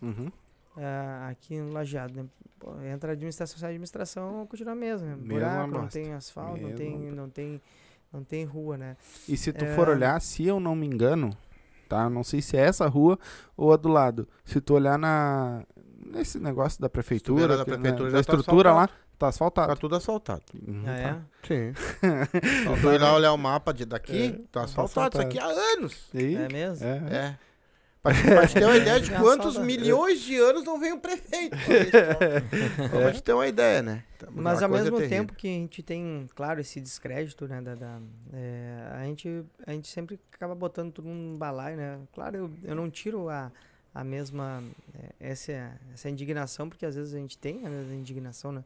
Ah, 0.80 1.28
aqui 1.30 1.58
no 1.58 1.72
Lajeado, 1.72 2.14
né? 2.14 2.26
Pô, 2.58 2.72
entra 2.82 3.10
a 3.10 3.14
administração, 3.14 3.58
sai 3.58 3.68
a 3.68 3.70
administração, 3.70 4.46
continua 4.46 4.72
a 4.72 4.76
mesma. 4.76 5.08
Né? 5.08 5.16
Buraco, 5.16 5.66
não 5.72 5.86
tem 5.88 6.12
asfalto, 6.12 6.60
não 6.60 6.68
Mesma 6.70 6.76
tem, 6.76 6.98
não 7.10 7.28
tem, 7.28 7.62
não 8.12 8.24
tem 8.24 8.44
rua, 8.44 8.76
né? 8.76 8.96
E 9.28 9.36
se 9.36 9.52
tu 9.52 9.64
É. 9.64 9.74
for 9.74 9.88
olhar, 9.88 10.20
se 10.20 10.44
eu 10.46 10.58
não 10.60 10.74
me 10.76 10.86
engano, 10.86 11.30
tá? 11.88 12.08
Não 12.10 12.22
sei 12.24 12.40
se 12.42 12.56
é 12.56 12.60
essa 12.60 12.86
rua 12.86 13.18
ou 13.56 13.72
a 13.72 13.76
do 13.76 13.88
lado. 13.88 14.28
Se 14.44 14.60
tu 14.60 14.74
olhar 14.74 14.98
na 14.98 15.64
nesse 16.04 16.38
negócio 16.38 16.80
da 16.80 16.88
prefeitura, 16.88 17.56
da 17.56 17.64
que, 17.64 17.70
né, 17.72 17.76
prefeitura, 17.76 18.10
da 18.10 18.18
já 18.18 18.24
tá 18.24 18.32
estrutura 18.32 18.72
lá, 18.72 18.84
asfaltado. 18.84 19.08
tá 19.18 19.28
asfaltado. 19.28 19.68
Tá 19.68 19.76
tudo 19.76 19.96
asfaltado. 19.96 20.42
Uhum, 20.66 20.82
Ah, 20.86 20.86
tá. 20.86 20.92
é? 21.02 21.46
Sim. 21.46 21.74
Só 22.64 22.76
tu 22.80 22.92
ir 22.92 22.98
lá 23.00 23.14
olhar 23.14 23.32
o 23.32 23.36
mapa 23.36 23.74
de 23.74 23.84
daqui, 23.84 24.22
É, 24.26 24.30
tá 24.32 24.42
tá 24.52 24.62
asfaltado 24.64 25.18
isso 25.18 25.26
aqui 25.26 25.38
há 25.38 25.46
anos. 25.46 26.08
É 26.14 26.48
mesmo? 26.52 26.86
É. 26.86 26.96
É. 27.14 27.38
Pra, 28.02 28.14
pra 28.14 28.46
te 28.46 28.54
ter 28.54 28.64
uma 28.64 28.76
ideia 28.78 29.00
de 29.00 29.10
quantos 29.10 29.58
milhões 29.58 30.20
de 30.20 30.36
anos 30.36 30.64
não 30.64 30.78
vem 30.78 30.92
um 30.92 31.00
prefeito. 31.00 31.56
Pra 32.90 33.00
pra 33.00 33.12
te 33.12 33.22
ter 33.22 33.32
uma 33.32 33.46
ideia, 33.46 33.82
né? 33.82 34.04
Tá- 34.18 34.28
Mas 34.30 34.58
uma 34.58 34.66
ao 34.66 34.70
mesmo 34.72 34.96
terrível. 34.96 35.08
tempo 35.08 35.34
que 35.34 35.48
a 35.48 35.50
gente 35.50 35.82
tem, 35.82 36.26
claro, 36.34 36.60
esse 36.60 36.80
descrédito, 36.80 37.46
né, 37.48 37.60
da, 37.60 37.74
da- 37.74 38.00
é, 38.32 38.88
a, 38.94 39.04
gente, 39.04 39.44
a 39.66 39.72
gente 39.72 39.88
sempre 39.88 40.18
acaba 40.32 40.54
botando 40.54 40.92
tudo 40.92 41.08
num 41.08 41.36
balaio, 41.36 41.76
né? 41.76 41.98
Claro, 42.12 42.36
eu, 42.36 42.50
eu 42.64 42.74
não 42.74 42.88
tiro 42.90 43.28
a, 43.28 43.50
a 43.94 44.04
mesma, 44.04 44.62
é, 45.20 45.30
essa, 45.30 45.52
essa 45.92 46.08
indignação, 46.08 46.68
porque 46.68 46.86
às 46.86 46.94
vezes 46.94 47.14
a 47.14 47.18
gente 47.18 47.36
tem 47.36 47.66
a 47.66 47.68
mesma 47.70 47.94
indignação, 47.94 48.52
né? 48.52 48.64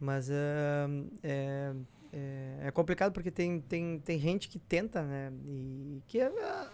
Mas 0.00 0.28
ah, 0.30 0.88
é, 1.22 1.72
é, 2.12 2.66
é 2.66 2.70
complicado 2.70 3.12
porque 3.12 3.30
tem, 3.30 3.60
tem, 3.60 3.98
tem 4.00 4.18
gente 4.18 4.48
que 4.48 4.58
tenta, 4.58 5.02
né? 5.02 5.30
E 5.46 6.02
que 6.06 6.18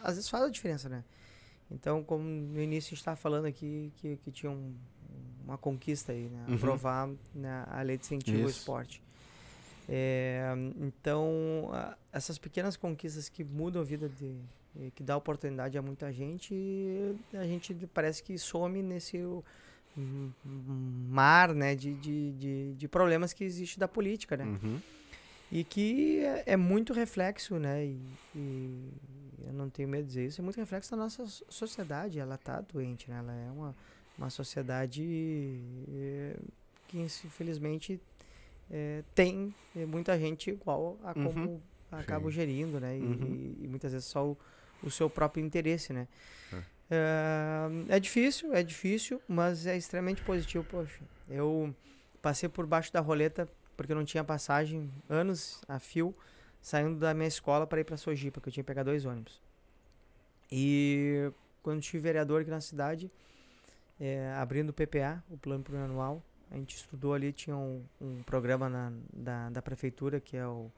às 0.03 0.15
vezes 0.15 0.29
faz 0.29 0.45
a 0.45 0.49
diferença, 0.49 0.89
né? 0.89 1.05
Então, 1.71 2.03
como 2.03 2.25
no 2.25 2.61
início 2.61 2.89
a 2.89 2.91
gente 2.91 2.99
estava 2.99 3.17
falando 3.17 3.47
aqui 3.47 3.93
que, 3.97 4.17
que 4.19 4.31
tinha 4.31 4.51
um- 4.51 4.75
uma 5.45 5.57
conquista 5.59 6.13
aí, 6.13 6.29
né? 6.29 6.45
Uhum. 6.49 6.55
Aprovar 6.57 7.09
né, 7.35 7.65
a 7.69 7.83
lei 7.83 7.97
de 7.97 8.05
incentivo 8.05 8.43
ao 8.43 8.49
esporte. 8.51 9.03
É, 9.89 10.53
então, 10.81 11.69
a- 11.73 11.97
essas 12.13 12.39
pequenas 12.39 12.77
conquistas 12.77 13.29
que 13.29 13.43
mudam 13.45 13.83
a 13.83 13.85
vida 13.85 14.09
de. 14.09 14.37
que 14.95 15.03
dá 15.03 15.17
oportunidade 15.17 15.77
a 15.77 15.83
muita 15.83 16.13
gente, 16.13 16.55
a 17.35 17.45
gente 17.45 17.75
parece 17.93 18.23
que 18.23 18.39
some 18.39 18.81
nesse 18.83 19.19
hum, 19.99 20.31
mar 21.09 21.53
né, 21.55 21.75
de, 21.75 21.95
de, 21.95 22.31
de, 22.33 22.75
de 22.75 22.89
problemas 22.89 23.33
que 23.33 23.43
existe 23.43 23.79
da 23.81 23.89
política, 23.89 24.37
né? 24.37 24.45
Uhum. 24.45 24.79
E 25.51 25.65
que 25.65 26.21
é, 26.21 26.45
é 26.53 26.57
muito 26.57 26.93
reflexo, 26.93 27.59
né? 27.59 27.85
E, 27.85 27.99
e 28.37 28.89
eu 29.47 29.53
não 29.53 29.69
tenho 29.71 29.89
medo 29.89 30.03
de 30.03 30.09
dizer 30.09 30.27
isso, 30.27 30.41
é 30.41 30.45
muito 30.45 30.57
reflexo 30.59 30.91
da 30.91 30.97
nossa 30.97 31.27
so- 31.27 31.45
sociedade. 31.49 32.19
Ela 32.19 32.37
tá 32.39 32.61
doente, 32.61 33.09
né? 33.11 33.19
Ela 33.19 33.35
é 33.35 33.51
uma, 33.51 33.77
uma 34.19 34.31
sociedade 34.31 35.03
eh, 35.89 36.37
que, 36.87 36.99
infelizmente, 37.01 38.01
eh, 38.71 39.03
tem 39.15 39.55
eh, 39.75 39.87
muita 39.87 40.19
gente 40.19 40.51
igual 40.51 40.99
a 41.03 41.09
Uhum. 41.19 41.25
como 41.33 41.63
acaba 41.91 42.27
Sim. 42.27 42.33
gerindo, 42.37 42.79
né? 42.81 42.99
E, 42.99 43.03
Uhum. 43.03 43.57
e 43.63 43.69
muitas 43.69 43.93
vezes 43.93 44.07
só 44.09 44.27
o, 44.29 44.39
o 44.83 44.91
seu 44.91 45.09
próprio 45.11 45.45
interesse, 45.45 45.93
né? 45.93 46.07
É, 46.91 47.97
é 47.97 48.01
difícil, 48.01 48.53
é 48.53 48.63
difícil, 48.63 49.21
mas 49.29 49.67
é 49.67 49.77
extremamente 49.77 50.23
positivo, 50.23 50.65
poxa. 50.65 51.05
Eu 51.29 51.75
passei 52.21 52.49
por 52.49 52.67
baixo 52.67 52.93
da 52.93 53.01
roleta 53.01 53.49
porque 53.77 53.93
eu 53.93 53.97
não 53.97 54.05
tinha 54.05 54.23
passagem, 54.25 54.91
anos 55.09 55.63
a 55.69 55.79
fio, 55.79 56.15
saindo 56.61 56.99
da 56.99 57.15
minha 57.15 57.29
escola 57.29 57.67
para 57.67 57.81
ir 57.81 57.85
para 57.85 57.97
Sojipa, 57.97 58.35
porque 58.35 58.51
eu 58.51 58.53
tinha 58.53 58.65
que 58.65 58.67
pegar 58.67 58.83
dois 58.83 59.05
ônibus. 59.07 59.41
E 60.51 61.33
quando 61.63 61.81
tive 61.81 61.99
vereador 62.01 62.43
aqui 62.43 62.51
na 62.51 62.61
cidade, 62.61 63.11
é, 63.99 64.33
abrindo 64.39 64.71
o 64.71 64.73
PPA, 64.73 65.23
o 65.31 65.37
Plano 65.37 65.63
Plurianual, 65.63 66.23
a 66.51 66.57
gente 66.57 66.77
estudou 66.77 67.15
ali, 67.15 67.33
tinha 67.33 67.57
um, 67.57 67.85
um 68.01 68.23
programa 68.25 68.69
na, 68.69 68.93
da, 69.13 69.51
da 69.51 69.63
prefeitura 69.63 70.19
que 70.19 70.37
é 70.37 70.47
o 70.47 70.71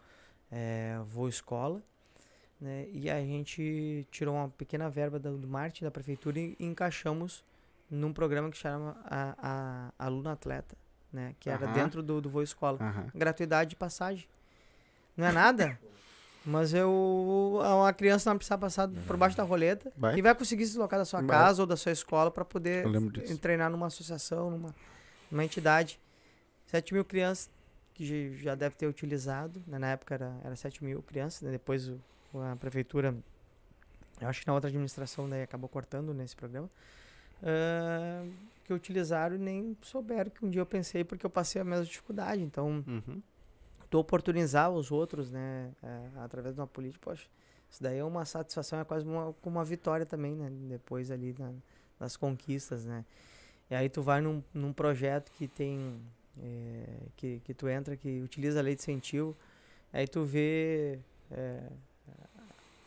é, 0.50 0.98
Voo 1.06 1.28
Escola, 1.28 1.82
né? 2.60 2.86
E 2.92 3.10
a 3.10 3.20
gente 3.20 4.06
tirou 4.10 4.34
uma 4.34 4.48
pequena 4.50 4.90
verba 4.90 5.18
do, 5.18 5.38
do 5.38 5.48
marketing 5.48 5.84
da 5.84 5.90
prefeitura 5.90 6.38
e, 6.38 6.54
e 6.58 6.66
encaixamos 6.66 7.42
num 7.90 8.12
programa 8.12 8.50
que 8.50 8.56
chama 8.56 8.96
a, 9.04 9.92
a 9.98 10.06
Aluno 10.06 10.28
Atleta, 10.28 10.76
né? 11.12 11.34
Que 11.40 11.48
era 11.48 11.66
dentro 11.68 12.02
do, 12.02 12.20
do 12.20 12.28
Voo 12.28 12.42
Escola. 12.42 12.78
Gratuidade 13.14 13.70
de 13.70 13.76
passagem. 13.76 14.28
Não 15.16 15.26
é 15.26 15.32
nada, 15.32 15.78
mas 16.44 16.72
eu 16.74 16.90
uma 17.60 17.92
criança 17.92 18.30
não 18.30 18.36
precisa 18.38 18.56
passar 18.58 18.88
por 19.06 19.16
baixo 19.16 19.36
da 19.36 19.42
roleta 19.42 19.92
Vai. 19.96 20.18
e 20.18 20.22
vai 20.22 20.34
conseguir 20.34 20.64
se 20.64 20.70
deslocar 20.72 20.98
da 20.98 21.04
sua 21.04 21.20
Vai. 21.20 21.28
casa 21.28 21.62
ou 21.62 21.66
da 21.66 21.76
sua 21.76 21.92
escola 21.92 22.30
para 22.30 22.44
poder 22.44 22.84
treinar 23.40 23.70
numa 23.70 23.86
associação, 23.86 24.50
numa, 24.50 24.74
numa 25.30 25.44
entidade. 25.44 26.00
7 26.66 26.94
mil 26.94 27.04
crianças 27.04 27.50
que 27.94 28.34
já- 28.38 28.54
deve 28.54 28.74
ter 28.74 28.86
utilizado, 28.86 29.62
né? 29.66 29.78
na 29.78 29.88
época 29.88 30.14
era, 30.14 30.32
era 30.42 30.56
7 30.56 30.82
mil 30.82 31.02
crianças, 31.02 31.42
né? 31.42 31.50
depois 31.50 31.88
o- 31.88 32.00
a 32.50 32.56
prefeitura, 32.56 33.14
eu 34.18 34.28
acho 34.28 34.40
que 34.40 34.46
na 34.46 34.54
outra 34.54 34.68
administração 34.68 35.28
daí 35.28 35.42
acabou 35.42 35.68
cortando 35.68 36.14
nesse 36.14 36.34
programa, 36.34 36.70
ah, 37.42 38.24
que 38.64 38.72
utilizaram 38.72 39.36
e 39.36 39.38
nem 39.38 39.76
souberam 39.82 40.30
que 40.30 40.42
um 40.44 40.48
dia 40.48 40.62
eu 40.62 40.66
pensei 40.66 41.04
porque 41.04 41.26
eu 41.26 41.30
passei 41.30 41.60
a 41.60 41.64
mesma 41.64 41.84
dificuldade, 41.84 42.40
então 42.42 42.82
Uhum. 42.86 43.20
Tu 43.92 43.98
oportunizar 43.98 44.70
os 44.70 44.90
outros, 44.90 45.30
né, 45.30 45.70
é, 45.82 46.08
através 46.24 46.54
de 46.54 46.60
uma 46.62 46.66
política, 46.66 46.98
poxa, 47.04 47.26
isso 47.70 47.82
daí 47.82 47.98
é 47.98 48.04
uma 48.04 48.24
satisfação, 48.24 48.80
é 48.80 48.84
quase 48.84 49.04
uma, 49.06 49.34
uma 49.44 49.62
vitória 49.62 50.06
também, 50.06 50.34
né, 50.34 50.48
depois 50.50 51.10
ali 51.10 51.34
na- 51.38 51.52
das 52.00 52.16
conquistas, 52.16 52.86
né. 52.86 53.04
E 53.70 53.74
aí 53.74 53.90
tu 53.90 54.00
vai 54.00 54.22
num, 54.22 54.42
num 54.54 54.72
projeto 54.72 55.30
que 55.32 55.46
tem, 55.46 56.00
é, 56.42 56.86
que, 57.18 57.40
que 57.44 57.52
tu 57.52 57.68
entra, 57.68 57.94
que 57.94 58.22
utiliza 58.22 58.60
a 58.60 58.62
lei 58.62 58.74
de 58.74 58.80
incentivo, 58.80 59.36
aí 59.92 60.08
tu 60.08 60.24
vê 60.24 60.98
é, 61.30 61.62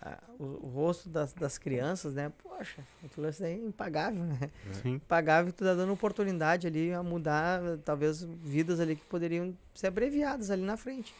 a- 0.01 0.21
o, 0.39 0.43
o 0.43 0.67
rosto 0.69 1.09
das, 1.09 1.33
das 1.33 1.57
crianças, 1.57 2.13
né, 2.13 2.31
poxa, 2.43 2.83
aquilo 3.03 3.27
daí 3.39 3.53
é 3.53 3.65
impagável, 3.65 4.23
né 4.23 4.49
Sim. 4.81 4.99
pagável, 5.07 5.51
tu 5.51 5.63
tá 5.63 5.73
dando 5.73 5.91
oportunidade 5.93 6.67
ali 6.67 6.93
a 6.93 7.01
mudar, 7.03 7.61
talvez, 7.83 8.23
vidas 8.23 8.79
ali 8.79 8.95
que 8.95 9.05
poderiam 9.05 9.55
ser 9.73 9.87
abreviadas 9.87 10.49
ali 10.51 10.61
na 10.63 10.77
frente. 10.77 11.13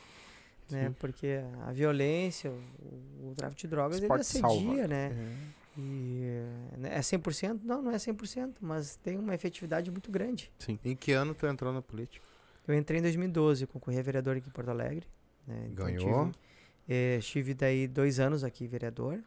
Né? 0.70 0.88
Sim. 0.90 0.96
Porque 1.00 1.40
a 1.68 1.72
violência, 1.72 2.52
o, 2.52 3.30
o 3.30 3.34
tráfico 3.36 3.62
de 3.62 3.68
drogas, 3.68 3.98
ele 3.98 4.06
Esporte 4.06 4.26
salva. 4.26 4.48
assedia, 4.56 4.88
né? 4.88 5.12
E 5.78 6.22
eh, 6.24 6.78
né, 6.78 6.90
é 6.96 7.00
100%? 7.02 7.60
Não, 7.64 7.82
não 7.82 7.92
é 7.92 7.98
100%, 7.98 8.56
mas 8.62 8.96
tem 8.96 9.18
uma 9.18 9.36
efetividade 9.36 9.92
muito 9.92 10.10
grande. 10.10 10.52
Em 10.84 10.96
que 10.96 11.12
ano 11.12 11.36
tu 11.36 11.46
entrou 11.46 11.72
na 11.74 11.82
política? 11.82 12.26
Eu 12.68 12.74
entrei 12.74 13.00
em 13.00 13.02
2012, 13.04 13.68
concorri 13.68 14.00
a 14.00 14.02
vereador 14.02 14.38
aqui 14.38 14.48
em 14.48 14.52
Porto 14.52 14.70
Alegre. 14.70 15.06
Né? 15.46 15.68
Então 15.72 15.86
Ganhou? 15.86 16.32
Tive, 16.32 16.45
eh, 16.88 17.18
estive 17.18 17.54
daí 17.54 17.88
dois 17.88 18.20
anos 18.20 18.44
aqui 18.44 18.68
vereador. 18.68 19.20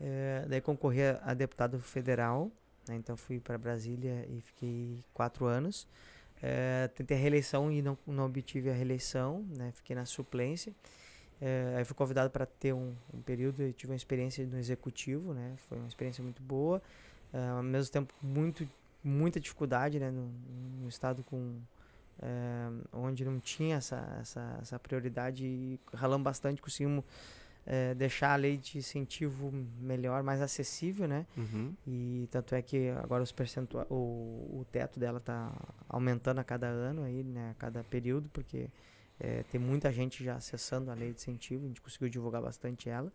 Eh, 0.00 0.44
daí 0.48 0.60
concorri 0.60 1.02
a, 1.22 1.34
deputado 1.34 1.78
federal. 1.80 2.50
né? 2.88 2.96
Então 2.96 3.16
fui 3.16 3.40
para 3.40 3.56
Brasília 3.58 4.26
e 4.28 4.40
fiquei 4.40 5.04
quatro 5.12 5.46
anos. 5.46 5.86
Eh, 6.42 6.88
tentei 6.94 7.16
a 7.16 7.20
reeleição 7.20 7.70
e 7.70 7.80
não, 7.82 7.96
não 8.06 8.26
obtive 8.26 8.70
a 8.70 8.74
reeleição. 8.74 9.44
Né? 9.56 9.72
Fiquei 9.74 9.96
na 9.96 10.04
suplência. 10.04 10.72
Eh, 11.40 11.74
aí 11.78 11.84
fui 11.84 11.94
convidado 11.94 12.30
para 12.30 12.46
ter 12.46 12.72
um, 12.72 12.94
um 13.12 13.20
período 13.22 13.62
e 13.62 13.72
tive 13.72 13.92
uma 13.92 13.96
experiência 13.96 14.46
no 14.46 14.58
executivo. 14.58 15.34
Né? 15.34 15.54
Foi 15.68 15.78
uma 15.78 15.88
experiência 15.88 16.22
muito 16.22 16.42
boa. 16.42 16.82
Eh, 17.32 17.48
ao 17.48 17.62
mesmo 17.62 17.92
tempo, 17.92 18.14
muito, 18.22 18.68
muita 19.02 19.40
dificuldade 19.40 19.98
né? 19.98 20.12
estado 20.88 21.22
com 21.24 21.58
eh, 22.22 22.70
onde 22.92 23.24
não 23.24 23.38
tinha 23.40 23.76
essa, 23.76 24.18
essa, 24.20 24.58
essa 24.60 24.78
prioridade 24.78 25.44
e 25.44 25.80
ralamos 25.92 26.24
bastante, 26.24 26.60
conseguimos 26.62 27.04
eh, 27.66 27.94
deixar 27.94 28.32
a 28.32 28.36
lei 28.36 28.56
de 28.56 28.78
incentivo 28.78 29.52
melhor, 29.80 30.22
mais 30.22 30.40
acessível, 30.40 31.08
né? 31.08 31.26
Uhum. 31.36 31.74
E 31.86 32.28
tanto 32.30 32.54
é 32.54 32.62
que 32.62 32.90
agora 32.90 33.22
os 33.22 33.32
percentuais, 33.32 33.86
o, 33.90 33.94
o 34.60 34.66
teto 34.70 35.00
dela 35.00 35.18
está 35.18 35.52
aumentando 35.88 36.40
a 36.40 36.44
cada 36.44 36.66
ano 36.66 37.02
aí, 37.02 37.22
né? 37.24 37.50
A 37.52 37.54
cada 37.54 37.82
período, 37.84 38.28
porque 38.30 38.68
eh, 39.18 39.44
tem 39.50 39.60
muita 39.60 39.92
gente 39.92 40.22
já 40.22 40.36
acessando 40.36 40.90
a 40.90 40.94
lei 40.94 41.10
de 41.12 41.16
incentivo, 41.16 41.64
a 41.64 41.68
gente 41.68 41.80
conseguiu 41.80 42.08
divulgar 42.08 42.42
bastante 42.42 42.88
ela. 42.88 43.12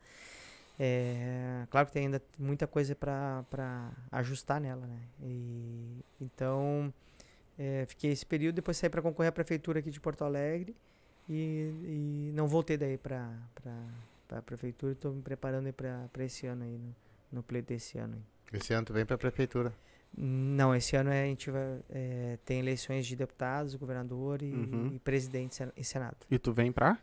É, 0.82 1.68
claro 1.70 1.88
que 1.88 1.94
tem 1.94 2.06
ainda 2.06 2.22
muita 2.38 2.66
coisa 2.66 2.96
para 2.96 3.92
ajustar 4.12 4.62
nela, 4.62 4.88
né? 4.88 5.00
E, 5.22 6.00
então, 6.22 6.94
é, 7.60 7.86
fiquei 7.86 8.12
esse 8.14 8.26
período, 8.26 8.56
depois 8.56 8.78
saí 8.78 8.90
para 8.90 9.02
concorrer 9.02 9.28
à 9.28 9.34
prefeitura 9.34 9.80
aqui 9.80 9.92
de 9.92 10.00
Porto 10.00 10.24
Alegre 10.24 10.74
e, 11.28 11.74
e 11.84 12.32
não 12.34 12.48
voltei 12.48 12.78
daí 12.78 12.98
para 12.98 13.30
a 14.32 14.42
prefeitura. 14.42 14.94
Estou 14.94 15.14
me 15.14 15.22
preparando 15.22 15.72
para 15.74 16.24
esse 16.24 16.48
ano 16.48 16.64
aí, 16.64 16.78
no, 16.78 16.96
no 17.34 17.44
pleito 17.44 17.68
desse 17.68 17.98
ano. 17.98 18.16
Aí. 18.16 18.60
Esse 18.60 18.74
ano 18.74 18.86
tu 18.86 18.94
vem 18.94 19.06
pra 19.06 19.18
prefeitura. 19.18 19.74
Não, 20.18 20.76
esse 20.76 20.96
ano 20.96 21.12
é, 21.12 21.24
a 21.24 21.26
gente 21.28 21.50
vai, 21.50 21.80
é, 21.90 22.38
tem 22.44 22.60
eleições 22.60 23.06
de 23.06 23.16
deputados, 23.16 23.76
governador 23.76 24.42
e, 24.42 24.52
Uhum. 24.54 24.92
e 24.96 25.00
presidente 25.00 25.64
e 25.78 25.84
senado. 25.84 26.18
E 26.30 26.38
tu 26.38 26.52
vem 26.52 26.72
pra? 26.72 26.98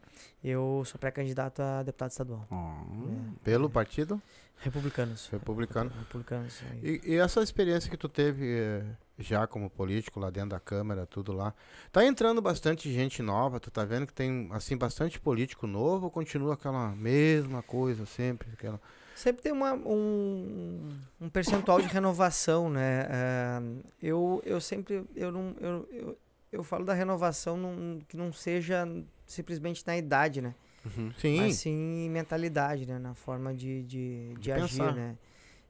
Eu 0.44 0.82
sou 0.84 0.98
pré-candidato 0.98 1.60
a 1.62 1.82
deputado 1.82 2.10
estadual. 2.10 2.46
Oh. 2.50 3.08
É, 3.10 3.44
Pelo 3.44 3.70
partido 3.70 4.20
Republicanos. 4.58 5.28
republicano. 5.28 5.90
Republicanos. 5.98 6.60
E, 6.82 7.00
e 7.04 7.14
essa 7.16 7.40
experiência 7.42 7.90
que 7.90 7.96
tu 7.96 8.08
teve 8.08 8.44
eh, 8.58 8.84
já 9.18 9.46
como 9.46 9.68
político 9.70 10.18
lá 10.18 10.28
dentro 10.30 10.50
da 10.50 10.60
Câmara, 10.60 11.06
tudo 11.06 11.32
lá. 11.32 11.54
Tá 11.92 12.04
entrando 12.04 12.40
bastante 12.42 12.92
gente 12.92 13.22
nova, 13.22 13.60
tu 13.60 13.70
tá 13.70 13.84
vendo 13.84 14.06
que 14.06 14.12
tem, 14.14 14.48
assim, 14.52 14.76
bastante 14.76 15.20
político 15.20 15.66
novo 15.66 16.06
ou 16.06 16.10
continua 16.10 16.54
aquela 16.54 16.88
mesma 16.96 17.62
coisa 17.62 18.04
sempre? 18.06 18.48
Aquela... 18.52 18.80
Sempre 19.16 19.42
tem 19.42 19.50
uma, 19.52 19.72
um, 19.72 20.94
um 21.20 21.28
percentual 21.30 21.80
de 21.80 21.86
renovação, 21.88 22.68
né? 22.68 23.06
Ah, 23.10 23.62
eu, 24.02 24.42
eu 24.44 24.60
sempre, 24.60 25.04
eu 25.16 25.32
não, 25.32 25.56
eu, 25.60 25.88
eu, 25.90 26.18
eu 26.52 26.62
falo 26.62 26.84
da 26.84 26.92
renovação 26.92 27.56
num- 27.56 28.00
que 28.06 28.16
não 28.16 28.30
seja 28.32 28.86
simplesmente 29.26 29.82
na 29.86 29.96
idade, 29.96 30.40
né? 30.42 30.54
Uhum. 30.84 31.10
Sim, 31.18 31.36
Mas 31.38 31.54
sim 31.56 32.04
em 32.04 32.10
mentalidade, 32.10 32.86
né? 32.86 32.98
Na 32.98 33.14
forma 33.14 33.54
de, 33.54 33.82
de, 33.84 34.34
de, 34.34 34.40
De 34.40 34.52
agir, 34.52 34.78
pensar. 34.78 34.94
né? 34.94 35.16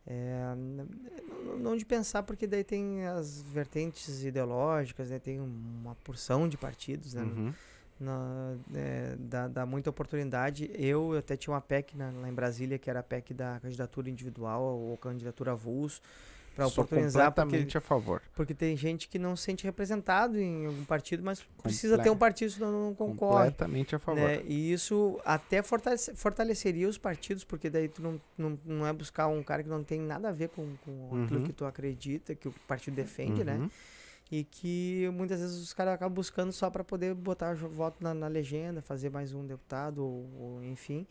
É, 0.08 0.54
não, 1.44 1.58
não 1.58 1.76
de 1.76 1.84
pensar, 1.84 2.22
porque 2.24 2.46
daí 2.46 2.62
tem 2.64 3.06
as 3.06 3.40
vertentes 3.42 4.24
ideológicas, 4.24 5.10
né? 5.10 5.18
Tem 5.20 5.40
uma 5.40 5.94
porção 6.04 6.48
de 6.48 6.56
partidos, 6.58 7.14
né? 7.14 7.22
Uhum. 7.22 7.54
Na, 7.98 8.54
é, 8.74 9.14
dá, 9.18 9.48
dá 9.48 9.66
muita 9.66 9.90
oportunidade. 9.90 10.70
Eu 10.74 11.16
até 11.16 11.36
tinha 11.36 11.52
uma 11.54 11.60
PEC 11.60 11.96
na- 11.96 12.10
lá 12.10 12.28
em 12.28 12.32
Brasília, 12.34 12.78
que 12.78 12.88
era 12.90 13.00
a 13.00 13.02
PEC 13.02 13.32
da 13.34 13.58
candidatura 13.60 14.08
individual 14.10 14.62
ou 14.62 14.96
candidatura 14.96 15.52
avulso, 15.52 16.00
para 16.54 16.66
oportunizar, 16.68 17.26
porque, 17.32 17.42
completamente 17.42 17.76
a 17.76 17.80
favor. 17.82 18.22
porque 18.34 18.54
tem 18.54 18.74
gente 18.78 19.08
que 19.08 19.18
não 19.18 19.36
se 19.36 19.42
sente 19.44 19.64
representado 19.64 20.38
em 20.40 20.64
algum 20.64 20.84
partido, 20.86 21.22
mas 21.22 21.42
precisa 21.62 21.98
ter 21.98 22.08
um 22.08 22.16
partido, 22.16 22.50
senão 22.50 22.72
não 22.72 22.94
concorre. 22.94 23.50
Completamente 23.50 23.94
a 23.94 23.98
favor. 23.98 24.22
Né? 24.26 24.40
E 24.46 24.72
isso 24.72 25.20
até 25.22 25.60
fortalece- 25.60 26.14
fortaleceria 26.14 26.88
os 26.88 26.96
partidos, 26.96 27.44
porque 27.44 27.68
daí 27.68 27.88
tu 27.88 28.00
não, 28.02 28.18
não, 28.38 28.58
não 28.64 28.86
é 28.86 28.92
buscar 28.94 29.26
um 29.26 29.42
cara 29.42 29.62
que 29.62 29.68
não 29.68 29.84
tem 29.84 30.00
nada 30.00 30.30
a 30.30 30.32
ver 30.32 30.48
com, 30.48 30.66
com 30.82 31.24
aquilo 31.24 31.40
Uhum. 31.40 31.44
que 31.46 31.52
tu 31.52 31.66
acredita, 31.66 32.34
que 32.34 32.48
o 32.48 32.54
partido 32.66 32.94
defende, 32.94 33.44
né? 33.44 33.68
E 34.30 34.42
que 34.44 35.08
muitas 35.12 35.40
vezes 35.40 35.62
os 35.62 35.72
caras 35.72 35.94
acabam 35.94 36.14
buscando 36.14 36.52
só 36.52 36.68
para 36.68 36.82
poder 36.82 37.14
botar 37.14 37.54
voto 37.54 38.02
na, 38.02 38.12
na 38.12 38.26
legenda, 38.26 38.82
fazer 38.82 39.08
mais 39.08 39.32
um 39.32 39.46
deputado, 39.46 40.04
ou, 40.04 40.28
ou 40.38 40.64
enfim. 40.64 41.06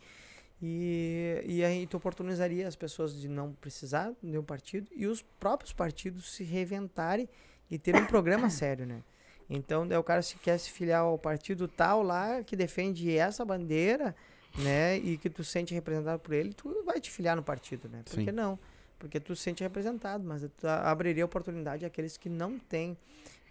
E, 0.61 1.41
e 1.45 1.63
aí 1.63 1.85
tu 1.85 1.97
oportunizaria 1.97 2.67
as 2.67 2.75
pessoas 2.75 3.19
de 3.19 3.27
não 3.27 3.53
precisar 3.53 4.11
de 4.21 4.29
nenhum 4.29 4.43
partido 4.43 4.89
e 4.95 5.05
os 5.05 5.21
próprios 5.21 5.73
partidos 5.73 6.33
se 6.33 6.43
reinventarem 6.43 7.27
e 7.69 7.77
ter 7.77 7.95
um 7.95 8.05
programa 8.05 8.49
sério, 8.51 8.85
né? 8.85 9.01
Então, 9.49 9.87
o 9.99 10.03
cara 10.03 10.21
se 10.21 10.37
quer 10.37 10.57
se 10.57 10.71
filiar 10.71 11.01
ao 11.01 11.19
partido 11.19 11.67
tal 11.67 12.01
lá, 12.01 12.43
que 12.43 12.55
defende 12.55 13.15
essa 13.15 13.45
bandeira, 13.45 14.15
né? 14.57 14.97
E 14.97 15.17
que 15.17 15.29
tu 15.29 15.43
se 15.43 15.51
sente 15.51 15.73
representado 15.73 16.19
por 16.19 16.33
ele, 16.33 16.53
tu 16.53 16.83
vai 16.83 16.99
te 16.99 17.11
filiar 17.11 17.35
no 17.35 17.43
partido, 17.43 17.87
né? 17.87 18.01
Por 18.03 18.23
que 18.23 18.31
não? 18.31 18.57
Porque 19.05 19.19
tu 19.19 19.35
se 19.35 19.43
sente 19.43 19.61
representado, 19.61 20.23
mas 20.23 20.41
tu 20.57 20.67
abriria 20.67 21.23
oportunidade 21.23 21.85
àqueles 21.85 22.17
que 22.17 22.27
não 22.27 22.57
têm, 22.57 22.97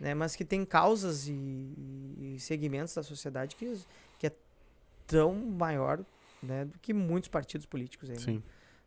né? 0.00 0.12
Mas 0.12 0.34
que 0.34 0.44
têm 0.44 0.64
causas 0.64 1.28
e, 1.28 1.32
e 1.32 2.36
segmentos 2.40 2.92
da 2.92 3.04
sociedade 3.04 3.54
que, 3.54 3.72
que 4.18 4.26
é 4.26 4.32
tão 5.06 5.32
maior, 5.32 6.04
né? 6.42 6.64
Do 6.64 6.76
que 6.80 6.92
muitos 6.92 7.28
partidos 7.28 7.66
políticos 7.66 8.10
aí, 8.10 8.16
né? 8.16 8.42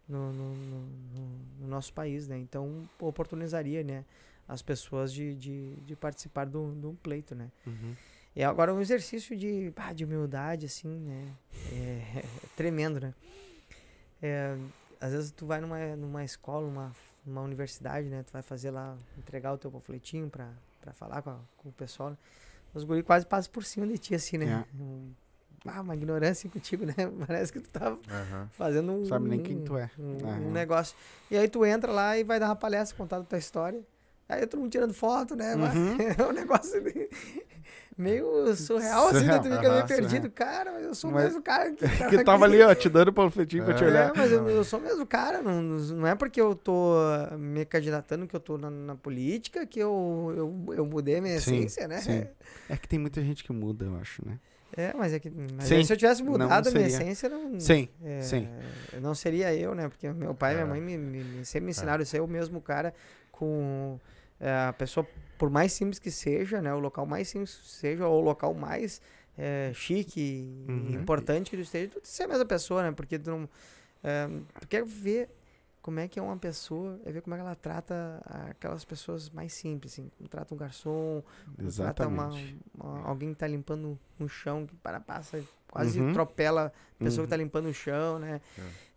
No, 0.09 0.33
no, 0.33 0.53
no, 0.55 0.79
no- 0.81 1.39
no 1.61 1.67
nosso 1.69 1.93
país, 1.93 2.27
né? 2.27 2.37
Então 2.37 2.83
oportunizaria, 2.99 3.81
né, 3.81 4.03
as 4.45 4.61
pessoas 4.61 5.13
de, 5.13 5.33
de, 5.35 5.73
de 5.77 5.95
participar 5.95 6.45
do, 6.47 6.73
do 6.73 6.97
pleito, 7.01 7.33
né? 7.33 7.49
Uhum. 7.65 7.95
E 8.35 8.43
agora 8.43 8.73
um 8.73 8.81
exercício 8.81 9.37
de, 9.37 9.71
pá, 9.73 9.93
de 9.93 10.03
humildade, 10.03 10.65
assim, 10.65 10.89
né? 10.99 11.33
É, 11.71 12.19
é 12.19 12.47
tremendo, 12.57 12.99
né? 12.99 13.13
É, 14.21 14.57
às 14.99 15.11
vezes 15.11 15.31
tu 15.31 15.45
vai 15.45 15.59
numa, 15.61 15.95
numa 15.95 16.23
escola, 16.23 16.65
numa, 16.67 16.91
numa 17.25 17.41
universidade, 17.41 18.07
né? 18.07 18.23
Tu 18.23 18.31
vai 18.31 18.41
fazer 18.41 18.71
lá, 18.71 18.95
entregar 19.17 19.53
o 19.53 19.57
teu 19.57 19.71
panfletinho 19.71 20.29
pra, 20.29 20.49
pra 20.81 20.93
falar 20.93 21.21
com, 21.21 21.29
a- 21.31 21.39
com 21.57 21.69
o 21.69 21.71
pessoal. 21.71 22.11
né? 22.11 22.17
Os 22.73 22.83
guri 22.83 23.01
quase 23.03 23.25
passam 23.25 23.51
por 23.51 23.63
cima 23.63 23.87
de 23.87 23.97
ti, 23.97 24.13
assim, 24.15 24.37
né? 24.37 24.65
Um- 24.79 25.11
ah, 25.65 25.81
uma 25.81 25.95
ignorância 25.95 26.49
contigo, 26.49 26.85
né? 26.85 26.93
Parece 27.27 27.51
que 27.51 27.59
tu 27.59 27.69
tá 27.69 27.87
Aham. 27.89 28.47
fazendo 28.51 28.91
um... 28.91 29.05
Sabe 29.05 29.27
nem 29.27 29.39
quem 29.41 29.59
tu 29.63 29.75
é. 29.77 29.89
Um, 29.99 30.17
Aham. 30.27 30.39
um 30.41 30.51
negócio. 30.51 30.95
E 31.31 31.37
aí 31.37 31.47
tu 31.49 31.65
entra 31.65 31.91
lá 31.91 32.17
e 32.17 32.23
vai 32.23 32.39
dar 32.39 32.47
uma 32.47 32.55
palestra 32.55 32.95
contando 32.97 33.23
a 33.23 33.25
tua 33.25 33.37
história. 33.39 33.81
Aí 34.29 34.45
todo 34.45 34.59
mundo 34.59 34.71
tirando 34.71 34.93
foto, 34.93 35.35
né? 35.35 35.55
Uhum. 35.55 35.97
É 36.17 36.25
um 36.27 36.31
negócio 36.33 36.81
de- 36.83 37.09
meio 37.97 38.55
surreal, 38.55 39.07
assim, 39.07 39.25
né? 39.25 39.39
Tu 39.39 39.49
fica 39.49 39.69
meio 39.71 39.87
perdido. 39.87 40.29
Cara, 40.29 40.71
mas 40.73 40.83
eu 40.83 40.93
sou 40.95 41.11
Mas- 41.11 41.25
mesmo 41.25 41.41
cara 41.41 41.71
que, 41.71 41.83
Que 42.09 42.23
tava 42.23 42.45
ali, 42.45 42.61
ó, 42.61 42.73
te 42.75 42.87
dando 42.89 43.11
panfletinho 43.11 43.65
pra 43.65 43.73
te 43.73 43.83
É. 43.83 43.87
olhar. 43.87 44.09
É, 44.09 44.13
mas 44.15 44.31
eu, 44.31 44.47
eu 44.49 44.63
sou 44.63 44.79
mesmo 44.79 45.05
cara. 45.05 45.41
Não, 45.41 45.61
não 45.61 46.07
é 46.07 46.13
porque 46.15 46.39
eu 46.39 46.55
tô 46.55 46.93
me 47.37 47.65
candidatando 47.65 48.27
que 48.27 48.35
eu 48.35 48.39
tô 48.39 48.57
na, 48.57 48.69
na 48.69 48.95
política 48.95 49.65
que 49.65 49.79
eu, 49.79 50.33
eu, 50.67 50.73
eu 50.75 50.85
mudei 50.85 51.17
a 51.17 51.21
minha 51.21 51.39
Sim, 51.39 51.57
essência, 51.57 51.87
né? 51.87 51.97
sim. 51.97 52.25
É 52.69 52.77
que 52.77 52.87
tem 52.87 52.99
muita 52.99 53.21
gente 53.21 53.43
que 53.43 53.51
muda, 53.51 53.85
eu 53.85 53.95
acho, 53.97 54.23
né? 54.25 54.37
É, 54.75 54.93
mas 54.95 55.13
é 55.13 55.19
que. 55.19 55.31
Mas 55.55 55.65
Sim. 55.69 55.83
se 55.83 55.93
eu 55.93 55.97
tivesse 55.97 56.21
mudado 56.21 56.67
a 56.67 56.71
minha 56.71 56.85
essência, 56.85 57.29
não. 57.29 57.57
Sim, 57.59 57.87
é, 58.03 58.21
sim. 58.21 58.47
Não 59.01 59.15
seria 59.15 59.51
eu, 59.55 59.73
né? 59.73 59.87
Porque 59.87 60.07
meu 60.11 60.35
pai 60.35 60.51
e 60.51 60.55
minha 60.55 60.65
É. 60.67 60.69
mãe 60.69 60.81
me, 60.81 60.97
me- 60.97 61.23
me- 61.23 61.45
sempre 61.45 61.65
me 61.65 61.71
ensinaram 61.71 62.03
a 62.03 62.05
ser 62.05 62.21
o 62.21 62.27
mesmo 62.27 62.61
cara 62.61 62.93
com 63.31 63.97
é, 64.39 64.51
a 64.67 64.73
pessoa, 64.73 65.07
por 65.37 65.49
mais 65.49 65.71
simples 65.73 65.99
que 65.99 66.11
seja, 66.11 66.61
né? 66.61 66.73
O 66.73 66.79
local 66.79 67.05
mais 67.05 67.27
simples 67.27 67.55
que 67.55 67.67
seja, 67.69 68.07
ou 68.07 68.21
o 68.21 68.23
local 68.25 68.53
mais 68.53 69.01
é, 69.37 69.71
chique 69.73 70.19
e 70.19 70.65
Uhum. 70.67 71.01
importante 71.01 71.49
que 71.51 71.57
tu 71.57 71.61
esteja, 71.63 71.89
tu 71.89 71.99
ser 72.03 72.23
a 72.23 72.27
mesma 72.27 72.45
pessoa, 72.45 72.83
né? 72.83 72.91
Porque 72.91 73.17
tu 73.19 73.29
não. 73.29 73.49
é, 74.03 74.27
tu 74.59 74.67
quer 74.67 74.83
ver 74.85 75.29
como 75.81 75.99
é 76.01 76.07
que 76.07 76.19
é 76.19 76.21
uma 76.21 76.35
pessoa, 76.37 76.99
é 77.05 77.11
ver 77.11 77.21
como 77.21 77.33
é 77.35 77.37
que 77.37 77.43
ela 77.45 77.55
trata 77.55 78.21
aquelas 78.49 78.83
pessoas 78.83 79.29
mais 79.29 79.53
simples, 79.53 79.93
assim. 79.93 80.11
Como 80.17 80.27
trata 80.27 80.53
um 80.53 80.57
garçom, 80.57 81.23
como 81.55 81.71
trata 81.71 82.07
uma, 82.07 82.29
uma- 82.77 83.07
alguém 83.07 83.31
que 83.33 83.39
tá 83.39 83.47
limpando 83.47 83.97
um 84.19 84.27
chão, 84.27 84.65
que 84.65 84.75
para, 84.77 84.99
passa, 84.99 85.41
quase 85.77 85.99
Uhum. 86.01 86.09
atropela 86.09 86.73
a 86.99 87.03
pessoa 87.03 87.21
Uhum. 87.21 87.25
que 87.25 87.29
tá 87.29 87.37
limpando 87.37 87.67
o 87.69 87.73
chão, 87.73 88.17
né? 88.19 88.41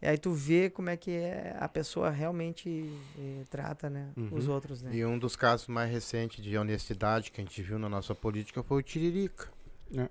E 0.03 0.07
aí 0.07 0.17
tu 0.17 0.33
vê 0.33 0.71
como 0.71 0.89
é 0.89 0.97
que 0.97 1.11
é, 1.11 1.55
a 1.61 1.69
pessoa 1.69 2.09
realmente 2.09 2.91
eh, 3.19 3.45
trata, 3.51 3.91
né? 3.91 4.09
Os 4.31 4.47
Uhum. 4.47 4.55
outros, 4.55 4.81
né? 4.83 4.91
E 4.95 5.05
um 5.05 5.19
dos 5.19 5.37
casos 5.37 5.69
mais 5.69 5.91
recentes 5.91 6.43
de 6.43 6.57
honestidade 6.57 7.31
que 7.31 7.41
a 7.41 7.45
gente 7.45 7.63
viu 7.63 7.79
na 7.79 7.89
nossa 7.89 8.15
política 8.15 8.63
foi 8.63 8.79
o 8.79 8.83
Tiririca. 8.83 9.49
É. 9.95 10.09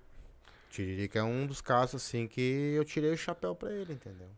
Tiririca 0.69 1.17
é 1.19 1.23
um 1.23 1.47
dos 1.47 1.59
casos, 1.61 1.95
assim, 2.03 2.27
que 2.27 2.73
eu 2.75 2.85
tirei 2.85 3.11
o 3.11 3.17
chapéu 3.17 3.55
pra 3.55 3.71
ele, 3.71 3.93
entendeu? 3.93 4.29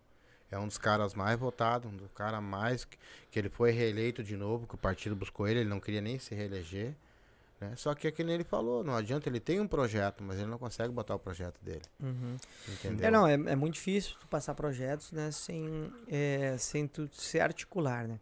É 0.50 0.58
um 0.58 0.68
dos 0.68 0.78
caras 0.78 1.14
mais 1.14 1.38
votados, 1.38 1.92
um 1.92 1.96
dos 1.98 2.12
caras 2.14 2.42
mais. 2.42 2.86
Que, 2.86 2.98
que 3.30 3.40
ele 3.40 3.50
foi 3.50 3.72
reeleito 3.72 4.24
de 4.24 4.36
novo, 4.38 4.66
que 4.68 4.76
o 4.76 4.78
partido 4.78 5.16
buscou 5.16 5.48
ele, 5.48 5.60
ele 5.62 5.70
não 5.70 5.80
queria 5.82 6.02
nem 6.02 6.18
se 6.18 6.34
reeleger. 6.34 6.96
Né? 7.62 7.74
Só 7.78 7.94
que 7.94 8.08
é 8.08 8.12
que 8.12 8.24
nem 8.24 8.34
ele 8.34 8.44
falou, 8.44 8.84
não 8.84 8.96
adianta, 8.96 9.30
ele 9.30 9.40
tem 9.40 9.60
um 9.60 9.68
projeto, 9.68 10.24
mas 10.24 10.40
ele 10.40 10.50
não 10.50 10.58
consegue 10.58 10.92
botar 10.92 11.14
o 11.14 11.20
projeto 11.20 11.64
dele. 11.64 11.84
Uhum. 12.02 12.36
Entendeu? 12.68 13.08
É, 13.08 13.12
não, 13.12 13.28
é, 13.28 13.34
é 13.34 13.56
muito 13.56 13.76
difícil 13.76 14.16
tu 14.20 14.28
passar 14.28 14.56
projetos, 14.56 15.12
né, 15.12 15.30
sem, 15.32 15.94
é, 16.08 16.56
sem 16.58 16.88
tu 16.88 17.08
se 17.14 17.40
articular, 17.40 18.08
né? 18.08 18.20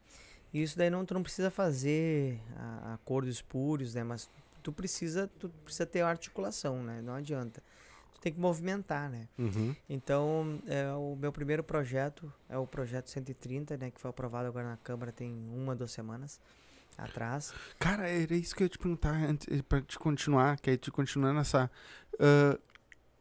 E 0.53 0.61
isso 0.61 0.77
daí 0.77 0.89
não, 0.89 1.05
tu 1.05 1.13
não 1.13 1.23
precisa 1.23 1.49
fazer 1.49 2.41
a- 2.57 2.95
acordos 2.95 3.35
espúrios, 3.35 3.93
né? 3.93 4.03
Mas 4.03 4.29
tu 4.61 4.71
precisa, 4.73 5.29
tu 5.39 5.47
precisa 5.63 5.85
ter 5.85 6.01
articulação, 6.01 6.83
né? 6.83 7.01
Não 7.01 7.13
adianta. 7.13 7.61
Tu 8.13 8.19
tem 8.19 8.33
que 8.33 8.39
movimentar, 8.39 9.09
né? 9.09 9.27
Uhum. 9.37 9.73
Então, 9.87 10.59
é, 10.67 10.91
o 10.91 11.15
meu 11.15 11.31
primeiro 11.31 11.63
projeto 11.63 12.33
é 12.49 12.57
o 12.57 12.65
projeto 12.67 13.09
130, 13.11 13.77
né? 13.77 13.91
Que 13.91 14.01
foi 14.01 14.09
aprovado 14.09 14.47
agora 14.47 14.67
na 14.67 14.77
Câmara 14.77 15.11
tem 15.11 15.31
uma, 15.53 15.75
duas 15.75 15.91
semanas 15.91 16.41
atrás. 17.03 17.53
Cara, 17.79 18.07
era 18.07 18.35
isso 18.35 18.55
que 18.55 18.63
eu 18.63 18.65
ia 18.65 18.69
te 18.69 18.77
perguntar 18.77 19.11
antes, 19.13 19.61
pra 19.63 19.81
te 19.81 19.97
continuar, 19.99 20.57
que 20.59 20.71
é 20.71 20.77
te 20.77 20.91
continuar 20.91 21.33
nessa. 21.33 21.69
ah, 22.19 22.57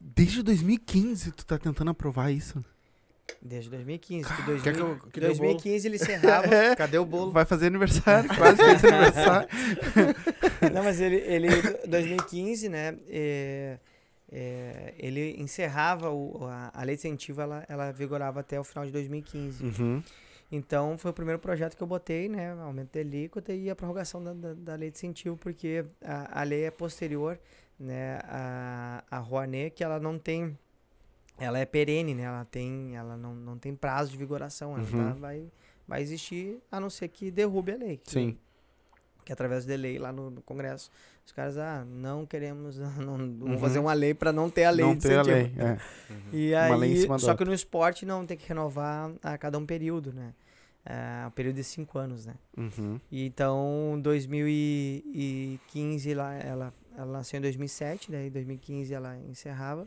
desde 0.00 0.42
2015 0.42 1.32
tu 1.32 1.44
tá 1.46 1.58
tentando 1.58 1.90
aprovar 1.90 2.30
isso. 2.30 2.62
Desde 3.42 3.68
2015. 3.70 4.24
Que, 4.28 4.34
Cara, 4.34 4.44
2000, 4.46 4.62
quer 4.62 4.74
que 4.74 4.80
eu- 4.80 4.98
que 5.00 5.10
que 5.10 5.20
dê 5.20 5.26
o 5.26 5.30
bolo? 5.34 5.38
2015 5.50 5.86
ele 5.88 5.96
encerrava. 5.96 6.46
É, 6.54 6.74
Cadê 6.76 6.98
o 6.98 7.04
bolo? 7.04 7.30
vai 7.30 7.44
fazer 7.44 7.66
aniversário, 7.66 8.28
quase 8.34 8.56
fez 8.56 8.84
aniversário. 8.84 9.48
Não, 10.72 10.82
mas 10.82 11.00
ele, 11.00 11.16
ele 11.16 11.48
2015, 11.86 12.68
né? 12.68 12.96
é, 13.08 13.78
é, 14.32 14.94
ele 14.98 15.36
encerrava 15.40 16.10
o, 16.10 16.46
a, 16.46 16.70
a 16.74 16.82
lei 16.82 16.96
de 16.96 17.00
incentivo, 17.00 17.40
ela, 17.40 17.64
ela 17.68 17.92
vigorava 17.92 18.40
até 18.40 18.58
o 18.58 18.64
final 18.64 18.84
de 18.86 18.92
2015. 18.92 19.62
Uhum. 19.64 20.02
Então 20.50 20.96
foi 20.96 21.10
o 21.10 21.14
primeiro 21.14 21.38
projeto 21.38 21.76
que 21.76 21.82
eu 21.82 21.86
botei, 21.86 22.28
né? 22.28 22.52
Aumento 22.52 22.92
da 22.94 23.00
alíquota 23.00 23.52
e 23.52 23.68
a 23.68 23.76
prorrogação 23.76 24.22
da, 24.22 24.32
da, 24.32 24.54
da 24.54 24.74
lei 24.76 24.90
de 24.90 24.96
incentivo, 24.96 25.36
porque 25.36 25.84
a, 26.02 26.40
a 26.40 26.42
lei 26.42 26.64
é 26.64 26.70
posterior, 26.70 27.38
né? 27.78 28.18
A, 28.24 29.04
a 29.10 29.18
Rouanet, 29.18 29.70
que 29.74 29.84
ela 29.84 30.00
não 30.00 30.18
tem. 30.18 30.58
Ela 31.38 31.58
é 31.58 31.66
perene, 31.66 32.14
né? 32.14 32.22
Ela 32.22 32.44
tem, 32.46 32.96
ela 32.96 33.16
não, 33.16 33.34
não 33.34 33.58
tem 33.58 33.74
prazo 33.76 34.10
de 34.10 34.16
vigoração. 34.16 34.72
Ela 34.74 34.82
Uhum. 34.84 35.12
tá- 35.12 35.18
vai, 35.20 35.46
vai 35.86 36.00
existir, 36.02 36.58
a 36.72 36.80
não 36.80 36.88
ser 36.90 37.08
que 37.08 37.30
derrube 37.30 37.72
a 37.72 37.76
lei. 37.76 38.00
Sim. 38.04 38.36
que 39.24 39.32
através 39.32 39.66
de 39.66 39.76
lei 39.76 39.98
lá 39.98 40.10
no, 40.10 40.30
no 40.30 40.40
Congresso, 40.40 40.90
os 41.28 41.32
caras, 41.32 41.58
ah, 41.58 41.84
não 41.86 42.24
queremos, 42.24 42.78
não, 42.96 43.18
vamos 43.18 43.42
Uhum. 43.42 43.58
fazer 43.58 43.78
uma 43.78 43.92
lei 43.92 44.14
para 44.14 44.32
não 44.32 44.48
ter 44.48 44.64
a 44.64 44.70
lei 44.70 44.86
não 44.86 44.94
de 44.94 45.02
ter 45.02 45.18
a 45.18 45.22
lei. 45.22 45.52
É. 45.58 45.76
E 46.32 46.54
Uma 46.54 46.76
lei 46.76 46.90
em 46.90 46.94
aí, 46.94 47.00
cima 47.02 47.18
só 47.18 47.34
que 47.36 47.44
no 47.44 47.52
esporte 47.52 48.06
não 48.06 48.24
tem 48.24 48.34
que 48.34 48.48
renovar 48.48 49.12
a 49.22 49.36
cada 49.36 49.58
um 49.58 49.66
período, 49.66 50.10
né? 50.10 50.32
É, 50.86 51.26
um 51.26 51.30
período 51.30 51.56
de 51.56 51.64
cinco 51.64 51.98
anos, 51.98 52.24
né? 52.24 52.34
Uhum. 52.56 52.98
E 53.10 53.26
então, 53.26 54.00
2015 54.02 56.14
lá, 56.14 56.34
ela, 56.34 56.72
ela 56.96 57.12
nasceu 57.12 57.38
em 57.38 57.42
2007, 57.42 58.10
daí 58.10 58.28
em 58.28 58.30
2015 58.30 58.94
ela 58.94 59.18
encerrava. 59.28 59.86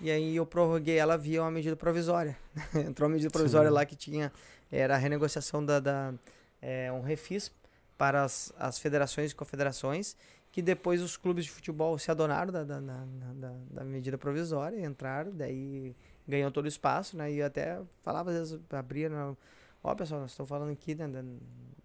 E 0.00 0.10
aí 0.10 0.36
eu 0.36 0.44
prorroguei 0.44 0.98
ela 0.98 1.16
via 1.16 1.40
uma 1.42 1.50
medida 1.50 1.74
provisória. 1.76 2.36
Entrou 2.86 3.08
uma 3.08 3.14
medida 3.14 3.30
provisória 3.30 3.70
Sim. 3.70 3.74
lá 3.74 3.86
que 3.86 3.96
tinha, 3.96 4.30
era 4.70 4.94
a 4.94 4.98
renegociação 4.98 5.64
da, 5.64 5.80
da 5.80 6.12
é, 6.60 6.92
um 6.92 7.00
refis 7.00 7.50
para 7.96 8.22
as, 8.22 8.52
as 8.58 8.78
federações 8.78 9.32
e 9.32 9.34
confederações, 9.34 10.14
que 10.58 10.62
depois 10.62 11.00
os 11.00 11.16
clubes 11.16 11.44
de 11.44 11.52
futebol 11.52 11.96
se 12.00 12.10
adonaram 12.10 12.50
da, 12.50 12.64
da, 12.64 12.80
da, 12.80 13.04
da, 13.36 13.54
da 13.70 13.84
medida 13.84 14.18
provisória, 14.18 14.84
entraram, 14.84 15.30
daí 15.30 15.94
ganhou 16.26 16.50
todo 16.50 16.64
o 16.64 16.68
espaço, 16.68 17.16
né? 17.16 17.30
E 17.30 17.38
eu 17.38 17.46
até 17.46 17.80
falava, 18.02 18.30
às 18.30 18.36
vezes, 18.36 18.60
abria, 18.72 19.08
na, 19.08 19.36
ó 19.84 19.94
pessoal, 19.94 20.20
nós 20.20 20.32
estamos 20.32 20.48
falando 20.48 20.72
aqui 20.72 20.96
né, 20.96 21.06
da, 21.06 21.22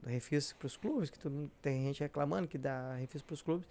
refis 0.09 0.53
para 0.53 0.65
os 0.65 0.75
clubes, 0.75 1.11
que 1.11 1.19
todo 1.19 1.51
tem 1.61 1.83
gente 1.83 1.99
reclamando 1.99 2.47
que 2.47 2.57
dá 2.57 2.95
refis 2.95 3.21
para 3.21 3.35
os 3.35 3.43
clubes, 3.43 3.67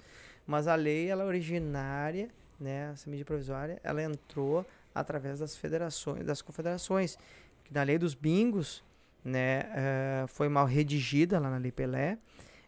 mas 0.47 0.69
a 0.69 0.77
lei, 0.77 1.09
ela 1.09 1.25
é 1.25 1.27
originária, 1.27 2.31
né, 2.61 2.93
essa 2.93 3.11
medida 3.11 3.27
provisória, 3.27 3.81
ela 3.83 4.01
entrou 4.01 4.65
através 4.95 5.41
das 5.41 5.57
federações, 5.57 6.25
das 6.25 6.41
confederações, 6.41 7.19
que 7.65 7.75
na 7.75 7.83
lei 7.83 7.99
dos 7.99 8.15
bingos, 8.15 8.85
né, 9.25 9.65
eh, 9.75 10.25
foi 10.29 10.49
mal 10.49 10.65
redigida 10.65 11.41
lá 11.41 11.51
na 11.51 11.59
lei 11.59 11.73
Pelé, 11.73 12.19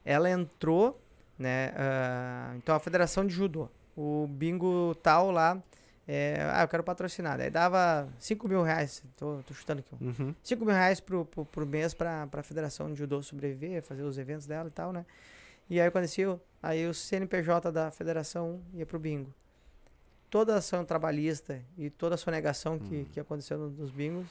ela 0.04 0.28
entrou, 0.28 1.00
né, 1.38 1.72
ah, 1.76 2.52
então 2.56 2.74
a 2.74 2.78
federação 2.80 3.26
de 3.26 3.34
judô, 3.34 3.68
o 3.96 4.26
bingo 4.28 4.94
tal 5.02 5.30
lá, 5.30 5.60
eh, 6.06 6.36
ah, 6.52 6.62
eu 6.62 6.68
quero 6.68 6.82
patrocinar, 6.84 7.38
daí 7.38 7.50
dava 7.50 8.08
5 8.18 8.46
mil 8.48 8.62
reais, 8.62 9.02
tô, 9.16 9.40
tô 9.46 9.54
chutando 9.54 9.80
aqui, 9.80 9.94
um 10.00 10.08
Uhum. 10.08 10.34
5 10.42 10.64
mil 10.64 10.74
reais 10.74 11.00
pro, 11.00 11.24
pro, 11.24 11.44
por 11.44 11.64
mês 11.66 11.94
pra, 11.94 12.26
pra 12.26 12.42
Federação 12.42 12.92
de 12.92 12.98
Judô 12.98 13.22
sobreviver, 13.22 13.82
fazer 13.82 14.02
os 14.02 14.18
eventos 14.18 14.46
dela 14.46 14.68
e 14.68 14.72
tal, 14.72 14.92
né? 14.92 15.04
E 15.70 15.80
aí 15.80 15.86
aconteceu, 15.86 16.38
aí 16.62 16.86
o 16.86 16.92
CNPJ 16.92 17.72
da 17.72 17.90
federação 17.90 18.60
ia 18.74 18.84
pro 18.84 18.98
bingo. 18.98 19.32
Toda 20.28 20.54
a 20.54 20.58
ação 20.58 20.84
trabalhista 20.84 21.60
e 21.78 21.88
toda 21.88 22.16
a 22.16 22.18
sonegação 22.18 22.78
que, 22.78 23.04
que 23.06 23.20
aconteceu 23.20 23.56
no- 23.56 23.70
nos 23.70 23.90
bingos, 23.90 24.26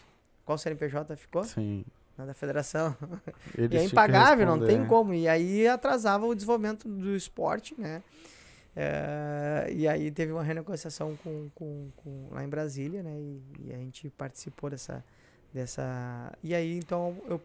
qual 0.45 0.57
CNPJ 0.57 1.15
ficou? 1.15 1.43
Sim. 1.43 1.83
Na 2.17 2.25
da 2.25 2.33
federação. 2.33 2.95
Eles 3.57 3.71
E 3.71 3.77
é 3.77 3.83
impagável, 3.85 4.45
não 4.45 4.59
tem 4.59 4.67
responder. 4.77 4.87
como. 4.89 5.13
E 5.13 5.27
aí 5.27 5.67
atrasava 5.67 6.25
o 6.27 6.35
desenvolvimento 6.35 6.87
do 6.87 7.15
esporte, 7.15 7.73
né? 7.79 8.03
É, 8.75 9.67
e 9.71 9.87
aí 9.87 10.09
teve 10.11 10.31
uma 10.31 10.43
renegociação 10.43 11.15
com, 11.23 11.49
com, 11.53 11.89
com- 11.97 12.27
lá 12.31 12.43
em 12.43 12.49
Brasília, 12.49 13.03
né? 13.03 13.15
E, 13.19 13.41
e 13.67 13.73
a 13.73 13.77
gente 13.77 14.09
participou 14.09 14.69
dessa, 14.69 15.03
dessa. 15.53 16.31
E 16.43 16.55
aí 16.55 16.77
então 16.77 17.15
eu 17.27 17.39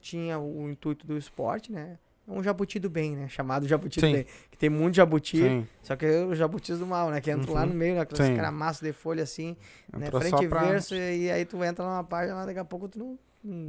tinha 0.00 0.38
o 0.38 0.70
intuito 0.70 1.06
do 1.06 1.16
esporte, 1.18 1.70
né? 1.72 1.98
Um 2.26 2.42
jabuti 2.42 2.78
do 2.78 2.88
bem, 2.88 3.14
né? 3.14 3.28
Chamado 3.28 3.68
jabuti 3.68 4.00
Sim. 4.00 4.06
do 4.06 4.12
bem. 4.14 4.26
Que 4.50 4.56
tem 4.56 4.70
muito 4.70 4.94
jabuti, 4.94 5.36
Sim. 5.36 5.68
só 5.82 5.94
que 5.94 6.06
os 6.06 6.38
jabutis 6.38 6.78
do 6.78 6.86
mal, 6.86 7.10
né? 7.10 7.20
Que 7.20 7.30
entram 7.30 7.52
lá 7.52 7.60
Uhum. 7.62 7.66
no 7.68 7.74
meio, 7.74 8.00
aqueles 8.00 8.24
Sim. 8.26 8.34
cramaços 8.34 8.80
de 8.80 8.92
folha 8.94 9.22
assim, 9.22 9.54
né? 9.94 10.10
Frente 10.10 10.44
e 10.44 10.48
pra- 10.48 10.62
verso, 10.64 10.94
e 10.94 11.30
aí 11.30 11.44
tu 11.44 11.62
entra 11.62 11.84
numa 11.84 12.02
página 12.02 12.36
lá, 12.36 12.46
daqui 12.46 12.58
a 12.58 12.64
pouco 12.64 12.88
tu 12.88 12.98
não, 12.98 13.18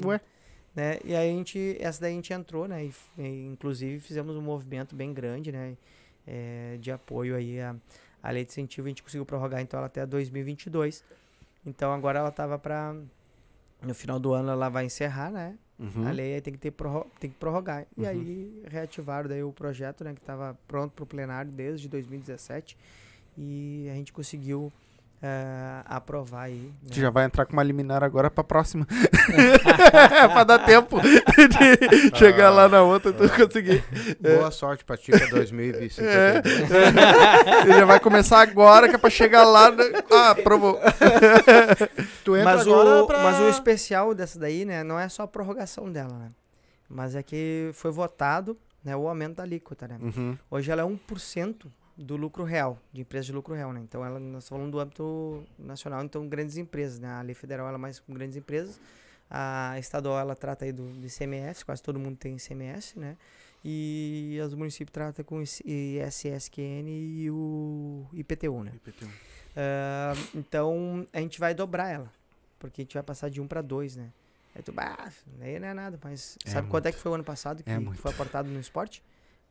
Ué. 0.06 0.20
Né? 0.76 1.00
E 1.06 1.16
aí 1.16 1.30
a 1.30 1.34
gente, 1.34 1.78
essa 1.80 2.02
daí 2.02 2.12
a 2.12 2.16
gente 2.16 2.34
entrou, 2.34 2.68
né? 2.68 2.86
E, 2.86 2.94
e 3.18 3.46
inclusive 3.46 4.00
fizemos 4.00 4.36
um 4.36 4.42
movimento 4.42 4.96
bem 4.96 5.14
grande, 5.14 5.52
né? 5.52 5.76
eh, 6.28 6.78
de 6.82 6.92
apoio 6.92 7.36
aí 7.36 7.62
à, 7.62 7.76
à 8.22 8.32
lei 8.32 8.44
de 8.44 8.52
incentivo. 8.52 8.88
A 8.88 8.90
gente 8.90 9.04
conseguiu 9.04 9.26
prorrogar 9.26 9.62
então 9.62 9.78
ela 9.78 9.88
até 9.88 10.06
2022. 10.06 11.04
Então 11.66 11.94
agora 11.94 12.20
ela 12.20 12.32
tava 12.32 12.58
para 12.60 12.96
no 13.82 13.94
final 13.94 14.20
do 14.20 14.34
ano 14.34 14.50
ela 14.50 14.68
vai 14.70 14.86
encerrar, 14.86 15.32
né? 15.32 15.58
Uhum. 15.78 16.08
A 16.08 16.12
lei 16.12 16.34
aí 16.36 16.42
tem 16.42 16.54
que 16.54 16.60
ter 16.60 16.72
prorro- 16.72 17.06
tem 17.20 17.30
que 17.30 17.36
prorrogar. 17.38 17.86
E 17.98 18.02
Uhum. 18.02 18.08
aí 18.08 18.64
reativaram 18.68 19.30
daí 19.30 19.44
o 19.44 19.52
projeto, 19.54 20.04
né, 20.04 20.14
que 20.14 20.20
estava 20.22 20.58
pronto 20.68 20.94
para 20.94 21.04
o 21.04 21.06
plenário 21.08 21.52
desde 21.52 21.88
2017 21.88 22.78
e 23.38 23.88
a 23.92 23.94
gente 23.94 24.12
conseguiu 24.14 24.72
eh, 25.28 25.82
aprovar 25.86 26.44
aí. 26.44 26.72
né? 26.84 26.90
Tu 26.92 27.00
já 27.00 27.10
vai 27.10 27.26
entrar 27.26 27.46
com 27.46 27.54
uma 27.54 27.64
liminar 27.64 28.04
agora 28.04 28.30
pra 28.30 28.44
próxima. 28.44 28.86
pra 30.32 30.44
dar 30.44 30.60
tempo 30.60 31.00
de 31.02 32.12
chegar 32.18 32.52
lá 32.52 32.70
na 32.70 32.84
outra 32.84 33.10
e 33.10 33.14
tu 33.14 33.28
conseguir. 33.30 33.84
Boa 34.20 34.52
sorte 34.52 34.86
pra 34.86 34.96
ti 34.96 35.12
pra 35.12 35.26
2052. 35.28 36.00
É. 36.00 36.42
Ele 37.66 37.74
já 37.80 37.86
vai 37.86 38.00
começar 38.00 38.42
agora, 38.42 38.88
que 38.88 38.96
é 38.96 38.98
pra 38.98 39.10
chegar 39.10 39.44
lá. 39.44 39.72
né? 39.72 39.84
Ah, 40.12 40.32
aprovou. 40.32 40.80
Tu 42.24 42.36
entra 42.38 42.56
Mas 42.56 42.62
agora 42.62 43.04
o, 43.04 43.08
pra... 43.08 43.24
mas 43.24 43.40
o 43.40 43.50
especial 43.50 44.14
dessa 44.14 44.38
daí, 44.40 44.64
né, 44.66 44.84
não 44.84 45.00
é 45.00 45.10
só 45.10 45.24
a 45.24 45.28
prorrogação 45.28 45.92
dela, 45.92 46.14
né? 46.20 46.30
Mas 46.88 47.16
é 47.16 47.24
que 47.24 47.72
foi 47.74 47.90
votado, 47.92 48.56
né, 48.84 48.96
o 48.96 49.08
aumento 49.08 49.38
da 49.38 49.44
alíquota, 49.44 49.88
né? 49.88 49.98
Uhum. 50.00 50.38
Hoje 50.52 50.72
ela 50.72 50.82
é 50.84 50.86
1% 50.86 51.66
do 51.98 52.16
lucro 52.18 52.44
real, 52.44 52.78
de 52.92 53.02
empresas 53.02 53.26
de 53.26 53.32
lucro 53.32 53.54
real, 53.54 53.72
né? 53.72 53.80
Então 53.82 54.04
ela, 54.06 54.20
nós 54.20 54.44
estamos 54.44 54.50
falando 54.62 54.72
do 54.72 54.80
âmbito 54.80 55.44
nacional, 55.58 56.04
então 56.04 56.28
grandes 56.28 56.58
empresas, 56.58 57.00
né? 57.00 57.08
A 57.10 57.22
lei 57.22 57.34
federal 57.36 57.68
ela 57.68 57.78
é 57.78 57.80
mais 57.80 58.00
com 58.00 58.14
grandes 58.14 58.36
empresas, 58.38 58.80
a 59.30 59.76
estadual 59.80 60.20
ela 60.20 60.36
trata 60.36 60.66
aí 60.66 60.72
do, 60.72 60.84
do 60.90 61.06
ICMS, 61.08 61.64
quase 61.66 61.82
todo 61.82 61.98
mundo 62.00 62.18
tem 62.18 62.36
ICMS, 62.36 63.00
né? 63.00 63.16
E 63.64 64.38
os 64.46 64.54
municípios 64.54 64.94
tratam 64.94 65.26
com 65.26 65.42
ISSQN 65.42 66.88
e 66.88 67.32
o 67.32 68.06
IPTU, 68.14 68.64
né? 68.64 68.72
Ah, 69.56 70.14
então 70.36 71.08
a 71.12 71.20
gente 71.20 71.40
vai 71.40 71.54
dobrar 71.56 71.90
ela, 71.90 72.12
porque 72.60 72.82
a 72.82 72.84
gente 72.84 72.94
vai 72.94 73.02
passar 73.04 73.30
de 73.30 73.42
1 73.42 73.48
para 73.48 73.62
2, 73.62 73.96
né? 73.96 74.12
Aí 74.56 74.62
tu, 74.62 74.72
bah, 74.72 75.12
aí 75.42 75.60
não 75.60 75.68
é 75.68 75.74
nada, 75.74 76.00
mas 76.04 76.38
É 76.46 76.50
sabe 76.52 76.68
quanto 76.70 76.86
é 76.86 76.92
que 76.92 77.00
foi 77.00 77.12
o 77.12 77.16
ano 77.16 77.24
passado 77.24 77.64
que 77.64 77.70
É 77.70 77.80
muito. 77.80 78.00
foi 78.02 78.12
aportado 78.12 78.50
no 78.50 78.60
esporte? 78.60 79.02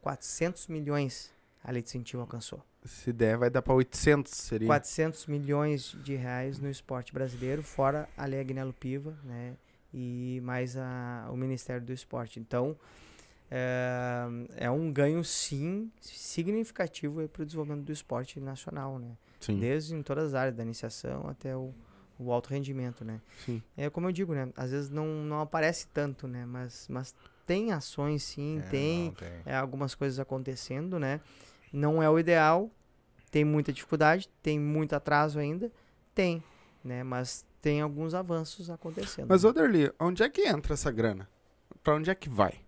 400 0.00 0.68
milhões 0.68 1.30
a 1.64 1.72
lei 1.72 1.82
de 1.82 1.88
incentivo 1.88 2.20
alcançou. 2.22 2.62
Se 2.84 3.10
der, 3.12 3.38
vai 3.38 3.48
dar 3.48 3.62
pra 3.62 3.72
800, 3.74 4.30
seria. 4.30 4.66
400 4.68 5.26
milhões 5.26 5.96
de 6.04 6.14
reais 6.14 6.58
no 6.58 6.68
esporte 6.68 7.12
brasileiro, 7.12 7.62
fora 7.62 8.06
a 8.16 8.26
lei 8.26 8.38
Agnello 8.38 8.74
Piva, 8.74 9.16
né? 9.24 9.56
E 9.92 10.40
mais 10.44 10.76
a, 10.76 11.26
o 11.30 11.36
Ministério 11.36 11.80
do 11.82 11.92
Esporte. 11.92 12.38
Então, 12.38 12.76
é, 13.50 14.26
é 14.56 14.70
um 14.70 14.92
ganho, 14.92 15.24
sim, 15.24 15.90
significativo 16.00 17.26
para 17.28 17.42
o 17.42 17.46
desenvolvimento 17.46 17.84
do 17.84 17.92
esporte 17.92 18.38
nacional, 18.40 18.98
né? 18.98 19.16
Sim. 19.40 19.58
Desde 19.58 19.94
em 19.94 20.02
todas 20.02 20.28
as 20.28 20.34
áreas, 20.34 20.56
da 20.56 20.62
iniciação 20.62 21.28
até 21.28 21.56
o, 21.56 21.72
o 22.18 22.32
alto 22.32 22.50
rendimento, 22.50 23.04
né? 23.04 23.20
Sim. 23.46 23.62
É 23.76 23.88
como 23.88 24.08
eu 24.08 24.12
digo, 24.12 24.34
né? 24.34 24.48
Às 24.56 24.70
vezes 24.72 24.90
não, 24.90 25.06
não 25.06 25.40
aparece 25.40 25.86
tanto, 25.88 26.26
né? 26.26 26.44
Mas, 26.44 26.86
mas 26.90 27.14
tem 27.46 27.72
ações, 27.72 28.22
sim, 28.22 28.58
É, 28.58 28.68
tem 28.68 29.04
não, 29.06 29.12
tem. 29.14 29.28
é, 29.46 29.54
algumas 29.56 29.94
coisas 29.94 30.18
acontecendo, 30.18 30.98
né? 30.98 31.20
Não 31.76 32.00
é 32.02 32.08
o 32.08 32.18
ideal, 32.18 32.70
tem 33.30 33.44
muita 33.44 33.72
dificuldade, 33.72 34.28
tem 34.42 34.58
muito 34.60 34.94
atraso 34.94 35.38
ainda, 35.40 35.70
tem, 36.14 36.40
né? 36.84 37.02
Mas 37.02 37.44
tem 37.60 37.80
alguns 37.80 38.14
avanços 38.14 38.70
acontecendo. 38.70 39.26
Mas? 39.28 39.44
Oderli, 39.44 39.90
onde 39.98 40.22
é 40.22 40.28
que 40.28 40.42
entra 40.42 40.74
essa 40.74 40.92
grana? 40.92 41.28
Pra 41.82 41.96
onde 41.96 42.10
é 42.10 42.14
que 42.14 42.28
vai 42.28 42.60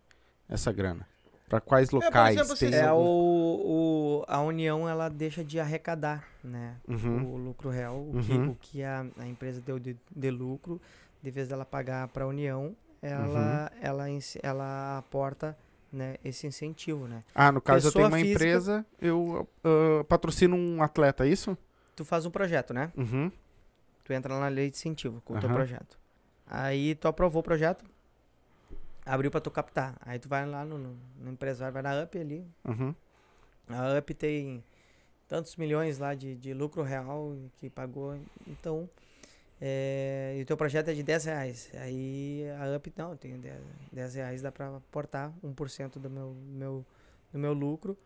essa 0.48 0.72
grana? 0.72 1.06
Pra 1.48 1.60
quais 1.60 1.88
por 1.90 2.02
locais? 2.02 2.34
exemplo, 2.34 2.56
Tem 2.58 2.70
vocês- 2.70 2.74
é 2.82 2.86
algum- 2.88 3.04
o, 3.04 4.18
o 4.22 4.24
a 4.26 4.40
União 4.42 4.88
ela 4.88 5.08
deixa 5.08 5.44
de 5.44 5.60
arrecadar, 5.60 6.26
né? 6.42 6.74
Uhum. 6.88 7.32
O 7.34 7.36
lucro 7.36 7.70
real, 7.70 7.96
o 8.00 8.20
que, 8.20 8.32
Uhum. 8.32 8.50
o 8.50 8.54
que 8.56 8.82
a, 8.82 9.06
a 9.18 9.26
empresa 9.28 9.60
deu 9.60 9.78
de, 9.78 9.96
de 10.14 10.30
lucro, 10.32 10.80
de 11.22 11.30
vez 11.30 11.46
dela 11.46 11.64
pagar 11.64 12.08
para 12.08 12.24
a 12.24 12.26
União, 12.26 12.74
ela 13.00 13.70
Uhum. 13.72 13.78
ela 13.80 14.06
ela 14.42 14.98
aporta 14.98 15.56
né, 15.96 16.16
esse 16.24 16.46
incentivo, 16.46 17.08
né? 17.08 17.24
Ah, 17.34 17.50
no 17.50 17.60
caso 17.60 17.88
eu 17.88 17.92
tenho 17.92 18.04
Pessoa 18.04 18.08
uma 18.08 18.18
física- 18.24 18.34
empresa, 18.44 18.86
eu 19.00 19.48
ah, 19.64 20.04
patrocino 20.04 20.54
um 20.54 20.82
atleta, 20.82 21.26
é 21.26 21.28
isso? 21.28 21.56
Tu 21.96 22.04
faz 22.04 22.26
um 22.26 22.30
projeto, 22.30 22.72
né? 22.74 22.92
Uhum. 22.96 23.32
Tu 24.04 24.12
entra 24.12 24.38
na 24.38 24.48
lei 24.48 24.70
de 24.70 24.76
incentivo 24.76 25.20
com 25.24 25.34
o 25.34 25.40
teu 25.40 25.48
projeto. 25.48 25.98
Aí 26.46 26.94
tu 26.94 27.08
aprovou 27.08 27.40
o 27.40 27.42
projeto, 27.42 27.84
abriu 29.04 29.30
pra 29.30 29.40
tu 29.40 29.50
captar. 29.50 29.96
Aí 30.00 30.18
tu 30.18 30.28
vai 30.28 30.46
lá 30.46 30.64
no, 30.64 30.78
no, 30.78 30.96
no 31.20 31.30
empresário, 31.32 31.72
vai 31.72 31.82
na 31.82 32.02
UP 32.02 32.16
ali. 32.18 32.46
Uhum. 32.64 32.94
A 33.68 33.98
UP 33.98 34.14
tem 34.14 34.62
tantos 35.26 35.56
milhões 35.56 35.98
lá 35.98 36.14
de, 36.14 36.36
de 36.36 36.54
lucro 36.54 36.82
real 36.82 37.34
que 37.58 37.68
pagou. 37.68 38.16
Então, 38.46 38.88
é, 39.60 40.34
e 40.38 40.42
o 40.42 40.46
teu 40.46 40.56
projeto 40.56 40.88
é 40.88 40.94
de 40.94 41.02
10 41.02 41.24
reais. 41.24 41.70
Aí 41.74 42.44
a 42.60 42.76
UP, 42.76 42.92
não, 42.96 43.10
eu 43.12 43.16
tenho 43.16 43.38
10, 43.38 43.60
10 43.92 44.14
reais, 44.14 44.42
dá 44.42 44.52
pra 44.52 44.76
aportar 44.76 45.32
1% 45.42 45.98
do 45.98 46.10
meu, 46.10 46.34
meu, 46.48 46.84
do 47.32 47.38
meu 47.38 47.52
lucro. 47.52 47.96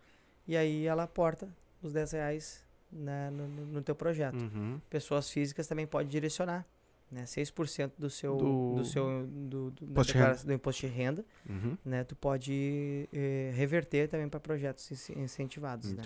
E 0.46 0.56
aí 0.56 0.86
ela 0.86 1.04
aporta 1.04 1.48
os 1.82 1.92
10 1.92 2.12
reais 2.12 2.64
na, 2.92 3.30
no, 3.30 3.48
no- 3.48 3.66
no 3.66 3.82
teu 3.82 3.94
projeto 3.94 4.40
Uhum. 4.42 4.80
pessoas 4.90 5.30
físicas 5.30 5.66
também 5.66 5.86
pode 5.86 6.08
direcionar, 6.08 6.66
né? 7.10 7.24
6% 7.26 7.92
do 7.98 8.10
seu 8.10 8.36
Do- 8.36 8.74
do, 8.76 8.84
seu 8.84 9.26
do, 9.26 9.70
do, 9.70 9.84
Imposto 9.84 10.12
de 10.12 10.18
declaração- 10.18 10.46
do 10.46 10.52
imposto 10.52 10.86
de 10.86 10.92
renda, 10.92 11.24
Uhum. 11.48 11.76
né? 11.84 12.04
Tu 12.04 12.16
pode 12.16 13.08
eh, 13.12 13.52
reverter 13.54 14.08
também 14.08 14.28
para 14.28 14.40
projetos 14.40 15.08
incentivados, 15.10 15.92
né? 15.92 16.02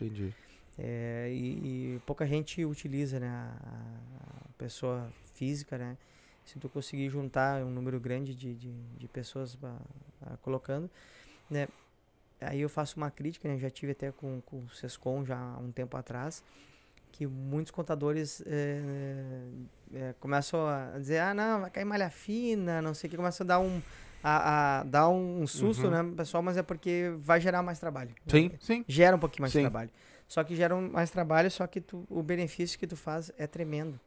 É, 0.78 1.28
e, 1.32 1.94
e 1.96 2.00
pouca 2.04 2.26
gente 2.26 2.64
utiliza, 2.64 3.20
né? 3.20 3.28
A, 3.28 3.56
a 4.44 4.52
pessoa 4.58 5.08
física, 5.34 5.78
né? 5.78 5.96
Se 6.44 6.58
tu 6.58 6.68
conseguir 6.68 7.08
juntar 7.08 7.62
um 7.62 7.70
número 7.70 7.98
grande 8.00 8.34
de, 8.34 8.54
de, 8.54 8.72
de 8.98 9.08
pessoas 9.08 9.56
ah, 9.62 9.76
ah, 10.22 10.36
colocando, 10.42 10.90
né? 11.48 11.68
Aí 12.40 12.60
eu 12.60 12.68
faço 12.68 12.96
uma 12.96 13.10
crítica, 13.10 13.48
né? 13.48 13.56
Já 13.58 13.70
tive 13.70 13.92
até 13.92 14.10
com, 14.12 14.40
com 14.42 14.58
o 14.58 14.68
Sescom 14.70 15.24
já 15.24 15.38
há 15.38 15.58
um 15.58 15.70
tempo 15.72 15.96
atrás, 15.96 16.42
que 17.12 17.26
muitos 17.26 17.70
contadores 17.70 18.42
eh, 18.44 19.46
eh, 19.94 20.14
começam 20.20 20.66
a 20.66 20.98
dizer, 20.98 21.20
ah, 21.20 21.32
não, 21.32 21.60
vai 21.60 21.70
cair 21.70 21.84
malha 21.84 22.10
fina, 22.10 22.82
não 22.82 22.92
sei 22.92 23.06
o 23.06 23.10
que, 23.12 23.16
começam 23.16 23.44
a 23.44 23.48
dar 23.48 23.60
um, 23.60 23.80
a, 24.22 24.80
a 24.80 24.84
dar 24.84 25.08
um 25.08 25.46
susto, 25.46 25.84
Uhum. 25.86 25.90
né, 25.90 26.14
pessoal, 26.16 26.42
mas 26.42 26.56
é 26.56 26.62
porque 26.62 27.12
vai 27.18 27.40
gerar 27.40 27.62
mais 27.62 27.78
trabalho. 27.78 28.10
Sim, 28.26 28.50
sim. 28.60 28.84
Gera 28.88 29.14
um 29.16 29.18
pouquinho 29.18 29.42
mais 29.42 29.52
Sim. 29.52 29.60
de 29.60 29.64
trabalho. 29.64 29.90
Só 30.26 30.42
que 30.42 30.56
gera 30.56 30.74
um- 30.74 30.90
mais 30.90 31.10
trabalho, 31.10 31.50
só 31.50 31.66
que 31.66 31.80
tu- 31.80 32.04
o 32.08 32.22
benefício 32.22 32.78
que 32.78 32.86
tu 32.86 32.96
faz 32.96 33.30
é 33.38 33.46
tremendo. 33.46 33.98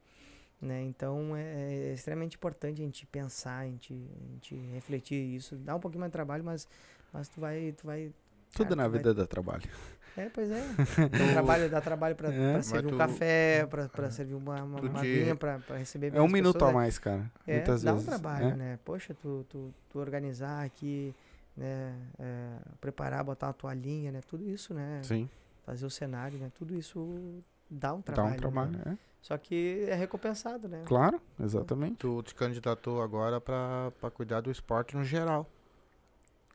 Né? 0.60 0.82
Então 0.84 1.36
é, 1.36 1.90
é 1.90 1.94
extremamente 1.94 2.36
importante 2.36 2.82
a 2.82 2.86
gente 2.86 3.06
pensar, 3.06 3.60
a 3.60 3.66
gente, 3.66 3.94
a 3.94 4.34
gente 4.34 4.56
refletir 4.74 5.16
isso. 5.36 5.56
Dá 5.56 5.76
um 5.76 5.80
pouquinho 5.80 6.00
mais 6.00 6.10
de 6.10 6.14
trabalho, 6.14 6.44
mas, 6.44 6.68
mas 7.14 7.30
tu 7.30 7.40
vai. 7.40 7.74
Tu 7.78 7.86
vai 7.86 8.12
Tudo 8.54 8.70
cara, 8.70 8.76
na 8.78 8.84
tu 8.86 8.90
vai- 8.92 9.00
vida 9.00 9.14
dá 9.14 9.28
trabalho. 9.28 9.70
É, 10.18 10.30
pois 10.30 10.50
é. 10.50 10.64
Dá 11.12 11.34
trabalho, 11.34 11.70
dá 11.70 11.80
trabalho 11.80 12.16
pra, 12.16 12.34
É. 12.34 12.54
pra 12.54 12.62
servir 12.64 12.86
Mas 12.86 12.92
um 12.92 12.96
tu- 12.96 12.98
café, 12.98 13.68
pra, 13.70 13.88
pra 13.88 14.10
servir 14.10 14.34
uma, 14.34 14.64
uma, 14.64 14.80
Tu 14.80 14.88
uma 14.88 15.00
aguinha, 15.00 15.36
pra, 15.36 15.60
pra 15.60 15.78
receber 15.78 16.12
É 16.16 16.20
um 16.20 16.28
minuto 16.28 16.54
pessoas, 16.56 16.70
a 16.70 16.72
é- 16.72 16.76
mais, 16.76 16.98
cara. 16.98 17.32
é, 17.46 17.56
Muitas 17.58 17.84
dá 17.84 17.92
vezes. 17.92 18.08
um 18.08 18.10
trabalho, 18.10 18.48
é. 18.48 18.56
né? 18.56 18.80
Poxa, 18.84 19.14
tu, 19.14 19.46
tu, 19.48 19.72
tu 19.88 20.00
organizar 20.00 20.66
aqui, 20.66 21.14
né? 21.56 21.94
é, 22.18 22.50
preparar, 22.82 23.24
botar 23.24 23.46
uma 23.46 23.54
toalhinha, 23.54 24.12
né? 24.12 24.22
Tudo 24.28 24.44
isso, 24.50 24.74
né? 24.74 25.02
Sim, 25.04 25.30
Fazer 25.68 25.86
o 25.86 25.90
cenário, 25.90 26.40
né? 26.40 26.50
Tudo 26.58 26.74
isso 26.76 27.44
dá 27.70 27.94
um 27.94 27.98
dá 27.98 28.04
trabalho. 28.14 28.30
um 28.30 28.32
né? 28.32 28.38
trabalho. 28.40 28.82
é. 28.86 28.98
Só 29.22 29.38
que 29.38 29.86
é 29.90 29.94
recompensado, 29.96 30.68
né? 30.70 30.84
Claro, 30.86 31.20
exatamente. 31.38 31.98
Tu 31.98 32.24
te 32.24 32.34
candidatou 32.34 33.02
agora 33.02 33.42
pra 33.42 33.92
cuidar 34.14 34.40
do 34.40 34.50
esporte 34.50 34.96
no 34.96 35.04
geral. 35.04 35.46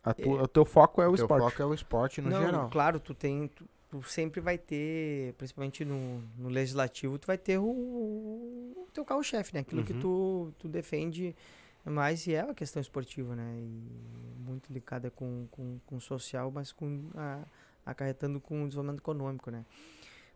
A 0.02 0.14
tua- 0.14 0.42
O 0.44 0.48
teu 0.48 0.64
foco 0.64 1.02
é 1.02 1.06
o 1.06 1.14
Teu 1.14 1.24
esporte. 1.26 1.42
foco 1.50 1.62
é 1.62 1.66
o 1.66 1.74
esporte 1.74 2.20
no 2.22 2.30
Não, 2.30 2.40
geral. 2.40 2.70
claro, 2.70 2.98
tu 2.98 3.12
tem. 3.14 3.48
Tu, 3.48 3.64
tu 3.90 4.02
sempre 4.04 4.40
vai 4.40 4.56
ter, 4.56 5.34
principalmente 5.34 5.84
no, 5.84 6.22
no 6.38 6.48
legislativo, 6.48 7.18
tu 7.18 7.26
vai 7.26 7.36
ter 7.36 7.58
o, 7.58 7.64
o 7.66 8.88
teu 8.94 9.04
carro-chefe, 9.04 9.52
né? 9.52 9.60
Aquilo 9.60 9.84
que 9.84 9.92
Uhum. 9.92 10.00
tu, 10.00 10.54
tu 10.60 10.68
defende 10.68 11.36
mais 11.84 12.26
e 12.26 12.32
é 12.32 12.40
a 12.40 12.54
questão 12.54 12.80
esportiva, 12.80 13.36
né? 13.36 13.54
E 13.58 14.40
muito 14.40 14.72
ligada 14.72 15.10
com, 15.10 15.46
com, 15.50 15.78
com 15.84 15.96
o 15.96 16.00
social, 16.00 16.50
mas 16.50 16.72
com 16.72 17.10
a, 17.14 17.40
acarretando 17.84 18.40
com 18.40 18.62
o 18.62 18.66
desenvolvimento 18.66 19.00
econômico, 19.00 19.50
né? 19.50 19.64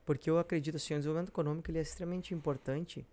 Porque 0.04 0.30
eu 0.30 0.38
acredito 0.38 0.76
assim, 0.76 0.94
o 0.94 0.96
desenvolvimento 0.98 1.30
econômico 1.30 1.70
ele 1.70 1.78
é 1.78 1.82
extremamente 1.82 2.32
importante, 2.34 3.04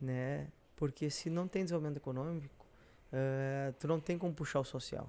né? 0.00 0.48
Porque 0.76 1.08
se 1.10 1.30
não 1.30 1.46
tem 1.46 1.62
desenvolvimento 1.64 1.98
econômico, 1.98 2.66
eh, 3.12 3.72
tu 3.78 3.86
não 3.86 4.00
tem 4.00 4.18
como 4.18 4.32
puxar 4.34 4.60
o 4.60 4.64
social. 4.64 5.08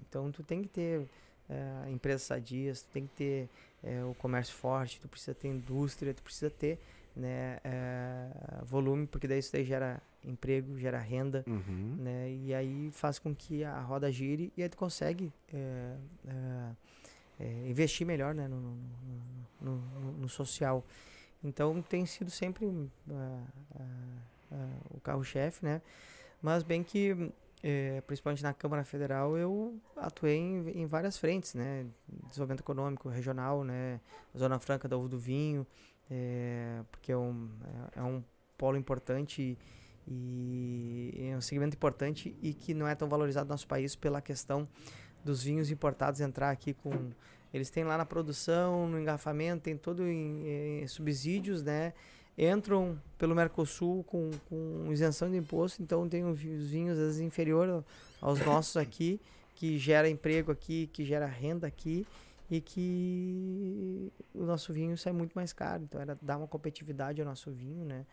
Então 0.00 0.32
tu 0.32 0.42
tem 0.42 0.62
que 0.62 0.68
ter 0.68 1.06
eh, 1.50 1.90
empresas 1.90 2.22
sadias, 2.22 2.82
tu 2.82 2.88
tem 2.90 3.06
que 3.06 3.14
ter 3.14 3.48
eh, 3.82 4.02
o 4.04 4.14
comércio 4.14 4.54
forte, 4.54 4.98
tu 5.00 5.08
precisa 5.08 5.34
ter 5.34 5.48
indústria, 5.48 6.14
tu 6.14 6.22
precisa 6.22 6.48
ter 6.50 6.78
né, 7.14 7.60
é, 7.62 8.28
volume, 8.64 9.06
porque 9.06 9.28
daí 9.28 9.38
isso 9.38 9.52
daí 9.52 9.64
gera 9.64 10.02
emprego, 10.24 10.76
gera 10.76 10.98
renda, 10.98 11.44
Uhum. 11.46 11.96
né? 12.00 12.28
E 12.32 12.52
aí 12.52 12.90
faz 12.90 13.20
com 13.20 13.32
que 13.32 13.62
a 13.62 13.78
roda 13.80 14.10
gire 14.10 14.52
e 14.56 14.62
aí 14.64 14.68
tu 14.68 14.76
consegue 14.76 15.32
é, 17.38 17.44
é, 17.44 17.46
é, 17.66 17.68
investir 17.70 18.06
melhor, 18.06 18.34
né? 18.34 18.48
No, 18.48 18.60
no, 18.60 19.76
no- 19.76 20.12
no- 20.12 20.28
social. 20.28 20.84
Então 21.42 21.82
tem 21.82 22.06
sido 22.06 22.30
sempre 22.30 22.66
ah, 23.10 23.42
ah, 23.76 23.84
ah, 24.52 24.68
o 24.90 25.00
carro-chefe, 25.00 25.64
né? 25.64 25.82
Mas 26.42 26.62
bem 26.62 26.82
que, 26.82 27.32
eh, 27.62 28.02
principalmente 28.06 28.42
na 28.42 28.52
Câmara 28.54 28.84
Federal, 28.84 29.36
eu 29.36 29.74
atuei 29.96 30.36
em, 30.36 30.82
em 30.82 30.86
várias 30.86 31.18
frentes, 31.18 31.54
né? 31.54 31.86
Desenvolvimento 32.28 32.60
econômico 32.60 33.08
regional, 33.08 33.64
né? 33.64 34.00
Zona 34.36 34.58
Franca 34.58 34.88
da 34.88 34.96
Uva 34.96 35.08
do 35.08 35.18
Vinho, 35.18 35.66
eh, 36.10 36.82
porque 36.90 37.12
é 37.12 37.16
um, 37.16 37.48
é, 37.96 38.00
é 38.00 38.02
um 38.02 38.22
polo 38.58 38.76
importante 38.78 39.58
e 40.06 41.28
é 41.32 41.36
um 41.36 41.40
segmento 41.40 41.76
importante 41.76 42.36
e 42.42 42.52
que 42.52 42.74
não 42.74 42.86
é 42.86 42.94
tão 42.94 43.08
valorizado 43.08 43.46
no 43.46 43.52
nosso 43.54 43.66
país 43.66 43.96
pela 43.96 44.20
questão 44.20 44.68
dos 45.24 45.42
vinhos 45.42 45.70
importados 45.70 46.20
entrar 46.20 46.50
aqui 46.50 46.74
com 46.74 46.92
eles 47.52 47.70
têm 47.70 47.84
lá 47.84 47.96
na 47.96 48.04
produção, 48.04 48.88
no 48.88 48.98
engarrafamento, 48.98 49.62
tem 49.62 49.76
todo 49.76 50.06
em, 50.06 50.82
em 50.82 50.86
subsídios, 50.88 51.62
né? 51.62 51.92
Entram 52.36 53.00
pelo 53.16 53.32
Mercosul 53.32 54.02
com, 54.04 54.28
com 54.48 54.88
isenção 54.92 55.30
de 55.30 55.36
imposto, 55.36 55.80
então 55.80 56.08
tem 56.08 56.24
os 56.24 56.36
vi- 56.36 56.50
os 56.50 56.68
vinhos 56.68 56.98
às 56.98 57.04
vezes 57.04 57.20
inferior 57.20 57.84
aos 58.20 58.40
nossos 58.44 58.76
aqui, 58.76 59.20
que 59.54 59.78
gera 59.78 60.08
emprego 60.08 60.50
aqui, 60.50 60.88
que 60.92 61.04
gera 61.04 61.26
renda 61.26 61.64
aqui 61.64 62.04
e 62.50 62.60
que 62.60 64.12
o 64.34 64.42
nosso 64.44 64.72
vinho 64.72 64.98
sai 64.98 65.12
muito 65.12 65.32
mais 65.34 65.52
caro. 65.52 65.84
Então 65.84 66.00
era 66.00 66.18
dar 66.20 66.36
uma 66.36 66.48
competitividade 66.48 67.20
ao 67.20 67.26
nosso 67.26 67.52
vinho, 67.52 67.84
né? 67.84 68.04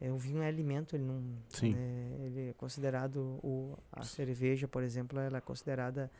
É, 0.00 0.10
o 0.10 0.16
vinho 0.16 0.42
é 0.42 0.48
alimento, 0.48 0.94
ele 0.96 1.04
não. 1.04 1.22
Sim. 1.48 1.72
né, 1.74 2.16
ele 2.26 2.48
é 2.50 2.52
considerado. 2.54 3.38
O, 3.42 3.78
a 3.90 4.02
cerveja, 4.02 4.68
por 4.68 4.82
exemplo, 4.82 5.18
ela 5.18 5.38
é 5.38 5.40
considerada 5.40 6.10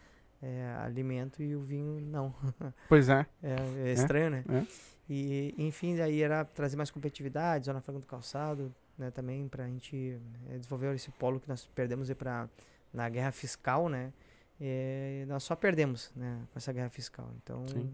é, 0.42 0.76
alimento 0.80 1.42
e 1.42 1.54
o 1.54 1.60
vinho 1.60 2.00
não. 2.00 2.34
Pois 2.88 3.08
é. 3.08 3.24
É, 3.42 3.56
é 3.88 3.92
estranho, 3.92 4.30
né? 4.30 4.44
é. 4.48 4.66
E, 5.08 5.54
enfim, 5.58 5.96
daí 5.96 6.22
era 6.22 6.44
trazer 6.44 6.76
mais 6.76 6.90
competitividade, 6.90 7.66
Zona 7.66 7.80
Franca 7.80 8.00
do 8.00 8.06
Calçado, 8.06 8.74
né? 8.96 9.10
Também 9.10 9.46
pra 9.48 9.66
gente 9.66 10.18
eh, 10.48 10.56
desenvolver 10.58 10.94
esse 10.94 11.10
polo 11.10 11.38
que 11.40 11.48
nós 11.48 11.66
perdemos 11.74 12.10
pra, 12.14 12.48
na 12.94 13.08
guerra 13.08 13.30
fiscal, 13.32 13.88
né? 13.88 14.12
E 14.60 15.24
nós 15.28 15.42
só 15.42 15.56
perdemos, 15.56 16.12
né? 16.14 16.38
Com 16.52 16.58
essa 16.58 16.72
guerra 16.72 16.88
fiscal. 16.88 17.28
Então, 17.42 17.66
Sim. 17.66 17.92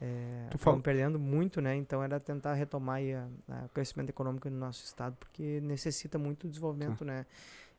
é, 0.00 0.48
estamos 0.54 0.82
perdendo 0.82 1.18
muito, 1.18 1.60
né? 1.60 1.74
Então 1.74 2.02
era 2.02 2.20
tentar 2.20 2.52
retomar 2.54 3.00
a- 3.00 3.54
a- 3.54 3.64
o 3.64 3.68
crescimento 3.70 4.10
econômico 4.10 4.48
no 4.50 4.56
nosso 4.58 4.84
estado, 4.84 5.16
porque 5.18 5.60
necessita 5.62 6.18
muito 6.18 6.46
desenvolvimento, 6.48 7.04
né? 7.04 7.24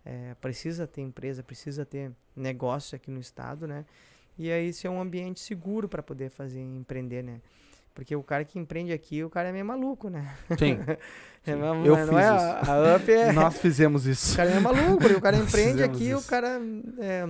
É, 0.06 0.36
precisa 0.42 0.86
ter 0.86 1.02
empresa, 1.02 1.42
precisa 1.42 1.86
ter 1.86 2.12
negócio 2.36 2.96
aqui 2.96 3.10
no 3.10 3.20
estado, 3.20 3.66
né? 3.68 3.86
E 4.38 4.52
aí 4.52 4.74
ser 4.74 4.90
um 4.90 5.00
ambiente 5.02 5.40
seguro 5.40 5.88
para 5.88 6.04
poder 6.04 6.30
fazer 6.30 6.60
empreender, 6.60 7.24
né? 7.24 7.40
Porque 7.96 8.16
o 8.16 8.24
cara 8.24 8.44
que 8.44 8.58
empreende 8.58 8.92
aqui, 8.92 9.24
o 9.24 9.30
cara 9.30 9.50
é 9.50 9.52
meio 9.52 9.66
maluco, 9.66 10.10
né? 10.10 10.36
Sim. 10.58 10.78
É, 11.46 11.54
não, 11.58 11.86
Eu 11.86 11.98
não 11.98 12.08
fiz 12.08 12.18
é 12.18 12.36
isso. 12.36 12.72
a, 12.72 12.96
UP 12.96 13.12
é, 13.12 13.32
Nós 13.34 13.58
fizemos 13.60 14.06
o 14.06 14.10
isso. 14.10 14.34
cara 14.38 14.48
é 14.50 14.52
meio 14.54 14.64
maluco, 14.64 14.98
porque 15.00 15.14
o 15.18 15.20
cara 15.20 15.36
Nós 15.38 15.46
empreende 15.50 15.84
aqui, 15.84 16.14
o 16.14 16.20
isso. 16.20 16.30
cara 16.30 16.58
é, 17.00 17.26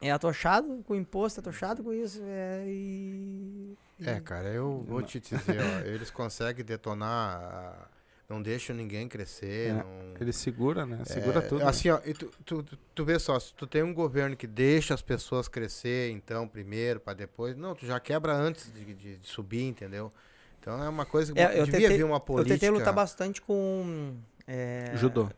é 0.00 0.10
atochado 0.10 0.82
com 0.84 0.92
imposto, 0.92 1.38
atochado 1.38 1.84
com 1.84 1.92
isso, 1.92 2.20
é, 2.24 2.64
e... 2.66 3.76
É, 4.04 4.18
cara, 4.18 4.48
eu 4.48 4.80
vou 4.88 5.02
te 5.02 5.20
dizer, 5.20 5.38
ó, 5.60 5.86
eles 5.86 6.10
conseguem 6.10 6.64
detonar, 6.64 7.38
a- 7.40 7.88
não 8.28 8.42
deixam 8.42 8.74
ninguém 8.74 9.06
crescer, 9.08 9.70
É, 9.70 9.72
não... 9.74 9.86
Ele 10.20 10.32
segura, 10.32 10.84
né? 10.84 11.04
Segura 11.04 11.38
É, 11.38 11.42
tudo. 11.42 11.62
Assim, 11.62 11.90
ó, 11.90 12.00
e 12.04 12.12
tu, 12.12 12.30
tu, 12.44 12.62
tu- 12.62 12.78
tu 12.94 13.04
vê 13.04 13.18
só, 13.18 13.38
se 13.38 13.54
tu 13.54 13.66
tem 13.66 13.82
um 13.82 13.94
governo 13.94 14.36
que 14.36 14.46
deixa 14.46 14.94
as 14.94 15.02
pessoas 15.02 15.46
crescer, 15.48 16.10
então, 16.10 16.48
primeiro, 16.48 16.98
pra 17.00 17.14
depois. 17.14 17.56
Não, 17.56 17.74
tu 17.74 17.86
já 17.86 18.00
quebra 18.00 18.34
antes 18.34 18.72
de, 18.72 18.94
de- 18.94 19.16
de 19.18 19.28
subir, 19.28 19.62
entendeu? 19.62 20.12
Então 20.60 20.82
é 20.82 20.88
uma 20.88 21.06
coisa 21.06 21.32
que 21.32 21.38
É, 21.38 21.60
eu 21.60 21.64
devia 21.64 21.80
tentei- 21.82 21.96
vir 21.98 22.04
uma 22.04 22.16
Eu 22.16 22.20
política. 22.20 22.54
tentei 22.54 22.70
lutar 22.70 22.92
bastante 22.92 23.40
com... 23.40 24.16
é, 24.46 24.90
Judô. 24.94 25.28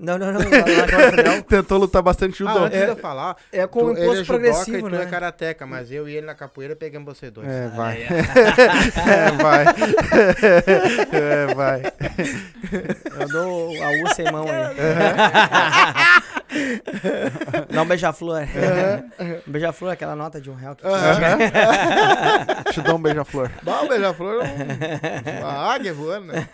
Não, 0.00 0.18
não, 0.18 0.32
não, 0.32 0.40
Federal. 0.40 1.42
Tentou 1.48 1.78
lutar 1.78 2.02
bastante 2.02 2.42
Ah, 2.44 2.52
judô. 2.52 2.68
de 2.68 2.76
eu 2.76 2.96
falar, 2.96 3.36
É 3.52 3.64
com 3.66 3.78
tu, 3.80 3.86
o 3.86 3.90
ele 3.90 4.00
é 4.00 4.02
imposto 4.04 4.24
judoca 4.24 4.40
progressivo, 4.40 4.78
e 4.78 4.90
tu 4.90 4.96
né? 4.96 5.02
é 5.02 5.06
karateca, 5.06 5.66
mas 5.66 5.92
eu 5.92 6.08
e 6.08 6.16
ele 6.16 6.26
na 6.26 6.34
capoeira 6.34 6.74
pegamos 6.74 7.16
você 7.16 7.30
dois. 7.30 7.46
É, 7.48 7.68
vai. 7.68 8.02
é, 8.02 9.30
vai. 9.40 9.64
é, 11.12 11.54
vai. 11.54 11.82
Eu 13.20 13.28
dou 13.28 13.70
a 13.82 13.88
U 14.02 14.14
sem 14.14 14.30
mão 14.32 14.44
aí. 14.48 14.76
Dá 17.72 17.82
um 17.82 17.86
beija-flor. 17.86 18.42
Um 19.46 19.50
beija-flor, 19.52 19.92
aquela 19.92 20.16
nota 20.16 20.40
de 20.40 20.50
um 20.50 20.54
real. 20.54 20.74
Que 20.76 20.82
Te 22.72 22.80
dou 22.80 22.96
um 22.96 23.02
beija-flor. 23.02 23.50
Bah, 23.62 23.82
o 23.82 23.88
beija-flor 23.88 24.44
é 24.44 24.48
um- 24.48 25.40
uma 25.40 25.74
águia 25.74 25.92
voando, 25.94 26.26
né? 26.32 26.48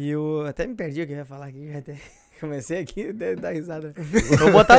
E 0.00 0.08
eu 0.08 0.46
até 0.46 0.66
me 0.66 0.74
perdi 0.74 1.02
o 1.02 1.06
que 1.06 1.12
eu 1.12 1.18
ia 1.18 1.24
falar 1.26 1.46
aqui. 1.48 1.70
Até 1.74 1.94
comecei 2.40 2.80
aqui 2.80 3.12
deve 3.12 3.36
dar 3.40 3.50
risada. 3.52 3.92
Vou 4.38 4.50
botar, 4.52 4.76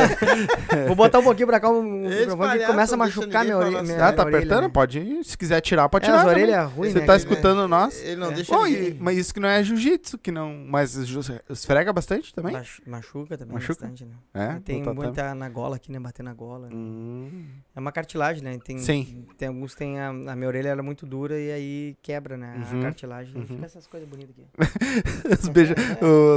vou 0.86 0.96
botar 0.96 1.18
um 1.20 1.22
pouquinho 1.22 1.46
pra 1.46 1.60
cá 1.60 1.70
um 1.70 1.82
microfone 2.08 2.58
que 2.58 2.66
começa 2.66 2.94
a 2.94 2.98
machucar 2.98 3.44
minha 3.44 3.56
orelha. 3.56 3.82
minha. 3.82 4.04
Ah, 4.06 4.12
tá 4.12 4.22
orelha, 4.22 4.38
apertando? 4.38 4.62
né? 4.64 4.68
Pode 4.68 4.98
ir. 4.98 5.24
Se 5.24 5.36
quiser 5.38 5.60
tirar, 5.60 5.88
pode 5.88 6.04
É, 6.04 6.08
tirar. 6.08 6.18
as 6.18 6.24
também. 6.26 6.42
orelhas 6.44 6.56
é 6.56 6.64
ruim, 6.64 6.90
Você 6.90 7.00
né? 7.00 7.06
tá 7.06 7.12
que- 7.12 7.18
escutando 7.18 7.68
nós? 7.68 8.02
Ele 8.02 8.16
não 8.16 8.30
É. 8.30 8.34
deixa 8.34 8.68
e- 8.68 8.96
mas 9.00 9.16
isso 9.18 9.32
que 9.34 9.40
não 9.40 9.48
é 9.48 9.62
jiu-jitsu, 9.62 10.18
que 10.18 10.30
não. 10.32 10.52
Mas 10.68 10.94
esfrega 10.96 11.92
bastante 11.92 12.34
também? 12.34 12.52
Machu- 12.52 12.82
Machuca 12.86 13.38
também 13.38 13.54
Machuca? 13.54 13.74
bastante, 13.80 14.04
né? 14.04 14.12
É? 14.34 14.60
Tem 14.64 14.82
muita 14.82 15.34
na 15.34 15.48
gola 15.48 15.76
aqui, 15.76 15.90
né? 15.92 15.98
Bater 16.00 16.22
na 16.22 16.34
gola. 16.34 16.68
né? 16.68 16.74
Hum. 16.74 17.44
É 17.74 17.80
uma 17.80 17.92
cartilagem, 17.92 18.42
né? 18.42 18.58
Tem, 18.64 18.78
Sim. 18.78 19.24
Tem 19.38 19.48
alguns 19.48 19.74
tem 19.74 19.98
a, 20.00 20.08
a 20.08 20.36
minha 20.36 20.46
orelha 20.48 20.68
era 20.68 20.82
muito 20.82 21.06
dura 21.06 21.38
e 21.38 21.50
aí 21.52 21.96
quebra, 22.02 22.36
né? 22.36 22.54
Uhum, 22.72 22.80
A 22.80 22.82
cartilagem. 22.82 23.36
uhum. 23.36 23.46
Fica 23.46 23.66
essas 23.66 23.86
coisas 23.86 24.08
bonitas 24.08 24.30
aqui. 24.30 24.46
Os 25.42 25.48
beija... 25.48 25.74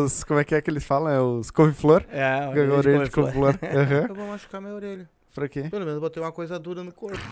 Os... 0.05 0.23
Como 0.23 0.39
é 0.39 0.43
que 0.43 0.55
é 0.55 0.61
que 0.61 0.69
eles 0.69 0.83
falam? 0.83 1.11
É 1.15 1.19
os 1.19 1.49
couve-flor? 1.49 2.03
É, 2.11 2.23
a 2.23 2.49
orelha 2.49 3.05
de 3.05 3.11
couve-flor. 3.11 3.57
Aham. 3.63 4.05
Eu 4.09 4.15
vou 4.15 4.27
machucar 4.27 4.59
minha 4.59 4.73
orelha. 4.73 5.09
Pra 5.33 5.47
quê? 5.47 5.63
Pelo 5.69 5.85
menos 5.85 6.01
botei 6.01 6.21
uma 6.21 6.31
coisa 6.31 6.59
dura 6.59 6.83
no 6.83 6.91
corpo. 6.91 7.19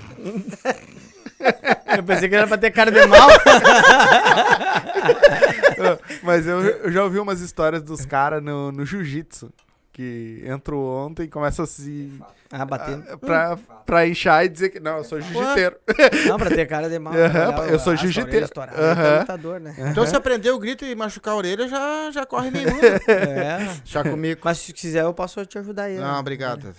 Eu 1.97 2.03
pensei 2.03 2.30
que 2.30 2.35
era 2.35 2.47
pra 2.47 2.57
ter 2.57 2.72
cara 2.72 2.89
de 2.89 3.05
mal. 3.05 3.27
Mas 6.23 6.47
eu, 6.47 6.61
eu 6.61 6.91
já 6.91 7.03
ouvi 7.03 7.19
umas 7.19 7.41
histórias 7.41 7.84
dos 7.84 8.05
caras 8.05 8.41
no, 8.41 8.72
no 8.72 8.85
jiu-jitsu. 8.85 9.51
Que 9.94 10.44
entram 10.48 10.80
ontem 10.84 11.24
e 11.24 11.28
começam 11.28 11.64
a 11.64 11.68
se. 11.68 12.11
Ah, 12.52 12.65
bater. 12.65 12.95
a- 13.11 13.18
pra, 13.18 13.57
pra 13.86 14.07
inchar 14.07 14.44
e 14.44 14.49
dizer 14.49 14.70
que. 14.70 14.80
Não, 14.80 14.98
eu 14.98 15.03
sou 15.03 15.22
jiu-jiteiro. 15.22 15.78
Não, 16.28 16.36
pra 16.38 16.49
ter 16.49 16.65
cara 16.65 16.90
de 16.90 16.98
mal. 16.98 17.14
Olhar 17.14 17.70
eu 17.70 17.78
sou 17.80 17.95
jiu-jiteiro. 17.95 18.48
lutador, 19.20 19.60
né? 19.60 19.76
Então 19.91 20.03
se 20.07 20.15
aprender 20.15 20.49
o 20.49 20.57
grito 20.57 20.84
e 20.84 20.95
machucar 20.95 21.36
a 21.36 21.38
orelha, 21.38 21.68
já, 21.68 22.10
já 22.11 22.26
corre 22.26 22.49
nenhuma. 22.49 22.80
É. 23.07 23.78
Já 23.86 24.02
comigo. 24.03 24.41
Mas 24.44 24.57
se 24.57 24.74
quiser, 24.74 25.03
eu 25.03 25.14
posso 25.14 25.45
te 25.45 25.60
ajudar 25.60 25.84
aí. 25.84 25.98
Não, 25.98 26.14
né? 26.14 26.18
obrigado. 26.20 26.74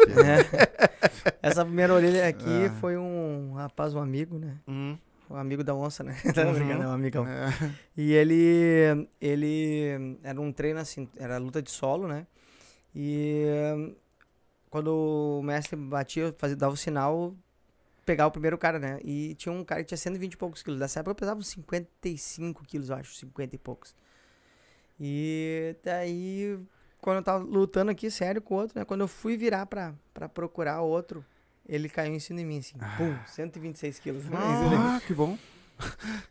É. 0.00 1.36
Essa 1.42 1.64
primeira 1.64 1.94
orelha 1.94 2.28
aqui 2.28 2.66
Ah. 2.66 2.72
foi 2.80 2.96
um 2.98 3.54
rapaz, 3.54 3.94
um 3.94 3.98
amigo, 4.00 4.38
né? 4.38 4.52
Hum. 4.68 4.96
Um 5.28 5.36
amigo 5.36 5.64
da 5.64 5.74
onça, 5.74 6.02
né? 6.04 6.16
Tá 6.34 6.44
Uhum. 6.44 6.54
brincando, 6.54 6.82
é 6.84 6.86
um 6.88 6.92
amigão. 6.92 7.26
É. 7.26 7.48
E 7.96 8.12
ele, 8.12 9.08
ele 9.20 10.18
era 10.22 10.40
um 10.40 10.52
treino 10.52 10.78
assim, 10.80 11.08
era 11.16 11.38
luta 11.38 11.60
de 11.60 11.70
solo, 11.70 12.06
né? 12.06 12.26
E 12.94 13.44
hum, 13.76 13.94
quando 14.70 14.88
o 15.40 15.42
mestre 15.42 15.76
batia, 15.76 16.34
fazia, 16.38 16.56
dava 16.56 16.74
o 16.74 16.76
sinal, 16.76 17.34
pegava 18.04 18.28
o 18.28 18.32
primeiro 18.32 18.56
cara, 18.56 18.78
né? 18.78 18.98
E 19.04 19.34
tinha 19.34 19.52
um 19.52 19.64
cara 19.64 19.82
que 19.82 19.88
tinha 19.88 19.98
120 19.98 20.34
e 20.34 20.36
poucos 20.36 20.62
quilos. 20.62 20.78
Dessa 20.80 21.00
época 21.00 21.10
eu 21.10 21.14
pesava 21.16 21.40
uns 21.40 21.48
55 21.48 22.64
quilos, 22.64 22.88
eu 22.90 22.96
acho, 22.96 23.14
50 23.16 23.54
e 23.56 23.58
poucos. 23.58 23.94
E 24.98 25.76
daí, 25.84 26.58
quando 27.00 27.18
eu 27.18 27.22
tava 27.22 27.44
lutando 27.44 27.90
aqui, 27.90 28.10
sério, 28.10 28.40
com 28.40 28.54
o 28.54 28.58
outro, 28.58 28.78
né? 28.78 28.84
Quando 28.84 29.02
eu 29.02 29.08
fui 29.08 29.36
virar 29.36 29.66
pra, 29.66 29.94
pra 30.14 30.28
procurar 30.28 30.80
outro, 30.80 31.24
ele 31.68 31.88
caiu 31.88 32.14
em 32.14 32.18
cima 32.18 32.38
de 32.38 32.44
mim, 32.44 32.58
assim. 32.58 32.76
Pum, 32.96 33.14
126 33.26 33.98
quilos. 33.98 34.24
Ah, 34.32 35.00
que 35.06 35.14
bom. 35.14 35.36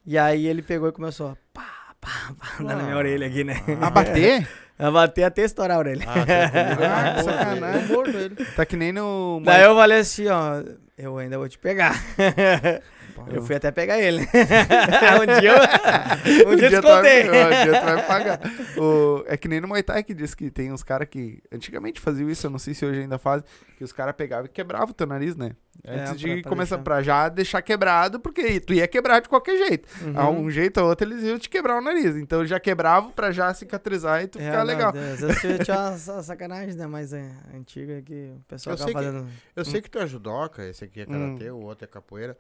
E 0.08 0.18
aí 0.18 0.48
ele 0.48 0.64
pegou 0.64 0.90
e 0.90 0.92
começou 0.92 1.30
a 1.30 1.38
pá, 1.54 1.94
pá, 2.02 2.34
pá, 2.40 2.56
andar 2.60 2.78
na 2.78 2.84
minha 2.84 2.98
orelha 2.98 3.28
aqui, 3.28 3.44
né? 3.44 3.56
A 3.82 3.90
bater? 3.90 4.48
A 4.78 4.92
bater 4.92 5.24
até 5.24 5.44
estourar 5.44 5.78
a 5.78 5.80
orelha. 5.80 6.06
Ah, 6.06 7.16
que 7.16 7.24
sacanagem. 7.24 7.88
morto 7.88 8.18
ele. 8.18 8.36
Tá 8.36 8.66
que 8.66 8.76
nem 8.76 8.92
no. 8.92 9.42
Daí 9.42 9.64
eu 9.64 9.74
falei 9.74 10.00
assim, 10.00 10.28
ó, 10.28 10.62
eu 10.98 11.18
ainda 11.18 11.38
vou 11.38 11.48
te 11.48 11.58
pegar. 11.58 11.96
Eu 13.28 13.42
fui 13.44 13.56
até 13.56 13.72
pegar 13.72 14.00
ele. 14.00 14.22
um 14.26 15.40
dia 15.42 15.52
eu, 15.52 16.50
um 16.50 16.56
dia 16.56 16.70
eu 16.72 16.82
tu 16.82 16.88
vai- 16.88 17.28
um 17.28 17.32
dia 17.32 17.80
tu 17.80 17.86
vai 17.86 18.06
pagar. 18.08 18.40
O- 18.78 19.24
é 19.28 19.38
que 19.38 19.48
nem 19.48 19.60
no 19.62 19.68
Muay 19.68 19.84
Thai 19.84 20.04
que 20.04 20.14
diz 20.14 20.34
que 20.36 20.50
tem 20.52 20.72
uns 20.72 20.84
caras 20.84 21.08
que 21.10 21.42
antigamente 21.52 22.00
faziam 22.00 22.30
isso, 22.30 22.46
eu 22.48 22.52
não 22.52 22.60
sei 22.60 22.74
se 22.74 22.86
hoje 22.86 23.02
ainda 23.02 23.18
fazem, 23.18 23.46
que 23.78 23.84
os 23.84 23.92
caras 23.92 24.16
pegavam 24.16 24.46
e 24.46 24.50
quebravam 24.50 24.90
o 24.90 24.94
teu 24.94 25.08
nariz, 25.08 25.36
né? 25.36 25.52
É, 25.84 26.00
Antes 26.02 26.20
de 26.20 26.28
pra- 26.28 26.42
pra 26.42 26.50
começar 26.50 26.76
deixar. 26.78 26.84
pra 26.84 27.02
já 27.04 27.30
deixar 27.30 27.62
quebrado, 27.62 28.20
porque 28.20 28.60
tu 28.60 28.74
ia 28.74 28.88
quebrar 28.88 29.20
de 29.20 29.30
qualquer 29.30 29.58
jeito. 29.68 29.88
Uhum. 30.02 30.46
Um 30.46 30.50
jeito 30.50 30.80
ou 30.82 30.88
outro 30.88 31.08
eles 31.08 31.22
iam 31.24 31.38
te 31.38 31.50
quebrar 31.50 31.78
o 31.78 31.82
nariz. 31.82 32.16
Então 32.16 32.46
já 32.46 32.60
quebrava 32.60 33.10
pra 33.12 33.32
já 33.32 33.54
cicatrizar 33.54 34.24
e 34.24 34.28
tu 34.28 34.40
É, 34.40 34.46
ficar 34.46 34.58
não, 34.60 34.66
legal. 34.66 34.90
Às 34.96 35.20
vezes 35.20 35.40
tinha- 35.66 35.78
uma 35.80 35.98
sa- 35.98 36.24
sacanagem, 36.24 36.76
né? 36.76 36.88
Mais 36.88 37.12
é, 37.14 37.30
antiga 37.54 38.02
que 38.02 38.32
o 38.36 38.42
pessoal 38.48 38.76
Eu 38.76 38.84
acaba 38.84 39.00
sei 39.00 39.10
que- 39.12 39.16
fazendo. 39.18 39.32
Eu 39.56 39.66
sei 39.66 39.82
que 39.82 39.90
tu 39.90 40.00
é 40.00 40.08
judoca, 40.08 40.66
esse 40.66 40.84
aqui 40.86 41.02
é 41.02 41.04
Hum. 41.04 41.36
karatê, 41.36 41.52
o 41.52 41.58
outro 41.60 41.84
é 41.86 41.88
capoeira. 41.88 42.38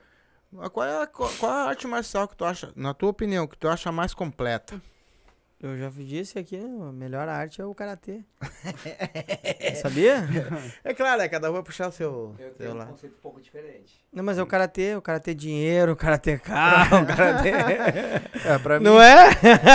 Mas 0.55 0.69
Qual 0.69 0.85
é, 0.87 1.03
a, 1.03 1.07
qual, 1.07 1.29
é 1.29 1.45
a 1.45 1.67
arte 1.69 1.85
marcial 1.87 2.27
que 2.27 2.35
tu 2.35 2.45
acha, 2.45 2.71
na 2.75 2.93
tua 2.93 3.09
opinião, 3.09 3.45
que 3.47 3.57
tu 3.57 3.67
acha 3.67 3.91
mais 3.91 4.13
completa? 4.13 4.81
Eu 5.59 5.77
já 5.77 5.89
disse 5.89 6.37
aqui, 6.37 6.57
né, 6.57 6.89
a 6.89 6.91
melhor 6.91 7.27
arte 7.27 7.61
é 7.61 7.65
o 7.65 7.73
karatê. 7.73 8.21
Sabia? 9.81 10.23
É 10.83 10.93
claro, 10.93 11.21
é 11.21 11.29
cada 11.29 11.49
um 11.49 11.53
vai 11.53 11.63
puxar 11.63 11.87
o 11.87 11.91
seu. 11.91 12.35
Eu 12.37 12.49
seu 12.49 12.53
tenho 12.55 12.71
um 12.73 12.77
lado. 12.77 12.89
conceito 12.91 13.15
um 13.17 13.21
pouco 13.21 13.41
diferente. 13.41 13.99
Não, 14.13 14.23
mas 14.23 14.37
é 14.37 14.43
o 14.43 14.45
karatê, 14.45 14.95
o 14.95 15.01
karatê 15.01 15.33
dinheiro, 15.33 15.93
o 15.93 15.95
karatê 15.95 16.37
carro, 16.37 17.01
o 17.01 17.05
karatê. 17.07 17.49
É, 17.49 18.59
pra 18.61 18.79
mim, 18.79 18.85
Não 18.85 19.01
é? 19.01 19.29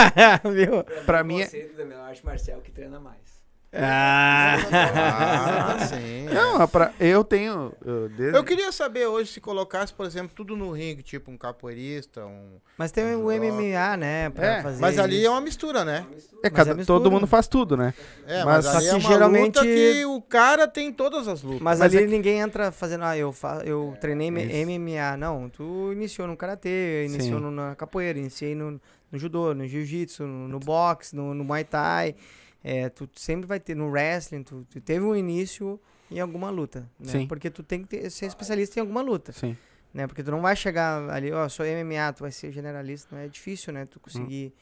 Viu? 0.55 0.85
Pra 1.07 1.23
o 1.23 1.25
mim 1.25 1.41
é- 1.41 1.45
conceito 1.45 1.77
da 1.77 1.85
melhor 1.85 2.07
arte 2.09 2.25
marcial 2.25 2.61
que 2.61 2.71
treina 2.71 3.01
mais. 3.01 3.40
Ah. 3.73 4.57
Ah, 4.73 5.87
sim. 5.87 6.27
Não, 6.33 6.67
pra- 6.67 6.93
eu 6.99 7.23
tenho. 7.23 7.73
eu 7.85 8.09
desde- 8.09 8.37
Eu 8.37 8.43
queria 8.45 8.73
saber 8.73 9.07
hoje 9.07 9.31
se 9.33 9.41
colocasse, 9.41 9.93
por 9.93 10.05
exemplo, 10.07 10.33
tudo 10.35 10.57
no 10.57 10.73
ringue, 10.73 11.03
tipo 11.03 11.31
um 11.31 11.37
capoeirista, 11.37 12.25
um. 12.27 12.59
Mas 12.77 12.91
tem 12.91 13.15
o 13.15 13.31
MMA, 13.31 13.97
né? 13.97 14.31
Pra 14.31 14.47
É, 14.59 14.63
fazer 14.63 14.81
Mas 14.81 14.99
ali 14.99 15.19
isso. 15.19 15.27
é 15.27 15.31
uma 15.31 15.41
mistura, 15.41 15.85
né? 15.85 16.05
É, 16.43 16.51
cada- 16.51 16.73
é 16.73 16.75
mistura. 16.75 16.99
todo 16.99 17.11
mundo 17.11 17.27
faz 17.27 17.47
tudo, 17.47 17.77
né? 17.77 17.95
É, 18.27 18.45
Mas- 18.45 18.67
mas, 18.67 18.87
é 18.87 18.91
que 18.91 18.95
uma 18.97 19.01
geralmente- 19.13 19.57
luta 19.59 19.63
que 19.63 20.05
o 20.05 20.21
cara 20.23 20.67
tem 20.67 20.93
todas 20.93 21.29
as 21.29 21.43
lutas. 21.43 21.61
Mas, 21.61 21.79
Mas 21.79 21.93
ali 21.95 22.03
é 22.03 22.07
que- 22.07 22.13
ninguém 22.13 22.41
entra 22.41 22.73
fazendo, 22.73 23.05
ah, 23.05 23.17
eu, 23.17 23.33
fa 23.33 23.63
eu 23.65 23.97
treinei 24.01 24.29
isso. 24.31 24.57
MMA. 24.57 25.17
Não, 25.17 25.49
tu 25.49 25.93
iniciou 25.93 26.27
no 26.27 26.37
karatê, 26.37 27.07
iniciou 27.07 27.39
no, 27.39 27.51
na 27.51 27.75
capoeira, 27.77 28.19
iniciei 28.19 28.55
no, 28.55 28.81
no 29.13 29.19
judô, 29.19 29.55
no 29.55 29.67
jiu-jitsu, 29.67 30.25
no, 30.25 30.49
no 30.49 30.59
boxe, 30.59 31.15
no, 31.15 31.35
no 31.35 31.45
muay 31.45 31.65
thai. 31.65 32.15
É, 32.63 32.89
tu 32.89 33.09
sempre 33.15 33.47
vai 33.47 33.59
ter 33.59 33.75
no 33.75 33.89
wrestling, 33.91 34.43
tu, 34.43 34.67
tu 34.69 34.81
teve 34.81 35.05
um 35.05 35.17
início 35.17 35.81
em 36.11 36.21
alguma 36.21 36.51
luta, 36.51 36.81
né? 36.99 37.13
Sim. 37.13 37.27
Porque 37.27 37.49
tu 37.51 37.63
tem 37.63 37.83
que 37.83 37.89
ter- 37.89 38.11
ser 38.11 38.27
especialista 38.27 38.79
em 38.79 38.83
alguma 38.83 39.01
luta, 39.01 39.33
Sim. 39.33 39.57
né? 39.95 40.07
Porque 40.07 40.23
tu 40.23 40.31
não 40.31 40.41
vai 40.43 40.55
chegar 40.57 41.09
ali, 41.11 41.33
ó, 41.33 41.49
sou 41.49 41.65
MMA, 41.65 42.13
tu 42.13 42.21
vai 42.21 42.31
ser 42.33 42.53
generalista, 42.53 43.09
não 43.15 43.23
é 43.23 43.29
difícil, 43.29 43.73
né? 43.73 43.87
Tu 43.87 43.99
conseguir 44.01 44.53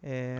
é, 0.00 0.36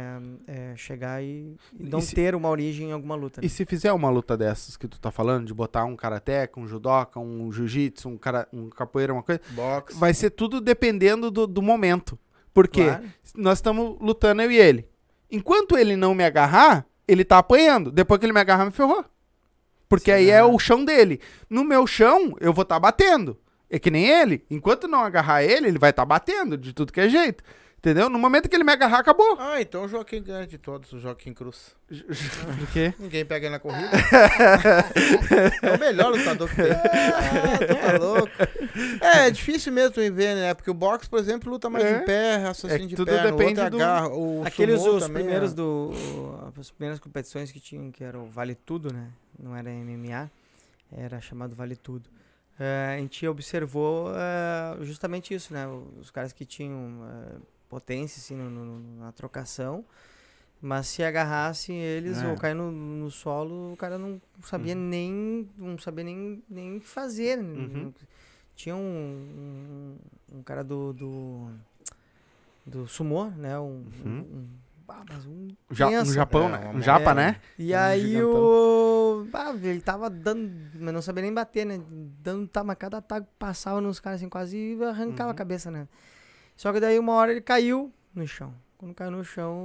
é, 0.47 0.77
chegar 0.77 1.21
e, 1.21 1.57
e 1.77 1.89
não 1.89 1.99
E 1.99 2.03
se- 2.03 2.15
ter 2.15 2.35
uma 2.37 2.49
origem 2.49 2.91
em 2.91 2.93
alguma 2.93 3.17
luta. 3.17 3.41
né? 3.41 3.47
E 3.47 3.51
se 3.51 3.67
fizer 3.67 3.93
uma 3.93 4.09
luta 4.11 4.37
dessas 4.37 4.77
que 4.77 4.87
tu 4.87 5.01
tá 5.01 5.11
falando, 5.11 5.47
de 5.47 5.53
botar 5.55 5.85
um 5.85 5.97
karateca, 5.97 6.61
um 6.61 6.69
judoca, 6.69 7.19
um 7.19 7.51
jiu-jitsu, 7.51 8.09
um, 8.09 8.17
cara, 8.17 8.47
um 8.53 8.69
capoeira, 8.71 9.13
uma 9.13 9.23
coisa, 9.25 9.41
Boxe. 9.51 9.99
vai 9.99 10.15
ser 10.15 10.31
tudo 10.31 10.61
dependendo 10.61 11.29
do, 11.31 11.47
do 11.47 11.61
momento. 11.61 12.17
Porque 12.55 12.85
Claro. 12.85 13.05
nós 13.35 13.59
estamos 13.59 13.97
lutando 14.01 14.43
eu 14.43 14.51
e 14.53 14.57
ele. 14.57 14.89
Enquanto 15.31 15.77
ele 15.77 15.97
não 15.97 16.15
me 16.15 16.25
agarrar, 16.25 16.87
ele 17.09 17.25
tá 17.25 17.39
apanhando. 17.39 17.91
Depois 17.91 18.21
que 18.21 18.27
ele 18.27 18.33
me 18.33 18.41
agarrar, 18.41 18.67
me 18.67 18.71
ferrou. 18.71 19.05
Porque 19.89 20.13
aí 20.13 20.31
é 20.31 20.45
o 20.45 20.59
chão 20.59 20.85
dele. 20.85 21.21
No 21.49 21.65
meu 21.65 21.87
chão, 21.87 22.37
eu 22.41 22.53
vou 22.53 22.63
estar 22.63 22.79
batendo. 22.79 23.39
É 23.71 23.79
que 23.79 23.91
nem 23.91 24.07
ele. 24.07 24.45
Enquanto 24.51 24.87
não 24.87 25.01
agarrar 25.01 25.43
ele, 25.43 25.69
ele 25.69 25.79
vai 25.79 25.91
estar 25.91 26.05
batendo 26.05 26.57
de 26.57 26.73
tudo 26.75 26.93
que 26.93 27.01
é 27.01 27.09
jeito. 27.09 27.43
Entendeu? 27.79 28.11
No 28.11 28.19
momento 28.19 28.49
que 28.49 28.57
ele 28.57 28.65
me 28.65 28.73
agarrar, 28.73 28.99
acabou. 28.99 29.37
Ah, 29.39 29.61
então 29.63 29.85
o 29.85 29.89
Joaquim 29.89 30.21
ganha 30.21 30.45
de 30.49 30.59
todos, 30.59 30.93
o 30.93 30.99
Joaquim 30.99 31.33
Cruz. 31.33 31.77
Por 31.89 32.67
quê? 32.73 32.93
Ninguém 32.99 33.25
pega 33.25 33.47
ele 33.47 33.53
na 33.53 33.61
corrida. 33.61 33.89
é 35.63 35.77
o 35.77 35.79
melhor 35.79 36.11
lutador 36.11 36.49
que 36.49 36.57
tem. 36.57 36.73
Ah, 36.73 37.93
tá 37.93 37.99
louco. 37.99 38.33
É, 39.01 39.29
é 39.29 39.31
difícil 39.31 39.73
mesmo 39.73 39.93
tu 39.95 40.01
ver, 40.13 40.35
né? 40.35 40.55
Porque 40.55 40.71
o 40.71 40.75
boxe, 40.75 41.09
por 41.09 41.19
exemplo, 41.21 41.51
luta 41.51 41.71
mais 41.71 41.85
É. 41.85 41.99
em 41.99 42.05
pé, 42.05 42.35
É 42.35 42.37
raciocínio 42.39 42.83
que 42.83 42.87
de 42.89 42.97
tudo 42.97 43.07
perna, 43.13 43.31
depende 43.31 43.61
outro 43.61 43.79
do- 43.79 43.83
agarra. 43.83 44.09
O 44.09 44.43
Aqueles 44.45 44.81
os 44.83 45.03
também, 45.05 45.23
primeiros 45.23 45.53
é. 45.53 45.55
do. 45.55 45.93
As 46.59 46.71
primeiras 46.71 46.99
competições 46.99 47.53
que 47.53 47.61
tinham, 47.61 47.91
que 47.93 48.03
era 48.03 48.19
o 48.19 48.27
Vale 48.27 48.55
Tudo, 48.55 48.93
né? 48.93 49.09
Não 49.39 49.55
era 49.57 49.71
MMA, 49.71 50.29
era 50.97 51.21
chamado 51.21 51.55
Vale 51.55 51.77
Tudo. 51.77 52.09
Eh, 52.59 52.95
a 52.97 52.99
gente 52.99 53.25
observou 53.29 54.11
justamente 54.81 55.33
isso, 55.33 55.53
né? 55.55 55.67
Os 56.01 56.11
caras 56.11 56.33
que 56.33 56.45
tinham 56.45 57.07
potência 57.69 58.19
assim, 58.21 58.35
no- 58.35 58.51
no- 58.51 59.01
na 59.01 59.13
trocação, 59.13 59.85
mas 60.61 60.87
se 60.89 61.03
agarrassem 61.03 61.77
eles 61.81 62.23
É. 62.23 62.29
ou 62.29 62.37
cair 62.37 62.55
no, 62.55 62.71
no 62.73 63.11
solo, 63.11 63.73
o 63.73 63.77
cara 63.77 63.99
não 63.99 64.21
sabia 64.45 64.75
nem. 64.75 65.49
não 65.57 65.79
sabia 65.79 66.05
nem, 66.05 66.43
nem 66.49 66.81
fazer. 66.81 67.37
não- 67.37 67.93
Tinha 68.57 68.75
um, 68.75 69.97
um, 70.33 70.39
um 70.39 70.43
cara 70.43 70.65
do, 70.65 70.93
do. 70.93 71.49
do 72.67 72.87
sumô, 72.89 73.27
né? 73.27 73.57
Um, 73.59 73.85
Uhum. 74.05 74.19
um- 74.19 74.49
ah, 74.89 75.05
um 75.29 75.49
Ja. 75.71 76.05
Japão, 76.05 76.49
É, 76.49 76.59
né? 76.59 76.73
Um 76.75 76.83
japa, 76.83 77.13
É. 77.13 77.15
né? 77.15 77.41
E 77.57 77.73
aí 77.73 78.01
gigantão. 78.15 78.35
o. 78.43 79.29
Ah, 79.33 79.55
ele 79.63 79.81
tava 79.81 80.11
dando. 80.11 80.51
Mas 80.75 80.93
não 80.93 81.01
sabia 81.03 81.23
nem 81.23 81.33
bater, 81.33 81.65
né? 81.65 81.81
Dando 82.21 82.49
tama, 82.49 82.75
cada 82.75 83.01
taco 83.01 83.29
passava 83.39 83.81
nos 83.81 84.01
caras 84.01 84.21
assim, 84.21 84.29
quase 84.29 84.77
arrancava 84.83 85.29
Uhum. 85.29 85.35
a 85.35 85.35
cabeça, 85.35 85.71
né? 85.71 85.87
Só 86.59 86.73
que 86.73 86.81
daí 86.81 86.99
uma 86.99 87.13
hora 87.13 87.31
ele 87.31 87.41
caiu 87.41 87.93
no 88.13 88.27
chão. 88.27 88.53
Quando 88.77 88.93
caiu 88.93 89.13
no 89.13 89.25
chão, 89.25 89.57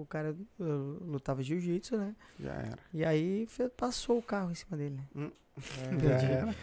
o 0.00 0.06
cara 0.10 0.36
uh, 0.58 0.64
lutava 1.04 1.40
jiu-jitsu, 1.40 1.96
né? 1.96 2.16
Já 2.38 2.52
era. 2.52 2.78
E 2.92 3.04
aí 3.04 3.46
passou 3.76 4.18
o 4.18 4.22
carro 4.22 4.50
em 4.50 4.54
cima 4.56 4.76
dele. 4.76 4.98
né? 5.14 5.30
Já 6.02 6.18
era. 6.18 6.56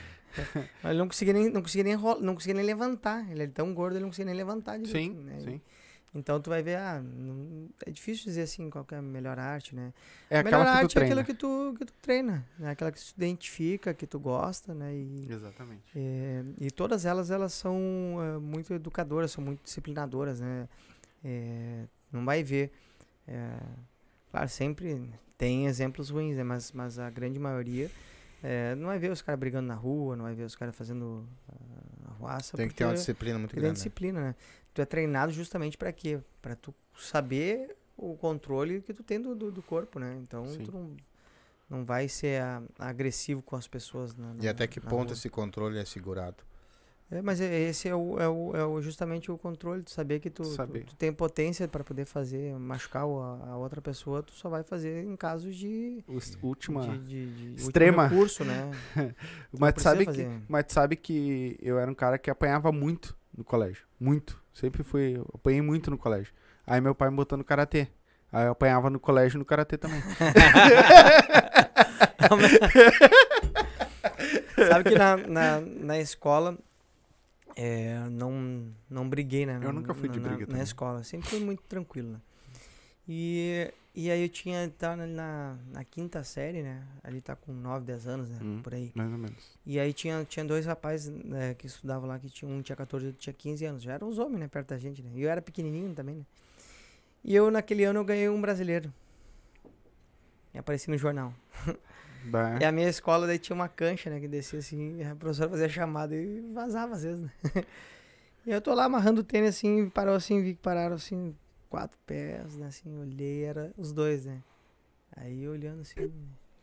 Mas 0.83 0.91
ele 0.91 0.99
não 0.99 1.07
conseguia 1.07 1.33
nem, 1.33 1.49
não 1.49 1.61
conseguia 1.61 1.83
nem, 1.85 1.95
não 2.21 2.33
conseguia 2.35 2.55
nem 2.55 2.65
levantar. 2.65 3.31
Ele 3.31 3.43
é 3.43 3.47
tão 3.47 3.73
gordo, 3.73 3.93
ele 3.93 4.01
não 4.01 4.09
conseguia 4.09 4.25
nem 4.25 4.35
levantar 4.35 4.75
Sim, 4.75 4.83
direitinho, 4.83 5.21
né? 5.23 5.39
sim. 5.39 5.61
Então 6.13 6.39
tu 6.41 6.49
vai 6.49 6.63
ver, 6.63 6.77
ah, 6.77 7.01
não- 7.01 7.69
é 7.85 7.91
difícil 7.91 8.25
dizer 8.25 8.41
assim 8.43 8.69
qual 8.69 8.83
que 8.83 8.95
é 8.95 8.97
a 8.97 9.01
melhor 9.01 9.37
arte, 9.37 9.75
né? 9.75 9.93
É 10.29 10.39
a 10.39 10.43
melhor 10.43 10.61
aquela 10.61 10.77
arte 10.79 10.97
é 10.97 11.03
aquilo 11.03 11.23
que 11.23 11.33
tu, 11.33 11.75
que 11.77 11.85
tu 11.85 11.93
treina, 12.01 12.45
né? 12.57 12.71
Aquela 12.71 12.91
que 12.91 12.97
tu 12.97 13.03
se 13.03 13.13
identifica, 13.15 13.93
que 13.93 14.07
tu 14.07 14.19
gosta, 14.19 14.73
né? 14.73 14.93
E, 14.93 15.27
Exatamente. 15.29 15.83
é, 15.95 16.43
e 16.59 16.71
todas 16.71 17.05
elas, 17.05 17.29
elas 17.29 17.53
são 17.53 17.77
é, 18.21 18.39
muito 18.39 18.73
educadoras, 18.73 19.31
são 19.31 19.43
muito 19.43 19.63
disciplinadoras, 19.63 20.39
né? 20.39 20.67
É, 21.23 21.83
não 22.11 22.25
vai 22.25 22.43
ver. 22.43 22.71
é, 23.27 23.57
claro, 24.31 24.49
sempre 24.49 25.09
tem 25.37 25.67
exemplos 25.67 26.09
ruins, 26.09 26.35
né? 26.37 26.43
Mas, 26.43 26.71
mas 26.71 26.97
a 26.97 27.09
grande 27.09 27.37
maioria 27.39 27.89
é, 28.43 28.75
não 28.75 28.87
vai 28.87 28.99
ver 28.99 29.11
os 29.11 29.21
caras 29.21 29.39
brigando 29.39 29.67
na 29.67 29.75
rua, 29.75 30.15
não 30.15 30.23
vai 30.25 30.33
ver 30.35 30.43
os 30.43 30.55
caras 30.55 30.75
fazendo 30.75 31.27
ah, 31.47 32.11
arruaça. 32.11 32.55
Tem 32.57 32.67
que 32.67 32.75
ter 32.75 32.85
uma 32.85 32.93
disciplina 32.93 33.37
muito 33.37 33.51
tem 33.51 33.59
grande. 33.59 33.71
né? 33.71 33.73
disciplina, 33.73 34.21
né? 34.21 34.35
Tu 34.73 34.81
é 34.81 34.85
treinado 34.85 35.31
justamente 35.31 35.77
pra 35.77 35.91
quê? 35.91 36.19
Pra 36.41 36.55
tu 36.55 36.73
saber 36.97 37.75
o 37.97 38.15
controle 38.15 38.81
que 38.81 38.93
tu 38.93 39.03
tem 39.03 39.19
do, 39.21 39.35
do, 39.35 39.51
do 39.51 39.61
corpo, 39.61 39.99
né? 39.99 40.17
Então 40.21 40.47
Sim. 40.47 40.63
tu 40.63 40.71
não, 40.71 40.95
não 41.69 41.85
vai 41.85 42.07
ser 42.07 42.41
ah, 42.41 42.61
agressivo 42.77 43.41
com 43.41 43.55
as 43.55 43.67
pessoas. 43.67 44.15
Na, 44.15 44.33
E 44.39 44.45
na- 44.45 44.51
até 44.51 44.67
que 44.67 44.79
ponto 44.79 45.05
rua. 45.09 45.13
esse 45.13 45.29
controle 45.29 45.77
é 45.77 45.85
segurado? 45.85 46.43
É, 47.11 47.21
mas 47.23 47.41
é- 47.41 47.61
esse 47.69 47.87
é, 47.89 47.95
o, 47.95 48.19
é, 48.19 48.27
o, 48.27 48.55
é 48.55 48.63
o- 48.63 48.79
justamente 48.81 49.31
o 49.31 49.37
controle, 49.37 49.81
tu 49.81 49.89
saber 49.89 50.19
que 50.19 50.29
tu, 50.29 50.43
tu- 50.43 50.49
Saber. 50.49 50.83
tu 50.85 50.95
tem 50.95 51.11
potência 51.11 51.67
pra 51.67 51.83
poder 51.83 52.05
fazer, 52.05 52.53
machucar 52.59 53.01
a, 53.03 53.05
a 53.05 53.57
outra 53.57 53.81
pessoa, 53.81 54.21
tu 54.21 54.31
só 54.33 54.47
vai 54.47 54.61
fazer 54.61 55.03
em 55.03 55.15
casos 55.15 55.55
de, 55.55 56.03
Última. 56.43 56.81
de, 56.87 56.97
de- 56.99 57.25
de 57.33 57.43
último 57.49 57.55
extrema. 57.57 58.07
recurso, 58.07 58.43
né? 58.45 58.69
Mas 59.57 59.73
tu 59.73 59.81
sabe, 59.81 60.05
que, 60.05 60.27
mas 60.47 60.65
tu 60.65 60.73
sabe 60.73 60.95
que 60.95 61.57
eu 61.61 61.79
era 61.79 61.89
um 61.89 61.95
cara 61.95 62.19
que 62.19 62.29
apanhava 62.29 62.71
muito 62.71 63.17
no 63.35 63.43
colégio. 63.43 63.85
Muito. 63.99 64.39
Sempre 64.53 64.83
fui. 64.83 65.19
Apanhei 65.33 65.61
muito 65.63 65.89
no 65.89 65.97
colégio. 65.97 66.31
Aí 66.67 66.79
meu 66.79 66.93
pai 66.93 67.09
me 67.09 67.15
botou 67.15 67.37
no 67.37 67.43
karatê. 67.43 67.87
Aí 68.31 68.45
eu 68.45 68.51
apanhava 68.51 68.89
no 68.91 68.99
colégio 68.99 69.37
e 69.37 69.39
no 69.39 69.45
karatê 69.45 69.77
também. 69.79 69.99
Sabe 74.69 74.89
que 74.89 74.95
na, 74.97 75.17
na, 75.17 75.61
na 75.61 75.99
escola 75.99 76.57
é, 77.61 78.07
não, 78.09 78.73
não 78.89 79.09
briguei, 79.09 79.45
né? 79.45 79.59
Eu 79.61 79.73
nunca 79.73 79.93
fui 79.93 80.07
de 80.07 80.17
na, 80.17 80.29
briga 80.29 80.41
Na, 80.43 80.47
também. 80.47 80.63
escola, 80.63 81.03
sempre 81.03 81.27
fui 81.29 81.41
muito 81.41 81.61
tranquilo, 81.63 82.13
né? 82.13 82.21
E, 83.05 83.69
e 83.93 84.09
aí 84.09 84.21
eu 84.21 84.29
tinha, 84.29 84.71
tava 84.77 85.05
na, 85.05 85.57
na 85.73 85.83
quinta 85.83 86.23
série, 86.23 86.63
né? 86.63 86.81
Ali 87.03 87.19
tá 87.19 87.35
com 87.35 87.51
9, 87.51 87.85
10 87.85 88.07
anos, 88.07 88.29
né? 88.29 88.39
Hum. 88.41 88.61
Por 88.63 88.73
aí. 88.73 88.93
Mais 88.95 89.11
ou 89.11 89.17
menos. 89.17 89.57
E 89.65 89.77
aí 89.77 89.91
tinha, 89.91 90.23
tinha 90.23 90.45
dois 90.45 90.65
rapazes 90.65 91.09
né, 91.09 91.53
que 91.53 91.67
estudavam 91.67 92.07
lá, 92.07 92.17
que 92.17 92.29
tinha, 92.29 92.49
um 92.49 92.61
tinha 92.61 92.77
14 92.77 93.03
e 93.03 93.07
outro 93.07 93.21
tinha 93.21 93.33
15 93.33 93.65
anos. 93.65 93.83
Já 93.83 93.91
eram 93.91 94.07
os 94.07 94.19
homens, 94.19 94.39
né? 94.39 94.47
Perto 94.47 94.69
da 94.69 94.77
gente, 94.77 95.03
né? 95.03 95.11
E 95.15 95.23
eu 95.23 95.29
era 95.29 95.41
pequenininho 95.41 95.93
também, 95.93 96.15
né? 96.15 96.25
E 97.25 97.35
eu, 97.35 97.51
naquele 97.51 97.83
ano, 97.83 97.99
eu 97.99 98.05
ganhei 98.05 98.29
um 98.29 98.39
brasileiro. 98.39 98.93
E 100.53 100.57
apareci 100.57 100.89
no 100.89 100.97
jornal. 100.97 101.33
Bah. 102.25 102.57
E 102.59 102.65
a 102.65 102.71
minha 102.71 102.89
escola 102.89 103.25
daí 103.25 103.39
tinha 103.39 103.55
uma 103.55 103.69
cancha, 103.69 104.09
né? 104.09 104.19
Que 104.19 104.27
descia 104.27 104.59
assim, 104.59 105.03
a 105.03 105.15
professora 105.15 105.49
fazia 105.49 105.69
chamada 105.69 106.15
e 106.15 106.41
vazava 106.53 106.95
às 106.95 107.03
vezes, 107.03 107.21
né? 107.21 107.31
E 108.45 108.51
eu 108.51 108.61
tô 108.61 108.73
lá 108.73 108.85
amarrando 108.85 109.19
o 109.19 109.23
tênis 109.23 109.57
assim, 109.57 109.89
parou 109.89 110.15
assim, 110.15 110.41
vi 110.41 110.53
que 110.55 110.61
pararam 110.61 110.95
assim, 110.95 111.35
quatro 111.69 111.99
pés, 112.05 112.55
né? 112.55 112.67
Assim, 112.67 112.97
olhei, 112.97 113.43
era 113.43 113.71
os 113.77 113.91
dois, 113.91 114.25
né? 114.25 114.41
Aí 115.15 115.47
olhando 115.47 115.81
assim, 115.81 116.11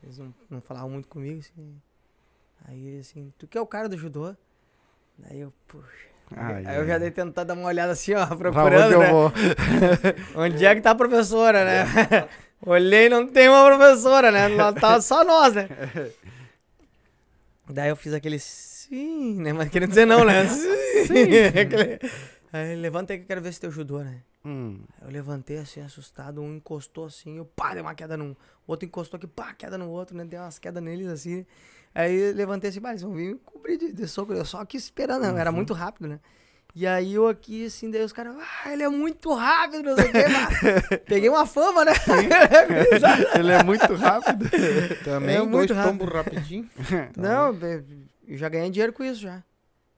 eles 0.03 0.19
não, 0.19 0.35
não 0.49 0.61
falavam 0.61 0.91
muito 0.91 1.07
comigo, 1.07 1.39
assim. 1.39 1.81
Aí 2.65 2.87
ele 2.87 3.01
assim, 3.01 3.33
tu 3.39 3.47
que 3.47 3.59
é 3.59 3.61
o 3.61 3.67
cara 3.67 3.89
do 3.89 3.97
judô? 3.97 4.35
Daí 5.19 5.39
eu, 5.39 5.53
puxa. 5.69 6.16
Ai, 6.35 6.65
Aí 6.67 6.77
eu 6.77 6.87
já 6.87 6.99
dei 6.99 7.11
tentar 7.11 7.45
dar 7.45 7.55
uma 7.55 7.69
olhada 7.69 7.93
assim, 7.93 8.15
ó, 8.15 8.27
procurando, 8.37 8.99
né? 8.99 9.11
Onde 10.35 10.65
é 10.65 10.75
que 10.75 10.81
tá 10.81 10.91
a 10.91 10.95
professora, 10.95 11.65
né? 11.65 11.85
Olhei, 12.65 13.09
não 13.09 13.27
tem 13.29 13.49
uma 13.49 13.65
professora, 13.67 14.31
né? 14.33 14.49
Tá 14.81 15.01
só 15.01 15.23
nós, 15.25 15.55
né? 15.55 15.69
Daí 17.69 17.89
eu 17.91 17.97
fiz 17.97 18.13
aquele 18.15 18.39
sim, 18.39 19.41
né? 19.41 19.53
Mas 19.53 19.69
querendo 19.69 19.89
dizer 19.91 20.07
não, 20.07 20.25
né? 20.25 20.47
Sim. 20.47 21.59
Aquele- 21.61 21.99
Aí 22.53 22.77
levanta 22.77 23.13
aí 23.13 23.19
que 23.19 23.25
eu 23.25 23.29
quero 23.29 23.43
ver 23.43 23.53
se 23.53 23.61
teu 23.61 23.71
judô, 23.71 23.99
né? 24.03 24.21
Hum. 24.45 24.79
Eu 25.03 25.11
levantei 25.11 25.59
assim, 25.59 25.81
assustado, 25.81 26.41
um 26.41 26.55
encostou 26.57 27.07
assim, 27.07 27.37
eu 27.39 27.45
pá, 27.45 27.73
dei 27.73 27.83
uma 27.83 27.95
queda 27.95 28.17
num. 28.17 28.31
O 28.31 28.37
outro 28.73 28.87
encostou 28.87 29.19
aqui, 29.19 29.27
pá, 29.27 29.53
queda 29.53 29.77
no 29.77 29.91
outro, 29.91 30.17
né? 30.17 30.25
Dei 30.25 30.39
umas 30.39 30.59
quedas 30.59 30.83
neles 30.83 31.09
assim. 31.09 31.45
Aí 31.97 32.15
eu 32.15 32.35
levantei 32.35 32.69
assim, 32.69 32.87
eles 32.87 33.01
vão 33.01 33.15
vir 33.15 33.33
me 33.33 33.39
cobrir 33.39 33.79
de, 33.79 33.91
de 33.91 34.07
soco. 34.07 34.31
Eu 34.35 34.45
só 34.45 34.61
aqui 34.61 34.77
esperando, 34.77 35.23
né? 35.33 35.41
era 35.41 35.51
muito 35.51 35.73
rápido, 35.73 36.07
né? 36.07 36.21
E 36.75 36.87
aí 36.87 37.15
eu 37.15 37.27
aqui, 37.27 37.65
assim, 37.65 37.91
daí 37.91 38.03
os 38.03 38.13
caras, 38.13 38.37
ah, 38.37 38.71
ele 38.71 38.83
é 38.83 38.89
muito 38.91 39.33
rápido, 39.33 39.83
não 39.83 39.97
sei 39.97 40.11
o 40.11 40.13
quê. 40.13 40.25
pá. 40.29 40.99
Peguei 41.07 41.31
uma 41.31 41.47
fama, 41.47 41.87
né? 41.87 41.93
Ele 43.39 43.51
é 43.51 43.63
muito 43.65 43.95
rápido. 43.95 44.45
Também 45.03 45.37
É 45.37 45.39
dois 45.39 45.51
muito 45.51 45.73
rápido. 45.73 45.99
tombos 45.99 46.15
rapidinho. 46.15 46.69
Não, 47.17 47.57
eu 48.29 48.37
já 48.37 48.51
ganhei 48.51 48.69
dinheiro 48.69 48.93
com 48.93 49.03
isso 49.03 49.23
já. 49.23 49.43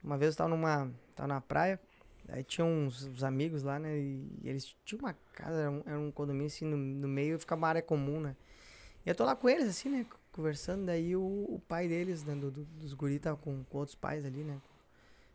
Uma 0.00 0.16
vez 0.16 0.34
eu 0.34 0.38
tava 0.38 0.50
numa. 0.50 0.88
tava 1.16 1.26
na 1.26 1.40
praia, 1.40 1.80
aí 2.28 2.44
tinha 2.44 2.64
uns, 2.64 3.08
uns 3.08 3.24
amigos 3.24 3.64
lá, 3.64 3.80
né? 3.80 3.98
E, 3.98 4.38
eles 4.44 4.76
tinham 4.84 5.00
uma 5.00 5.16
casa, 5.34 5.58
era 5.58 5.70
um, 5.72 5.82
era 5.84 5.98
um 5.98 6.12
condomínio 6.12 6.46
assim 6.46 6.64
no, 6.64 6.76
no 6.76 7.08
meio 7.08 7.34
e 7.34 7.38
ficava 7.40 7.60
uma 7.60 7.68
área 7.68 7.82
comum, 7.82 8.20
né? 8.20 8.36
E 9.04 9.08
eu 9.10 9.16
tô 9.16 9.24
lá 9.24 9.34
com 9.34 9.48
eles, 9.48 9.68
assim, 9.68 9.88
né? 9.88 10.06
Conversando, 10.42 10.86
daí 10.86 11.16
o, 11.16 11.20
o 11.48 11.60
pai 11.66 11.88
deles, 11.88 12.22
né? 12.22 12.32
do- 12.36 12.48
do- 12.52 12.64
dos 12.64 12.94
guri, 12.94 13.18
tava 13.18 13.36
com, 13.36 13.64
com 13.64 13.78
outros 13.78 13.96
pais 13.96 14.24
ali, 14.24 14.44
né? 14.44 14.60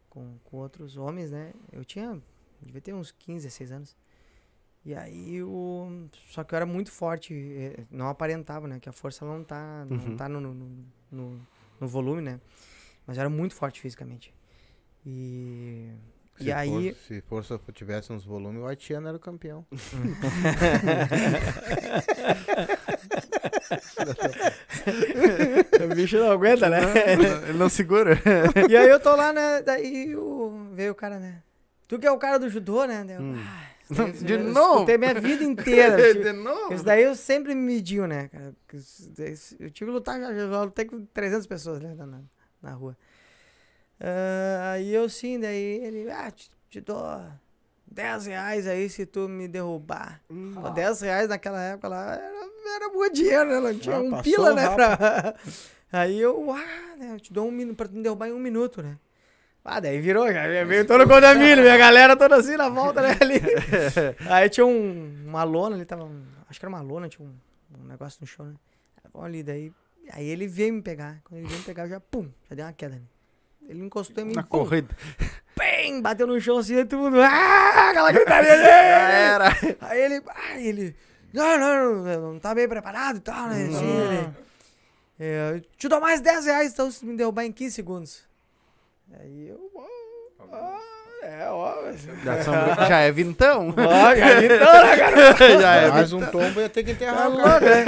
Com, 0.09 0.37
com 0.45 0.55
outros 0.55 0.95
homens, 0.95 1.29
né? 1.29 1.51
Eu 1.73 1.83
tinha. 1.83 2.21
Devia 2.61 2.79
ter 2.79 2.93
uns 2.93 3.11
15, 3.11 3.45
16 3.45 3.71
anos. 3.73 3.97
E 4.85 4.95
aí 4.95 5.43
o. 5.43 6.07
Só 6.29 6.41
que 6.45 6.53
eu 6.53 6.55
era 6.55 6.65
muito 6.65 6.89
forte, 6.89 7.33
eh, 7.33 7.83
não 7.91 8.07
aparentava, 8.07 8.65
né? 8.65 8.79
Que 8.79 8.87
a 8.87 8.93
força 8.93 9.25
não 9.25 9.43
tá, 9.43 9.85
Uhum. 9.91 9.97
não 9.97 10.15
tá 10.15 10.29
no, 10.29 10.39
no, 10.39 10.53
no, 11.11 11.47
no 11.81 11.87
volume, 11.87 12.21
né? 12.21 12.39
Mas 13.05 13.17
eu 13.17 13.21
era 13.23 13.29
muito 13.29 13.53
forte 13.55 13.81
fisicamente. 13.81 14.33
E. 15.05 15.91
Se 16.37 16.45
e 16.45 16.51
aí. 16.51 16.93
For, 16.93 16.99
se 17.07 17.21
força 17.21 17.59
tivesse 17.73 18.11
uns 18.11 18.25
volumes, 18.25 18.61
o 18.61 18.65
haitiano 18.65 19.07
era 19.07 19.17
o 19.17 19.19
campeão. 19.19 19.65
o 25.83 25.95
bicho 25.95 26.17
não 26.17 26.31
aguenta, 26.31 26.69
né? 26.69 26.79
Ele 27.13 27.53
não 27.57 27.69
segura. 27.69 28.19
e 28.69 28.75
aí 28.75 28.89
eu 28.89 28.99
tô 28.99 29.15
lá, 29.15 29.31
né? 29.33 29.61
Daí 29.61 30.15
o... 30.15 30.69
veio 30.73 30.91
o 30.91 30.95
cara, 30.95 31.19
né? 31.19 31.41
Tu 31.87 31.99
que 31.99 32.07
é 32.07 32.11
o 32.11 32.17
cara 32.17 32.37
do 32.39 32.49
judô, 32.49 32.85
né? 32.85 33.05
Eu, 33.07 33.21
Hum. 33.21 33.35
"Ah, 33.43 34.11
De 34.23 34.33
eu 34.33 34.43
novo? 34.43 34.73
Escutei 34.75 34.97
minha 34.97 35.13
vida 35.13 35.43
inteira. 35.43 35.97
tipo, 36.13 36.23
De 36.23 36.31
novo? 36.31 36.73
Isso 36.73 36.83
daí 36.83 37.03
eu 37.03 37.15
sempre 37.15 37.53
me 37.53 37.61
mediu, 37.73 38.07
né, 38.07 38.27
cara? 38.29 38.53
Eu 39.59 39.69
tive 39.69 39.71
que 39.71 39.85
lutar, 39.85 40.19
já, 40.19 40.33
já 40.33 40.63
lutei 40.63 40.85
com 40.85 41.05
300 41.05 41.45
pessoas, 41.45 41.79
né, 41.81 41.93
na- 41.95 42.21
na 42.61 42.71
rua. 42.71 42.97
Ah, 44.05 44.73
aí 44.73 44.93
eu 44.93 45.07
sim, 45.07 45.39
daí 45.39 45.81
ele, 45.81 46.11
ah, 46.11 46.29
te, 46.29 46.51
te 46.69 46.81
dou 46.81 47.21
10 47.87 48.25
reais 48.25 48.67
aí 48.67 48.89
se 48.89 49.05
tu 49.05 49.29
me 49.29 49.47
derrubar. 49.47 50.21
Pô, 50.27 50.69
10 50.69 51.01
reais 51.01 51.29
naquela 51.29 51.61
época 51.61 51.87
lá 51.87 52.15
era, 52.15 52.49
era 52.75 52.89
muito 52.89 53.15
dinheiro, 53.15 53.45
né? 53.45 53.59
Não 53.61 53.79
tinha 53.79 53.97
um 53.99 54.21
pila, 54.21 54.53
né? 54.53 54.69
Pra... 54.75 55.35
Aí 55.93 56.19
eu, 56.19 56.51
ah, 56.51 56.95
né, 56.97 57.11
eu 57.13 57.19
te 57.19 57.31
dou 57.31 57.47
um 57.47 57.51
minuto 57.51 57.77
pra 57.77 57.87
tu 57.87 57.93
me 57.93 58.01
derrubar 58.01 58.27
em 58.27 58.33
um 58.33 58.39
minuto, 58.39 58.81
né? 58.81 58.97
Ah, 59.63 59.79
daí 59.79 60.01
virou, 60.01 60.29
já 60.33 60.63
veio 60.65 60.87
todo 60.87 61.03
o 61.03 61.07
condomínio, 61.07 61.61
minha 61.63 61.77
galera 61.77 62.17
toda 62.17 62.35
assim 62.35 62.57
na 62.57 62.67
volta, 62.67 62.99
né, 62.99 63.15
ali. 63.21 63.39
Aí 64.27 64.49
tinha 64.49 64.65
um, 64.65 65.23
uma 65.27 65.43
lona 65.43 65.75
ali, 65.75 65.85
tava, 65.85 66.09
acho 66.49 66.59
que 66.59 66.65
era 66.65 66.75
uma 66.75 66.81
lona, 66.81 67.07
tinha 67.07 67.25
um, 67.25 67.33
um 67.79 67.85
negócio 67.85 68.17
no 68.21 68.27
chão, 68.27 68.47
né? 68.47 68.55
Vamos 69.13 69.27
ali, 69.27 69.43
daí, 69.43 69.71
aí 70.09 70.27
ele 70.27 70.47
veio 70.47 70.73
me 70.73 70.81
pegar, 70.81 71.21
quando 71.23 71.37
ele 71.37 71.47
veio 71.47 71.59
me 71.59 71.65
pegar, 71.65 71.83
eu 71.83 71.89
já, 71.89 71.99
pum, 71.99 72.27
já 72.49 72.55
dei 72.55 72.65
uma 72.65 72.73
queda, 72.73 72.95
né? 72.95 73.01
Ele 73.67 73.85
encostou 73.85 74.23
em 74.23 74.27
mim, 74.27 74.33
Na 74.35 74.43
pum, 74.43 74.49
corrida. 74.49 74.95
pim, 75.55 76.01
bateu 76.01 76.27
no 76.27 76.39
chão 76.39 76.57
assim, 76.57 76.75
aí 76.77 76.85
todo 76.85 76.99
mundo, 77.03 77.21
ah, 77.21 77.89
aquela 77.89 78.11
gritaria 78.11 78.51
dele. 78.57 78.67
era. 78.67 79.45
Aí 79.81 80.01
ele, 80.01 80.21
ah, 80.27 80.59
ele, 80.59 80.95
não, 81.33 81.57
não, 81.57 81.95
não, 82.03 82.33
não 82.33 82.39
tá 82.39 82.53
bem 82.53 82.67
preparado 82.67 83.17
e 83.17 83.21
tal, 83.21 83.47
né? 83.47 83.63
Assim, 83.65 83.85
ele, 83.85 84.33
é, 85.19 85.61
te 85.77 85.87
dou 85.87 86.01
mais 86.01 86.21
10 86.21 86.45
reais, 86.45 86.73
então, 86.73 86.91
se 86.91 87.05
me 87.05 87.15
derrubar 87.15 87.45
em 87.45 87.51
15 87.51 87.73
segundos. 87.73 88.23
Aí 89.19 89.47
eu, 89.49 89.71
ó, 89.75 90.79
é, 91.23 91.47
ó, 91.49 91.73
Já, 92.23 92.41
são- 92.43 92.53
já 92.87 92.99
é 92.99 93.11
vintão. 93.11 93.69
ó, 93.77 94.15
cara, 94.15 94.45
então, 94.45 94.83
né, 94.85 94.97
cara? 94.97 95.35
já 95.61 95.75
é 95.75 95.87
Mais 95.91 96.11
um 96.13 96.21
tombo 96.27 96.59
ia 96.61 96.69
ter 96.69 96.83
que 96.83 96.91
enterrar 96.91 97.31
Tá 97.31 97.43
cara. 97.43 97.59
né? 97.59 97.85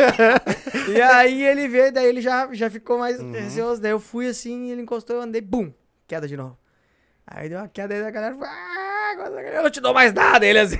E 0.96 1.02
aí 1.02 1.44
ele 1.46 1.68
veio, 1.68 1.92
daí 1.92 2.06
ele 2.06 2.22
já, 2.22 2.48
já 2.52 2.70
ficou 2.70 3.00
mais 3.00 3.20
Uhum. 3.20 3.32
receoso. 3.32 3.82
Daí 3.82 3.92
eu 3.92 4.00
fui 4.00 4.28
assim, 4.28 4.70
ele 4.72 4.82
encostou, 4.84 5.16
eu 5.18 5.22
andei, 5.24 5.42
bum, 5.42 5.72
queda 6.08 6.28
de 6.28 6.38
novo. 6.38 6.58
Aí 7.28 7.50
deu 7.50 7.58
uma 7.58 7.68
queda 7.68 7.94
aí 7.96 8.02
da 8.04 8.12
galera, 8.12 8.36
falou, 8.36 8.48
ah, 8.48 9.12
agora 9.14 9.42
eu 9.42 9.64
não 9.64 9.70
te 9.72 9.82
dou 9.82 9.94
mais 9.96 10.14
nada. 10.14 10.46
Ele 10.46 10.60
assim. 10.60 10.78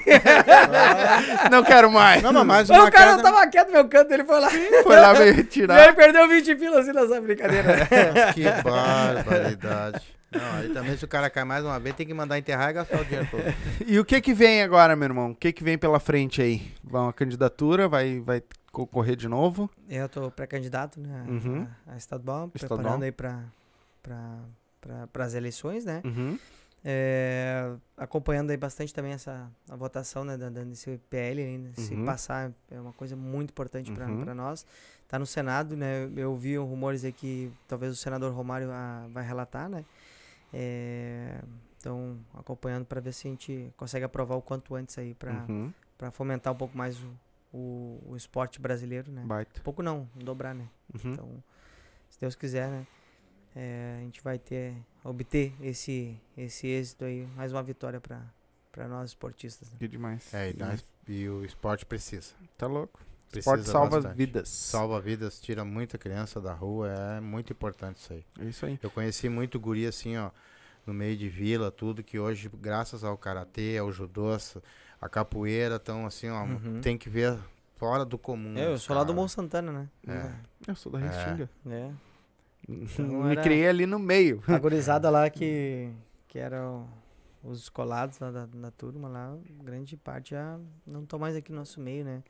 Não 1.50 1.64
quero 1.64 1.90
mais. 1.90 2.22
Não, 2.22 2.32
mas 2.32 2.46
mais 2.46 2.70
uma 2.70 2.86
o 2.86 2.92
cara 2.92 3.16
queda. 3.16 3.24
tava 3.24 3.48
quieto 3.48 3.68
no 3.68 3.74
meu 3.74 3.90
canto, 3.90 4.12
ele 4.14 4.24
foi 4.24 4.40
lá. 4.40 4.50
Foi 4.84 4.96
lá 4.96 5.14
me 5.14 5.20
E 5.26 5.28
ele 5.30 5.44
tirar. 5.46 5.96
perdeu 5.96 6.28
20 6.28 6.56
pilas 6.56 6.88
assim 6.88 6.94
nessa 7.00 7.20
brincadeira. 7.20 7.88
Que 8.34 8.44
barbaridade. 8.64 10.02
Não, 10.38 10.54
aí 10.60 10.70
também 10.74 10.98
se 10.98 11.06
o 11.06 11.08
cara 11.08 11.30
cai 11.30 11.44
mais 11.44 11.64
uma 11.64 11.80
vez, 11.80 11.96
tem 11.96 12.06
que 12.06 12.14
mandar 12.14 12.38
enterrar 12.38 12.70
e 12.70 12.74
gastar 12.74 13.02
o 13.02 13.06
dinheiro 13.06 13.28
todo. 13.32 13.44
E 13.88 14.00
o 14.00 14.06
que 14.06 14.20
que 14.22 14.34
vem 14.34 14.62
agora, 14.62 14.96
meu 14.96 15.06
irmão? 15.08 15.32
O 15.32 15.36
que 15.36 15.52
que 15.54 15.64
vem 15.64 15.78
pela 15.78 16.00
frente 16.00 16.42
aí? 16.42 16.72
Vai 16.84 17.02
uma 17.02 17.14
candidatura? 17.14 17.88
Vai, 17.88 18.20
vai 18.20 18.42
concorrer 18.72 19.16
de 19.16 19.28
novo? 19.28 19.70
Eu 19.90 20.10
tô 20.10 20.30
pré-candidato, 20.32 21.00
né? 21.00 21.26
a- 21.28 21.32
Uhum. 21.32 21.68
A, 21.88 21.94
a 21.94 21.98
estadual, 21.98 22.52
Estadual. 22.54 22.78
preparando 22.80 23.04
aí 23.04 23.12
pra, 23.12 23.44
pra, 24.04 24.38
pra, 24.82 25.08
pras 25.08 25.34
eleições, 25.34 25.86
né? 25.86 26.02
Uhum. 26.04 26.38
É, 26.88 27.72
acompanhando 27.98 28.52
aí 28.52 28.58
bastante 28.58 28.94
também 28.94 29.12
essa 29.14 29.50
a 29.70 29.76
votação 29.76 30.24
né, 30.24 30.38
da, 30.38 30.50
desse 30.50 31.00
PL 31.10 31.42
ainda. 31.42 31.70
Se 31.82 31.96
Uhum. 31.96 32.06
passar, 32.06 32.52
é 32.70 32.80
uma 32.80 32.94
coisa 32.94 33.16
muito 33.16 33.50
importante 33.50 33.92
para 33.92 34.06
Uhum. 34.06 34.24
para 34.24 34.36
nós. 34.36 34.66
Tá 35.08 35.18
no 35.18 35.26
Senado, 35.26 35.76
né? 35.76 36.08
Eu 36.16 36.32
ouvi 36.32 36.58
rumores 36.58 37.04
aí 37.04 37.12
que 37.12 37.52
talvez 37.68 37.92
o 37.92 37.96
senador 37.96 38.32
Romário 38.34 38.70
ah, 38.72 39.08
vai 39.12 39.26
relatar, 39.26 39.68
né? 39.70 39.84
É, 40.54 41.42
então, 41.78 42.20
acompanhando 42.34 42.86
para 42.86 43.00
ver 43.02 43.12
se 43.14 43.28
a 43.28 43.32
gente 43.32 43.74
consegue 43.78 44.06
aprovar 44.06 44.36
o 44.36 44.42
quanto 44.42 44.74
antes 44.76 44.98
aí 44.98 45.14
para 45.14 45.46
Uhum. 45.48 45.72
para 45.98 46.12
fomentar 46.12 46.52
um 46.54 46.56
pouco 46.58 46.78
mais 46.78 46.98
o, 47.02 47.08
o, 47.54 48.04
o 48.08 48.16
esporte 48.16 48.60
brasileiro, 48.60 49.12
né? 49.12 49.24
Baita. 49.26 49.62
Pouco 49.62 49.82
não, 49.84 50.10
dobrar, 50.16 50.54
né? 50.56 50.68
Uhum. 50.94 51.14
Então, 51.14 51.44
se 52.10 52.20
Deus 52.20 52.36
quiser, 52.36 52.70
né? 52.70 52.88
é, 53.56 53.98
a 54.00 54.02
gente 54.02 54.22
vai 54.22 54.38
ter, 54.38 54.76
obter 55.04 55.54
esse, 55.62 56.20
esse 56.38 56.68
êxito 56.68 57.06
aí, 57.06 57.26
mais 57.36 57.52
uma 57.52 57.64
vitória 57.64 58.00
para 58.02 58.22
para 58.72 58.90
nós 58.90 59.12
esportistas. 59.12 59.72
né? 59.72 59.78
Que 59.80 59.88
demais. 59.88 60.34
É, 60.34 60.50
e, 60.52 60.58
nós- 60.58 60.84
e 61.08 61.30
o 61.30 61.46
esporte 61.46 61.86
precisa. 61.86 62.34
Tá 62.58 62.68
louco. 62.68 63.00
Precisa 63.36 63.56
Esporte 63.56 63.70
salva 63.70 63.98
bastante. 63.98 64.16
vidas. 64.18 64.50
Salva 64.50 65.00
vidas, 65.02 65.40
tira 65.40 65.64
muita 65.66 65.98
criança 65.98 66.40
da 66.42 66.54
rua, 66.54 66.90
é 66.90 67.20
muito 67.20 67.52
importante 67.54 67.98
isso 67.98 68.14
aí. 68.14 68.26
É 68.40 68.46
isso 68.46 68.66
aí. 68.66 68.80
Eu 68.82 68.90
conheci 68.90 69.30
muito 69.30 69.60
guri 69.60 69.86
assim, 69.86 70.18
ó, 70.18 70.32
no 70.86 70.94
meio 70.94 71.18
de 71.18 71.28
vila, 71.30 71.72
tudo, 71.72 72.04
que 72.04 72.20
hoje, 72.20 72.50
graças 72.62 73.04
ao 73.04 73.18
karatê, 73.18 73.78
ao 73.78 73.92
judô, 73.92 74.36
a 75.02 75.10
capoeira, 75.10 75.76
estão 75.76 76.06
assim, 76.06 76.30
ó, 76.30 76.44
Uhum. 76.44 76.80
tem 76.82 76.98
que 76.98 77.10
ver 77.10 77.38
fora 77.78 78.06
do 78.06 78.18
comum. 78.18 78.58
É, 78.58 78.68
eu 78.72 78.78
sou 78.78 78.96
lá 78.96 79.04
do 79.04 79.08
cara. 79.08 79.16
Morro 79.16 79.30
Santana, 79.30 79.72
né? 79.72 79.90
É. 80.08 80.70
Eu 80.72 80.76
sou 80.76 80.92
da 80.92 81.00
É. 81.00 81.08
Restinga. 81.08 81.50
É. 81.68 81.92
Me 83.02 83.32
era- 83.32 83.42
criei 83.44 83.68
ali 83.68 83.86
no 83.86 84.00
meio. 84.00 84.42
A 84.48 84.58
gurizada 84.58 85.10
lá 85.10 85.30
que, 85.30 85.92
que 86.28 86.40
eram 86.40 86.88
os 87.44 87.60
escolados 87.62 88.18
lá 88.18 88.32
da, 88.32 88.46
da 88.48 88.72
turma 88.72 89.08
lá, 89.08 89.36
grande 89.64 89.96
parte 89.96 90.32
já 90.32 90.58
não 90.86 91.04
estão 91.04 91.20
mais 91.20 91.36
aqui 91.36 91.52
no 91.52 91.60
nosso 91.60 91.80
meio, 91.80 92.04
né? 92.04 92.24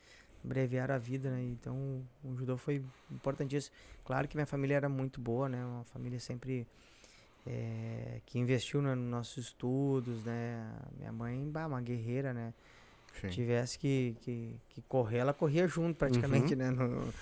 Abreviaram 0.46 0.94
a 0.96 0.98
vida, 0.98 1.30
né? 1.32 1.42
Então 1.44 2.02
o 2.24 2.36
judô 2.38 2.56
foi 2.58 2.84
importantíssimo. 3.12 3.76
Claro 4.06 4.28
que 4.28 4.38
minha 4.38 4.46
família 4.46 4.76
era 4.76 4.88
muito 4.88 5.20
boa, 5.20 5.50
né? 5.50 5.66
Uma 5.66 5.84
família 5.86 6.20
sempre 6.20 6.68
eh, 7.48 8.22
que 8.26 8.38
investiu 8.40 8.82
né, 8.82 8.94
nos 8.96 9.10
nossos 9.10 9.46
estudos, 9.48 10.24
né? 10.24 10.72
Minha 10.98 11.12
mãe, 11.12 11.50
bah, 11.50 11.66
uma 11.68 11.82
guerreira, 11.82 12.34
né? 12.34 12.54
Sim. 13.22 13.30
tivesse 13.30 13.80
que, 13.80 14.16
que, 14.22 14.56
que 14.70 14.82
correr, 14.90 15.20
ela 15.20 15.34
corria 15.34 15.66
junto 15.68 15.96
praticamente, 15.98 16.54
Uhum. 16.54 16.60
né? 16.60 16.70
no- 16.70 17.14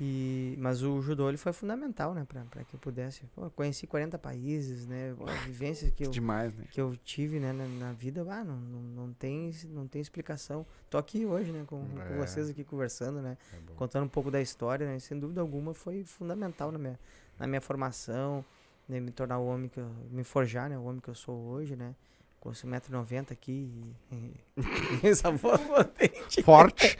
E, 0.00 0.56
mas 0.58 0.82
o 0.82 1.00
judô 1.00 1.28
ele 1.28 1.36
foi 1.38 1.52
fundamental, 1.52 2.12
né, 2.14 2.26
pra 2.28 2.64
que 2.64 2.74
eu 2.74 2.80
pudesse. 2.80 3.24
Pô, 3.34 3.44
eu 3.44 3.50
conheci 3.50 3.86
40 3.86 4.18
países, 4.18 4.86
né, 4.86 5.14
vivências 5.44 5.92
que 5.92 6.04
eu, 6.04 6.10
Demais, 6.10 6.52
né? 6.54 6.64
que 6.70 6.80
eu 6.80 6.96
tive, 7.04 7.38
né, 7.38 7.52
na, 7.52 7.66
na 7.66 7.92
vida, 7.92 8.24
ah, 8.28 8.42
não, 8.42 8.56
não, 8.56 8.80
não, 9.06 9.12
tem, 9.12 9.52
não 9.68 9.86
tem 9.86 10.00
explicação. 10.02 10.66
Tô 10.90 10.98
aqui 10.98 11.24
hoje, 11.24 11.52
né, 11.52 11.64
com, 11.66 11.86
com 11.86 12.14
É. 12.14 12.16
vocês 12.16 12.48
aqui 12.50 12.64
conversando, 12.64 13.20
né, 13.20 13.36
É 13.52 13.56
contando 13.76 14.04
um 14.04 14.08
pouco 14.08 14.30
da 14.30 14.40
história, 14.40 14.86
né, 14.86 14.98
sem 14.98 15.18
dúvida 15.18 15.40
alguma 15.40 15.72
foi 15.74 16.02
fundamental 16.04 16.72
na 16.72 16.78
minha, 16.78 16.98
na 17.38 17.46
minha 17.46 17.60
formação, 17.60 18.44
né, 18.88 18.98
me 18.98 19.10
tornar 19.12 19.38
o 19.38 19.46
homem 19.46 19.68
que 19.68 19.78
eu, 19.78 19.88
me 20.10 20.24
forjar, 20.24 20.68
né, 20.68 20.76
o 20.76 20.82
homem 20.84 21.00
que 21.00 21.08
eu 21.10 21.14
sou 21.14 21.36
hoje, 21.36 21.76
né, 21.76 21.94
com 22.42 22.50
esse 22.50 22.66
1,90m 22.66 23.30
aqui 23.30 23.70
e, 24.10 24.34
e 25.06 25.08
essa 25.08 25.30
voz 25.30 25.60
potente. 25.60 26.42
Forte. 26.42 26.98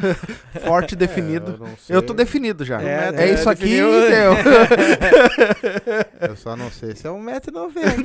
Forte 0.66 0.94
definido. 0.94 1.58
É, 1.88 1.92
eu, 1.92 1.94
eu 1.96 2.02
tô 2.02 2.12
definido 2.12 2.62
já. 2.62 2.78
É, 2.82 3.08
É, 3.08 3.12
né, 3.12 3.30
isso 3.30 3.48
aqui 3.48 3.62
definiu. 3.62 3.88
e 3.88 4.10
deu. 4.10 4.32
Eu 6.28 6.36
só 6.36 6.54
não 6.54 6.70
sei 6.70 6.94
se 6.94 7.06
é 7.06 7.10
1,90m. 7.10 8.04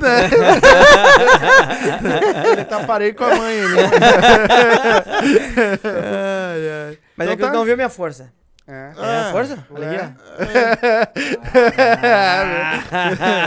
Ele 2.52 2.64
tá 2.64 2.84
parei 2.86 3.12
com 3.12 3.24
a 3.24 3.36
mãe 3.36 3.60
ali. 3.60 3.74
Mas 7.14 7.26
Então 7.28 7.32
é 7.32 7.36
que 7.36 7.42
tá. 7.42 7.52
não 7.52 7.66
viu 7.66 7.76
minha 7.76 7.90
força. 7.90 8.32
É. 8.68 8.92
É 8.96 9.20
a 9.20 9.32
força? 9.32 9.54
é. 9.54 9.74
Alegria? 9.74 10.14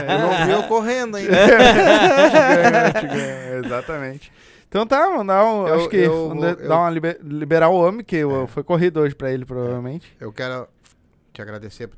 Eu 0.09 0.19
não 0.19 0.45
vi 0.45 0.51
eu 0.51 0.63
correndo 0.63 1.17
ainda. 1.17 1.31
Ganhou, 3.01 3.65
Exatamente. 3.65 4.31
Então 4.67 4.87
tá, 4.87 5.01
vamos 5.07 5.27
dar 5.27 5.43
um. 5.45 5.67
Eu- 5.67 5.75
acho 5.75 5.89
que 5.89 5.97
eu 5.97 6.29
vou- 6.29 6.39
dar 6.55 6.63
eu- 6.63 6.71
uma 6.71 6.89
liber- 6.89 7.19
liberar 7.21 7.69
o 7.69 7.75
homem, 7.75 8.03
que 8.05 8.23
o- 8.23 8.47
foi 8.47 8.63
corrido 8.63 9.01
hoje 9.01 9.13
pra 9.13 9.29
ele, 9.31 9.45
provavelmente. 9.45 10.15
Eu 10.19 10.31
quero 10.31 10.67
te 11.33 11.41
agradecer 11.41 11.87
por 11.87 11.97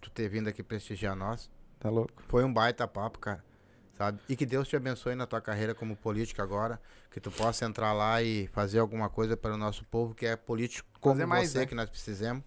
tu 0.00 0.10
ter 0.10 0.28
vindo 0.28 0.48
aqui 0.48 0.62
prestigiar 0.62 1.14
nós. 1.14 1.50
Tá 1.78 1.90
louco. 1.90 2.10
Foi 2.28 2.42
um 2.42 2.52
baita 2.52 2.88
papo, 2.88 3.18
cara. 3.18 3.44
Sabe? 3.96 4.20
E 4.28 4.36
que 4.36 4.44
Deus 4.44 4.68
te 4.68 4.76
abençoe 4.76 5.14
na 5.14 5.26
tua 5.26 5.40
carreira 5.40 5.74
como 5.74 5.96
político 5.96 6.42
agora. 6.42 6.80
Que 7.10 7.18
tu 7.18 7.30
possa 7.30 7.64
entrar 7.64 7.92
lá 7.92 8.22
e 8.22 8.46
fazer 8.48 8.78
alguma 8.78 9.08
coisa 9.08 9.36
para 9.36 9.54
o 9.54 9.56
nosso 9.56 9.84
povo 9.84 10.14
que 10.14 10.26
é 10.26 10.36
político 10.36 10.88
como 11.00 11.14
Fazer 11.14 11.26
mais, 11.26 11.50
você 11.50 11.60
né? 11.60 11.66
que 11.66 11.74
nós 11.74 11.88
precisamos. 11.88 12.44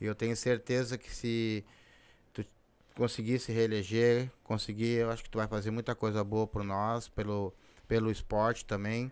E 0.00 0.04
eu 0.04 0.14
tenho 0.14 0.36
certeza 0.36 0.96
que 0.96 1.12
se 1.12 1.64
tu 2.32 2.44
conseguir 2.94 3.40
se 3.40 3.52
reeleger, 3.52 4.30
conseguir, 4.44 4.98
eu 4.98 5.10
acho 5.10 5.24
que 5.24 5.30
tu 5.30 5.38
vai 5.38 5.48
fazer 5.48 5.70
muita 5.70 5.94
coisa 5.94 6.22
boa 6.22 6.46
por 6.46 6.62
nós, 6.62 7.08
pelo, 7.08 7.52
pelo 7.88 8.10
esporte 8.10 8.64
também. 8.64 9.10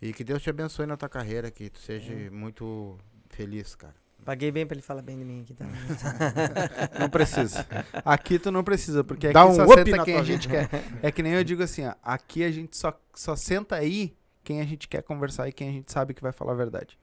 E 0.00 0.12
que 0.12 0.24
Deus 0.24 0.42
te 0.42 0.48
abençoe 0.48 0.86
na 0.86 0.96
tua 0.96 1.08
carreira, 1.08 1.50
que 1.50 1.68
tu 1.68 1.80
seja 1.80 2.12
muito 2.30 2.96
feliz, 3.28 3.74
cara. 3.74 3.94
Paguei 4.24 4.50
bem 4.50 4.66
pra 4.66 4.74
ele 4.74 4.82
falar 4.82 5.00
bem 5.00 5.16
de 5.18 5.24
mim 5.24 5.40
aqui, 5.42 5.54
tá? 5.54 5.64
Não 7.00 7.08
precisa. 7.08 7.66
Aqui 8.04 8.38
tu 8.38 8.50
não 8.52 8.62
precisa, 8.62 9.02
porque 9.02 9.28
aqui 9.28 9.34
Dá 9.34 9.46
um 9.46 9.54
só 9.54 9.66
senta 9.66 10.04
quem 10.04 10.16
a 10.16 10.22
gente 10.22 10.48
quer. 10.48 10.68
É 11.02 11.10
que 11.10 11.22
nem 11.22 11.32
eu 11.32 11.42
digo 11.44 11.62
assim, 11.62 11.86
ó, 11.86 11.94
aqui 12.02 12.44
a 12.44 12.50
gente 12.50 12.76
só, 12.76 12.92
só 13.14 13.34
senta 13.34 13.76
aí 13.76 14.14
quem 14.44 14.60
a 14.60 14.64
gente 14.64 14.86
quer 14.86 15.02
conversar 15.02 15.48
e 15.48 15.52
quem 15.52 15.68
a 15.70 15.72
gente 15.72 15.90
sabe 15.90 16.12
que 16.12 16.20
vai 16.22 16.32
falar 16.32 16.52
a 16.52 16.56
verdade. 16.56 16.98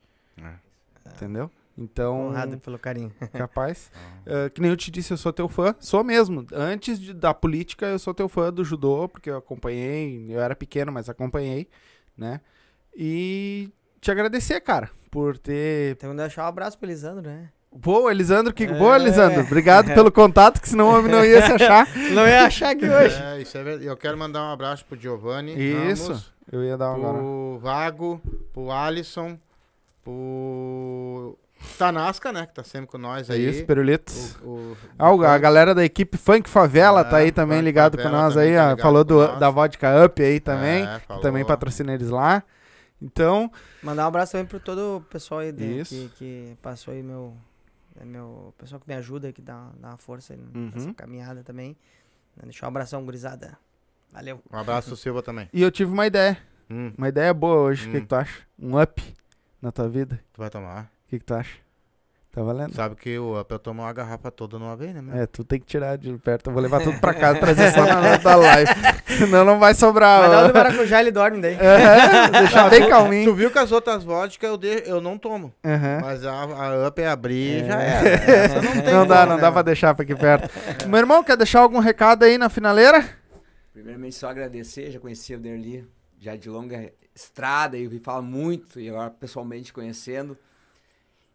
Entendeu? 1.06 1.50
Então, 1.78 2.28
Honrado 2.30 2.58
pelo 2.60 2.80
carinho. 2.80 3.12
capaz. 3.34 3.92
Eh, 4.26 4.50
que 4.50 4.62
nem 4.62 4.72
eu 4.72 4.78
te 4.78 4.90
disse, 4.90 5.12
eu 5.12 5.18
sou 5.18 5.34
teu 5.34 5.50
fã. 5.50 5.76
Sou 5.80 6.04
mesmo. 6.04 6.46
Antes 6.54 7.00
de- 7.00 7.14
da 7.14 7.34
política, 7.34 7.86
eu 7.88 8.00
sou 8.00 8.14
teu 8.14 8.30
fã 8.30 8.52
do 8.52 8.64
judô, 8.64 9.10
porque 9.10 9.30
eu 9.30 9.38
acompanhei. 9.38 10.26
Eu 10.30 10.40
era 10.40 10.56
pequeno, 10.56 10.92
mas 10.92 11.10
acompanhei, 11.10 11.68
né? 12.18 12.40
E 12.96 13.70
te 14.00 14.10
agradecer, 14.10 14.62
cara, 14.62 14.90
por 15.16 15.38
ter. 15.38 15.96
Tem 15.96 16.10
que 16.10 16.16
deixar 16.18 16.44
um 16.44 16.48
abraço 16.48 16.78
pro 16.78 16.86
Elisandro, 16.88 17.22
né? 17.22 17.48
Boa, 17.74 18.12
Elisandro, 18.12 18.54
que 18.54 18.66
É. 18.66 18.68
boa, 18.74 18.96
Elisandro. 18.98 19.42
Obrigado 19.42 19.94
pelo 19.94 20.12
contato, 20.12 20.62
que 20.62 20.68
senão 20.70 20.90
o 20.90 20.98
homem 20.98 21.12
não 21.12 21.24
ia 21.26 21.42
se 21.46 21.52
achar. 21.54 21.88
Não 22.14 22.28
ia 22.28 22.46
achar 22.46 22.76
que 22.76 22.86
hoje. 22.88 23.22
É, 23.22 23.42
isso 23.42 23.58
é 23.58 23.64
verdade. 23.64 23.86
Eu 23.86 23.98
quero 23.98 24.18
mandar 24.18 24.42
um 24.44 24.52
abraço 24.54 24.86
pro 24.86 24.98
Giovanni. 25.00 25.54
Isso. 25.58 26.08
Ramos, 26.10 26.34
Eu 26.52 26.64
ia 26.64 26.78
dar 26.78 26.90
uma 26.92 26.98
agora. 27.10 27.18
pro 27.18 27.60
Vago, 27.62 28.22
pro 28.54 28.72
Alisson, 28.72 29.38
pro 30.04 31.38
Tanasca, 31.78 32.32
né? 32.32 32.46
Que 32.46 32.54
tá 32.54 32.64
sempre 32.64 32.88
com 32.88 32.98
nós 32.98 33.30
É 33.30 33.34
aí. 33.34 33.50
isso, 33.50 33.66
Perulitos. 33.66 34.38
O, 34.44 34.50
o- 34.50 34.78
Ah, 34.98 35.12
o- 35.12 35.24
a 35.26 35.38
galera 35.38 35.74
da 35.76 35.84
equipe 35.84 36.18
Funk 36.18 36.50
Favela 36.50 37.04
tá 37.04 37.18
aí 37.18 37.30
É, 37.30 37.32
também 37.32 37.58
Funk 37.58 37.66
ligado 37.66 37.98
com 37.98 38.08
nós 38.10 38.34
também 38.36 38.58
aí, 38.58 38.68
tá 38.68 38.74
ó. 38.80 38.84
Falou 38.84 39.04
do, 39.04 39.16
nós. 39.28 39.40
da 39.40 39.50
Vodka 39.50 40.06
Up 40.06 40.22
aí 40.24 40.40
também. 40.40 40.84
É, 40.86 41.02
também 41.22 41.44
patrocina 41.44 41.94
eles 41.94 42.10
lá. 42.10 42.44
Então, 43.02 43.52
Mandar 43.84 44.06
um 44.06 44.08
abraço 44.08 44.32
também 44.34 44.46
pro 44.48 44.60
todo 44.60 44.98
o 44.98 45.02
pessoal 45.02 45.42
aí 45.42 45.52
de- 45.52 45.84
que, 45.86 46.10
que 46.18 46.58
passou 46.62 46.94
aí, 46.94 47.04
meu, 47.04 47.36
é 48.00 48.06
meu 48.06 48.54
pessoal 48.58 48.80
que 48.80 48.88
me 48.88 48.96
ajuda, 48.96 49.32
que 49.34 49.42
dá, 49.42 49.70
dá 49.80 49.90
uma 49.90 49.98
força 49.98 50.34
aí 50.34 50.40
Uhum. 50.40 50.72
nessa 50.74 50.94
caminhada 50.94 51.44
também. 51.44 51.76
Deixar 52.44 52.68
um 52.68 52.70
abração, 52.70 53.04
gurizada. 53.04 53.58
Valeu. 54.12 54.42
Um 54.52 54.58
abraço 54.58 54.96
Silva 54.98 55.22
também. 55.22 55.50
e 55.54 55.62
eu 55.62 55.72
tive 55.72 55.92
uma 55.92 56.08
ideia. 56.08 56.38
Hum, 56.70 56.92
Uma 56.98 57.10
ideia 57.10 57.34
boa 57.34 57.58
hoje. 57.58 57.88
O 57.88 57.92
que, 57.92 57.98
Hum. 57.98 58.02
que 58.02 58.08
tu 58.08 58.16
acha? 58.16 58.42
Um 58.58 58.82
up 58.82 59.02
na 59.62 59.72
tua 59.72 59.88
vida. 59.88 60.20
tu 60.34 60.40
vai 60.40 60.50
tomar. 60.50 60.86
O 61.06 61.10
que, 61.10 61.20
que 61.20 61.26
tu 61.26 61.34
acha? 61.36 61.58
Tá 62.36 62.44
valendo? 62.44 62.76
Sabe 62.76 62.95
que 62.98 63.18
o 63.18 63.40
Up 63.40 63.49
eu 63.49 63.57
tomo 63.57 63.82
uma 63.82 63.94
garrafa 63.94 64.30
toda 64.30 64.60
numa 64.60 64.76
vez, 64.76 64.94
né? 64.94 65.02
meu? 65.02 65.16
É, 65.16 65.26
tu 65.26 65.41
tem 65.45 65.57
que 65.57 65.66
tirar 65.66 65.98
de 65.98 66.12
perto. 66.18 66.49
Eu 66.49 66.53
vou 66.53 66.62
levar 66.62 66.82
tudo 66.82 66.99
pra 66.99 67.14
casa, 67.14 67.40
trazer 67.40 67.72
só 67.72 67.86
na 67.88 68.18
da 68.18 68.36
live. 68.36 68.72
Senão 69.18 69.45
não 69.45 69.57
vai 69.57 69.74
sobrar. 69.74 70.24
Mas 70.24 70.32
dá 70.32 70.44
o 70.44 70.48
do 70.49 70.53
maracujá, 70.53 70.99
ele 70.99 71.12
dorme 71.12 71.40
daí. 71.40 71.53
É, 71.56 72.28
deixar 72.41 72.70
bem 72.70 72.90
calminho. 72.90 73.32
Tu 73.32 73.34
viu 73.36 73.49
que 73.49 73.57
as 73.57 73.72
outras 73.72 74.03
vodkas 74.03 74.49
eu, 74.49 74.57
de... 74.57 74.84
eu 74.86 74.99
não 74.99 75.18
tomo. 75.18 75.53
Aham. 75.64 75.99
Mas 76.02 76.26
a, 76.26 76.34
a 76.34 76.88
Up 76.90 77.02
é 77.02 77.07
abrir 77.07 77.64
É. 77.64 77.68
já 77.68 77.82
era. 77.82 78.10
Essa 78.30 78.62
não 78.62 78.82
tem 78.82 78.94
Não 78.94 79.07
dá, 79.07 79.26
não 79.26 79.36
né, 79.38 79.41
dá 79.41 79.49
pra 79.49 79.62
deixar 79.62 79.95
pra 79.95 80.03
aqui 80.03 80.14
perto. 80.14 80.49
Meu 80.90 80.99
irmão, 80.99 81.24
quer 81.24 81.38
deixar 81.38 81.62
algum 81.62 81.80
recado 81.80 82.24
aí 82.24 82.38
na 82.38 82.49
finaleira? 82.49 83.02
Primeiramente, 83.72 84.16
só 84.16 84.28
agradecer, 84.28 84.91
já 84.91 84.99
conheci 84.99 85.34
o 85.34 85.40
Derli, 85.40 85.88
já 86.20 86.36
de 86.36 86.49
longa 86.49 86.91
estrada, 87.16 87.78
e 87.78 87.88
vi 87.88 87.99
falar 87.99 88.22
muito, 88.22 88.78
e 88.78 88.90
agora 88.90 89.10
pessoalmente 89.10 89.72
conhecendo. 89.72 90.38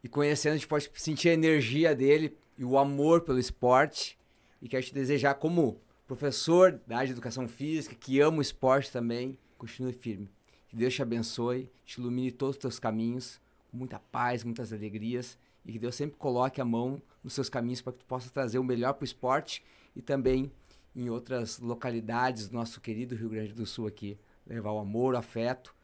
E 0.02 0.08
conhecendo, 0.08 0.52
a 0.52 0.56
gente 0.56 0.68
pode 0.68 0.90
sentir 0.94 1.28
a 1.28 1.34
energia 1.34 1.94
dele 1.94 2.36
e 2.56 2.64
o 2.64 2.78
amor 2.78 3.22
pelo 3.22 3.38
esporte. 3.38 4.18
E 4.60 4.68
quero 4.68 4.84
te 4.84 4.94
desejar, 4.94 5.34
como 5.34 5.80
professor 6.06 6.80
da 6.86 6.96
área 6.96 7.06
de 7.06 7.12
educação 7.12 7.46
física, 7.46 7.94
que 7.94 8.20
ama 8.20 8.38
o 8.38 8.42
esporte 8.42 8.90
também, 8.90 9.38
continue 9.56 9.92
firme. 9.92 10.30
Que 10.68 10.76
Deus 10.76 10.94
te 10.94 11.02
abençoe, 11.02 11.70
te 11.84 12.00
ilumine 12.00 12.30
todos 12.30 12.56
os 12.56 12.60
teus 12.60 12.78
caminhos, 12.78 13.40
com 13.70 13.76
muita 13.76 13.98
paz, 13.98 14.42
muitas 14.44 14.72
alegrias. 14.72 15.38
E 15.64 15.72
que 15.72 15.78
Deus 15.78 15.94
sempre 15.94 16.16
coloque 16.16 16.60
a 16.60 16.64
mão 16.64 17.00
nos 17.22 17.34
seus 17.34 17.48
caminhos 17.48 17.82
para 17.82 17.92
que 17.92 17.98
tu 17.98 18.06
possa 18.06 18.30
trazer 18.30 18.58
o 18.58 18.64
melhor 18.64 18.94
para 18.94 19.02
o 19.02 19.04
esporte 19.04 19.62
e 19.94 20.00
também 20.00 20.50
em 20.94 21.08
outras 21.10 21.58
localidades 21.58 22.48
do 22.48 22.54
nosso 22.54 22.80
querido 22.80 23.14
Rio 23.14 23.28
Grande 23.28 23.52
do 23.52 23.66
Sul 23.66 23.86
aqui. 23.86 24.18
Levar 24.46 24.72
o 24.72 24.78
amor, 24.78 25.14
o 25.14 25.18
afeto, 25.18 25.74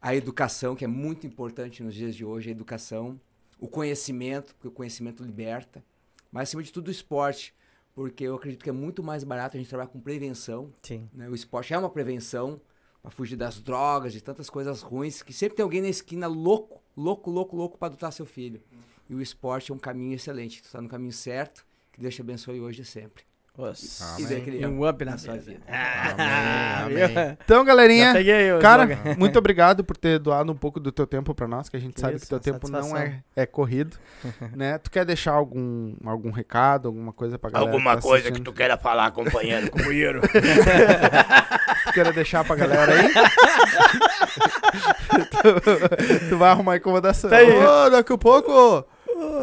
a 0.00 0.14
educação, 0.14 0.74
que 0.74 0.84
é 0.84 0.88
muito 0.88 1.26
importante 1.26 1.82
nos 1.82 1.94
dias 1.94 2.14
de 2.16 2.24
hoje, 2.24 2.48
a 2.48 2.52
educação, 2.52 3.20
o 3.58 3.68
conhecimento, 3.68 4.54
porque 4.54 4.68
o 4.68 4.72
conhecimento 4.72 5.22
liberta, 5.22 5.84
mas 6.30 6.48
acima 6.48 6.62
de 6.62 6.72
tudo 6.72 6.88
o 6.88 6.90
esporte, 6.90 7.54
porque 7.94 8.24
eu 8.24 8.34
acredito 8.34 8.62
que 8.62 8.68
é 8.68 8.72
muito 8.72 9.02
mais 9.02 9.24
barato 9.24 9.56
a 9.56 9.58
gente 9.58 9.68
trabalhar 9.68 9.88
com 9.88 10.00
prevenção. 10.00 10.72
Sim. 10.82 11.08
né? 11.12 11.28
O 11.28 11.34
esporte 11.34 11.72
é 11.72 11.78
uma 11.78 11.88
prevenção 11.88 12.60
para 13.02 13.10
fugir 13.10 13.36
das 13.36 13.60
drogas, 13.60 14.12
de 14.12 14.20
tantas 14.20 14.50
coisas 14.50 14.82
ruins, 14.82 15.22
que 15.22 15.32
sempre 15.32 15.56
tem 15.56 15.62
alguém 15.62 15.80
na 15.80 15.88
esquina 15.88 16.26
louco, 16.26 16.82
louco, 16.96 17.30
louco, 17.30 17.56
louco 17.56 17.78
para 17.78 17.88
adotar 17.88 18.12
seu 18.12 18.26
filho. 18.26 18.60
E 19.08 19.14
o 19.14 19.22
esporte 19.22 19.70
é 19.70 19.74
um 19.74 19.78
caminho 19.78 20.14
excelente, 20.14 20.60
tu 20.60 20.66
está 20.66 20.82
no 20.82 20.88
caminho 20.88 21.12
certo, 21.12 21.64
que 21.92 22.00
Deus 22.00 22.14
te 22.14 22.20
abençoe 22.20 22.60
hoje 22.60 22.82
e 22.82 22.84
sempre. 22.84 23.24
Nossa. 23.56 24.20
E 24.20 24.66
um 24.66 24.86
up 24.86 25.02
na 25.04 25.16
sua 25.16 25.36
vida. 25.36 25.60
Amém, 25.66 27.02
amém. 27.02 27.38
Então, 27.42 27.64
galerinha, 27.64 28.12
o 28.56 28.60
cara, 28.60 28.84
slogan. 28.84 29.14
muito 29.18 29.38
obrigado 29.38 29.82
por 29.82 29.96
ter 29.96 30.18
doado 30.18 30.52
um 30.52 30.56
pouco 30.56 30.78
do 30.78 30.92
teu 30.92 31.06
tempo 31.06 31.34
pra 31.34 31.48
nós, 31.48 31.68
que 31.68 31.76
a 31.76 31.80
gente 31.80 31.94
Que 31.94 32.00
sabe 32.00 32.16
isso, 32.16 32.26
que 32.26 32.28
teu 32.28 32.38
tempo 32.38 32.68
não 32.68 32.82
satisfação. 32.82 33.06
é, 33.34 33.42
é 33.42 33.46
corrido, 33.46 33.96
né? 34.54 34.76
Tu 34.78 34.90
quer 34.90 35.06
deixar 35.06 35.32
algum, 35.32 35.94
algum 36.04 36.30
recado, 36.30 36.88
alguma 36.88 37.12
coisa 37.12 37.38
pra 37.38 37.48
galera 37.48 37.70
Alguma 37.70 37.96
tá 37.96 38.02
coisa 38.02 38.30
que 38.30 38.40
tu 38.40 38.52
queira 38.52 38.76
falar, 38.76 39.10
companheiro, 39.12 39.70
companheiro. 39.72 40.20
Tu 40.20 41.92
queira 41.94 42.12
deixar 42.12 42.44
pra 42.44 42.56
galera 42.56 42.92
aí? 42.92 43.08
tu, 45.30 46.28
tu 46.28 46.36
vai 46.36 46.50
arrumar 46.50 46.76
incomodação. 46.76 47.30
Tá 47.30 47.36
aí. 47.36 47.50
Ô, 47.50 47.90
daqui 47.90 48.12
a 48.12 48.18
pouco 48.18 48.86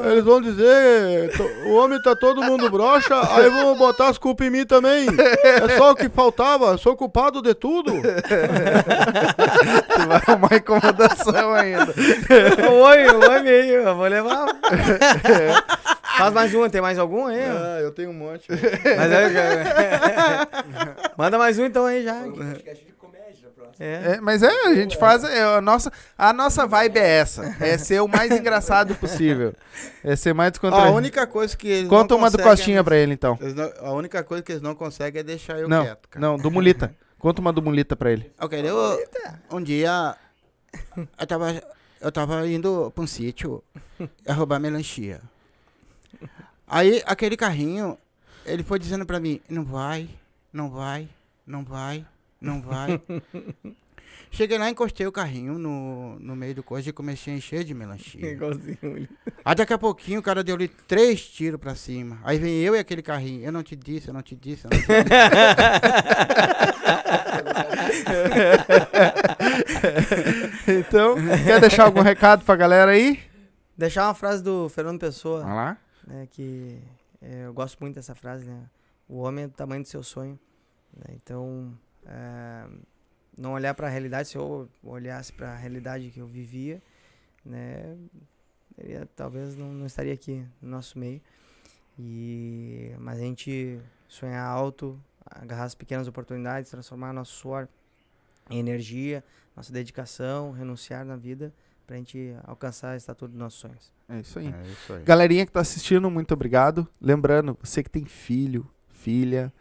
eles 0.05 0.23
vão 0.23 0.41
dizer, 0.41 1.31
o 1.65 1.73
homem 1.75 2.01
tá 2.01 2.15
todo 2.15 2.41
mundo 2.43 2.69
broxa, 2.69 3.15
aí 3.35 3.49
vão 3.49 3.75
botar 3.77 4.09
as 4.09 4.17
culpas 4.17 4.47
em 4.47 4.49
mim 4.49 4.65
também. 4.65 5.07
É 5.43 5.77
só 5.77 5.91
o 5.91 5.95
que 5.95 6.09
faltava, 6.09 6.77
sou 6.77 6.95
culpado 6.95 7.41
de 7.41 7.53
tudo. 7.53 7.91
Tu 7.93 8.01
vai 10.07 10.21
arrumar 10.27 10.55
incomodação 10.55 11.53
ainda. 11.53 11.93
O 12.71 12.79
homem, 12.81 13.07
o 13.09 13.17
homem 13.25 13.53
aí, 13.53 13.69
eu 13.69 13.95
vou 13.95 14.07
levar. 14.07 14.45
Faz 16.17 16.33
mais 16.33 16.53
um, 16.53 16.69
tem 16.69 16.81
mais 16.81 16.99
algum 16.99 17.25
aí? 17.25 17.41
Ah, 17.41 17.79
eu 17.81 17.91
tenho 17.91 18.09
um 18.11 18.13
monte. 18.13 18.45
Mas 18.49 19.11
é- 19.11 20.47
Manda 21.17 21.37
mais 21.37 21.57
um 21.57 21.65
então 21.65 21.85
aí 21.85 22.03
já. 22.03 22.13
Podcast 22.13 22.85
de 22.85 22.92
comédia, 22.92 22.92
É. 23.79 24.13
É, 24.15 24.21
mas 24.21 24.43
é, 24.43 24.67
a 24.67 24.75
gente 24.75 24.97
faz. 24.97 25.23
é, 25.23 25.41
a, 25.43 25.61
nossa, 25.61 25.91
a 26.17 26.31
nossa 26.31 26.65
vibe 26.67 26.97
é 26.99 27.07
essa. 27.17 27.55
É 27.59 27.77
ser 27.77 28.01
o 28.01 28.07
mais 28.07 28.31
engraçado 28.31 28.95
possível. 28.95 29.53
É 30.03 30.15
ser 30.15 30.33
mais 30.33 30.47
Ó, 30.47 30.49
a 30.49 30.51
descontraído. 30.51 30.95
única 30.95 31.25
coisa 31.27 31.57
que 31.57 31.67
eles 31.67 31.89
Conta 31.89 32.13
não 32.13 32.21
uma 32.21 32.29
do 32.29 32.37
Costinha 32.41 32.83
pra 32.83 32.95
ele, 32.97 33.13
então. 33.13 33.37
não- 33.55 33.87
a 33.89 33.93
única 33.93 34.23
coisa 34.23 34.43
que 34.43 34.51
eles 34.51 34.61
não 34.61 34.75
conseguem 34.75 35.19
é 35.21 35.23
deixar 35.23 35.57
eu 35.59 35.67
Não, 35.67 35.83
quieto, 35.83 36.07
cara. 36.09 36.25
não, 36.25 36.37
do 36.37 36.51
Mulita. 36.51 36.93
Conta 37.17 37.41
uma 37.41 37.51
do 37.53 37.61
Mulita 37.61 37.95
pra 37.95 38.11
ele. 38.11 38.31
Ok, 38.39 38.59
eu, 38.63 38.77
um 39.51 39.61
dia 39.61 40.15
eu 41.17 41.25
tava, 41.27 41.63
eu 42.01 42.11
tava 42.11 42.47
indo 42.47 42.91
pra 42.93 43.03
um 43.03 43.07
sítio 43.07 43.63
a 44.27 44.33
roubar 44.33 44.59
melancia. 44.59 45.21
Aí 46.67 47.01
aquele 47.05 47.37
carrinho, 47.37 47.97
ele 48.45 48.63
foi 48.63 48.79
dizendo 48.79 49.05
pra 49.05 49.19
mim, 49.19 49.39
não 49.49 49.63
vai, 49.63 50.09
não 50.51 50.69
vai, 50.69 51.07
não 51.45 51.63
vai, 51.63 52.05
não 52.43 52.61
vai. 52.61 53.01
Cheguei 54.29 54.57
lá, 54.57 54.69
encostei 54.69 55.05
o 55.05 55.11
carrinho 55.11 55.59
no, 55.59 56.17
no 56.19 56.35
meio 56.35 56.55
do 56.55 56.63
coisa 56.63 56.89
e 56.89 56.93
comecei 56.93 57.33
a 57.33 57.37
encher 57.37 57.63
de 57.63 57.73
melancia. 57.73 58.19
Igualzinho. 58.31 59.07
Aí 59.45 59.55
daqui 59.55 59.73
a 59.73 59.77
pouquinho 59.77 60.19
o 60.19 60.23
cara 60.23 60.43
deu 60.43 60.55
ali 60.55 60.67
três 60.67 61.27
tiros 61.27 61.59
pra 61.59 61.75
cima. 61.75 62.19
Aí 62.23 62.39
vem 62.39 62.59
eu 62.61 62.75
e 62.75 62.79
aquele 62.79 63.03
carrinho. 63.03 63.43
Eu 63.45 63.51
não 63.51 63.61
te 63.61 63.75
disse, 63.75 64.07
eu 64.07 64.13
não 64.13 64.23
te 64.23 64.35
disse, 64.35 64.65
eu 64.65 64.71
não 64.71 64.79
te 64.79 64.87
disse. 64.87 65.03
Então, 70.67 71.15
quer 71.45 71.59
deixar 71.59 71.85
algum 71.85 72.01
recado 72.01 72.43
pra 72.45 72.55
galera 72.55 72.91
aí? 72.91 73.19
Deixar 73.77 74.07
uma 74.07 74.13
frase 74.13 74.43
do 74.43 74.69
Fernando 74.69 74.99
Pessoa. 74.99 75.43
Vai 75.43 75.55
lá. 75.55 75.77
né, 76.07 76.27
que 76.29 76.79
é, 77.21 77.45
eu 77.45 77.53
gosto 77.53 77.77
muito 77.79 77.95
dessa 77.95 78.15
frase, 78.15 78.45
né? 78.45 78.63
O 79.07 79.19
homem 79.19 79.45
é 79.45 79.47
do 79.47 79.53
tamanho 79.53 79.81
do 79.81 79.87
seu 79.87 80.03
sonho. 80.03 80.39
né, 80.95 81.15
Então, 81.15 81.73
é, 82.05 82.67
não 83.37 83.53
olhar 83.53 83.73
para 83.73 83.87
a 83.87 83.89
realidade, 83.89 84.29
se 84.29 84.37
eu 84.37 84.69
olhasse 84.83 85.31
para 85.33 85.53
a 85.53 85.55
realidade 85.55 86.09
que 86.11 86.19
eu 86.19 86.27
vivia, 86.27 86.81
né? 87.45 87.97
eu 88.77 89.05
talvez 89.15 89.55
não, 89.55 89.71
não 89.71 89.85
estaria 89.85 90.13
aqui 90.13 90.45
no 90.61 90.69
nosso 90.69 90.97
meio. 90.97 91.21
E, 91.97 92.91
mas 92.99 93.19
a 93.19 93.21
gente 93.21 93.79
sonhar 94.07 94.45
alto, 94.45 94.99
agarrar 95.25 95.65
as 95.65 95.75
pequenas 95.75 96.07
oportunidades, 96.07 96.71
transformar 96.71 97.13
nosso 97.13 97.33
suor 97.33 97.67
em 98.49 98.59
energia, 98.59 99.23
nossa 99.55 99.71
dedicação, 99.71 100.51
renunciar 100.51 101.05
na 101.05 101.15
vida 101.15 101.53
pra 101.85 101.97
gente 101.97 102.35
alcançar 102.43 102.91
a 102.91 102.97
estatura 102.97 103.29
dos 103.29 103.39
nossos 103.39 103.59
sonhos. 103.59 103.93
É 104.09 104.19
isso 104.19 104.39
aí. 104.39 104.47
É 104.47 104.71
isso 104.71 104.93
aí. 104.93 105.03
Galerinha 105.03 105.45
que 105.45 105.51
tá 105.51 105.59
assistindo, 105.59 106.09
muito 106.09 106.33
obrigado. 106.33 106.87
Lembrando, 106.99 107.57
você 107.61 107.83
que 107.83 107.89
tem 107.89 108.05
filho, 108.05 108.69
filha, 108.89 109.53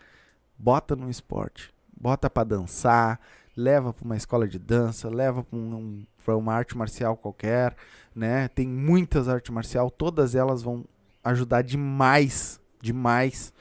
bota 0.59 0.97
no 0.97 1.11
esporte. 1.11 1.73
Bota 2.03 2.29
pra 2.29 2.43
dançar, 2.45 3.19
leva 3.57 3.93
pra 3.93 4.05
uma 4.05 4.17
escola 4.17 4.49
de 4.49 4.59
dança, 4.59 5.09
leva 5.09 5.45
pra, 5.45 5.57
um, 5.57 6.05
uma 6.29 6.53
arte 6.53 6.77
marcial 6.77 7.17
qualquer, 7.17 7.77
né? 8.15 8.49
Tem 8.49 8.67
muitas 8.67 9.29
artes 9.29 9.55
marcial, 9.55 9.89
todas 9.89 10.35
elas 10.35 10.63
vão 10.63 10.85
ajudar 11.23 11.63
demais, 11.63 12.61
demais. 12.81 13.53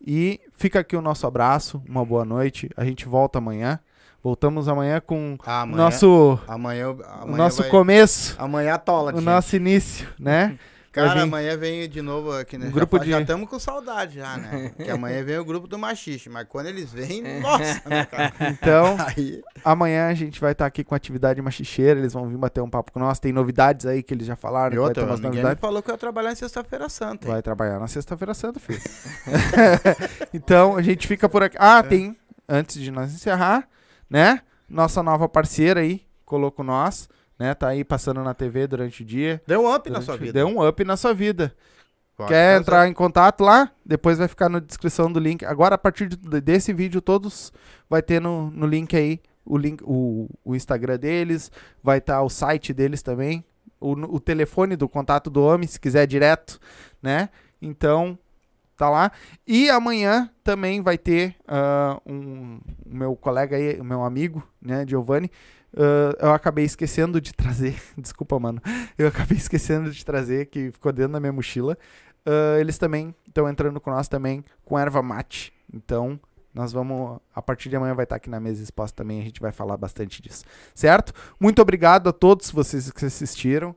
E 0.00 0.40
fica 0.52 0.78
aqui 0.78 0.94
o 0.96 1.02
nosso 1.02 1.26
abraço, 1.26 1.82
uma 1.88 2.04
boa 2.04 2.24
noite. 2.24 2.70
A 2.76 2.84
gente 2.84 3.04
volta 3.06 3.38
amanhã. 3.38 3.80
Voltamos 4.22 4.68
amanhã 4.68 5.00
com 5.00 5.36
Ah, 5.44 5.60
o 5.60 5.62
amanhã, 5.62 5.76
nosso, 5.84 6.40
amanhã, 6.46 6.82
eu- 6.82 6.98
o 6.98 7.04
amanhã 7.22 7.36
nosso 7.36 7.62
vai- 7.62 7.70
começo, 7.70 8.36
Amanhã 8.38 8.78
tola, 8.78 9.12
o 9.14 9.20
nosso 9.20 9.56
início, 9.56 10.08
né? 10.18 10.56
Cara, 11.06 11.22
amanhã 11.22 11.56
vem 11.56 11.88
de 11.88 12.02
novo 12.02 12.32
aqui, 12.32 12.56
né? 12.58 12.66
Um 12.66 12.68
já 12.70 12.74
grupo 12.74 12.98
fa- 12.98 13.04
de- 13.04 13.10
Já 13.10 13.20
estamos 13.20 13.48
com 13.48 13.58
saudade 13.58 14.16
já, 14.16 14.36
né? 14.36 14.72
que 14.82 14.90
amanhã 14.90 15.22
vem 15.24 15.38
o 15.38 15.44
grupo 15.44 15.66
do 15.66 15.78
machiste, 15.78 16.28
mas 16.28 16.46
quando 16.48 16.66
eles 16.66 16.92
vêm, 16.92 17.40
nossa, 17.40 17.82
né, 17.88 18.04
cara? 18.04 18.32
Então, 18.50 18.96
Aí, 19.06 19.42
Amanhã 19.64 20.08
a 20.08 20.14
gente 20.14 20.40
vai 20.40 20.52
estar 20.52 20.66
aqui 20.66 20.82
com 20.84 20.94
atividade 20.94 21.40
machicheira, 21.42 21.98
eles 22.00 22.12
vão 22.12 22.28
vir 22.28 22.36
bater 22.38 22.60
um 22.62 22.70
papo 22.70 22.92
com 22.92 22.98
nós. 23.00 23.18
Tem 23.18 23.32
novidades 23.32 23.86
aí 23.86 24.02
que 24.02 24.14
eles 24.14 24.26
já 24.26 24.36
falaram. 24.36 24.68
e 24.68 24.70
que 24.72 24.76
vai 24.78 24.88
outra, 24.88 25.02
ter 25.04 25.56
falou 25.60 25.82
que 25.82 25.90
eu 25.90 25.94
ia 25.94 25.98
trabalhar 25.98 26.32
em 26.32 26.34
sexta-feira 26.36 26.88
santa. 26.88 27.26
hein? 27.26 27.32
Vai 27.32 27.42
trabalhar 27.42 27.78
na 27.78 27.86
sexta-feira 27.88 28.34
santa, 28.34 28.58
filho. 28.60 28.80
então 30.32 30.76
a 30.76 30.82
gente 30.82 31.06
fica 31.06 31.28
por 31.28 31.42
aqui. 31.42 31.56
Ah, 31.58 31.82
tem, 31.82 32.16
antes 32.48 32.80
de 32.80 32.90
nós 32.90 33.12
encerrar, 33.12 33.68
né? 34.08 34.40
Nossa 34.68 35.02
nova 35.02 35.28
parceira 35.28 35.80
aí, 35.80 36.02
colocou 36.24 36.64
nós, 36.64 37.08
né? 37.38 37.54
Tá 37.54 37.68
aí 37.68 37.84
passando 37.84 38.22
na 38.22 38.34
TV 38.34 38.66
durante 38.66 39.02
o 39.02 39.06
dia. 39.06 39.40
Deu 39.46 39.62
um 39.64 39.74
up 39.74 39.88
na 39.88 39.98
Durante- 40.00 40.04
sua 40.06 40.16
vida. 40.16 40.32
Deu 40.32 40.46
um 40.48 40.66
up 40.66 40.84
na 40.84 40.96
sua 40.96 41.14
vida. 41.14 41.54
Pode 42.16 42.28
Quer 42.30 42.48
fazer. 42.54 42.60
entrar 42.62 42.88
em 42.88 42.92
contato 42.92 43.42
lá? 43.44 43.70
Depois 43.86 44.18
vai 44.18 44.26
ficar 44.26 44.48
na 44.48 44.58
descrição 44.58 45.10
do 45.12 45.20
link. 45.20 45.44
Agora, 45.44 45.76
a 45.76 45.78
partir 45.78 46.08
de- 46.08 46.40
desse 46.40 46.72
vídeo, 46.72 47.00
todos 47.00 47.52
vai 47.88 48.02
ter 48.02 48.20
no, 48.20 48.50
no 48.50 48.66
link 48.66 48.96
aí 48.96 49.20
o, 49.44 49.56
link, 49.56 49.80
o, 49.84 50.28
o 50.44 50.54
Instagram 50.56 50.98
deles, 50.98 51.50
vai 51.82 51.98
estar 51.98 52.20
o 52.22 52.28
site 52.28 52.74
deles 52.74 53.02
também, 53.02 53.42
o, 53.80 53.92
o 53.92 54.20
telefone 54.20 54.76
do 54.76 54.88
contato 54.88 55.30
do 55.30 55.42
homem, 55.42 55.66
se 55.66 55.80
quiser 55.80 56.06
direto, 56.06 56.58
né? 57.00 57.30
Então, 57.62 58.18
tá 58.76 58.90
lá. 58.90 59.10
E 59.46 59.70
amanhã 59.70 60.28
também 60.44 60.82
vai 60.82 60.98
ter 60.98 61.34
ah, 61.46 61.98
um 62.04 62.58
meu 62.84 63.16
colega 63.16 63.56
aí, 63.56 63.80
o 63.80 63.84
meu 63.84 64.02
amigo, 64.04 64.46
né, 64.60 64.84
Giovanni. 64.86 65.30
Ah, 65.76 66.16
eu 66.20 66.32
acabei 66.32 66.64
esquecendo 66.64 67.20
de 67.20 67.32
trazer, 67.32 67.80
desculpa, 67.96 68.38
mano. 68.38 68.60
Eu 68.96 69.08
acabei 69.08 69.38
esquecendo 69.38 69.90
de 69.90 70.04
trazer, 70.04 70.46
que 70.46 70.70
ficou 70.72 70.92
dentro 70.92 71.12
da 71.12 71.20
minha 71.20 71.32
mochila. 71.32 71.76
Ah, 72.24 72.58
eles 72.60 72.78
também 72.78 73.14
estão 73.26 73.48
entrando 73.48 73.80
com 73.80 73.90
nós 73.90 74.08
também 74.08 74.44
com 74.64 74.78
erva 74.78 75.02
mate. 75.02 75.52
Então, 75.72 76.18
nós 76.54 76.72
vamos, 76.72 77.20
a 77.34 77.40
partir 77.40 77.68
de 77.68 77.76
amanhã 77.76 77.94
vai 77.94 78.04
estar 78.04 78.16
aqui 78.16 78.30
na 78.30 78.40
mesa 78.40 78.62
exposta 78.62 78.96
também, 78.96 79.20
a 79.20 79.24
gente 79.24 79.40
vai 79.40 79.52
falar 79.52 79.76
bastante 79.76 80.20
disso. 80.20 80.44
Certo? 80.74 81.12
Muito 81.38 81.60
obrigado 81.62 82.08
a 82.08 82.12
todos 82.12 82.50
vocês 82.50 82.90
que 82.90 83.04
assistiram. 83.04 83.74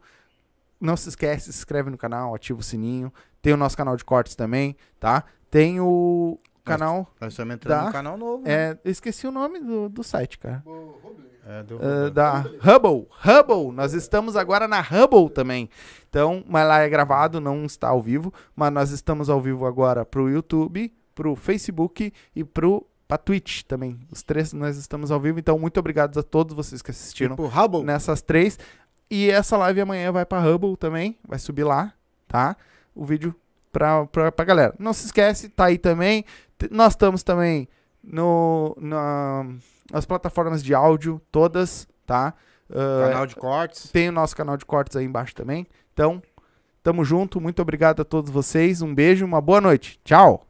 Não 0.80 0.98
se 0.98 1.10
esquece, 1.10 1.54
se 1.54 1.60
inscreve 1.60 1.90
no 1.90 1.98
canal, 1.98 2.34
ativa 2.34 2.60
o 2.60 2.64
sininho. 2.64 3.14
Tem 3.42 3.54
o 3.54 3.58
nosso 3.58 3.78
canal 3.78 3.96
de 3.96 4.04
cortes 4.04 4.36
também, 4.36 4.76
tá? 5.00 5.24
Tem 5.50 5.80
o 5.80 6.40
canal. 6.64 7.12
Nós 7.20 7.34
estamos 7.34 7.56
entrando 7.56 7.80
Dá. 7.80 7.86
no 7.86 7.92
canal 7.92 8.18
novo. 8.18 8.44
né? 8.44 8.52
É, 8.54 8.80
eu 8.84 8.92
esqueci 8.92 9.26
o 9.28 9.32
nome 9.32 9.60
do, 9.60 9.90
do 9.90 10.04
site, 10.04 10.38
cara. 10.38 10.64
É, 11.46 11.64
do 11.64 11.80
Ah, 11.82 12.10
da 12.10 12.40
Hubble. 12.42 13.08
Hubble. 13.26 13.72
Nós 13.76 13.94
estamos 13.94 14.36
agora 14.36 14.68
na 14.68 14.80
Hubble 14.80 15.30
também. 15.30 15.70
Então, 16.10 16.44
mas 16.48 16.68
lá 16.68 16.80
é 16.80 16.90
gravado, 16.90 17.40
não 17.42 17.66
está 17.66 17.90
ao 17.90 18.02
vivo. 18.02 18.34
Mas 18.56 18.72
nós 18.72 18.92
estamos 18.92 19.30
ao 19.30 19.42
vivo 19.42 19.66
agora 19.66 20.06
pro 20.06 20.30
YouTube, 20.30 20.94
pro 21.16 21.36
Facebook 21.36 22.14
e 22.36 22.44
pro 22.44 22.86
pra 23.08 23.18
Twitch 23.18 23.64
também. 23.64 24.00
Os 24.10 24.24
três 24.24 24.54
nós 24.54 24.78
estamos 24.78 25.12
ao 25.12 25.20
vivo. 25.20 25.38
Então, 25.40 25.60
muito 25.60 25.78
obrigado 25.80 26.18
a 26.18 26.24
todos 26.24 26.56
vocês 26.56 26.82
que 26.82 26.92
assistiram 26.92 27.36
Tipo, 27.36 27.48
Hubble. 27.48 27.84
nessas 27.84 28.22
três. 28.22 28.58
E 29.10 29.30
essa 29.30 29.58
live 29.58 29.82
amanhã 29.82 30.12
vai 30.14 30.26
pra 30.26 30.40
Hubble 30.40 30.78
também. 30.78 31.18
Vai 31.28 31.38
subir 31.38 31.66
lá, 31.66 31.92
tá? 32.28 32.56
O 32.96 33.04
vídeo 33.04 33.36
pra, 33.72 34.06
pra, 34.08 34.32
pra 34.32 34.46
galera. 34.46 34.74
Não 34.80 34.94
se 34.94 35.06
esquece, 35.06 35.50
tá 35.50 35.66
aí 35.66 35.78
também. 35.78 36.26
Nós 36.70 36.94
estamos 36.94 37.24
também 37.24 37.68
no, 38.04 38.76
na, 38.80 39.46
nas 39.92 40.06
plataformas 40.06 40.64
de 40.64 40.74
áudio, 40.74 41.22
todas, 41.32 41.88
tá? 42.06 42.34
Ah, 42.70 43.08
Canal 43.10 43.26
de 43.26 43.36
cortes. 43.36 43.92
tem 43.92 44.10
o 44.10 44.12
nosso 44.12 44.36
canal 44.36 44.56
de 44.58 44.66
cortes 44.66 44.96
aí 44.96 45.06
embaixo 45.06 45.36
também. 45.36 45.68
Então, 45.94 46.22
tamo 46.82 47.04
junto. 47.04 47.42
Muito 47.42 47.62
obrigado 47.62 48.02
a 48.02 48.06
todos 48.06 48.32
vocês. 48.32 48.82
Um 48.82 48.94
beijo, 48.94 49.26
uma 49.26 49.42
boa 49.42 49.60
noite. 49.60 50.00
Tchau! 50.06 50.46